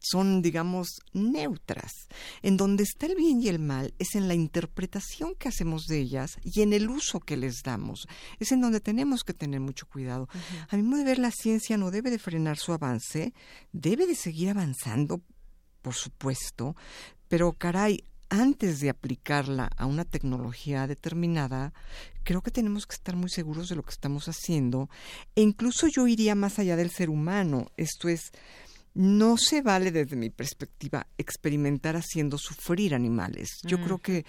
Son, 0.00 0.42
digamos, 0.42 1.00
neutras. 1.14 1.92
En 2.42 2.58
donde 2.58 2.82
está 2.82 3.06
el 3.06 3.14
bien 3.14 3.40
y 3.40 3.48
el 3.48 3.58
mal 3.58 3.94
es 3.98 4.14
en 4.14 4.28
la 4.28 4.34
interpretación 4.34 5.34
que 5.34 5.48
hacemos 5.48 5.86
de 5.86 5.98
ellas 5.98 6.36
y 6.42 6.60
en 6.60 6.74
el 6.74 6.90
uso 6.90 7.20
que 7.20 7.38
les 7.38 7.62
damos. 7.62 8.06
Es 8.38 8.52
en 8.52 8.60
donde 8.60 8.80
tenemos 8.80 9.24
que 9.24 9.32
tener 9.32 9.60
mucho 9.60 9.86
cuidado. 9.86 10.28
A 10.68 10.76
mi 10.76 10.82
modo 10.82 10.98
de 10.98 11.04
ver, 11.04 11.18
la 11.18 11.30
ciencia 11.30 11.78
no 11.78 11.90
debe 11.90 12.10
de 12.10 12.18
frenar 12.18 12.58
su 12.58 12.74
avance, 12.74 13.32
debe 13.72 14.06
de 14.06 14.14
seguir 14.14 14.50
avanzando, 14.50 15.22
por 15.80 15.94
supuesto, 15.94 16.76
pero 17.34 17.52
caray, 17.52 18.04
antes 18.28 18.78
de 18.78 18.90
aplicarla 18.90 19.68
a 19.76 19.86
una 19.86 20.04
tecnología 20.04 20.86
determinada, 20.86 21.72
creo 22.22 22.42
que 22.42 22.52
tenemos 22.52 22.86
que 22.86 22.94
estar 22.94 23.16
muy 23.16 23.28
seguros 23.28 23.68
de 23.68 23.74
lo 23.74 23.82
que 23.82 23.90
estamos 23.90 24.28
haciendo 24.28 24.88
e 25.34 25.42
incluso 25.42 25.88
yo 25.88 26.06
iría 26.06 26.36
más 26.36 26.60
allá 26.60 26.76
del 26.76 26.90
ser 26.90 27.10
humano. 27.10 27.72
Esto 27.76 28.08
es, 28.08 28.30
no 28.94 29.36
se 29.36 29.62
vale 29.62 29.90
desde 29.90 30.14
mi 30.14 30.30
perspectiva 30.30 31.08
experimentar 31.18 31.96
haciendo 31.96 32.38
sufrir 32.38 32.94
animales. 32.94 33.58
Yo 33.64 33.82
creo 33.82 33.98
que 33.98 34.24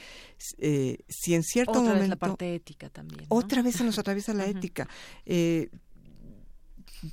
eh, 0.58 0.98
si 1.08 1.36
en 1.36 1.44
cierto 1.44 1.74
otra 1.74 1.82
momento... 1.84 2.00
Vez 2.00 2.10
la 2.10 2.16
parte 2.16 2.56
ética 2.56 2.90
también. 2.90 3.28
Otra 3.30 3.62
vez 3.62 3.76
se 3.76 3.84
nos 3.84 4.00
atraviesa 4.00 4.34
la 4.34 4.46
ética. 4.48 4.90
Eh, 5.28 5.70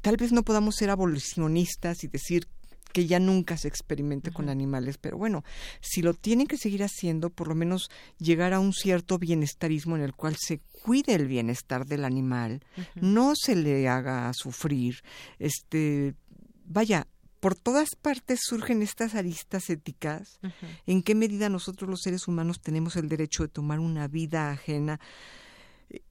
tal 0.01 0.17
vez 0.17 0.33
no 0.33 0.43
podamos 0.43 0.75
ser 0.75 0.89
abolicionistas 0.89 2.03
y 2.03 2.07
decir 2.07 2.49
que 2.93 3.07
ya 3.07 3.19
nunca 3.19 3.57
se 3.57 3.69
experimente 3.69 4.31
con 4.31 4.49
animales, 4.49 4.99
pero 4.99 5.17
bueno, 5.17 5.45
si 5.81 6.03
lo 6.03 6.15
tienen 6.15 6.47
que 6.47 6.59
seguir 6.59 6.83
haciendo, 6.83 7.31
por 7.31 7.49
lo 7.49 7.55
menos 7.55 7.91
llegar 8.19 8.53
a 8.53 8.61
un 8.61 8.73
cierto 8.73 9.19
bienestarismo 9.19 9.97
en 9.97 10.03
el 10.03 10.15
cual 10.15 10.37
se 10.39 10.61
cuide 10.83 11.15
el 11.15 11.27
bienestar 11.27 11.87
del 11.87 12.05
animal, 12.05 12.63
no 12.95 13.33
se 13.35 13.57
le 13.57 13.89
haga 13.89 14.31
sufrir, 14.35 15.03
este, 15.39 16.15
vaya, 16.65 17.07
por 17.41 17.57
todas 17.57 17.97
partes 17.97 18.41
surgen 18.45 18.83
estas 18.83 19.17
aristas 19.17 19.69
éticas, 19.69 20.39
en 20.87 21.03
qué 21.03 21.17
medida 21.17 21.49
nosotros 21.49 21.91
los 21.91 22.03
seres 22.03 22.29
humanos 22.29 22.61
tenemos 22.61 22.95
el 22.95 23.09
derecho 23.09 23.43
de 23.43 23.49
tomar 23.49 23.81
una 23.81 24.07
vida 24.07 24.51
ajena 24.51 25.01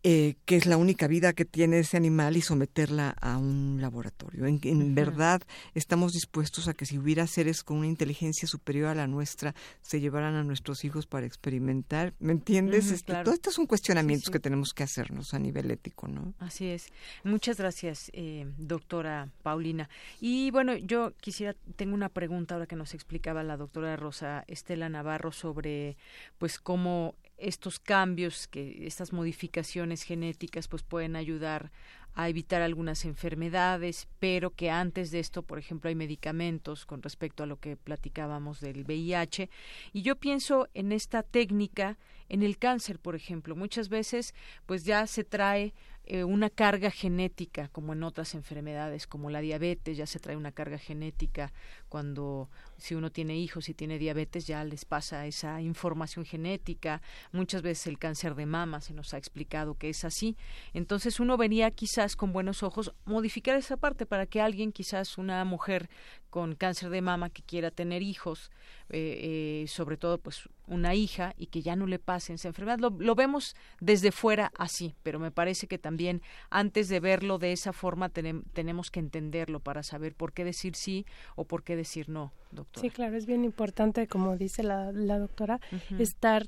eh, 0.03 0.35
que 0.45 0.55
es 0.55 0.65
la 0.65 0.77
única 0.77 1.07
vida 1.07 1.33
que 1.33 1.45
tiene 1.45 1.79
ese 1.79 1.97
animal 1.97 2.37
y 2.37 2.41
someterla 2.41 3.15
a 3.21 3.37
un 3.37 3.77
laboratorio. 3.81 4.45
En, 4.45 4.95
verdad 4.95 5.41
estamos 5.73 6.13
dispuestos 6.13 6.67
a 6.67 6.73
que 6.73 6.85
si 6.85 6.97
hubiera 6.97 7.25
seres 7.27 7.63
con 7.63 7.77
una 7.77 7.87
inteligencia 7.87 8.47
superior 8.47 8.89
a 8.89 8.95
la 8.95 9.07
nuestra, 9.07 9.55
se 9.81 9.99
llevaran 9.99 10.35
a 10.35 10.43
nuestros 10.43 10.83
hijos 10.83 11.07
para 11.07 11.25
experimentar. 11.25 12.13
¿Me 12.19 12.31
entiendes? 12.31 12.91
Este, 12.91 13.13
Todos 13.23 13.35
estos 13.35 13.55
son 13.55 13.65
cuestionamientos 13.65 14.29
que 14.29 14.39
tenemos 14.39 14.73
que 14.73 14.83
hacernos 14.83 15.33
a 15.33 15.39
nivel 15.39 15.71
ético, 15.71 16.07
¿no? 16.07 16.33
Así 16.39 16.67
es. 16.67 16.87
Muchas 17.23 17.57
gracias, 17.57 18.11
eh, 18.13 18.47
doctora 18.57 19.29
Paulina. 19.41 19.89
Y 20.19 20.51
bueno, 20.51 20.75
yo 20.75 21.13
quisiera, 21.21 21.55
tengo 21.75 21.93
una 21.93 22.09
pregunta 22.09 22.55
ahora 22.55 22.67
que 22.67 22.75
nos 22.75 22.93
explicaba 22.93 23.43
la 23.43 23.57
doctora 23.57 23.95
Rosa 23.95 24.43
Estela 24.47 24.89
Navarro 24.89 25.31
sobre 25.31 25.97
pues 26.37 26.59
cómo 26.59 27.15
estos 27.41 27.79
cambios, 27.79 28.47
que 28.47 28.85
estas 28.85 29.13
modificaciones 29.13 30.03
genéticas, 30.03 30.67
pues 30.67 30.83
pueden 30.83 31.15
ayudar 31.15 31.71
a 32.13 32.27
evitar 32.27 32.61
algunas 32.61 33.05
enfermedades, 33.05 34.07
pero 34.19 34.51
que 34.51 34.69
antes 34.69 35.11
de 35.11 35.19
esto, 35.19 35.43
por 35.43 35.57
ejemplo, 35.57 35.87
hay 35.87 35.95
medicamentos 35.95 36.85
con 36.85 37.01
respecto 37.01 37.43
a 37.43 37.45
lo 37.45 37.57
que 37.57 37.77
platicábamos 37.77 38.59
del 38.59 38.83
VIH. 38.83 39.49
Y 39.93 40.01
yo 40.01 40.17
pienso 40.17 40.67
en 40.73 40.91
esta 40.91 41.23
técnica 41.23 41.97
en 42.31 42.43
el 42.43 42.57
cáncer, 42.57 42.97
por 42.97 43.13
ejemplo. 43.13 43.57
Muchas 43.57 43.89
veces, 43.89 44.33
pues 44.65 44.85
ya 44.85 45.05
se 45.05 45.25
trae 45.25 45.73
eh, 46.05 46.23
una 46.23 46.49
carga 46.49 46.89
genética, 46.89 47.67
como 47.67 47.91
en 47.91 48.03
otras 48.03 48.35
enfermedades, 48.35 49.05
como 49.05 49.29
la 49.29 49.41
diabetes, 49.41 49.97
ya 49.97 50.07
se 50.07 50.17
trae 50.17 50.37
una 50.37 50.53
carga 50.53 50.77
genética 50.77 51.51
cuando 51.89 52.49
si 52.77 52.95
uno 52.95 53.11
tiene 53.11 53.37
hijos 53.37 53.67
y 53.67 53.73
tiene 53.73 53.99
diabetes 53.99 54.47
ya 54.47 54.63
les 54.63 54.85
pasa 54.85 55.27
esa 55.27 55.61
información 55.61 56.23
genética. 56.23 57.01
Muchas 57.33 57.61
veces 57.63 57.87
el 57.87 57.99
cáncer 57.99 58.33
de 58.35 58.45
mama 58.45 58.79
se 58.79 58.93
nos 58.93 59.13
ha 59.13 59.17
explicado 59.17 59.75
que 59.75 59.89
es 59.89 60.05
así. 60.05 60.37
Entonces 60.73 61.19
uno 61.19 61.35
venía 61.35 61.69
quizás 61.69 62.15
con 62.15 62.31
buenos 62.31 62.63
ojos 62.63 62.93
modificar 63.03 63.57
esa 63.57 63.75
parte 63.75 64.05
para 64.05 64.25
que 64.25 64.39
alguien, 64.39 64.71
quizás 64.71 65.17
una 65.17 65.43
mujer 65.43 65.89
con 66.31 66.55
cáncer 66.55 66.89
de 66.89 67.01
mama 67.01 67.29
que 67.29 67.43
quiera 67.43 67.71
tener 67.71 68.01
hijos, 68.01 68.51
eh, 68.89 69.63
eh, 69.63 69.67
sobre 69.67 69.97
todo 69.97 70.17
pues 70.17 70.49
una 70.65 70.95
hija 70.95 71.33
y 71.37 71.47
que 71.47 71.61
ya 71.61 71.75
no 71.75 71.85
le 71.85 71.99
pasen 71.99 72.35
esa 72.35 72.47
enfermedad. 72.47 72.79
Lo, 72.79 73.15
vemos 73.15 73.53
desde 73.81 74.13
fuera 74.13 74.51
así, 74.57 74.95
pero 75.03 75.19
me 75.19 75.29
parece 75.29 75.67
que 75.67 75.77
también 75.77 76.21
antes 76.49 76.87
de 76.87 77.01
verlo 77.01 77.37
de 77.37 77.51
esa 77.51 77.73
forma 77.73 78.07
tenemos 78.09 78.91
que 78.91 79.01
entenderlo 79.01 79.59
para 79.59 79.83
saber 79.83 80.15
por 80.15 80.31
qué 80.31 80.45
decir 80.45 80.75
sí 80.75 81.05
o 81.35 81.43
por 81.43 81.63
qué 81.63 81.75
decir 81.75 82.07
no, 82.07 82.31
doctora. 82.51 82.81
Sí, 82.81 82.89
claro, 82.89 83.17
es 83.17 83.25
bien 83.25 83.43
importante, 83.43 84.07
como 84.07 84.37
dice 84.37 84.63
la, 84.63 84.93
doctora, 84.93 85.59
estar 85.99 86.47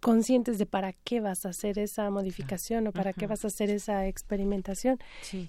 conscientes 0.00 0.56
de 0.56 0.64
para 0.64 0.94
qué 0.94 1.20
vas 1.20 1.44
a 1.44 1.50
hacer 1.50 1.78
esa 1.78 2.08
modificación 2.08 2.86
o 2.86 2.92
para 2.92 3.12
qué 3.12 3.26
vas 3.26 3.44
a 3.44 3.48
hacer 3.48 3.68
esa 3.68 4.06
experimentación. 4.06 4.98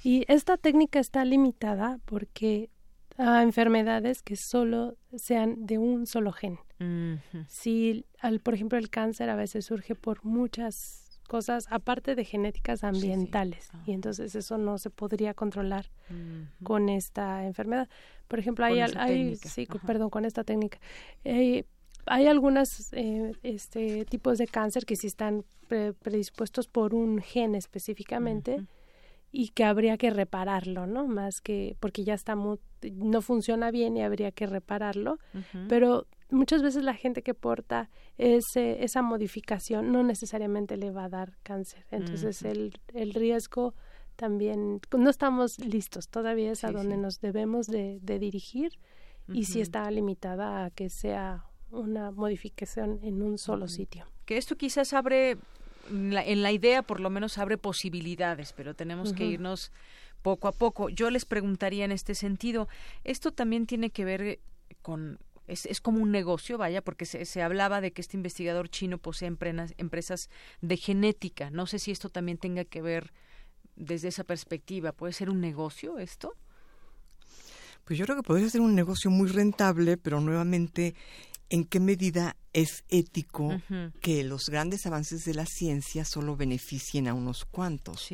Y 0.04 0.26
esta 0.28 0.58
técnica 0.58 1.00
está 1.00 1.24
limitada 1.24 2.00
porque 2.04 2.70
a 3.18 3.42
enfermedades 3.42 4.22
que 4.22 4.36
solo 4.36 4.96
sean 5.16 5.66
de 5.66 5.78
un 5.78 6.06
solo 6.06 6.32
gen. 6.32 6.60
Si, 7.48 8.06
al, 8.20 8.40
por 8.40 8.54
ejemplo, 8.54 8.78
el 8.78 8.90
cáncer 8.90 9.30
a 9.30 9.36
veces 9.36 9.66
surge 9.66 9.96
por 9.96 10.24
muchas 10.24 11.20
cosas, 11.28 11.66
aparte 11.70 12.16
de 12.16 12.24
genéticas 12.24 12.84
ambientales, 12.84 13.70
y 13.86 13.94
entonces 13.94 14.36
eso 14.36 14.58
no 14.58 14.78
se 14.78 14.90
podría 14.92 15.34
controlar 15.34 15.90
con 16.64 16.90
esta 16.90 17.46
enfermedad. 17.46 17.90
Por 18.28 18.40
ejemplo, 18.40 18.66
hay, 18.66 18.80
hay 18.80 19.36
sí, 19.38 19.68
perdón, 19.86 20.10
con 20.10 20.24
esta 20.24 20.44
técnica. 20.44 20.80
Eh, 21.24 21.66
hay 22.06 22.28
algunos 22.28 22.94
eh, 22.94 23.34
este, 23.44 24.06
tipos 24.06 24.38
de 24.38 24.48
cáncer 24.48 24.86
que 24.86 24.96
sí 24.96 25.08
están 25.08 25.44
predispuestos 25.68 26.68
por 26.68 26.94
un 26.94 27.20
gen 27.20 27.56
específicamente 27.56 28.66
y 29.38 29.50
que 29.50 29.66
habría 29.66 30.00
que 30.00 30.10
repararlo, 30.10 30.88
¿no? 30.88 31.06
Más 31.06 31.42
que 31.42 31.78
porque 31.80 32.04
ya 32.04 32.16
está 32.16 32.34
no 32.34 33.22
funciona 33.22 33.70
bien 33.70 33.96
y 33.96 34.02
habría 34.02 34.32
que 34.32 34.48
repararlo, 34.48 35.20
pero 35.70 36.08
muchas 36.32 36.64
veces 36.64 36.84
la 36.84 36.96
gente 36.96 37.22
que 37.22 37.36
porta 37.36 37.92
ese, 38.18 38.84
esa 38.84 39.04
modificación 39.04 39.92
no 39.92 40.02
necesariamente 40.02 40.76
le 40.76 40.90
va 40.90 41.04
a 41.04 41.10
dar 41.10 41.38
cáncer. 41.44 41.86
Entonces 41.92 42.42
el, 42.42 42.80
el 42.96 43.14
riesgo 43.14 43.76
también 44.16 44.82
no 44.98 45.10
estamos 45.12 45.60
listos, 45.60 46.10
todavía 46.10 46.52
es 46.52 46.64
a 46.64 46.72
donde 46.72 46.98
nos 46.98 47.22
debemos 47.22 47.68
de, 47.68 48.00
dirigir 48.02 48.72
y 49.32 49.44
si 49.44 49.62
está 49.62 49.92
limitada 49.92 50.66
a 50.66 50.72
que 50.72 50.90
sea 50.90 51.46
una 51.70 52.10
modificación 52.10 53.02
en 53.04 53.22
un 53.22 53.38
solo 53.38 53.68
sitio. 53.68 54.08
Que 54.26 54.38
esto 54.38 54.58
quizás 54.58 54.94
abre 54.94 55.38
en 55.90 56.42
la 56.44 56.52
idea 56.52 56.82
por 56.84 57.00
lo 57.00 57.10
menos 57.10 57.38
abre 57.38 57.58
posibilidades, 57.58 58.54
pero 58.54 58.74
tenemos 58.74 59.14
que 59.14 59.26
irnos 59.26 59.72
poco 60.22 60.48
a 60.48 60.52
poco. 60.52 60.90
Yo 60.90 61.10
les 61.10 61.26
preguntaría 61.26 61.86
en 61.86 61.92
este 61.92 62.16
sentido, 62.16 62.68
esto 63.04 63.32
también 63.32 63.66
tiene 63.66 63.90
que 63.90 64.06
ver 64.06 64.40
con 64.82 65.20
es, 65.48 65.66
es 65.66 65.80
como 65.80 66.02
un 66.04 66.12
negocio, 66.12 66.58
vaya, 66.58 66.82
porque 66.82 67.06
se, 67.06 67.24
se, 67.26 67.42
hablaba 67.42 67.80
de 67.80 67.92
que 67.92 68.02
este 68.02 68.18
investigador 68.18 68.68
chino 68.70 68.98
posee 68.98 69.30
empresas, 69.30 69.74
empresas 69.78 70.30
de 70.62 70.76
genética. 70.76 71.50
No 71.50 71.66
sé 71.68 71.80
si 71.80 71.92
esto 71.92 72.10
también 72.10 72.38
tenga 72.38 72.66
que 72.66 72.82
ver 72.82 73.14
desde 73.78 74.10
esa 74.10 74.26
perspectiva. 74.26 74.92
¿Puede 74.92 75.14
ser 75.14 75.30
un 75.30 75.40
negocio 75.40 76.00
esto? 76.00 76.34
Pues 77.86 77.98
yo 77.98 78.06
creo 78.06 78.18
que 78.18 78.24
podría 78.24 78.50
ser 78.50 78.60
un 78.60 78.76
negocio 78.76 79.10
muy 79.10 79.30
rentable, 79.30 79.96
pero 79.96 80.20
nuevamente 80.20 80.96
en 81.50 81.64
qué 81.64 81.80
medida 81.80 82.36
es 82.58 82.84
ético 82.90 83.62
que 84.02 84.24
los 84.24 84.50
grandes 84.50 84.88
avances 84.88 85.26
de 85.26 85.36
la 85.36 85.46
ciencia 85.46 86.04
solo 86.04 86.36
beneficien 86.36 87.08
a 87.08 87.14
unos 87.14 87.46
cuantos. 87.46 88.10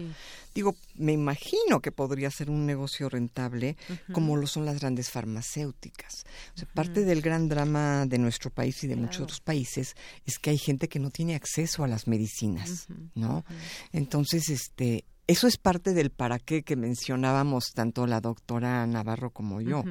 Digo, 0.53 0.75
me 0.95 1.13
imagino 1.13 1.79
que 1.79 1.93
podría 1.93 2.29
ser 2.29 2.49
un 2.49 2.65
negocio 2.65 3.07
rentable 3.07 3.77
como 4.11 4.35
lo 4.35 4.45
son 4.45 4.65
las 4.65 4.81
grandes 4.81 5.09
farmacéuticas. 5.09 6.25
O 6.55 6.57
sea, 6.57 6.67
parte 6.73 7.05
del 7.05 7.21
gran 7.21 7.47
drama 7.47 8.05
de 8.05 8.17
nuestro 8.17 8.49
país 8.49 8.83
y 8.83 8.87
de 8.87 8.97
muchos 8.97 9.21
otros 9.21 9.39
países 9.39 9.95
es 10.25 10.39
que 10.39 10.49
hay 10.49 10.57
gente 10.57 10.89
que 10.89 10.99
no 10.99 11.09
tiene 11.09 11.35
acceso 11.35 11.85
a 11.85 11.87
las 11.87 12.05
medicinas, 12.07 12.87
¿no? 13.15 13.45
Entonces, 13.93 14.49
este, 14.49 15.05
eso 15.25 15.47
es 15.47 15.55
parte 15.55 15.93
del 15.93 16.09
para 16.09 16.37
qué 16.37 16.63
que 16.63 16.75
mencionábamos 16.75 17.71
tanto 17.73 18.07
la 18.07 18.19
doctora 18.19 18.85
Navarro 18.87 19.29
como 19.29 19.61
yo. 19.61 19.85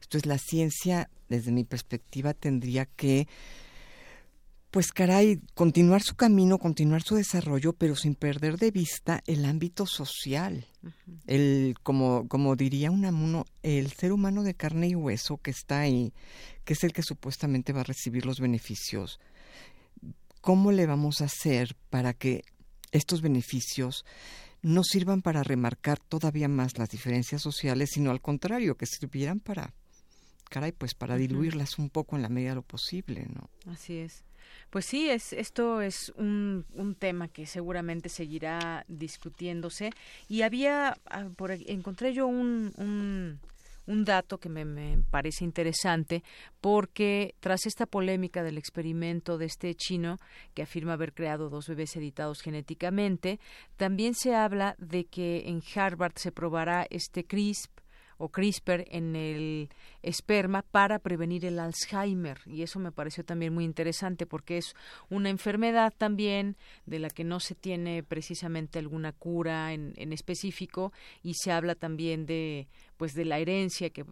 Esto 0.00 0.16
es 0.16 0.26
la 0.26 0.38
ciencia, 0.38 1.10
desde 1.28 1.50
mi 1.50 1.64
perspectiva, 1.64 2.34
tendría 2.34 2.86
que, 2.86 3.26
pues 4.76 4.92
caray, 4.92 5.40
continuar 5.54 6.02
su 6.02 6.16
camino, 6.16 6.58
continuar 6.58 7.00
su 7.00 7.14
desarrollo, 7.14 7.72
pero 7.72 7.96
sin 7.96 8.14
perder 8.14 8.58
de 8.58 8.70
vista 8.70 9.22
el 9.26 9.46
ámbito 9.46 9.86
social. 9.86 10.66
El, 11.26 11.76
como, 11.82 12.28
como 12.28 12.56
diría 12.56 12.90
un 12.90 13.46
el 13.62 13.90
ser 13.92 14.12
humano 14.12 14.42
de 14.42 14.52
carne 14.52 14.88
y 14.88 14.94
hueso 14.94 15.38
que 15.38 15.50
está 15.50 15.80
ahí, 15.80 16.12
que 16.66 16.74
es 16.74 16.84
el 16.84 16.92
que 16.92 17.00
supuestamente 17.00 17.72
va 17.72 17.80
a 17.80 17.84
recibir 17.84 18.26
los 18.26 18.38
beneficios. 18.38 19.18
¿Cómo 20.42 20.72
le 20.72 20.84
vamos 20.84 21.22
a 21.22 21.24
hacer 21.24 21.74
para 21.88 22.12
que 22.12 22.44
estos 22.92 23.22
beneficios 23.22 24.04
no 24.60 24.84
sirvan 24.84 25.22
para 25.22 25.42
remarcar 25.42 26.00
todavía 26.00 26.48
más 26.48 26.76
las 26.76 26.90
diferencias 26.90 27.40
sociales, 27.40 27.92
sino 27.94 28.10
al 28.10 28.20
contrario, 28.20 28.76
que 28.76 28.84
sirvieran 28.84 29.40
para, 29.40 29.72
caray, 30.50 30.72
pues 30.72 30.92
para 30.92 31.16
diluirlas 31.16 31.78
un 31.78 31.88
poco 31.88 32.16
en 32.16 32.20
la 32.20 32.28
medida 32.28 32.50
de 32.50 32.56
lo 32.56 32.62
posible, 32.62 33.26
¿no? 33.32 33.48
Así 33.72 33.96
es. 33.96 34.26
Pues 34.70 34.86
sí, 34.86 35.10
es, 35.10 35.32
esto 35.32 35.80
es 35.80 36.12
un, 36.16 36.64
un 36.74 36.94
tema 36.94 37.28
que 37.28 37.46
seguramente 37.46 38.08
seguirá 38.08 38.84
discutiéndose. 38.88 39.90
Y 40.28 40.42
había, 40.42 40.96
ah, 41.06 41.28
por, 41.36 41.50
encontré 41.50 42.12
yo 42.12 42.26
un, 42.26 42.72
un 42.76 43.40
un 43.86 44.04
dato 44.04 44.38
que 44.38 44.48
me, 44.48 44.98
parece 45.10 45.44
interesante 45.44 46.22
porque 46.60 47.34
tras 47.40 47.66
esta 47.66 47.86
polémica 47.86 48.42
del 48.42 48.58
experimento 48.58 49.38
de 49.38 49.46
este 49.46 49.74
chino 49.74 50.18
que 50.54 50.62
afirma 50.62 50.94
haber 50.94 51.12
creado 51.12 51.48
dos 51.48 51.68
bebés 51.68 51.96
editados 51.96 52.40
genéticamente, 52.42 53.38
también 53.76 54.14
se 54.14 54.34
habla 54.34 54.74
de 54.78 55.04
que 55.04 55.48
en 55.48 55.62
Harvard 55.74 56.14
se 56.16 56.32
probará 56.32 56.86
este 56.90 57.24
CRISP 57.24 57.70
o 58.18 58.28
CRISPR 58.28 58.84
en 58.90 59.16
el 59.16 59.68
esperma 60.02 60.62
para 60.62 60.98
prevenir 60.98 61.44
el 61.44 61.58
Alzheimer. 61.58 62.38
Y 62.46 62.62
eso 62.62 62.78
me 62.78 62.92
pareció 62.92 63.24
también 63.24 63.52
muy 63.52 63.64
interesante 63.64 64.26
porque 64.26 64.58
es 64.58 64.74
una 65.10 65.30
enfermedad 65.30 65.92
también 65.96 66.56
de 66.86 66.98
la 66.98 67.10
que 67.10 67.24
no 67.24 67.40
se 67.40 67.54
tiene 67.54 68.02
precisamente 68.02 68.78
alguna 68.78 69.12
cura 69.12 69.72
en, 69.72 69.92
en 69.96 70.12
específico 70.12 70.92
y 71.22 71.34
se 71.34 71.52
habla 71.52 71.74
también 71.74 72.26
de 72.26 72.68
pues 72.96 73.12
de 73.12 73.26
la 73.26 73.38
herencia 73.38 73.90
que, 73.90 74.04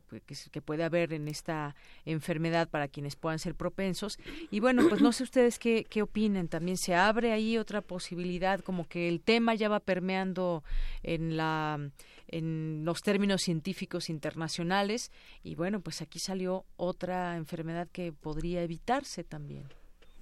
que, 0.52 0.60
puede 0.60 0.84
haber 0.84 1.14
en 1.14 1.26
esta 1.28 1.74
enfermedad 2.04 2.68
para 2.68 2.88
quienes 2.88 3.16
puedan 3.16 3.38
ser 3.38 3.54
propensos. 3.54 4.18
Y 4.50 4.60
bueno 4.60 4.86
pues 4.88 5.00
no 5.00 5.12
sé 5.12 5.22
ustedes 5.22 5.58
qué, 5.58 5.86
qué 5.88 6.02
opinen. 6.02 6.48
También 6.48 6.76
se 6.76 6.94
abre 6.94 7.32
ahí 7.32 7.56
otra 7.56 7.80
posibilidad 7.80 8.60
como 8.60 8.86
que 8.86 9.08
el 9.08 9.20
tema 9.20 9.54
ya 9.54 9.68
va 9.68 9.80
permeando 9.80 10.64
en 11.02 11.36
la 11.36 11.90
en 12.28 12.84
los 12.84 13.02
términos 13.02 13.42
científicos 13.42 14.10
internacionales 14.10 15.10
y 15.42 15.54
bueno, 15.54 15.80
pues 15.80 16.02
aquí 16.02 16.18
salió 16.18 16.64
otra 16.76 17.36
enfermedad 17.36 17.88
que 17.92 18.12
podría 18.12 18.62
evitarse 18.62 19.24
también. 19.24 19.64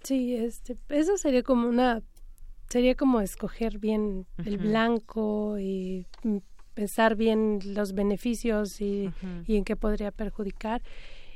Sí, 0.03 0.35
este, 0.35 0.77
eso 0.89 1.17
sería 1.17 1.43
como 1.43 1.69
una, 1.69 2.03
sería 2.69 2.95
como 2.95 3.21
escoger 3.21 3.79
bien 3.79 4.27
el 4.45 4.59
blanco 4.59 5.59
y 5.59 6.07
pensar 6.75 7.17
bien 7.17 7.61
los 7.65 7.93
beneficios 7.93 8.81
y, 8.81 9.11
y 9.47 9.57
en 9.57 9.65
qué 9.65 9.77
podría 9.77 10.11
perjudicar. 10.11 10.83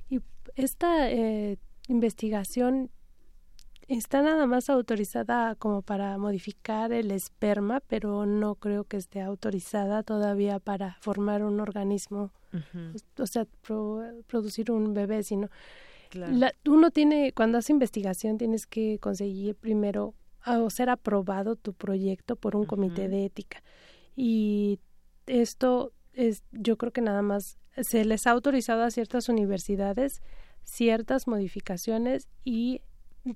Y 0.09 0.21
esta 0.57 1.11
eh, 1.11 1.59
investigación 1.89 2.91
Está 3.89 4.21
nada 4.23 4.47
más 4.47 4.69
autorizada 4.69 5.55
como 5.55 5.83
para 5.83 6.19
modificar 6.19 6.93
el 6.93 7.11
esperma, 7.13 7.81
pero 7.87 8.27
no 8.27 8.57
creo 8.57 8.85
que 8.85 8.97
esté 8.97 9.21
autorizada 9.21 10.03
todavía 10.03 10.59
para 10.59 10.97
formar 11.01 11.45
un 11.45 11.61
organismo, 11.61 12.33
o 13.19 13.27
sea, 13.27 13.47
producir 14.27 14.73
un 14.73 14.93
bebé, 14.93 15.23
sino 15.23 15.49
uno 16.67 16.91
tiene, 16.91 17.33
cuando 17.33 17.59
hace 17.59 17.73
investigación, 17.73 18.39
tienes 18.39 18.67
que 18.67 18.99
conseguir 18.99 19.55
primero 19.55 20.15
o 20.47 20.71
ser 20.71 20.91
aprobado 20.91 21.57
tu 21.57 21.73
proyecto 21.73 22.37
por 22.37 22.57
un 22.57 22.65
comité 22.65 23.09
de 23.09 23.25
ética. 23.25 23.63
Y 24.17 24.81
esto 25.27 25.93
es, 26.13 26.43
yo 26.53 26.77
creo 26.77 26.93
que 26.93 27.03
nada 27.03 27.23
más 27.23 27.59
se 27.77 28.05
les 28.05 28.27
ha 28.27 28.31
autorizado 28.31 28.83
a 28.83 28.91
ciertas 28.91 29.29
universidades 29.29 30.23
ciertas 30.67 31.29
modificaciones 31.29 32.29
y 32.45 32.83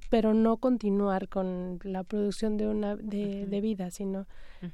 pero 0.08 0.34
no 0.34 0.56
continuar 0.58 1.28
con 1.28 1.80
la 1.82 2.04
producción 2.04 2.56
de 2.56 2.68
una 2.68 2.96
de, 2.96 3.46
de 3.46 3.60
vida, 3.60 3.90
sino 3.90 4.26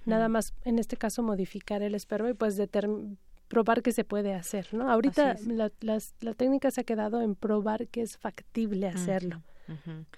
nada 0.05 0.28
más 0.28 0.55
en 0.64 0.78
este 0.78 0.97
caso 0.97 1.22
modificar 1.22 1.82
el 1.82 1.94
esperma 1.94 2.30
y 2.30 2.34
pues 2.34 2.60
probar 3.48 3.82
que 3.82 3.93
se 3.93 4.05
puede 4.05 4.34
hacer, 4.34 4.68
¿no? 4.72 4.90
Ahorita 4.90 5.36
la, 5.47 5.70
la, 5.80 6.34
técnica 6.34 6.70
se 6.70 6.80
ha 6.80 6.84
quedado 6.84 7.22
en 7.22 7.34
probar 7.34 7.86
que 7.88 8.02
es 8.02 8.18
factible 8.18 8.88
hacerlo, 8.88 9.43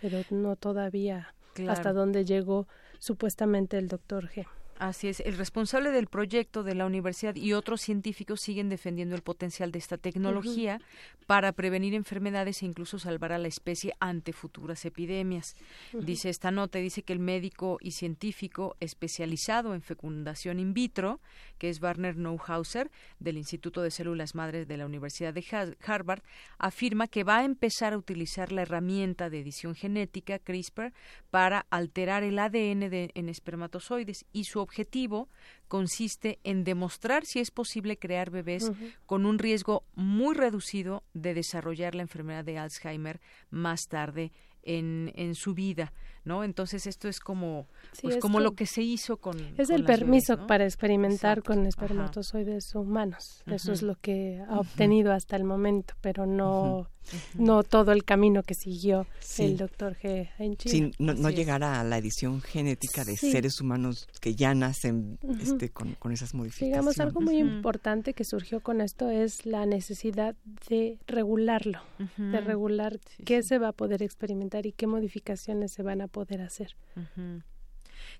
pero 0.01 0.21
no 0.31 0.57
todavía 0.57 1.35
hasta 1.69 1.93
donde 1.93 2.25
llegó 2.25 2.67
supuestamente 2.99 3.79
el 3.79 3.89
doctor 3.89 4.29
G. 4.29 4.47
Así 4.79 5.09
es, 5.09 5.19
el 5.21 5.37
responsable 5.37 5.91
del 5.91 6.07
proyecto 6.07 6.63
de 6.63 6.77
la 6.77 6.87
universidad 6.87 7.35
y 7.35 7.53
otros 7.53 7.81
científicos 7.81 8.41
siguen 8.41 8.69
defendiendo 8.69 9.17
el 9.17 9.23
potencial 9.23 9.73
de 9.73 9.81
esta 9.81 9.99
tecnología 9.99 10.81
para 11.27 11.51
prevenir 11.51 11.95
enfermedades 11.95 12.63
e 12.63 12.67
incluso 12.67 13.01
salvar 13.01 13.33
a 13.33 13.39
la 13.39 13.49
especie 13.49 13.93
ante 13.99 14.33
futuras 14.33 14.85
epidemias. 14.85 15.57
Dice 15.93 16.29
esta 16.29 16.53
nota, 16.53 16.79
dice 16.79 17.03
que 17.03 17.13
el 17.13 17.19
médico 17.19 17.79
y 17.81 17.91
científico 17.91 18.77
especializado 18.79 19.75
en 19.75 19.83
fecundación 19.83 20.61
in 20.61 20.75
vitro, 20.75 21.21
que 21.59 21.71
es 21.71 21.83
Werner 21.83 22.17
Neuhauser, 22.17 22.89
del 23.19 23.37
Instituto 23.37 23.83
de 23.83 23.91
Células 23.91 24.37
Madres 24.37 24.69
de 24.69 24.77
la 24.77 24.87
Universidad 24.87 25.35
de 25.35 25.45
Harvard, 25.85 26.23
afirma 26.57 27.09
que 27.09 27.25
va 27.25 27.39
a 27.39 27.45
empezar 27.45 27.95
a 27.95 27.99
utilizar 27.99 28.53
la 28.53 28.63
herramienta 28.63 29.29
de 29.29 29.41
edición 29.41 29.75
genética 29.75 30.39
CRISPR 30.39 30.93
para 31.31 31.67
alterar 31.71 32.23
el 32.23 32.39
ADN 32.39 32.91
de, 32.91 33.11
en 33.15 33.29
espermatozoides 33.29 34.25
y 34.33 34.45
su 34.45 34.68
objetivo 34.69 35.29
consiste 35.67 36.39
en 36.45 36.63
demostrar 36.63 37.25
si 37.25 37.41
es 37.41 37.51
posible 37.51 37.99
crear 37.99 38.31
bebés 38.31 38.71
con 39.07 39.25
un 39.25 39.39
riesgo 39.39 39.85
muy 39.95 40.35
reducido 40.35 41.03
de 41.15 41.35
desarrollar 41.35 41.95
la 41.95 42.03
enfermedad 42.03 42.45
de 42.45 42.59
Alzheimer 42.59 43.21
más 43.51 43.89
tarde 43.89 44.31
en, 44.63 45.13
en 45.15 45.35
su 45.35 45.55
vida. 45.55 45.93
¿no? 46.29 46.45
Entonces 46.45 46.87
esto 46.87 47.09
es 47.09 47.19
como, 47.19 47.67
pues, 48.03 48.19
como 48.19 48.39
lo 48.39 48.53
que 48.53 48.67
se 48.67 48.83
hizo 48.83 49.17
con... 49.17 49.37
Es 49.57 49.71
el 49.71 49.85
permiso 49.85 50.47
para 50.47 50.65
experimentar 50.65 51.43
con 51.43 51.67
espermatozoides 51.67 52.75
humanos. 52.75 53.43
Eso 53.47 53.73
es 53.73 53.83
lo 53.83 53.97
que 53.97 54.41
ha 54.49 54.61
obtenido 54.61 55.13
hasta 55.13 55.37
el 55.37 55.45
momento, 55.45 55.95
pero 56.01 56.27
no, 56.27 56.89
no 57.35 57.63
todo 57.63 57.93
el 57.93 58.05
camino 58.05 58.43
que 58.43 58.55
siguió 58.55 59.07
el 59.39 59.57
doctor 59.57 59.97
G 59.97 60.29
en 60.39 60.57
China. 60.57 60.91
no, 60.99 61.15
no 61.15 61.31
llegará 61.31 61.81
a 61.81 61.85
la 61.85 61.97
edición 61.97 62.43
genética 62.43 63.05
de 63.05 63.17
seres 63.17 63.61
humanos 63.61 64.07
que 64.21 64.35
ya 64.35 64.55
nacen 64.55 65.19
este, 65.41 65.71
con, 65.71 65.95
con, 65.95 66.13
esas 66.13 66.35
modificaciones. 66.35 66.73
Digamos, 66.73 67.01
algo 67.01 67.21
muy 67.23 67.39
importante 67.39 68.13
que 68.13 68.25
surgió 68.25 68.61
con 68.61 68.83
esto 68.83 69.11
es 69.11 69.47
la 69.47 69.65
necesidad 69.65 70.37
de 70.69 70.99
regularlo, 71.07 71.81
de 72.19 72.41
regular 72.41 73.01
qué 73.25 73.43
se 73.43 73.59
va 73.59 73.69
a 73.69 73.73
poder 73.73 74.03
experimentar 74.03 74.48
y 74.67 74.73
qué 74.73 74.87
modificaciones 74.87 75.73
se 75.73 75.83
van 75.83 76.01
a 76.01 76.09
poder 76.09 76.41
hacer. 76.41 76.77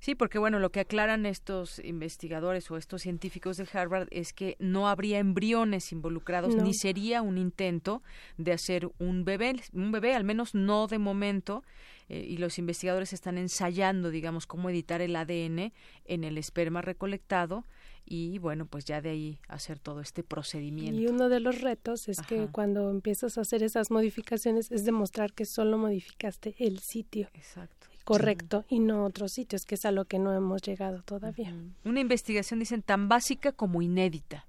Sí, 0.01 0.15
porque 0.15 0.39
bueno, 0.39 0.59
lo 0.59 0.71
que 0.71 0.81
aclaran 0.81 1.27
estos 1.27 1.79
investigadores 1.81 2.71
o 2.71 2.77
estos 2.77 3.03
científicos 3.03 3.57
de 3.57 3.69
Harvard 3.73 4.09
es 4.11 4.33
que 4.33 4.57
no 4.59 4.89
habría 4.89 5.19
embriones 5.19 5.93
involucrados 5.93 6.55
ni 6.55 6.75
sería 6.75 7.23
un 7.23 7.39
intento 7.39 8.03
de 8.37 8.53
hacer 8.53 8.91
un 8.99 9.25
bebé, 9.25 9.61
un 9.73 9.93
bebé 9.93 10.15
al 10.15 10.25
menos 10.25 10.55
no 10.55 10.87
de 10.87 10.99
momento. 10.99 11.63
Eh, 12.11 12.25
y 12.27 12.39
los 12.39 12.59
investigadores 12.59 13.13
están 13.13 13.37
ensayando, 13.37 14.11
digamos, 14.11 14.47
cómo 14.47 14.71
editar 14.71 15.03
el 15.03 15.15
ADN 15.15 15.75
en 16.07 16.25
el 16.25 16.39
esperma 16.39 16.81
recolectado 16.81 17.67
y 18.07 18.39
bueno, 18.39 18.65
pues 18.65 18.87
ya 18.87 19.03
de 19.03 19.11
ahí 19.11 19.39
hacer 19.49 19.79
todo 19.79 20.01
este 20.01 20.23
procedimiento. 20.23 20.99
Y 20.99 21.07
uno 21.07 21.29
de 21.29 21.41
los 21.41 21.61
retos 21.61 22.09
es 22.09 22.23
que 22.23 22.49
cuando 22.51 22.91
empiezas 22.91 23.37
a 23.37 23.43
hacer 23.43 23.63
esas 23.63 23.91
modificaciones 23.91 24.71
es 24.73 24.87
demostrar 24.87 25.35
que 25.35 25.45
solo 25.45 25.77
modificaste 25.77 26.55
el 26.59 26.79
sitio. 26.79 27.29
Exacto 27.35 27.88
correcto 28.09 28.65
y 28.71 28.79
no 28.79 29.05
otros 29.05 29.33
sitios, 29.33 29.67
que 29.67 29.75
es 29.75 29.85
a 29.85 29.93
lo 29.93 30.07
que 30.07 30.19
no 30.19 30.33
hemos 30.33 30.63
llegado 30.63 31.03
todavía. 31.03 31.55
Una 31.85 32.01
investigación, 32.01 32.59
dicen, 32.59 32.81
tan 32.81 33.07
básica 33.07 33.53
como 33.53 33.83
inédita. 33.83 34.47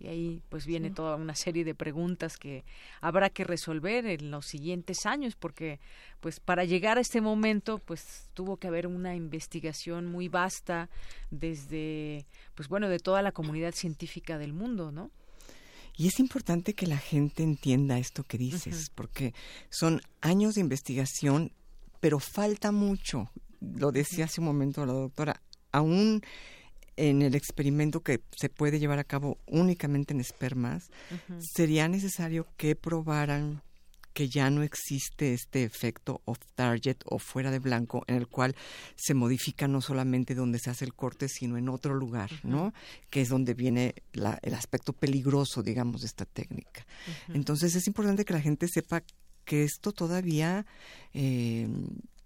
Y 0.00 0.08
ahí 0.08 0.42
pues 0.48 0.66
viene 0.66 0.90
toda 0.90 1.14
una 1.14 1.34
serie 1.36 1.62
de 1.62 1.76
preguntas 1.76 2.36
que 2.36 2.64
habrá 3.00 3.30
que 3.30 3.44
resolver 3.44 4.06
en 4.06 4.32
los 4.32 4.46
siguientes 4.46 5.04
años, 5.04 5.36
porque 5.36 5.78
pues 6.20 6.40
para 6.40 6.64
llegar 6.64 6.98
a 6.98 7.02
este 7.02 7.20
momento 7.20 7.78
pues 7.78 8.28
tuvo 8.34 8.56
que 8.56 8.66
haber 8.66 8.88
una 8.88 9.14
investigación 9.14 10.06
muy 10.06 10.26
vasta 10.28 10.88
desde 11.30 12.26
pues 12.56 12.68
bueno 12.68 12.88
de 12.88 12.98
toda 12.98 13.22
la 13.22 13.30
comunidad 13.30 13.74
científica 13.74 14.38
del 14.38 14.54
mundo, 14.54 14.90
¿no? 14.90 15.12
Y 15.96 16.08
es 16.08 16.18
importante 16.18 16.74
que 16.74 16.88
la 16.88 16.98
gente 16.98 17.44
entienda 17.44 17.98
esto 17.98 18.24
que 18.24 18.38
dices, 18.38 18.90
porque 18.92 19.34
son 19.68 20.00
años 20.20 20.54
de 20.54 20.62
investigación 20.62 21.52
pero 22.02 22.18
falta 22.18 22.72
mucho. 22.72 23.30
Lo 23.60 23.92
decía 23.92 24.24
hace 24.24 24.40
un 24.40 24.48
momento 24.48 24.84
la 24.84 24.92
doctora, 24.92 25.40
aún 25.70 26.20
en 26.96 27.22
el 27.22 27.36
experimento 27.36 28.00
que 28.00 28.20
se 28.36 28.48
puede 28.48 28.80
llevar 28.80 28.98
a 28.98 29.04
cabo 29.04 29.38
únicamente 29.46 30.12
en 30.12 30.20
espermas, 30.20 30.90
sería 31.54 31.86
necesario 31.86 32.48
que 32.56 32.74
probaran 32.74 33.62
que 34.12 34.28
ya 34.28 34.50
no 34.50 34.64
existe 34.64 35.32
este 35.32 35.62
efecto 35.62 36.20
off 36.24 36.40
target 36.56 36.96
o 37.06 37.20
fuera 37.20 37.52
de 37.52 37.60
blanco 37.60 38.02
en 38.08 38.16
el 38.16 38.26
cual 38.26 38.56
se 38.96 39.14
modifica 39.14 39.68
no 39.68 39.80
solamente 39.80 40.34
donde 40.34 40.58
se 40.58 40.70
hace 40.70 40.84
el 40.84 40.94
corte 40.94 41.28
sino 41.28 41.56
en 41.56 41.68
otro 41.68 41.94
lugar, 41.94 42.30
¿no? 42.42 42.74
Que 43.10 43.22
es 43.22 43.28
donde 43.28 43.54
viene 43.54 43.94
el 44.12 44.54
aspecto 44.54 44.92
peligroso, 44.92 45.62
digamos, 45.62 46.02
de 46.02 46.08
esta 46.08 46.24
técnica. 46.24 46.84
Entonces 47.28 47.76
es 47.76 47.86
importante 47.86 48.24
que 48.24 48.34
la 48.34 48.40
gente 48.40 48.66
sepa 48.68 49.02
que 49.44 49.64
esto 49.64 49.92
todavía, 49.92 50.66
eh, 51.14 51.68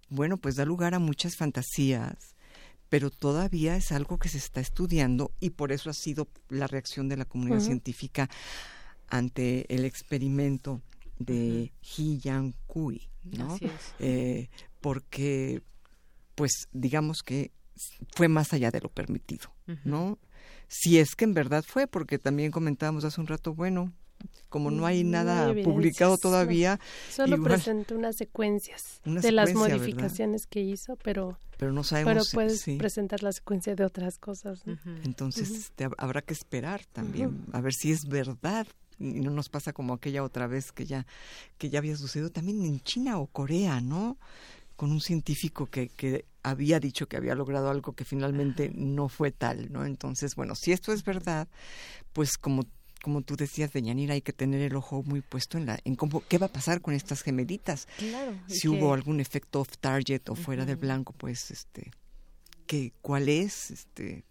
bueno, 0.09 0.37
pues 0.37 0.55
da 0.55 0.65
lugar 0.65 0.93
a 0.93 0.99
muchas 0.99 1.35
fantasías, 1.35 2.35
pero 2.89 3.09
todavía 3.09 3.75
es 3.75 3.91
algo 3.91 4.17
que 4.17 4.29
se 4.29 4.37
está 4.37 4.61
estudiando 4.61 5.31
y 5.39 5.51
por 5.51 5.71
eso 5.71 5.89
ha 5.89 5.93
sido 5.93 6.27
la 6.49 6.67
reacción 6.67 7.09
de 7.09 7.17
la 7.17 7.25
comunidad 7.25 7.59
científica 7.59 8.29
ante 9.09 9.73
el 9.73 9.85
experimento 9.85 10.81
de 11.19 11.71
He 11.81 12.17
Yang 12.19 12.53
Kui, 12.67 13.09
¿no? 13.23 13.57
Eh, 13.99 14.49
porque, 14.81 15.61
pues, 16.35 16.67
digamos 16.71 17.23
que 17.23 17.51
fue 18.15 18.27
más 18.27 18.53
allá 18.53 18.71
de 18.71 18.81
lo 18.81 18.89
permitido, 18.89 19.49
¿no? 19.83 20.17
Si 20.67 20.97
es 20.97 21.15
que 21.15 21.25
en 21.25 21.33
verdad 21.33 21.63
fue, 21.67 21.87
porque 21.87 22.19
también 22.19 22.51
comentábamos 22.51 23.03
hace 23.03 23.21
un 23.21 23.27
rato, 23.27 23.53
bueno, 23.53 23.93
como 24.49 24.71
no 24.71 24.85
hay 24.85 25.03
nada 25.03 25.53
publicado 25.63 26.17
todavía. 26.17 26.79
Solo 27.09 27.41
presentó 27.43 27.95
unas 27.95 28.15
secuencias 28.15 29.01
de 29.05 29.31
las 29.31 29.53
modificaciones 29.53 30.47
que 30.47 30.61
hizo, 30.61 30.95
pero 30.97 31.37
pero 31.57 31.73
no 31.73 31.83
sabemos. 31.83 32.29
Pero 32.29 32.31
puedes 32.33 32.63
presentar 32.77 33.23
la 33.23 33.31
secuencia 33.31 33.75
de 33.75 33.83
otras 33.83 34.17
cosas. 34.17 34.63
Entonces 35.03 35.71
habrá 35.97 36.21
que 36.21 36.33
esperar 36.33 36.81
también 36.93 37.45
a 37.51 37.61
ver 37.61 37.73
si 37.73 37.91
es 37.91 38.07
verdad 38.07 38.67
y 38.99 39.19
no 39.19 39.31
nos 39.31 39.49
pasa 39.49 39.73
como 39.73 39.93
aquella 39.93 40.23
otra 40.23 40.47
vez 40.47 40.71
que 40.71 40.85
ya 40.85 41.05
que 41.57 41.69
ya 41.69 41.79
había 41.79 41.95
sucedido 41.95 42.31
también 42.31 42.63
en 42.63 42.79
China 42.81 43.19
o 43.19 43.27
Corea, 43.27 43.81
¿no? 43.81 44.17
Con 44.75 44.91
un 44.91 45.01
científico 45.01 45.65
que, 45.67 45.89
que 45.89 46.25
había 46.43 46.79
dicho 46.79 47.07
que 47.07 47.17
había 47.17 47.33
logrado 47.33 47.69
algo 47.69 47.93
que 47.93 48.05
finalmente 48.05 48.71
no 48.75 49.09
fue 49.09 49.31
tal, 49.31 49.71
¿no? 49.71 49.85
Entonces, 49.85 50.35
bueno, 50.35 50.53
si 50.53 50.71
esto 50.71 50.93
es 50.93 51.03
verdad, 51.03 51.47
pues 52.13 52.37
como 52.37 52.63
como 53.07 53.21
tú 53.21 53.37
decías, 53.37 53.71
de 53.71 53.81
Yanira, 53.81 54.15
hay 54.15 54.21
que 54.21 54.33
tener 54.33 54.59
el 54.59 54.75
ojo 54.75 55.01
muy 55.01 55.21
puesto 55.21 55.57
en, 55.57 55.65
la, 55.65 55.79
en 55.85 55.95
cómo, 55.95 56.21
qué 56.27 56.37
va 56.37 56.47
a 56.47 56.51
pasar 56.51 56.81
con 56.81 56.93
estas 56.93 57.21
gemelitas. 57.21 57.87
si 58.47 58.67
hubo 58.67 58.93
algún 58.93 59.21
efecto 59.21 59.61
off 59.61 59.77
target 59.79 60.27
o 60.27 60.35
fuera 60.35 60.65
del 60.65 60.75
blanco, 60.75 61.13
pues 61.13 61.49
este 61.49 61.89
que 62.67 62.91
cuál 63.01 63.29
es 63.29 63.71
este 63.71 64.25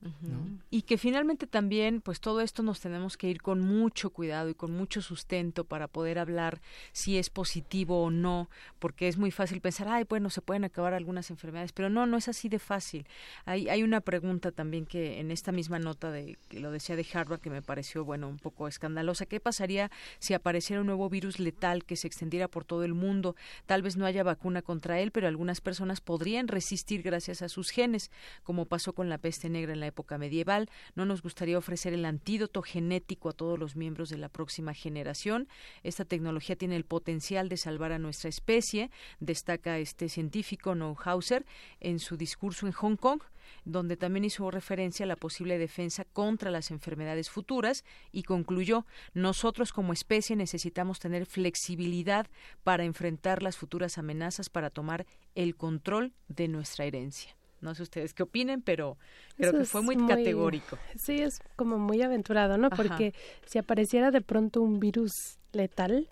y 0.71 0.83
que 0.83 0.99
finalmente 0.99 1.47
también 1.47 2.03
pues 2.03 2.21
todo 2.21 2.43
esto 2.43 2.63
nos 2.63 2.81
tenemos 2.81 3.17
que 3.17 3.29
ir 3.29 3.41
con 3.41 3.61
mucho 3.61 4.11
cuidado 4.11 4.51
y 4.51 4.55
con 4.55 4.73
mucho 4.73 5.01
sustento 5.01 5.65
para 5.65 5.89
poder 5.89 6.19
hablar 6.19 6.61
si 6.93 7.17
es 7.17 7.31
positivo 7.31 8.03
o 8.03 8.11
no 8.11 8.51
porque 8.79 9.09
es 9.09 9.17
muy 9.17 9.31
fácil 9.31 9.61
pensar 9.63 9.89
ay 9.89 10.05
bueno 10.09 10.29
se 10.29 10.43
pueden 10.43 10.65
acabar 10.65 10.93
algunas 10.93 11.31
enfermedades 11.31 11.73
pero 11.73 11.89
no 11.89 12.07
no 12.07 12.19
es 12.19 12.29
así 12.29 12.49
de 12.49 12.59
fácil. 12.59 13.07
Hay 13.47 13.69
hay 13.69 13.83
una 13.83 14.01
pregunta 14.01 14.53
también 14.53 14.85
que 14.85 15.19
en 15.19 15.31
esta 15.31 15.51
misma 15.51 15.79
nota 15.79 16.11
de 16.11 16.39
que 16.49 16.61
lo 16.61 16.71
decía 16.71 16.95
de 16.95 17.07
Harvard 17.13 17.41
que 17.41 17.51
me 17.51 17.63
pareció 17.63 18.05
bueno 18.05 18.29
un 18.29 18.39
poco 18.39 18.69
escandalosa 18.69 19.25
qué 19.25 19.41
pasaría 19.41 19.91
si 20.19 20.35
apareciera 20.35 20.81
un 20.81 20.87
nuevo 20.87 21.09
virus 21.09 21.39
letal 21.39 21.85
que 21.85 21.97
se 21.97 22.07
extendiera 22.07 22.49
por 22.49 22.65
todo 22.65 22.85
el 22.85 22.93
mundo 22.93 23.35
tal 23.65 23.81
vez 23.81 23.97
no 23.97 24.05
haya 24.05 24.23
vacuna 24.23 24.61
contra 24.61 25.01
él 25.01 25.11
pero 25.11 25.27
algunas 25.27 25.63
personas 25.63 26.03
podrían 26.03 26.49
resistir 26.49 27.03
gracias 27.03 27.41
a 27.41 27.49
sus 27.49 27.71
genes 27.71 28.11
como 28.43 28.67
pasó 28.67 28.93
con 28.93 29.09
la 29.09 29.19
peste 29.19 29.49
negra 29.49 29.73
en 29.73 29.81
la 29.81 29.87
época 29.87 30.19
medieval. 30.19 30.69
No 30.95 31.05
nos 31.05 31.23
gustaría 31.23 31.59
ofrecer 31.59 31.93
el 31.93 32.05
antídoto 32.05 32.63
genético 32.63 33.29
a 33.29 33.33
todos 33.33 33.59
los 33.59 33.77
miembros 33.77 34.09
de 34.09 34.19
la 34.19 34.29
próxima 34.29 34.75
generación. 34.75 35.49
Esta 35.83 36.05
tecnología 36.05 36.57
tiene 36.57 36.77
el 36.77 36.85
potencial 36.85 37.49
de 37.49 37.57
salvar 37.57 37.93
a 37.93 37.99
nuestra 37.99 38.29
especie, 38.29 38.91
destaca 39.21 39.79
este 39.79 40.09
científico 40.09 40.75
Neuhauser 40.75 41.45
en 41.81 41.99
su 41.99 42.17
discurso 42.17 42.67
en 42.67 42.73
Hong 42.73 42.97
Kong 42.97 43.21
donde 43.65 43.97
también 43.97 44.25
hizo 44.25 44.51
referencia 44.51 45.05
a 45.05 45.07
la 45.07 45.17
posible 45.17 45.59
defensa 45.59 46.05
contra 46.05 46.51
las 46.51 46.71
enfermedades 46.71 47.31
futuras 47.31 47.85
y 48.13 48.23
concluyó, 48.23 48.87
nosotros 49.15 49.73
como 49.73 49.93
especie 49.93 50.37
necesitamos 50.37 50.99
tener 50.99 51.27
flexibilidad 51.27 52.27
para 52.65 52.85
enfrentar 52.85 53.43
las 53.43 53.57
futuras 53.57 53.99
amenazas 53.99 54.51
para 54.51 54.71
tomar 54.71 55.07
el 55.35 55.57
control 55.57 56.13
de 56.29 56.49
nuestra 56.49 56.85
herencia. 56.85 57.37
No 57.61 57.75
sé 57.75 57.83
ustedes 57.83 58.13
qué 58.13 58.23
opinen, 58.23 58.63
pero 58.63 58.99
creo 59.37 59.53
que 59.53 59.65
fue 59.65 59.83
muy, 59.83 59.97
categórico. 60.07 60.79
Sí, 60.97 61.21
es 61.21 61.41
como 61.57 61.79
muy 61.79 62.03
aventurado, 62.03 62.59
¿no? 62.59 62.71
Porque 62.71 63.15
si 63.47 63.59
apareciera 63.59 64.11
de 64.11 64.21
pronto 64.21 64.61
un 64.61 64.79
virus 64.79 65.39
letal, 65.53 66.09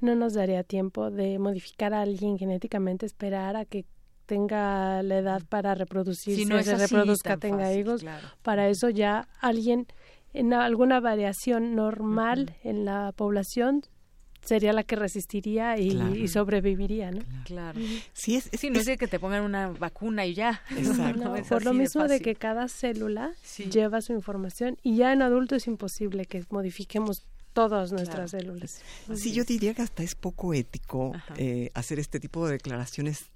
no 0.00 0.14
nos 0.14 0.34
daría 0.34 0.62
tiempo 0.62 1.10
de 1.10 1.38
modificar 1.38 1.94
a 1.94 2.02
alguien 2.02 2.38
genéticamente, 2.38 3.06
esperar 3.06 3.56
a 3.56 3.64
que 3.64 3.84
tenga 4.26 5.02
la 5.02 5.18
edad 5.18 5.42
para 5.48 5.74
reproducirse, 5.74 6.42
si 6.42 6.46
no 6.46 6.62
se 6.62 6.76
reproduzca, 6.76 7.36
tenga 7.36 7.72
hijos. 7.74 8.04
Para 8.42 8.68
eso 8.68 8.88
ya 8.88 9.28
alguien 9.40 9.86
en 10.32 10.52
alguna 10.52 11.00
variación 11.00 11.74
normal 11.74 12.56
en 12.64 12.84
la 12.84 13.12
población 13.12 13.82
sería 14.44 14.72
la 14.72 14.82
que 14.82 14.96
resistiría 14.96 15.78
y, 15.78 16.28
sobreviviría, 16.28 17.10
¿no? 17.10 17.20
Claro. 17.44 17.80
Sí, 18.12 18.36
es, 18.36 18.50
no 18.70 18.78
es 18.78 18.86
de 18.86 18.96
que 18.96 19.06
te 19.06 19.18
pongan 19.18 19.42
una 19.42 19.68
vacuna 19.68 20.26
y 20.26 20.34
ya. 20.34 20.62
Exacto. 20.76 21.34
por 21.48 21.64
lo 21.64 21.74
mismo 21.74 22.06
de, 22.06 22.20
que 22.20 22.34
cada 22.34 22.68
célula 22.68 23.32
lleva 23.70 24.00
su 24.00 24.12
información 24.12 24.78
y 24.82 24.96
ya 24.96 25.12
en 25.12 25.22
adulto 25.22 25.56
es 25.56 25.66
imposible 25.66 26.26
que 26.26 26.44
modifiquemos 26.50 27.24
todas 27.52 27.92
nuestras 27.92 28.32
células. 28.32 28.80
Sí, 29.14 29.32
yo 29.32 29.44
diría 29.44 29.74
que 29.74 29.82
hasta 29.82 30.02
es 30.02 30.14
poco 30.14 30.52
ético 30.54 31.12
eh, 31.36 31.70
hacer 31.74 31.98
este 31.98 32.20
tipo 32.20 32.46
de 32.46 32.54
declaraciones 32.54 33.30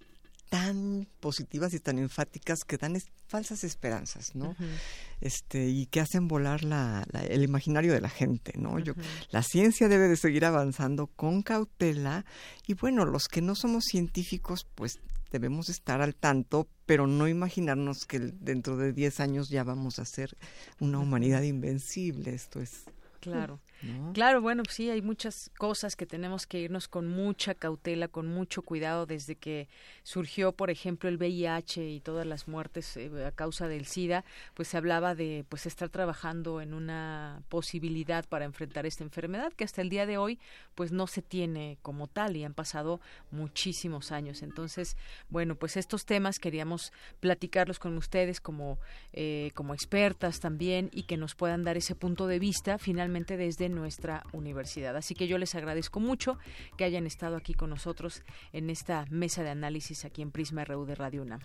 tan 0.49 1.07
positivas 1.21 1.75
y 1.75 1.81
tan 1.81 1.99
enfáticas 1.99 2.61
que 2.67 2.79
dan 2.79 2.99
falsas 3.27 3.65
esperanzas, 3.65 4.35
¿no? 4.35 4.57
Este 5.21 5.69
y 5.69 5.87
que 5.87 6.01
hacen 6.01 6.29
volar 6.29 6.65
la, 6.65 7.07
el 7.29 7.43
imaginario 7.43 7.93
de 7.93 8.01
la 8.01 8.09
gente, 8.09 8.53
¿no? 8.57 8.79
Yo, 8.79 8.95
la 9.31 9.43
ciencia 9.43 9.89
debe 9.89 10.09
de 10.09 10.17
seguir 10.17 10.45
avanzando 10.45 11.07
con 11.07 11.43
cautela 11.43 12.25
y 12.67 12.75
bueno, 12.75 13.05
los 13.05 13.29
que 13.29 13.43
no 13.43 13.55
somos 13.55 13.85
científicos, 13.85 14.67
pues 14.75 15.01
debemos 15.31 15.69
estar 15.69 16.01
al 16.01 16.15
tanto, 16.15 16.69
pero 16.87 17.07
no 17.07 17.29
imaginarnos 17.29 18.07
que 18.07 18.19
dentro 18.19 18.77
de 18.77 18.93
10 18.93 19.21
años 19.21 19.49
ya 19.51 19.63
vamos 19.63 19.99
a 19.99 20.05
ser 20.05 20.37
una 20.81 20.99
humanidad 20.99 21.43
invencible. 21.43 22.35
Esto 22.35 22.61
es 22.61 22.85
Claro. 23.21 23.61
Claro, 24.13 24.41
bueno, 24.41 24.65
pues 24.65 24.75
sí, 24.75 24.91
hay 24.91 25.03
muchas 25.03 25.51
cosas 25.57 25.95
que 25.95 26.05
tenemos 26.05 26.47
que 26.47 26.59
irnos 26.59 26.89
con 26.89 27.07
mucha 27.07 27.55
cautela, 27.55 28.09
con 28.09 28.27
mucho 28.27 28.63
cuidado 28.63 29.07
desde 29.07 29.37
que 29.37 29.69
surgió, 30.03 30.53
por 30.53 30.71
ejemplo, 30.71 31.09
el 31.09 31.17
VIH 31.17 31.89
y 31.89 32.01
todas 32.01 32.27
las 32.27 32.49
muertes 32.49 32.97
eh, 32.97 33.11
a 33.25 33.31
causa 33.31 33.69
del 33.69 33.87
SIDA, 33.87 34.25
pues 34.55 34.69
se 34.69 34.77
hablaba 34.77 35.15
de 35.15 35.45
pues 35.49 35.67
estar 35.67 35.89
trabajando 35.91 36.61
en 36.61 36.75
una 36.75 37.43
posibilidad 37.49 38.25
para 38.29 38.45
enfrentar 38.45 38.85
esta 38.85 39.05
enfermedad 39.05 39.53
que 39.53 39.65
hasta 39.65 39.81
el 39.81 39.91
día 39.91 40.07
de 40.07 40.19
hoy 40.19 40.41
pues 40.75 40.91
no 40.91 41.07
se 41.07 41.23
tiene 41.23 41.79
como 41.83 42.09
tal 42.09 42.37
y 42.37 42.45
han 42.45 42.55
pasado 42.55 43.01
muchísimos 43.31 44.11
años. 44.11 44.43
Entonces, 44.43 44.97
bueno, 45.29 45.55
pues 45.55 45.77
estos 45.77 46.05
temas 46.05 46.41
queríamos 46.41 46.93
platicarlos 47.21 47.79
con 47.79 47.97
ustedes 47.97 48.41
como 48.41 48.79
eh, 49.13 49.53
como 49.55 49.75
expertas 49.75 50.41
también 50.41 50.91
y 50.93 51.05
que 51.05 51.17
nos 51.17 51.35
puedan 51.35 51.63
dar 51.63 51.77
ese 51.77 51.95
punto 51.95 52.27
de 52.27 52.39
vista 52.39 52.79
finalmente 52.79 53.37
desde 53.37 53.68
nuestra 53.69 54.25
universidad. 54.33 54.97
Así 54.97 55.15
que 55.15 55.27
yo 55.27 55.39
les 55.39 55.55
agradezco 55.55 56.01
mucho 56.01 56.39
que 56.77 56.85
hayan 56.85 57.07
estado 57.07 57.37
aquí 57.37 57.55
con 57.55 57.71
nosotros 57.71 58.23
en 58.53 58.71
esta 58.71 59.07
mesa 59.11 59.43
de 59.43 59.51
análisis 59.51 60.05
aquí 60.05 60.23
en 60.23 60.31
Prisma 60.31 60.65
RU 60.65 60.85
de 60.85 60.95
Radio 60.95 61.23
UNAM. 61.23 61.41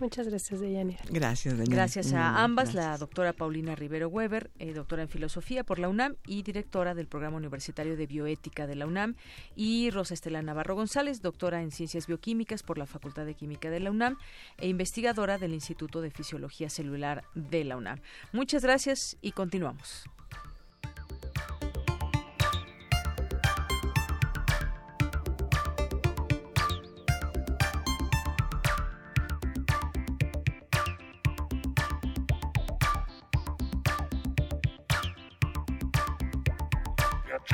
Muchas 0.00 0.26
gracias, 0.26 0.60
Deyanira. 0.60 0.98
Gracias, 1.08 1.54
Deyanira. 1.54 1.76
Gracias 1.76 2.12
a 2.12 2.32
mm, 2.32 2.36
ambas, 2.36 2.74
la 2.74 2.98
doctora 2.98 3.32
Paulina 3.32 3.76
Rivero 3.76 4.08
Weber, 4.08 4.50
eh, 4.58 4.72
doctora 4.72 5.02
en 5.02 5.08
Filosofía 5.08 5.62
por 5.62 5.78
la 5.78 5.88
UNAM 5.88 6.16
y 6.26 6.42
directora 6.42 6.94
del 6.94 7.06
Programa 7.06 7.36
Universitario 7.36 7.96
de 7.96 8.08
Bioética 8.08 8.66
de 8.66 8.74
la 8.74 8.86
UNAM, 8.86 9.14
y 9.54 9.90
Rosa 9.90 10.14
Estela 10.14 10.42
Navarro 10.42 10.74
González, 10.74 11.22
doctora 11.22 11.62
en 11.62 11.70
Ciencias 11.70 12.08
Bioquímicas 12.08 12.64
por 12.64 12.76
la 12.76 12.86
Facultad 12.86 13.24
de 13.24 13.34
Química 13.34 13.70
de 13.70 13.80
la 13.80 13.92
UNAM 13.92 14.18
e 14.58 14.66
investigadora 14.66 15.38
del 15.38 15.54
Instituto 15.54 16.00
de 16.00 16.10
Fisiología 16.10 16.70
Celular 16.70 17.22
de 17.36 17.62
la 17.62 17.76
UNAM. 17.76 18.00
Muchas 18.32 18.64
gracias 18.64 19.16
y 19.22 19.30
continuamos. 19.30 20.06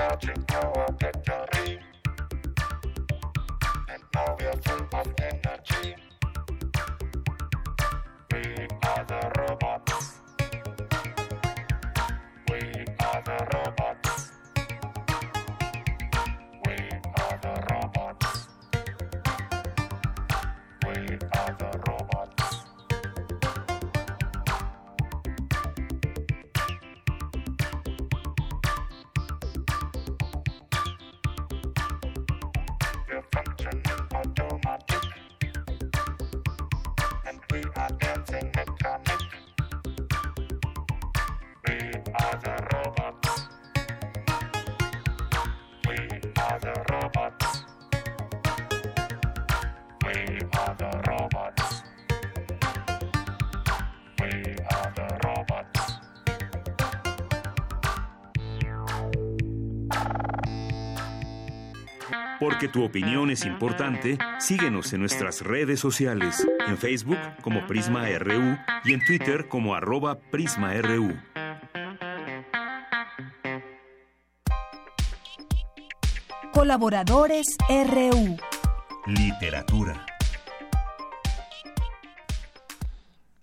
Charging 0.01 0.43
battery. 0.99 1.79
And 3.91 4.03
now 4.15 4.35
we 4.39 4.47
are 4.47 4.57
full 4.65 4.89
of 4.95 5.15
energy. 5.19 5.95
Porque 62.41 62.69
tu 62.69 62.83
opinión 62.83 63.31
es 63.31 63.45
importante, 63.45 64.17
síguenos 64.39 64.95
en 64.95 65.01
nuestras 65.01 65.43
redes 65.43 65.79
sociales, 65.79 66.49
en 66.67 66.79
Facebook 66.79 67.19
como 67.43 67.67
Prisma 67.67 68.09
RU 68.19 68.57
y 68.85 68.95
en 68.95 69.05
Twitter 69.05 69.47
como 69.47 69.75
arroba 69.75 70.19
PrismaRU. 70.19 71.15
Colaboradores 76.55 77.47
RU. 77.69 78.39
Literatura. 79.05 80.07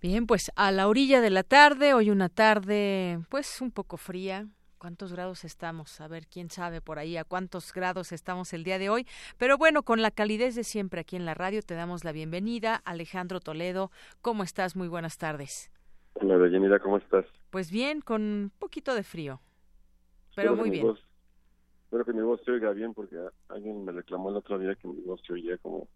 Bien, 0.02 0.26
pues 0.26 0.52
a 0.56 0.72
la 0.72 0.88
orilla 0.88 1.22
de 1.22 1.30
la 1.30 1.44
tarde, 1.44 1.94
hoy 1.94 2.10
una 2.10 2.30
tarde 2.30 3.20
pues 3.30 3.62
un 3.62 3.70
poco 3.70 3.98
fría. 3.98 4.48
¿Cuántos 4.78 5.12
grados 5.12 5.44
estamos? 5.44 6.00
A 6.02 6.08
ver, 6.08 6.28
quién 6.28 6.50
sabe 6.52 6.82
por 6.82 7.00
ahí 7.00 7.18
a 7.18 7.24
cuántos 7.24 7.74
grados 7.74 8.12
estamos 8.12 8.54
el 8.54 8.64
día 8.64 8.78
de 8.78 8.90
hoy. 8.90 9.08
Pero 9.38 9.58
bueno, 9.58 9.82
con 9.84 10.02
la 10.04 10.12
calidez 10.12 10.54
de 10.56 10.64
siempre 10.64 11.02
aquí 11.02 11.16
en 11.16 11.26
la 11.26 11.34
radio 11.34 11.62
te 11.64 11.74
damos 11.74 12.04
la 12.04 12.12
bienvenida. 12.12 12.76
Alejandro 12.86 13.40
Toledo, 13.40 13.92
¿cómo 14.22 14.44
estás? 14.44 14.76
Muy 14.76 14.88
buenas 14.88 15.18
tardes. 15.18 15.72
Hola, 16.14 16.38
Deyanira, 16.38 16.80
¿cómo 16.80 16.98
estás? 16.98 17.26
Pues 17.50 17.72
bien, 17.72 18.02
con 18.02 18.22
un 18.22 18.52
poquito 18.60 18.94
de 18.94 19.04
frío, 19.04 19.42
pero 20.36 20.52
Espero 20.52 20.56
muy 20.56 20.70
bien. 20.70 20.86
voz- 20.88 21.04
espero 21.86 22.06
que 22.06 22.14
mi 22.14 22.22
voz 22.22 22.42
se 22.46 22.52
oiga 22.52 22.72
bien 22.72 22.94
porque 22.94 23.16
alguien 23.50 23.84
me 23.84 23.92
reclamó 23.92 24.30
el 24.30 24.36
otro 24.36 24.60
día 24.60 24.76
que 24.76 24.88
mi 24.88 25.02
voz 25.02 25.22
se 25.26 25.34
oía 25.34 25.58
como, 25.58 25.88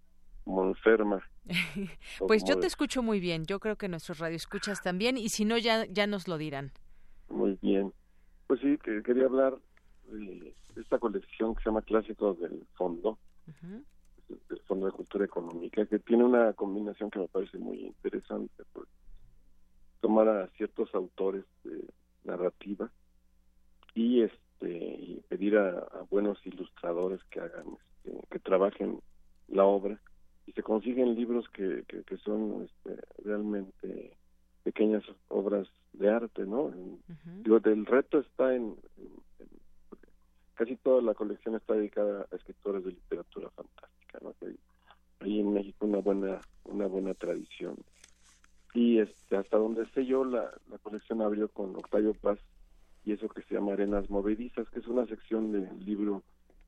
como 0.43 0.63
enferma. 0.65 1.21
Pues 2.27 2.43
como 2.43 2.49
yo 2.53 2.59
te 2.59 2.65
escucho 2.67 3.03
muy 3.03 3.19
bien. 3.19 3.45
Yo 3.45 3.59
creo 3.59 3.75
que 3.77 3.87
nuestros 3.89 4.17
radioescuchas 4.19 4.81
también 4.81 5.17
y 5.17 5.29
si 5.29 5.45
no 5.45 5.57
ya 5.59 5.85
ya 5.85 6.07
nos 6.07 6.27
lo 6.27 6.37
dirán. 6.39 6.71
Muy 7.29 7.57
bien. 7.61 7.93
Pues 8.52 8.60
sí, 8.60 8.78
que 8.80 9.02
quería 9.02 9.28
hablar 9.28 9.57
de 10.10 10.53
esta 10.76 10.99
colección 10.99 11.56
que 11.56 11.64
se 11.64 11.69
llama 11.69 11.84
Clásicos 11.84 12.38
del 12.38 12.68
Fondo, 12.73 13.18
del 14.28 14.60
Fondo 14.68 14.88
de 14.88 14.91
Cultura 14.91 15.23
Económica, 15.23 15.86
que 15.86 15.99
tiene 15.99 16.26
una 16.26 16.52
combinación 16.52 17.10
que 17.10 17.19
me 17.19 17.30
parece 17.30 17.57
muy 17.60 17.80
interesante. 17.80 18.65
Por 18.73 18.90
tomar 20.02 20.28
a 20.28 20.48
ciertos 20.57 20.94
autores 20.94 21.45
de 21.64 21.82
narrativa 22.26 22.91
y 23.94 24.23
este 24.23 24.68
y 24.69 25.23
pedir 25.30 25.57
a, 25.57 25.69
a 25.69 26.02
buenos 26.10 26.45
ilustradores 26.45 27.23
que 27.30 27.40
hagan 27.40 27.78
este, 28.03 28.19
que 28.32 28.40
trabajen 28.40 28.99
la 29.48 29.64
obra 29.64 29.98
y 30.45 30.52
se 30.52 30.61
consiguen 30.61 31.15
libros 31.15 31.48
que, 31.53 31.86
que, 31.88 32.03
que 32.03 32.18
son 32.18 32.64
este, 32.65 33.02
realmente 33.23 34.18
pequeñas 34.63 35.03
obras 35.29 35.67
de 35.93 36.09
arte, 36.09 36.45
¿no? 36.45 36.71
Digo, 37.43 37.57
el 37.63 37.85
reto 37.85 38.19
está 38.19 38.55
en, 38.55 38.75
en- 38.97 39.21
casi 40.55 40.75
toda 40.77 41.01
la 41.01 41.13
colección 41.13 41.55
está 41.55 41.73
dedicada 41.73 42.27
a 42.31 42.35
escritores 42.35 42.83
de 42.83 42.91
literatura 42.91 43.49
fantástica, 43.51 44.19
¿no? 44.21 44.33
Que 44.39 44.47
hay, 44.47 44.59
hay 45.21 45.39
en 45.39 45.53
México 45.53 45.85
una 45.85 45.99
buena 45.99 46.39
una 46.65 46.85
buena 46.85 47.13
tradición 47.15 47.75
y 48.73 48.99
este 48.99 49.35
hasta 49.35 49.57
donde 49.57 49.85
sé 49.91 50.05
yo 50.05 50.23
la, 50.23 50.51
la 50.69 50.77
colección 50.77 51.21
abrió 51.21 51.49
con 51.49 51.75
Octavio 51.75 52.13
Paz 52.13 52.39
y 53.03 53.13
eso 53.13 53.27
que 53.29 53.41
se 53.41 53.55
llama 53.55 53.73
Arenas 53.73 54.09
Movedizas, 54.11 54.69
que 54.69 54.79
es 54.79 54.88
una 54.88 55.07
sección 55.07 55.51
del 55.51 55.83
libro 55.83 56.21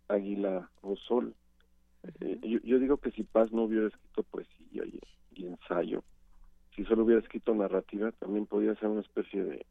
Águila 0.07 0.69
o 0.81 0.95
Sol. 0.95 1.35
Eh, 2.21 2.39
yo, 2.41 2.59
yo 2.63 2.79
digo 2.79 2.97
que 2.97 3.11
si 3.11 3.23
Paz 3.23 3.51
no 3.53 3.63
hubiera 3.63 3.87
escrito 3.87 4.23
poesía 4.23 4.83
y, 4.83 4.99
y 5.35 5.45
ensayo, 5.45 6.03
si 6.75 6.83
solo 6.85 7.03
hubiera 7.03 7.21
escrito 7.21 7.53
narrativa, 7.53 8.11
también 8.13 8.45
podría 8.45 8.75
ser 8.75 8.89
una 8.89 9.01
especie 9.01 9.43
de, 9.43 9.65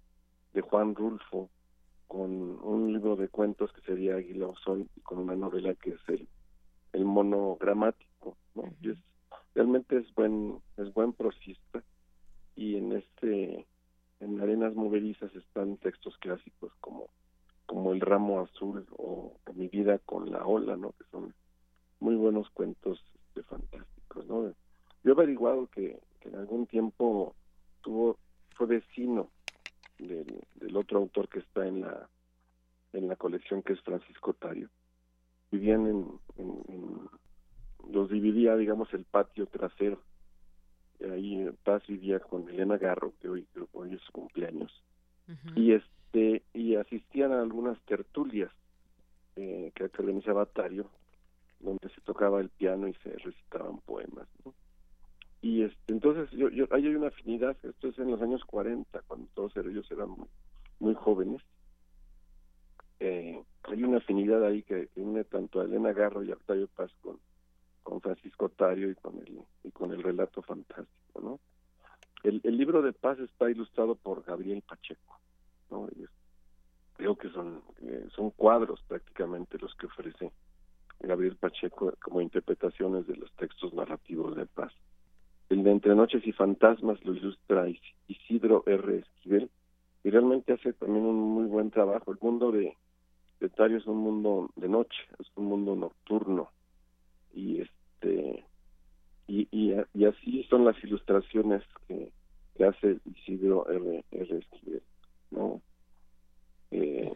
de 0.53 0.61
Juan 0.61 0.95
Rulfo 0.95 1.51
con 2.07 2.31
un 2.31 2.93
libro 2.93 3.17
de 3.17 3.29
cuentos 3.29 3.73
que 3.73 3.81
sería 3.83 4.17
Águila 4.17 4.49
o 4.49 4.57
Sol 4.57 4.87
y 4.95 5.01
con 5.01 5.19
una 5.19 5.35
novela 5.35 5.75
que 5.75 5.91
es 5.91 6.09
el, 6.09 6.29
el 6.93 7.05
monogramático, 7.05 8.37
¿no? 8.55 8.65
Y 8.81 8.91
es, 8.91 8.99
realmente 9.55 9.97
es 9.97 10.15
buen 10.15 10.61
es 10.77 10.93
buen 10.93 11.13
prosista 11.13 11.83
y 12.55 12.77
en 12.77 12.93
este 12.93 13.67
en 14.21 14.41
Arenas 14.41 14.75
Movedizas 14.75 15.35
están 15.35 15.79
textos 15.79 16.17
clásicos 16.19 16.73
como 16.81 17.09
como 17.67 17.93
El 17.93 18.01
ramo 18.01 18.41
azul 18.41 18.87
o 18.99 19.35
Mi 19.55 19.69
vida 19.69 19.99
con 19.99 20.31
la 20.31 20.45
ola, 20.45 20.77
¿no? 20.77 20.93
Que 20.93 21.05
son 21.11 21.35
muy 22.01 22.17
buenos 22.17 22.51
cuentos 22.51 23.03
este, 23.29 23.43
fantásticos, 23.45 24.27
¿no? 24.27 24.53
Yo 25.05 25.11
he 25.11 25.13
averiguado 25.13 25.67
que, 25.69 25.99
que 26.23 26.29
en 26.29 26.37
algún 26.37 26.67
tiempo 26.67 27.35
tuvo 27.83 28.17
fue 28.55 28.67
vecino 28.67 29.29
del, 29.99 30.41
del 30.55 30.77
otro 30.77 30.99
autor 30.99 31.29
que 31.29 31.41
está 31.41 31.67
en 31.67 31.81
la 31.83 32.09
en 32.93 33.09
la 33.09 33.17
colección 33.17 33.63
que 33.63 33.73
es 33.73 33.81
Francisco 33.81 34.35
Tario. 34.35 34.69
Vivían 35.51 35.87
en, 35.87 36.21
en- 36.37 36.63
en- 36.69 37.09
los 37.93 38.11
dividía, 38.11 38.55
digamos, 38.57 38.93
el 38.95 39.05
patio 39.05 39.47
trasero. 39.47 40.01
Y 41.01 41.05
ahí 41.05 41.51
Paz 41.65 41.83
vivía 41.89 42.21
con 42.21 42.49
Elena 42.49 42.77
Garro, 42.79 43.13
que 43.21 43.29
hoy, 43.29 43.47
hoy 43.73 43.95
es 43.95 44.01
su 44.03 44.13
cumpleaños. 44.13 44.71
Y 45.57 45.73
este 45.73 46.43
y 46.53 46.77
asistían 46.77 47.33
a 47.33 47.41
algunas 47.41 47.81
tertulias 47.87 48.53
eh, 49.37 49.73
que, 49.75 49.89
que 49.89 50.03
organizaba 50.03 50.45
Tario, 50.47 50.91
donde 51.59 51.89
se 51.89 52.01
tocaba 52.03 52.41
el 52.41 52.51
piano 52.51 52.87
y 52.89 52.95
se 53.03 53.11
recitaban 53.19 53.79
poemas. 53.81 54.29
¿no? 54.45 54.55
Y 55.43 55.63
este, 55.63 55.93
entonces 55.93 56.31
yo, 56.31 56.49
yo, 56.51 56.67
ahí 56.71 56.87
hay 56.87 56.95
una 56.95 57.09
afinidad, 57.09 57.57
esto 57.65 57.89
es 57.89 57.99
en 57.99 58.13
los 58.13 58.23
años 58.23 58.45
40, 58.45 59.03
cuando 59.09 59.27
todos 59.35 59.57
ellos 59.57 59.91
eran 59.91 60.15
muy, 60.79 60.95
jóvenes. 60.95 61.43
Eh, 63.01 63.43
hay 63.65 63.83
una 63.83 63.99
afinidad 63.99 64.45
ahí 64.45 64.63
que, 64.63 64.89
une 64.95 65.25
tanto 65.25 65.61
a 65.61 65.65
Elena 65.65 65.93
Garro 65.93 66.23
y 66.23 66.31
a 66.31 66.35
Octavio 66.35 66.69
Paz 66.69 66.93
con, 67.01 67.19
con 67.83 68.01
Francisco 68.01 68.51
Tario 68.51 68.89
y 68.89 68.95
con 68.95 69.19
el 69.19 69.43
y 69.65 69.73
con 69.73 69.93
el 69.93 70.05
relato 70.05 70.43
fantástico, 70.43 71.21
¿no? 71.21 71.41
El, 72.23 72.41
libro 72.57 72.81
de 72.81 72.93
Paz 72.93 73.19
está 73.19 73.51
ilustrado 73.51 73.97
por 73.97 74.23
Gabriel 74.23 74.63
Pacheco, 74.63 75.19
¿no? 75.73 75.89
Y 75.97 76.07
creo 76.95 77.17
que 77.17 77.29
son 77.31 77.63
eh, 77.81 78.07
son 78.15 78.31
cuadros 78.31 78.81
prácticamente 78.87 79.59
los 79.59 79.75
que 79.75 79.87
ofrece 79.87 80.31
Gabriel 81.01 81.35
Pacheco 81.35 81.93
como 82.01 82.21
interpretaciones 82.21 83.09
de 83.09 83.17
los 83.17 83.33
textos 83.33 83.75
narrativos 83.75 84.37
de 84.37 84.47
Paz. 84.47 84.73
El 85.53 85.65
de 85.65 85.71
Entre 85.71 85.95
Noches 85.95 86.27
y 86.27 86.33
Fantasmas 86.33 87.05
lo 87.05 87.15
ilustra 87.15 87.69
Is- 87.69 87.95
Isidro 88.09 88.65
R. 88.67 88.97
Esquivel 88.97 89.51
y 90.03 90.09
realmente 90.09 90.55
hace 90.55 90.73
también 90.73 91.05
un 91.05 91.17
muy 91.21 91.45
buen 91.45 91.71
trabajo. 91.71 92.11
El 92.11 92.19
mundo 92.23 92.51
de, 92.51 92.75
de 93.39 93.49
Tario 93.51 93.77
es 93.77 93.87
un 93.87 93.99
mundo 93.99 94.51
de 94.57 94.69
noche, 94.69 94.97
es 95.19 95.31
un 95.37 95.45
mundo 95.45 95.77
nocturno 95.77 96.51
y 97.35 97.61
este 97.61 98.45
y, 99.27 99.47
y, 99.51 99.75
y 99.93 100.05
así 100.07 100.43
son 100.45 100.65
las 100.65 100.83
ilustraciones 100.83 101.63
que, 101.87 102.13
que 102.57 102.65
hace 102.65 102.99
Isidro 103.05 103.69
R. 103.69 104.05
R. 104.11 104.39
Esquivel, 104.39 104.83
¿no? 105.33 105.61
Eh, 106.71 107.13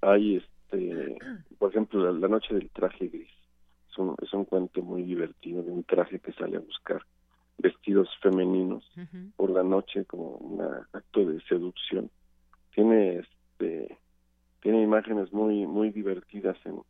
hay 0.00 0.36
este 0.38 1.18
por 1.58 1.70
ejemplo 1.70 2.02
la, 2.02 2.18
la 2.18 2.26
noche 2.26 2.52
del 2.52 2.68
traje 2.70 3.06
gris 3.06 3.30
es 3.90 3.98
un, 3.98 4.16
es 4.20 4.32
un 4.32 4.44
cuento 4.44 4.82
muy 4.82 5.04
divertido 5.04 5.62
de 5.62 5.70
un 5.70 5.84
traje 5.84 6.18
que 6.18 6.32
sale 6.32 6.56
a 6.56 6.60
buscar 6.60 7.00
vestidos 7.60 8.08
femeninos 8.20 8.84
por 9.36 9.50
la 9.50 9.62
noche 9.62 10.04
como 10.04 10.36
un 10.36 10.62
acto 10.92 11.24
de 11.24 11.40
seducción 11.42 12.10
tiene 12.74 13.18
este 13.18 13.98
tiene 14.60 14.82
imágenes 14.82 15.32
muy 15.32 15.66
muy 15.66 15.90
divertidas 15.90 16.56
en, 16.64 16.82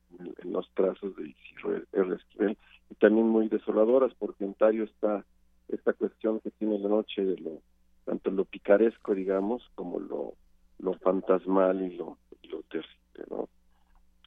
los 0.51 0.69
trazos 0.75 1.17
de 1.17 1.31
Isidro 1.31 1.83
R. 1.93 2.15
Esquivel 2.15 2.59
y 2.91 2.95
también 2.97 3.29
muy 3.29 3.49
desoladoras 3.49 4.13
porque 4.15 4.45
en 4.45 4.55
Tario 4.55 4.85
está 4.85 5.25
esta 5.69 5.93
cuestión 5.93 6.41
que 6.41 6.51
tiene 6.51 6.79
la 6.79 6.89
noche 6.89 7.25
de 7.25 7.39
lo 7.39 7.63
tanto 8.05 8.31
lo 8.31 8.45
picaresco 8.45 9.15
digamos 9.15 9.63
como 9.75 9.99
lo 9.99 10.35
lo 10.79 10.95
fantasmal 10.95 11.83
y 11.83 11.97
lo, 11.97 12.19
y 12.43 12.49
lo 12.49 12.63
terrible 12.63 13.27
¿no? 13.31 13.49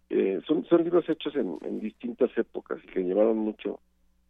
Eh, 0.09 0.41
son 0.47 0.65
son 0.65 0.83
libros 0.83 1.07
hechos 1.09 1.35
en, 1.35 1.57
en 1.61 1.79
distintas 1.79 2.29
épocas 2.37 2.79
y 2.83 2.87
que 2.87 3.03
llevaron 3.03 3.37
mucho 3.37 3.79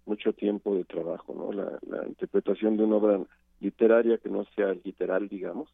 mucho 0.06 0.34
tiempo 0.34 0.76
de 0.76 0.84
trabajo 0.86 1.34
no 1.34 1.52
la, 1.52 1.80
la 1.88 2.08
interpretación 2.08 2.78
de 2.78 2.84
una 2.84 2.98
obra 2.98 3.22
literaria 3.60 4.18
que 4.18 4.30
no 4.30 4.46
sea 4.56 4.74
literal 4.84 5.28
digamos 5.30 5.70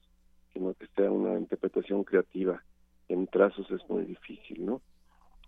sino 0.54 0.74
que 0.74 0.88
sea 0.96 1.12
una 1.12 1.38
interpretación 1.40 2.04
creativa 2.04 2.64
en 3.08 3.28
trazos 3.28 3.70
es 3.72 3.88
muy 3.90 4.04
difícil 4.06 4.66
no 4.66 4.82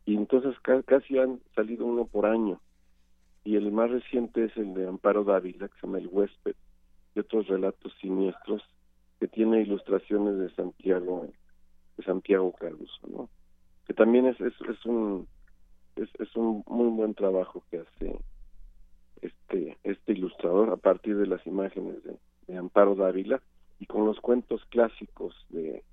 y 0.05 0.15
entonces 0.15 0.59
ca- 0.61 0.81
casi 0.83 1.19
han 1.19 1.39
salido 1.55 1.85
uno 1.85 2.05
por 2.05 2.25
año. 2.25 2.59
Y 3.43 3.55
el 3.55 3.71
más 3.71 3.91
reciente 3.91 4.45
es 4.45 4.57
el 4.57 4.73
de 4.73 4.87
Amparo 4.87 5.23
Dávila 5.23 5.67
que 5.67 5.79
se 5.79 5.85
llama 5.85 5.99
El 5.99 6.07
huésped 6.07 6.55
y 7.13 7.19
otros 7.19 7.47
relatos 7.47 7.93
siniestros 8.01 8.63
que 9.19 9.27
tiene 9.27 9.61
ilustraciones 9.61 10.37
de 10.39 10.49
Santiago 10.55 11.27
de 11.97 12.03
Santiago 12.03 12.51
Caruso 12.53 13.07
no 13.07 13.29
que 13.85 13.93
también 13.93 14.25
es 14.25 14.41
es, 14.41 14.53
es 14.67 14.85
un 14.85 15.27
es 15.95 16.35
un 16.35 16.63
muy 16.65 16.87
buen 16.89 17.13
trabajo 17.13 17.63
que 17.69 17.79
hace 17.79 18.19
este 19.21 19.77
este 19.83 20.13
ilustrador 20.13 20.69
a 20.71 20.77
partir 20.77 21.17
de 21.17 21.27
las 21.27 21.45
imágenes 21.45 22.03
de, 22.03 22.15
de 22.47 22.57
Amparo 22.57 22.95
Dávila 22.95 23.41
y 23.79 23.85
con 23.85 24.05
los 24.05 24.19
cuentos 24.19 24.63
clásicos 24.69 25.35
de, 25.49 25.83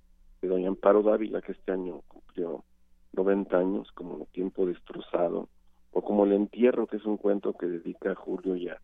de 0.43 0.49
doña 0.49 0.69
Amparo 0.69 1.03
Dávila 1.03 1.41
que 1.43 1.53
este 1.53 1.73
año 1.73 2.03
cumplió 2.09 2.65
90 3.13 3.57
años 3.59 3.91
como 3.93 4.27
Tiempo 4.33 4.67
destrozado 4.67 5.49
o 5.93 6.03
como 6.03 6.25
El 6.25 6.33
entierro 6.33 6.87
que 6.87 6.97
es 6.99 7.05
un 7.05 7.17
cuento 7.17 7.53
que 7.55 7.67
dedica 7.67 8.13
a 8.13 8.15
Julio 8.15 8.57
y 8.57 8.69
a, 8.69 8.79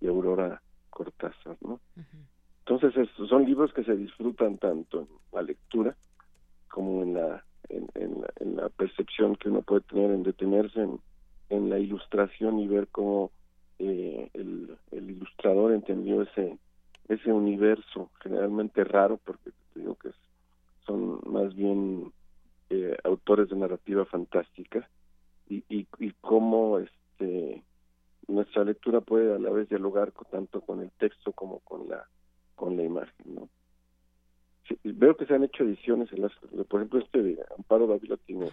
y 0.00 0.06
a 0.06 0.10
Aurora 0.10 0.62
Cortázar 0.90 1.56
¿no? 1.60 1.80
entonces 2.66 2.96
es- 2.96 3.28
son 3.28 3.44
libros 3.44 3.72
que 3.74 3.84
se 3.84 3.96
disfrutan 3.96 4.56
tanto 4.58 5.00
en 5.02 5.08
la 5.32 5.42
lectura 5.42 5.96
como 6.68 7.02
en 7.02 7.14
la 7.14 7.44
en, 7.70 7.86
en 7.94 8.20
la, 8.20 8.28
en 8.40 8.56
la 8.56 8.68
percepción 8.68 9.36
que 9.36 9.48
uno 9.48 9.62
puede 9.62 9.80
tener 9.82 10.10
en 10.10 10.22
detenerse 10.22 10.82
en, 10.82 11.00
en 11.48 11.70
la 11.70 11.78
ilustración 11.78 12.58
y 12.60 12.68
ver 12.68 12.88
cómo 12.88 13.30
eh, 13.78 14.30
el, 14.34 14.76
el 14.92 15.10
ilustrador 15.10 15.72
entendió 15.72 16.22
ese 16.22 16.58
ese 17.08 17.32
universo 17.32 18.10
generalmente 18.22 18.82
raro 18.82 19.18
porque 19.18 19.50
te 19.72 19.80
digo 19.80 19.94
que 19.96 20.10
son 20.86 21.20
más 21.26 21.54
bien 21.54 22.12
eh, 22.70 22.96
autores 23.04 23.48
de 23.50 23.56
narrativa 23.56 24.06
fantástica 24.06 24.88
y, 25.48 25.62
y, 25.68 25.86
y 25.98 26.12
cómo 26.22 26.78
este 26.78 27.62
nuestra 28.26 28.64
lectura 28.64 29.02
puede 29.02 29.34
a 29.34 29.38
la 29.38 29.50
vez 29.50 29.68
dialogar 29.68 30.12
con- 30.12 30.30
tanto 30.30 30.62
con 30.62 30.80
el 30.80 30.90
texto 30.92 31.32
como 31.32 31.60
con 31.60 31.88
la 31.88 32.08
con 32.54 32.76
la 32.76 32.82
imagen 32.84 33.34
no 33.34 33.48
Sí, 34.66 34.78
veo 34.82 35.14
que 35.14 35.26
se 35.26 35.34
han 35.34 35.44
hecho 35.44 35.62
ediciones 35.64 36.10
en 36.12 36.22
las 36.22 36.32
por 36.68 36.80
ejemplo 36.80 37.00
este 37.00 37.22
de 37.22 37.44
Amparo 37.58 37.86
Dávila 37.86 38.16
tiene 38.16 38.46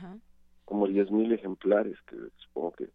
como 0.65 0.87
10.000 0.87 1.31
ejemplares 1.31 1.97
que 2.05 2.17
supongo 2.37 2.73
que 2.73 2.89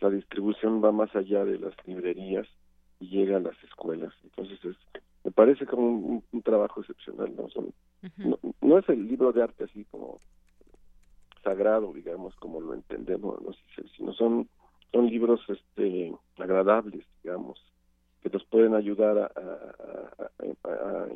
la 0.00 0.10
distribución 0.10 0.82
va 0.84 0.92
más 0.92 1.14
allá 1.16 1.44
de 1.44 1.58
las 1.58 1.74
librerías 1.86 2.46
y 3.00 3.08
llega 3.08 3.36
a 3.36 3.40
las 3.40 3.62
escuelas. 3.64 4.12
Entonces 4.24 4.62
es 4.64 4.76
me 5.24 5.30
parece 5.32 5.66
como 5.66 5.88
un, 5.88 6.24
un 6.32 6.42
trabajo 6.42 6.80
excepcional 6.80 7.34
no 7.34 7.48
son 7.48 7.72
no, 8.18 8.38
no 8.60 8.78
es 8.78 8.88
el 8.88 9.06
libro 9.08 9.32
de 9.32 9.42
arte 9.42 9.64
así 9.64 9.84
como 9.86 10.20
sagrado 11.42 11.92
digamos 11.92 12.34
como 12.36 12.60
lo 12.60 12.74
entendemos 12.74 13.40
¿no? 13.42 13.52
Si- 13.52 13.88
sino 13.96 14.12
son 14.12 14.48
son 14.92 15.06
libros 15.08 15.40
este 15.48 16.12
agradables 16.38 17.04
digamos 17.22 17.60
que 18.22 18.30
nos 18.30 18.44
pueden 18.46 18.74
ayudar 18.74 19.18
a, 19.18 19.26
a- 19.26 20.30
a- 20.64 20.68
a- 20.68 21.02
a 21.04 21.08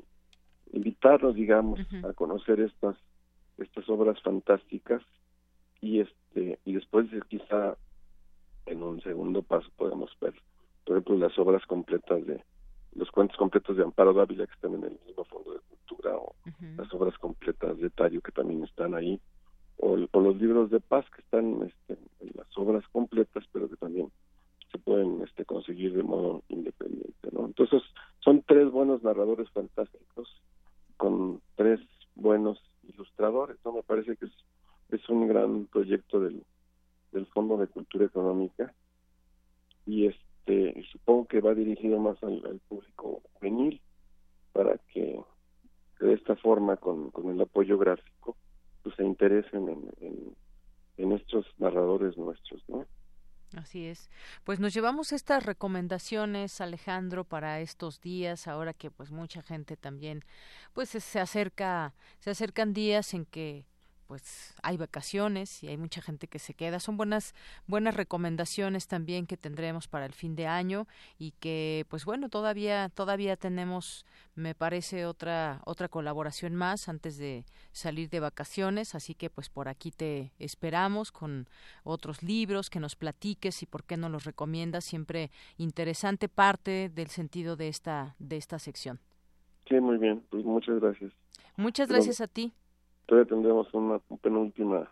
invitarnos 0.73 1.35
digamos 1.35 1.81
a 2.05 2.13
conocer 2.13 2.61
estas 2.61 2.97
estas 3.59 3.89
obras 3.89 4.21
fantásticas 4.23 5.03
y 5.81 6.01
este 6.01 6.59
y 6.65 6.75
después 6.75 7.13
eh, 7.13 7.21
quizá 7.29 7.77
en 8.71 8.83
un 8.83 9.01
segundo 9.03 9.43
paso 9.43 9.69
podemos 9.77 10.11
ver 10.21 10.35
por 10.85 10.97
ejemplo 10.97 11.17
las 11.17 11.39
obras 11.39 11.65
completas 11.67 12.25
de 12.27 12.43
los 12.95 13.11
cuentos 13.11 13.37
completos 13.37 13.77
de 13.77 13.83
Amparo 13.83 14.13
Dávila 14.13 14.47
que 14.47 14.55
están 14.55 14.75
en 14.75 14.85
el 14.85 14.99
mismo 15.07 15.25
Fondo 15.25 15.53
de 15.53 15.61
Cultura 15.61 16.17
o 16.17 16.35
las 16.77 16.93
obras 16.95 17.17
completas 17.19 17.79
de 17.79 17.91
Tario 17.91 18.21
que 18.21 18.33
también 18.33 18.65
están 18.65 18.95
ahí 18.95 19.21
o, 19.79 19.97
los 19.97 20.37
libros 20.37 20.71
de 20.71 20.81
paz 20.81 21.05
que 21.15 21.23
están 21.23 21.63
este, 21.63 22.03
en 22.21 22.31
las 22.35 22.47
obras 22.57 22.85
completas 22.93 23.45
pero 23.53 23.69
que 23.69 23.77
también 23.77 24.11
se 24.71 24.79
pueden 24.79 25.23
este, 25.23 25.45
conseguir 25.45 25.95
de 25.95 26.03
modo 26.03 26.43
independiente 26.49 27.29
no 27.33 27.47
entonces 27.47 27.83
son 28.21 28.43
tres 28.47 28.71
buenos 28.71 29.03
narradores 29.03 29.51
fantásticos 29.51 30.29
con 30.97 31.41
tres 31.57 31.81
buenos 32.15 32.61
ilustradores 32.85 33.59
no 33.65 33.73
me 33.73 33.83
parece 33.83 34.17
que 34.17 34.27
es, 34.27 34.33
es 34.91 35.09
un 35.09 35.27
gran 35.29 35.67
proyecto 35.67 36.21
del 36.21 36.45
del 37.13 37.27
Fondo 37.27 37.57
de 37.57 37.67
Cultura 37.67 38.07
Económica 38.07 38.73
y 39.87 40.07
este 40.07 40.85
supongo 40.93 41.27
que 41.27 41.41
va 41.41 41.55
dirigido 41.55 41.99
más 41.99 42.23
al, 42.23 42.61
público 42.69 43.23
juvenil 43.35 43.81
para 44.53 44.79
que 44.93 45.21
de 46.01 46.15
esta 46.15 46.37
forma 46.37 46.77
con, 46.77 47.11
con 47.11 47.31
el 47.31 47.41
apoyo 47.41 47.79
gráfico 47.79 48.37
pues 48.83 48.95
se 48.97 49.05
interesen 49.05 49.69
en, 49.69 50.35
en, 50.97 51.13
estos 51.13 51.47
narradores 51.59 52.17
nuestros 52.17 52.63
no 52.69 52.87
Así 53.57 53.87
es. 53.87 54.11
Pues 54.45 54.61
nos 54.61 54.73
llevamos 54.73 55.13
estas 55.13 55.45
recomendaciones, 55.45 56.61
Alejandro, 56.61 57.25
para 57.25 57.61
estos 57.61 58.01
días, 58.01 58.47
ahora 58.47 58.73
que 58.75 58.93
pues 58.93 59.11
mucha 59.11 59.43
gente 59.43 59.77
también 59.77 60.23
pues 60.73 60.91
se 60.91 61.19
acerca, 61.19 61.95
se 62.21 62.31
acercan 62.31 62.73
días 62.73 63.13
en 63.13 63.25
que 63.25 63.65
pues 64.11 64.57
hay 64.65 64.77
vacaciones 64.77 65.63
y 65.63 65.69
hay 65.69 65.77
mucha 65.77 66.03
gente 66.03 66.27
que 66.27 66.41
se 66.41 66.53
queda. 66.53 66.81
Son 66.81 66.97
buenas 66.97 67.33
buenas 67.69 67.95
recomendaciones 67.95 68.89
también 68.89 69.25
que 69.25 69.37
tendremos 69.37 69.87
para 69.87 70.05
el 70.05 70.15
fin 70.15 70.35
de 70.35 70.49
año 70.49 70.89
y 71.17 71.31
que 71.39 71.87
pues 71.89 72.05
bueno, 72.05 72.29
todavía 72.29 72.89
todavía 72.89 73.37
tenemos 73.37 74.05
me 74.35 74.57
parece 74.57 75.07
otra 75.07 75.61
otra 75.65 75.87
colaboración 75.87 76.57
más 76.57 76.89
antes 76.89 77.19
de 77.19 77.45
salir 77.71 78.11
de 78.11 78.19
vacaciones, 78.19 78.97
así 78.97 79.15
que 79.15 79.31
pues 79.31 79.49
por 79.49 79.69
aquí 79.69 79.93
te 79.93 80.33
esperamos 80.41 81.13
con 81.13 81.47
otros 81.85 82.25
libros 82.25 82.69
que 82.69 82.81
nos 82.81 82.97
platiques 82.97 83.63
y 83.63 83.67
por 83.67 83.85
qué 83.85 83.97
no 83.97 84.09
los 84.09 84.25
recomiendas, 84.25 84.85
siempre 84.85 85.31
interesante 85.57 86.29
parte 86.29 86.91
del 86.93 87.11
sentido 87.11 87.55
de 87.55 87.69
esta 87.69 88.17
de 88.19 88.39
esta 88.39 88.59
sección. 88.59 88.99
Sí, 89.69 89.79
muy 89.79 89.99
bien, 89.99 90.21
pues 90.31 90.45
muchas 90.45 90.81
gracias. 90.81 91.13
Muchas 91.57 91.89
gracias 91.89 92.21
a 92.21 92.27
ti 92.27 92.53
todavía 93.11 93.29
tendremos 93.29 93.75
una 93.75 93.99
penúltima 94.23 94.89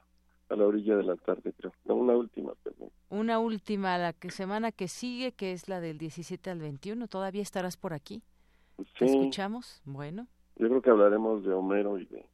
a 0.49 0.57
la 0.57 0.67
orilla 0.67 0.97
de 0.97 1.05
la 1.05 1.15
tarde, 1.15 1.53
creo. 1.57 1.73
No, 1.85 1.95
una 1.95 2.17
última, 2.17 2.53
perdón. 2.65 2.91
Una 3.11 3.39
última, 3.39 3.97
la 3.97 4.13
que 4.13 4.31
semana 4.31 4.73
que 4.73 4.89
sigue, 4.89 5.31
que 5.31 5.53
es 5.53 5.69
la 5.69 5.81
del 5.81 5.99
17 5.99 6.51
al 6.51 6.59
21. 6.59 7.07
¿Todavía 7.07 7.43
estarás 7.43 7.77
por 7.77 7.93
aquí? 7.93 8.23
Sí. 8.99 9.05
escuchamos? 9.05 9.81
Bueno. 9.85 10.27
Yo 10.57 10.69
creo 10.69 10.83
que 10.83 10.91
hablaremos 10.91 11.45
de 11.45 11.53
Homero 11.53 11.97
y 11.97 12.07
de, 12.07 12.27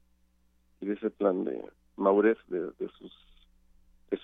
y 0.80 0.86
de 0.86 0.94
ese 0.94 1.10
plan 1.10 1.44
de 1.44 1.62
Maurez, 1.96 2.38
de, 2.48 2.60
de 2.60 2.88
sus, 2.98 3.12
de 4.10 4.16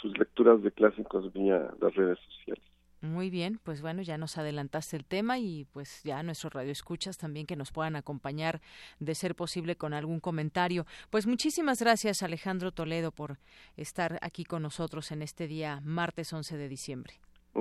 sus 0.00 0.18
lecturas 0.18 0.60
de 0.64 0.72
clásicos 0.72 1.32
vía 1.32 1.72
las 1.80 1.94
redes 1.94 2.18
sociales. 2.18 2.64
Muy 3.00 3.30
bien, 3.30 3.60
pues 3.62 3.80
bueno, 3.80 4.02
ya 4.02 4.18
nos 4.18 4.38
adelantaste 4.38 4.96
el 4.96 5.04
tema 5.04 5.38
y 5.38 5.66
pues 5.72 6.02
ya 6.02 6.22
nuestros 6.24 6.52
radioescuchas 6.52 7.16
también 7.16 7.46
que 7.46 7.54
nos 7.54 7.70
puedan 7.70 7.94
acompañar 7.94 8.60
de 8.98 9.14
ser 9.14 9.36
posible 9.36 9.76
con 9.76 9.94
algún 9.94 10.18
comentario. 10.18 10.84
Pues 11.10 11.26
muchísimas 11.26 11.80
gracias 11.80 12.24
Alejandro 12.24 12.72
Toledo 12.72 13.12
por 13.12 13.38
estar 13.76 14.18
aquí 14.20 14.44
con 14.44 14.62
nosotros 14.62 15.12
en 15.12 15.22
este 15.22 15.46
día 15.46 15.80
martes 15.84 16.32
11 16.32 16.56
de 16.56 16.68
diciembre. 16.68 17.14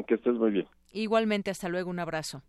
Que 0.08 0.16
estés 0.16 0.36
muy 0.36 0.52
bien. 0.52 0.68
Igualmente, 0.92 1.52
hasta 1.52 1.70
luego, 1.70 1.90
un 1.90 2.00
abrazo. 2.00 2.42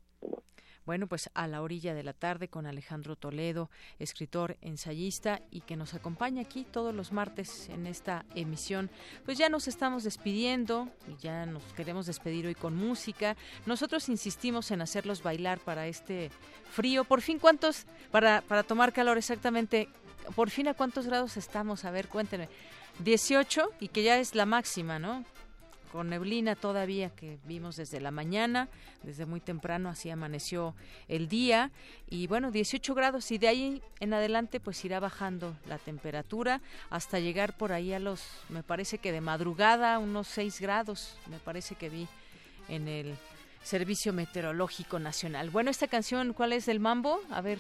Bueno, 0.89 1.07
pues 1.07 1.29
a 1.35 1.47
la 1.47 1.61
orilla 1.61 1.93
de 1.93 2.03
la 2.03 2.15
tarde 2.15 2.49
con 2.49 2.65
Alejandro 2.65 3.15
Toledo, 3.15 3.69
escritor, 3.99 4.57
ensayista 4.63 5.43
y 5.51 5.61
que 5.61 5.77
nos 5.77 5.93
acompaña 5.93 6.41
aquí 6.41 6.65
todos 6.65 6.95
los 6.95 7.13
martes 7.13 7.69
en 7.69 7.87
esta 7.87 8.25
emisión. 8.35 8.89
Pues 9.27 9.37
ya 9.37 9.51
nos 9.51 9.69
estamos 9.69 10.03
despidiendo 10.03 10.89
y 11.07 11.21
ya 11.23 11.45
nos 11.45 11.63
queremos 11.75 12.07
despedir 12.07 12.47
hoy 12.47 12.55
con 12.55 12.75
música. 12.75 13.37
Nosotros 13.67 14.09
insistimos 14.09 14.71
en 14.71 14.81
hacerlos 14.81 15.23
bailar 15.23 15.59
para 15.59 15.87
este 15.87 16.31
frío. 16.71 17.05
Por 17.05 17.21
fin, 17.21 17.39
¿cuántos? 17.39 17.85
Para, 18.11 18.41
para 18.41 18.63
tomar 18.63 18.95
calor 18.95 19.19
exactamente. 19.19 19.91
Por 20.35 20.49
fin, 20.49 20.69
¿a 20.69 20.75
cuántos 20.75 21.07
grados 21.07 21.37
estamos? 21.37 21.85
A 21.85 21.91
ver, 21.91 22.09
cuéntenme. 22.09 22.49
18 23.01 23.73
y 23.81 23.89
que 23.89 24.05
ya 24.05 24.17
es 24.17 24.35
la 24.35 24.47
máxima, 24.47 24.99
¿no? 24.99 25.23
Con 25.93 26.09
neblina 26.09 26.55
todavía 26.55 27.11
que 27.11 27.39
vimos 27.45 27.77
desde 27.77 28.01
la 28.01 28.11
mañana, 28.11 28.69
desde 29.03 29.27
muy 29.27 29.41
temprano 29.41 29.89
así 29.89 30.11
amaneció 30.11 30.75
el 31.09 31.29
día 31.29 31.71
y 32.09 32.27
bueno, 32.27 32.51
18 32.51 32.95
grados 32.95 33.31
y 33.31 33.39
de 33.39 33.49
ahí 33.49 33.83
en 34.01 34.15
adelante 34.15 34.61
pues 34.61 34.85
irá 34.85 35.01
bajando 35.01 35.57
la 35.67 35.79
temperatura 35.79 36.61
hasta 36.91 37.19
llegar 37.19 37.57
por 37.57 37.73
ahí 37.73 37.93
a 37.93 37.99
los, 37.99 38.23
me 38.49 38.63
parece 38.63 38.99
que 38.99 39.13
de 39.13 39.21
madrugada 39.21 39.99
unos 39.99 40.29
6 40.29 40.61
grados, 40.61 41.17
me 41.31 41.39
parece 41.39 41.75
que 41.75 41.89
vi 41.89 42.09
en 42.69 42.89
el 42.89 43.17
Servicio 43.63 44.13
Meteorológico 44.13 44.99
Nacional. 44.99 45.51
Bueno, 45.51 45.71
esta 45.71 45.89
canción, 45.89 46.33
¿cuál 46.33 46.53
es 46.53 46.67
del 46.67 46.81
mambo? 46.81 47.21
A 47.31 47.41
ver, 47.41 47.59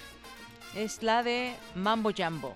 es 0.74 1.02
la 1.02 1.22
de 1.22 1.54
Mambo 1.74 2.10
Jambo. 2.16 2.54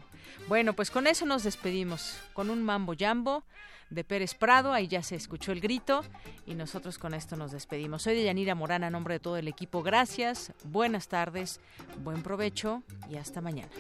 Bueno, 0.49 0.73
pues 0.73 0.91
con 0.91 1.07
eso 1.07 1.27
nos 1.27 1.45
despedimos, 1.45 2.19
con 2.33 2.51
un 2.51 2.63
Mambo 2.63 2.95
Jambo 2.99 3.45
de 3.93 4.05
Pérez 4.05 4.35
Prado, 4.35 4.73
ahí 4.73 4.89
ya 4.89 5.03
se 5.03 5.15
escuchó 5.15 5.53
el 5.53 5.61
grito 5.61 6.03
y 6.47 6.55
nosotros 6.55 6.99
con 6.99 7.15
esto 7.15 7.37
nos 7.37 7.53
despedimos. 7.53 8.03
Soy 8.03 8.17
de 8.17 8.25
Yanira 8.25 8.55
Morana, 8.55 8.87
a 8.87 8.91
nombre 8.91 9.15
de 9.15 9.21
todo 9.21 9.37
el 9.37 9.49
equipo, 9.49 9.83
gracias, 9.83 10.53
buenas 10.65 11.09
tardes, 11.09 11.61
buen 12.03 12.23
provecho 12.23 12.83
y 13.11 13.17
hasta 13.17 13.41
mañana. 13.41 13.71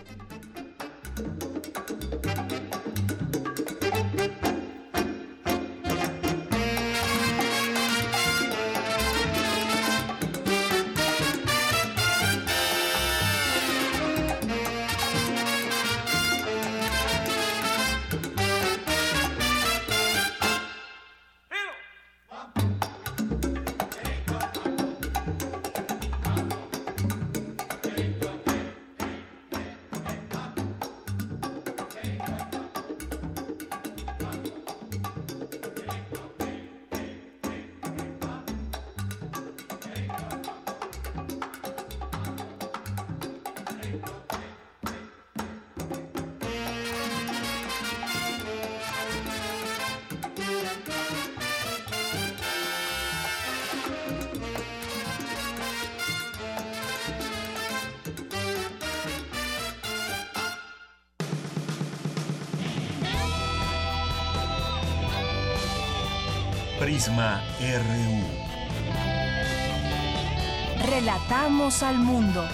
Relatamos 70.84 71.82
al 71.82 71.98
mundo. 71.98 72.44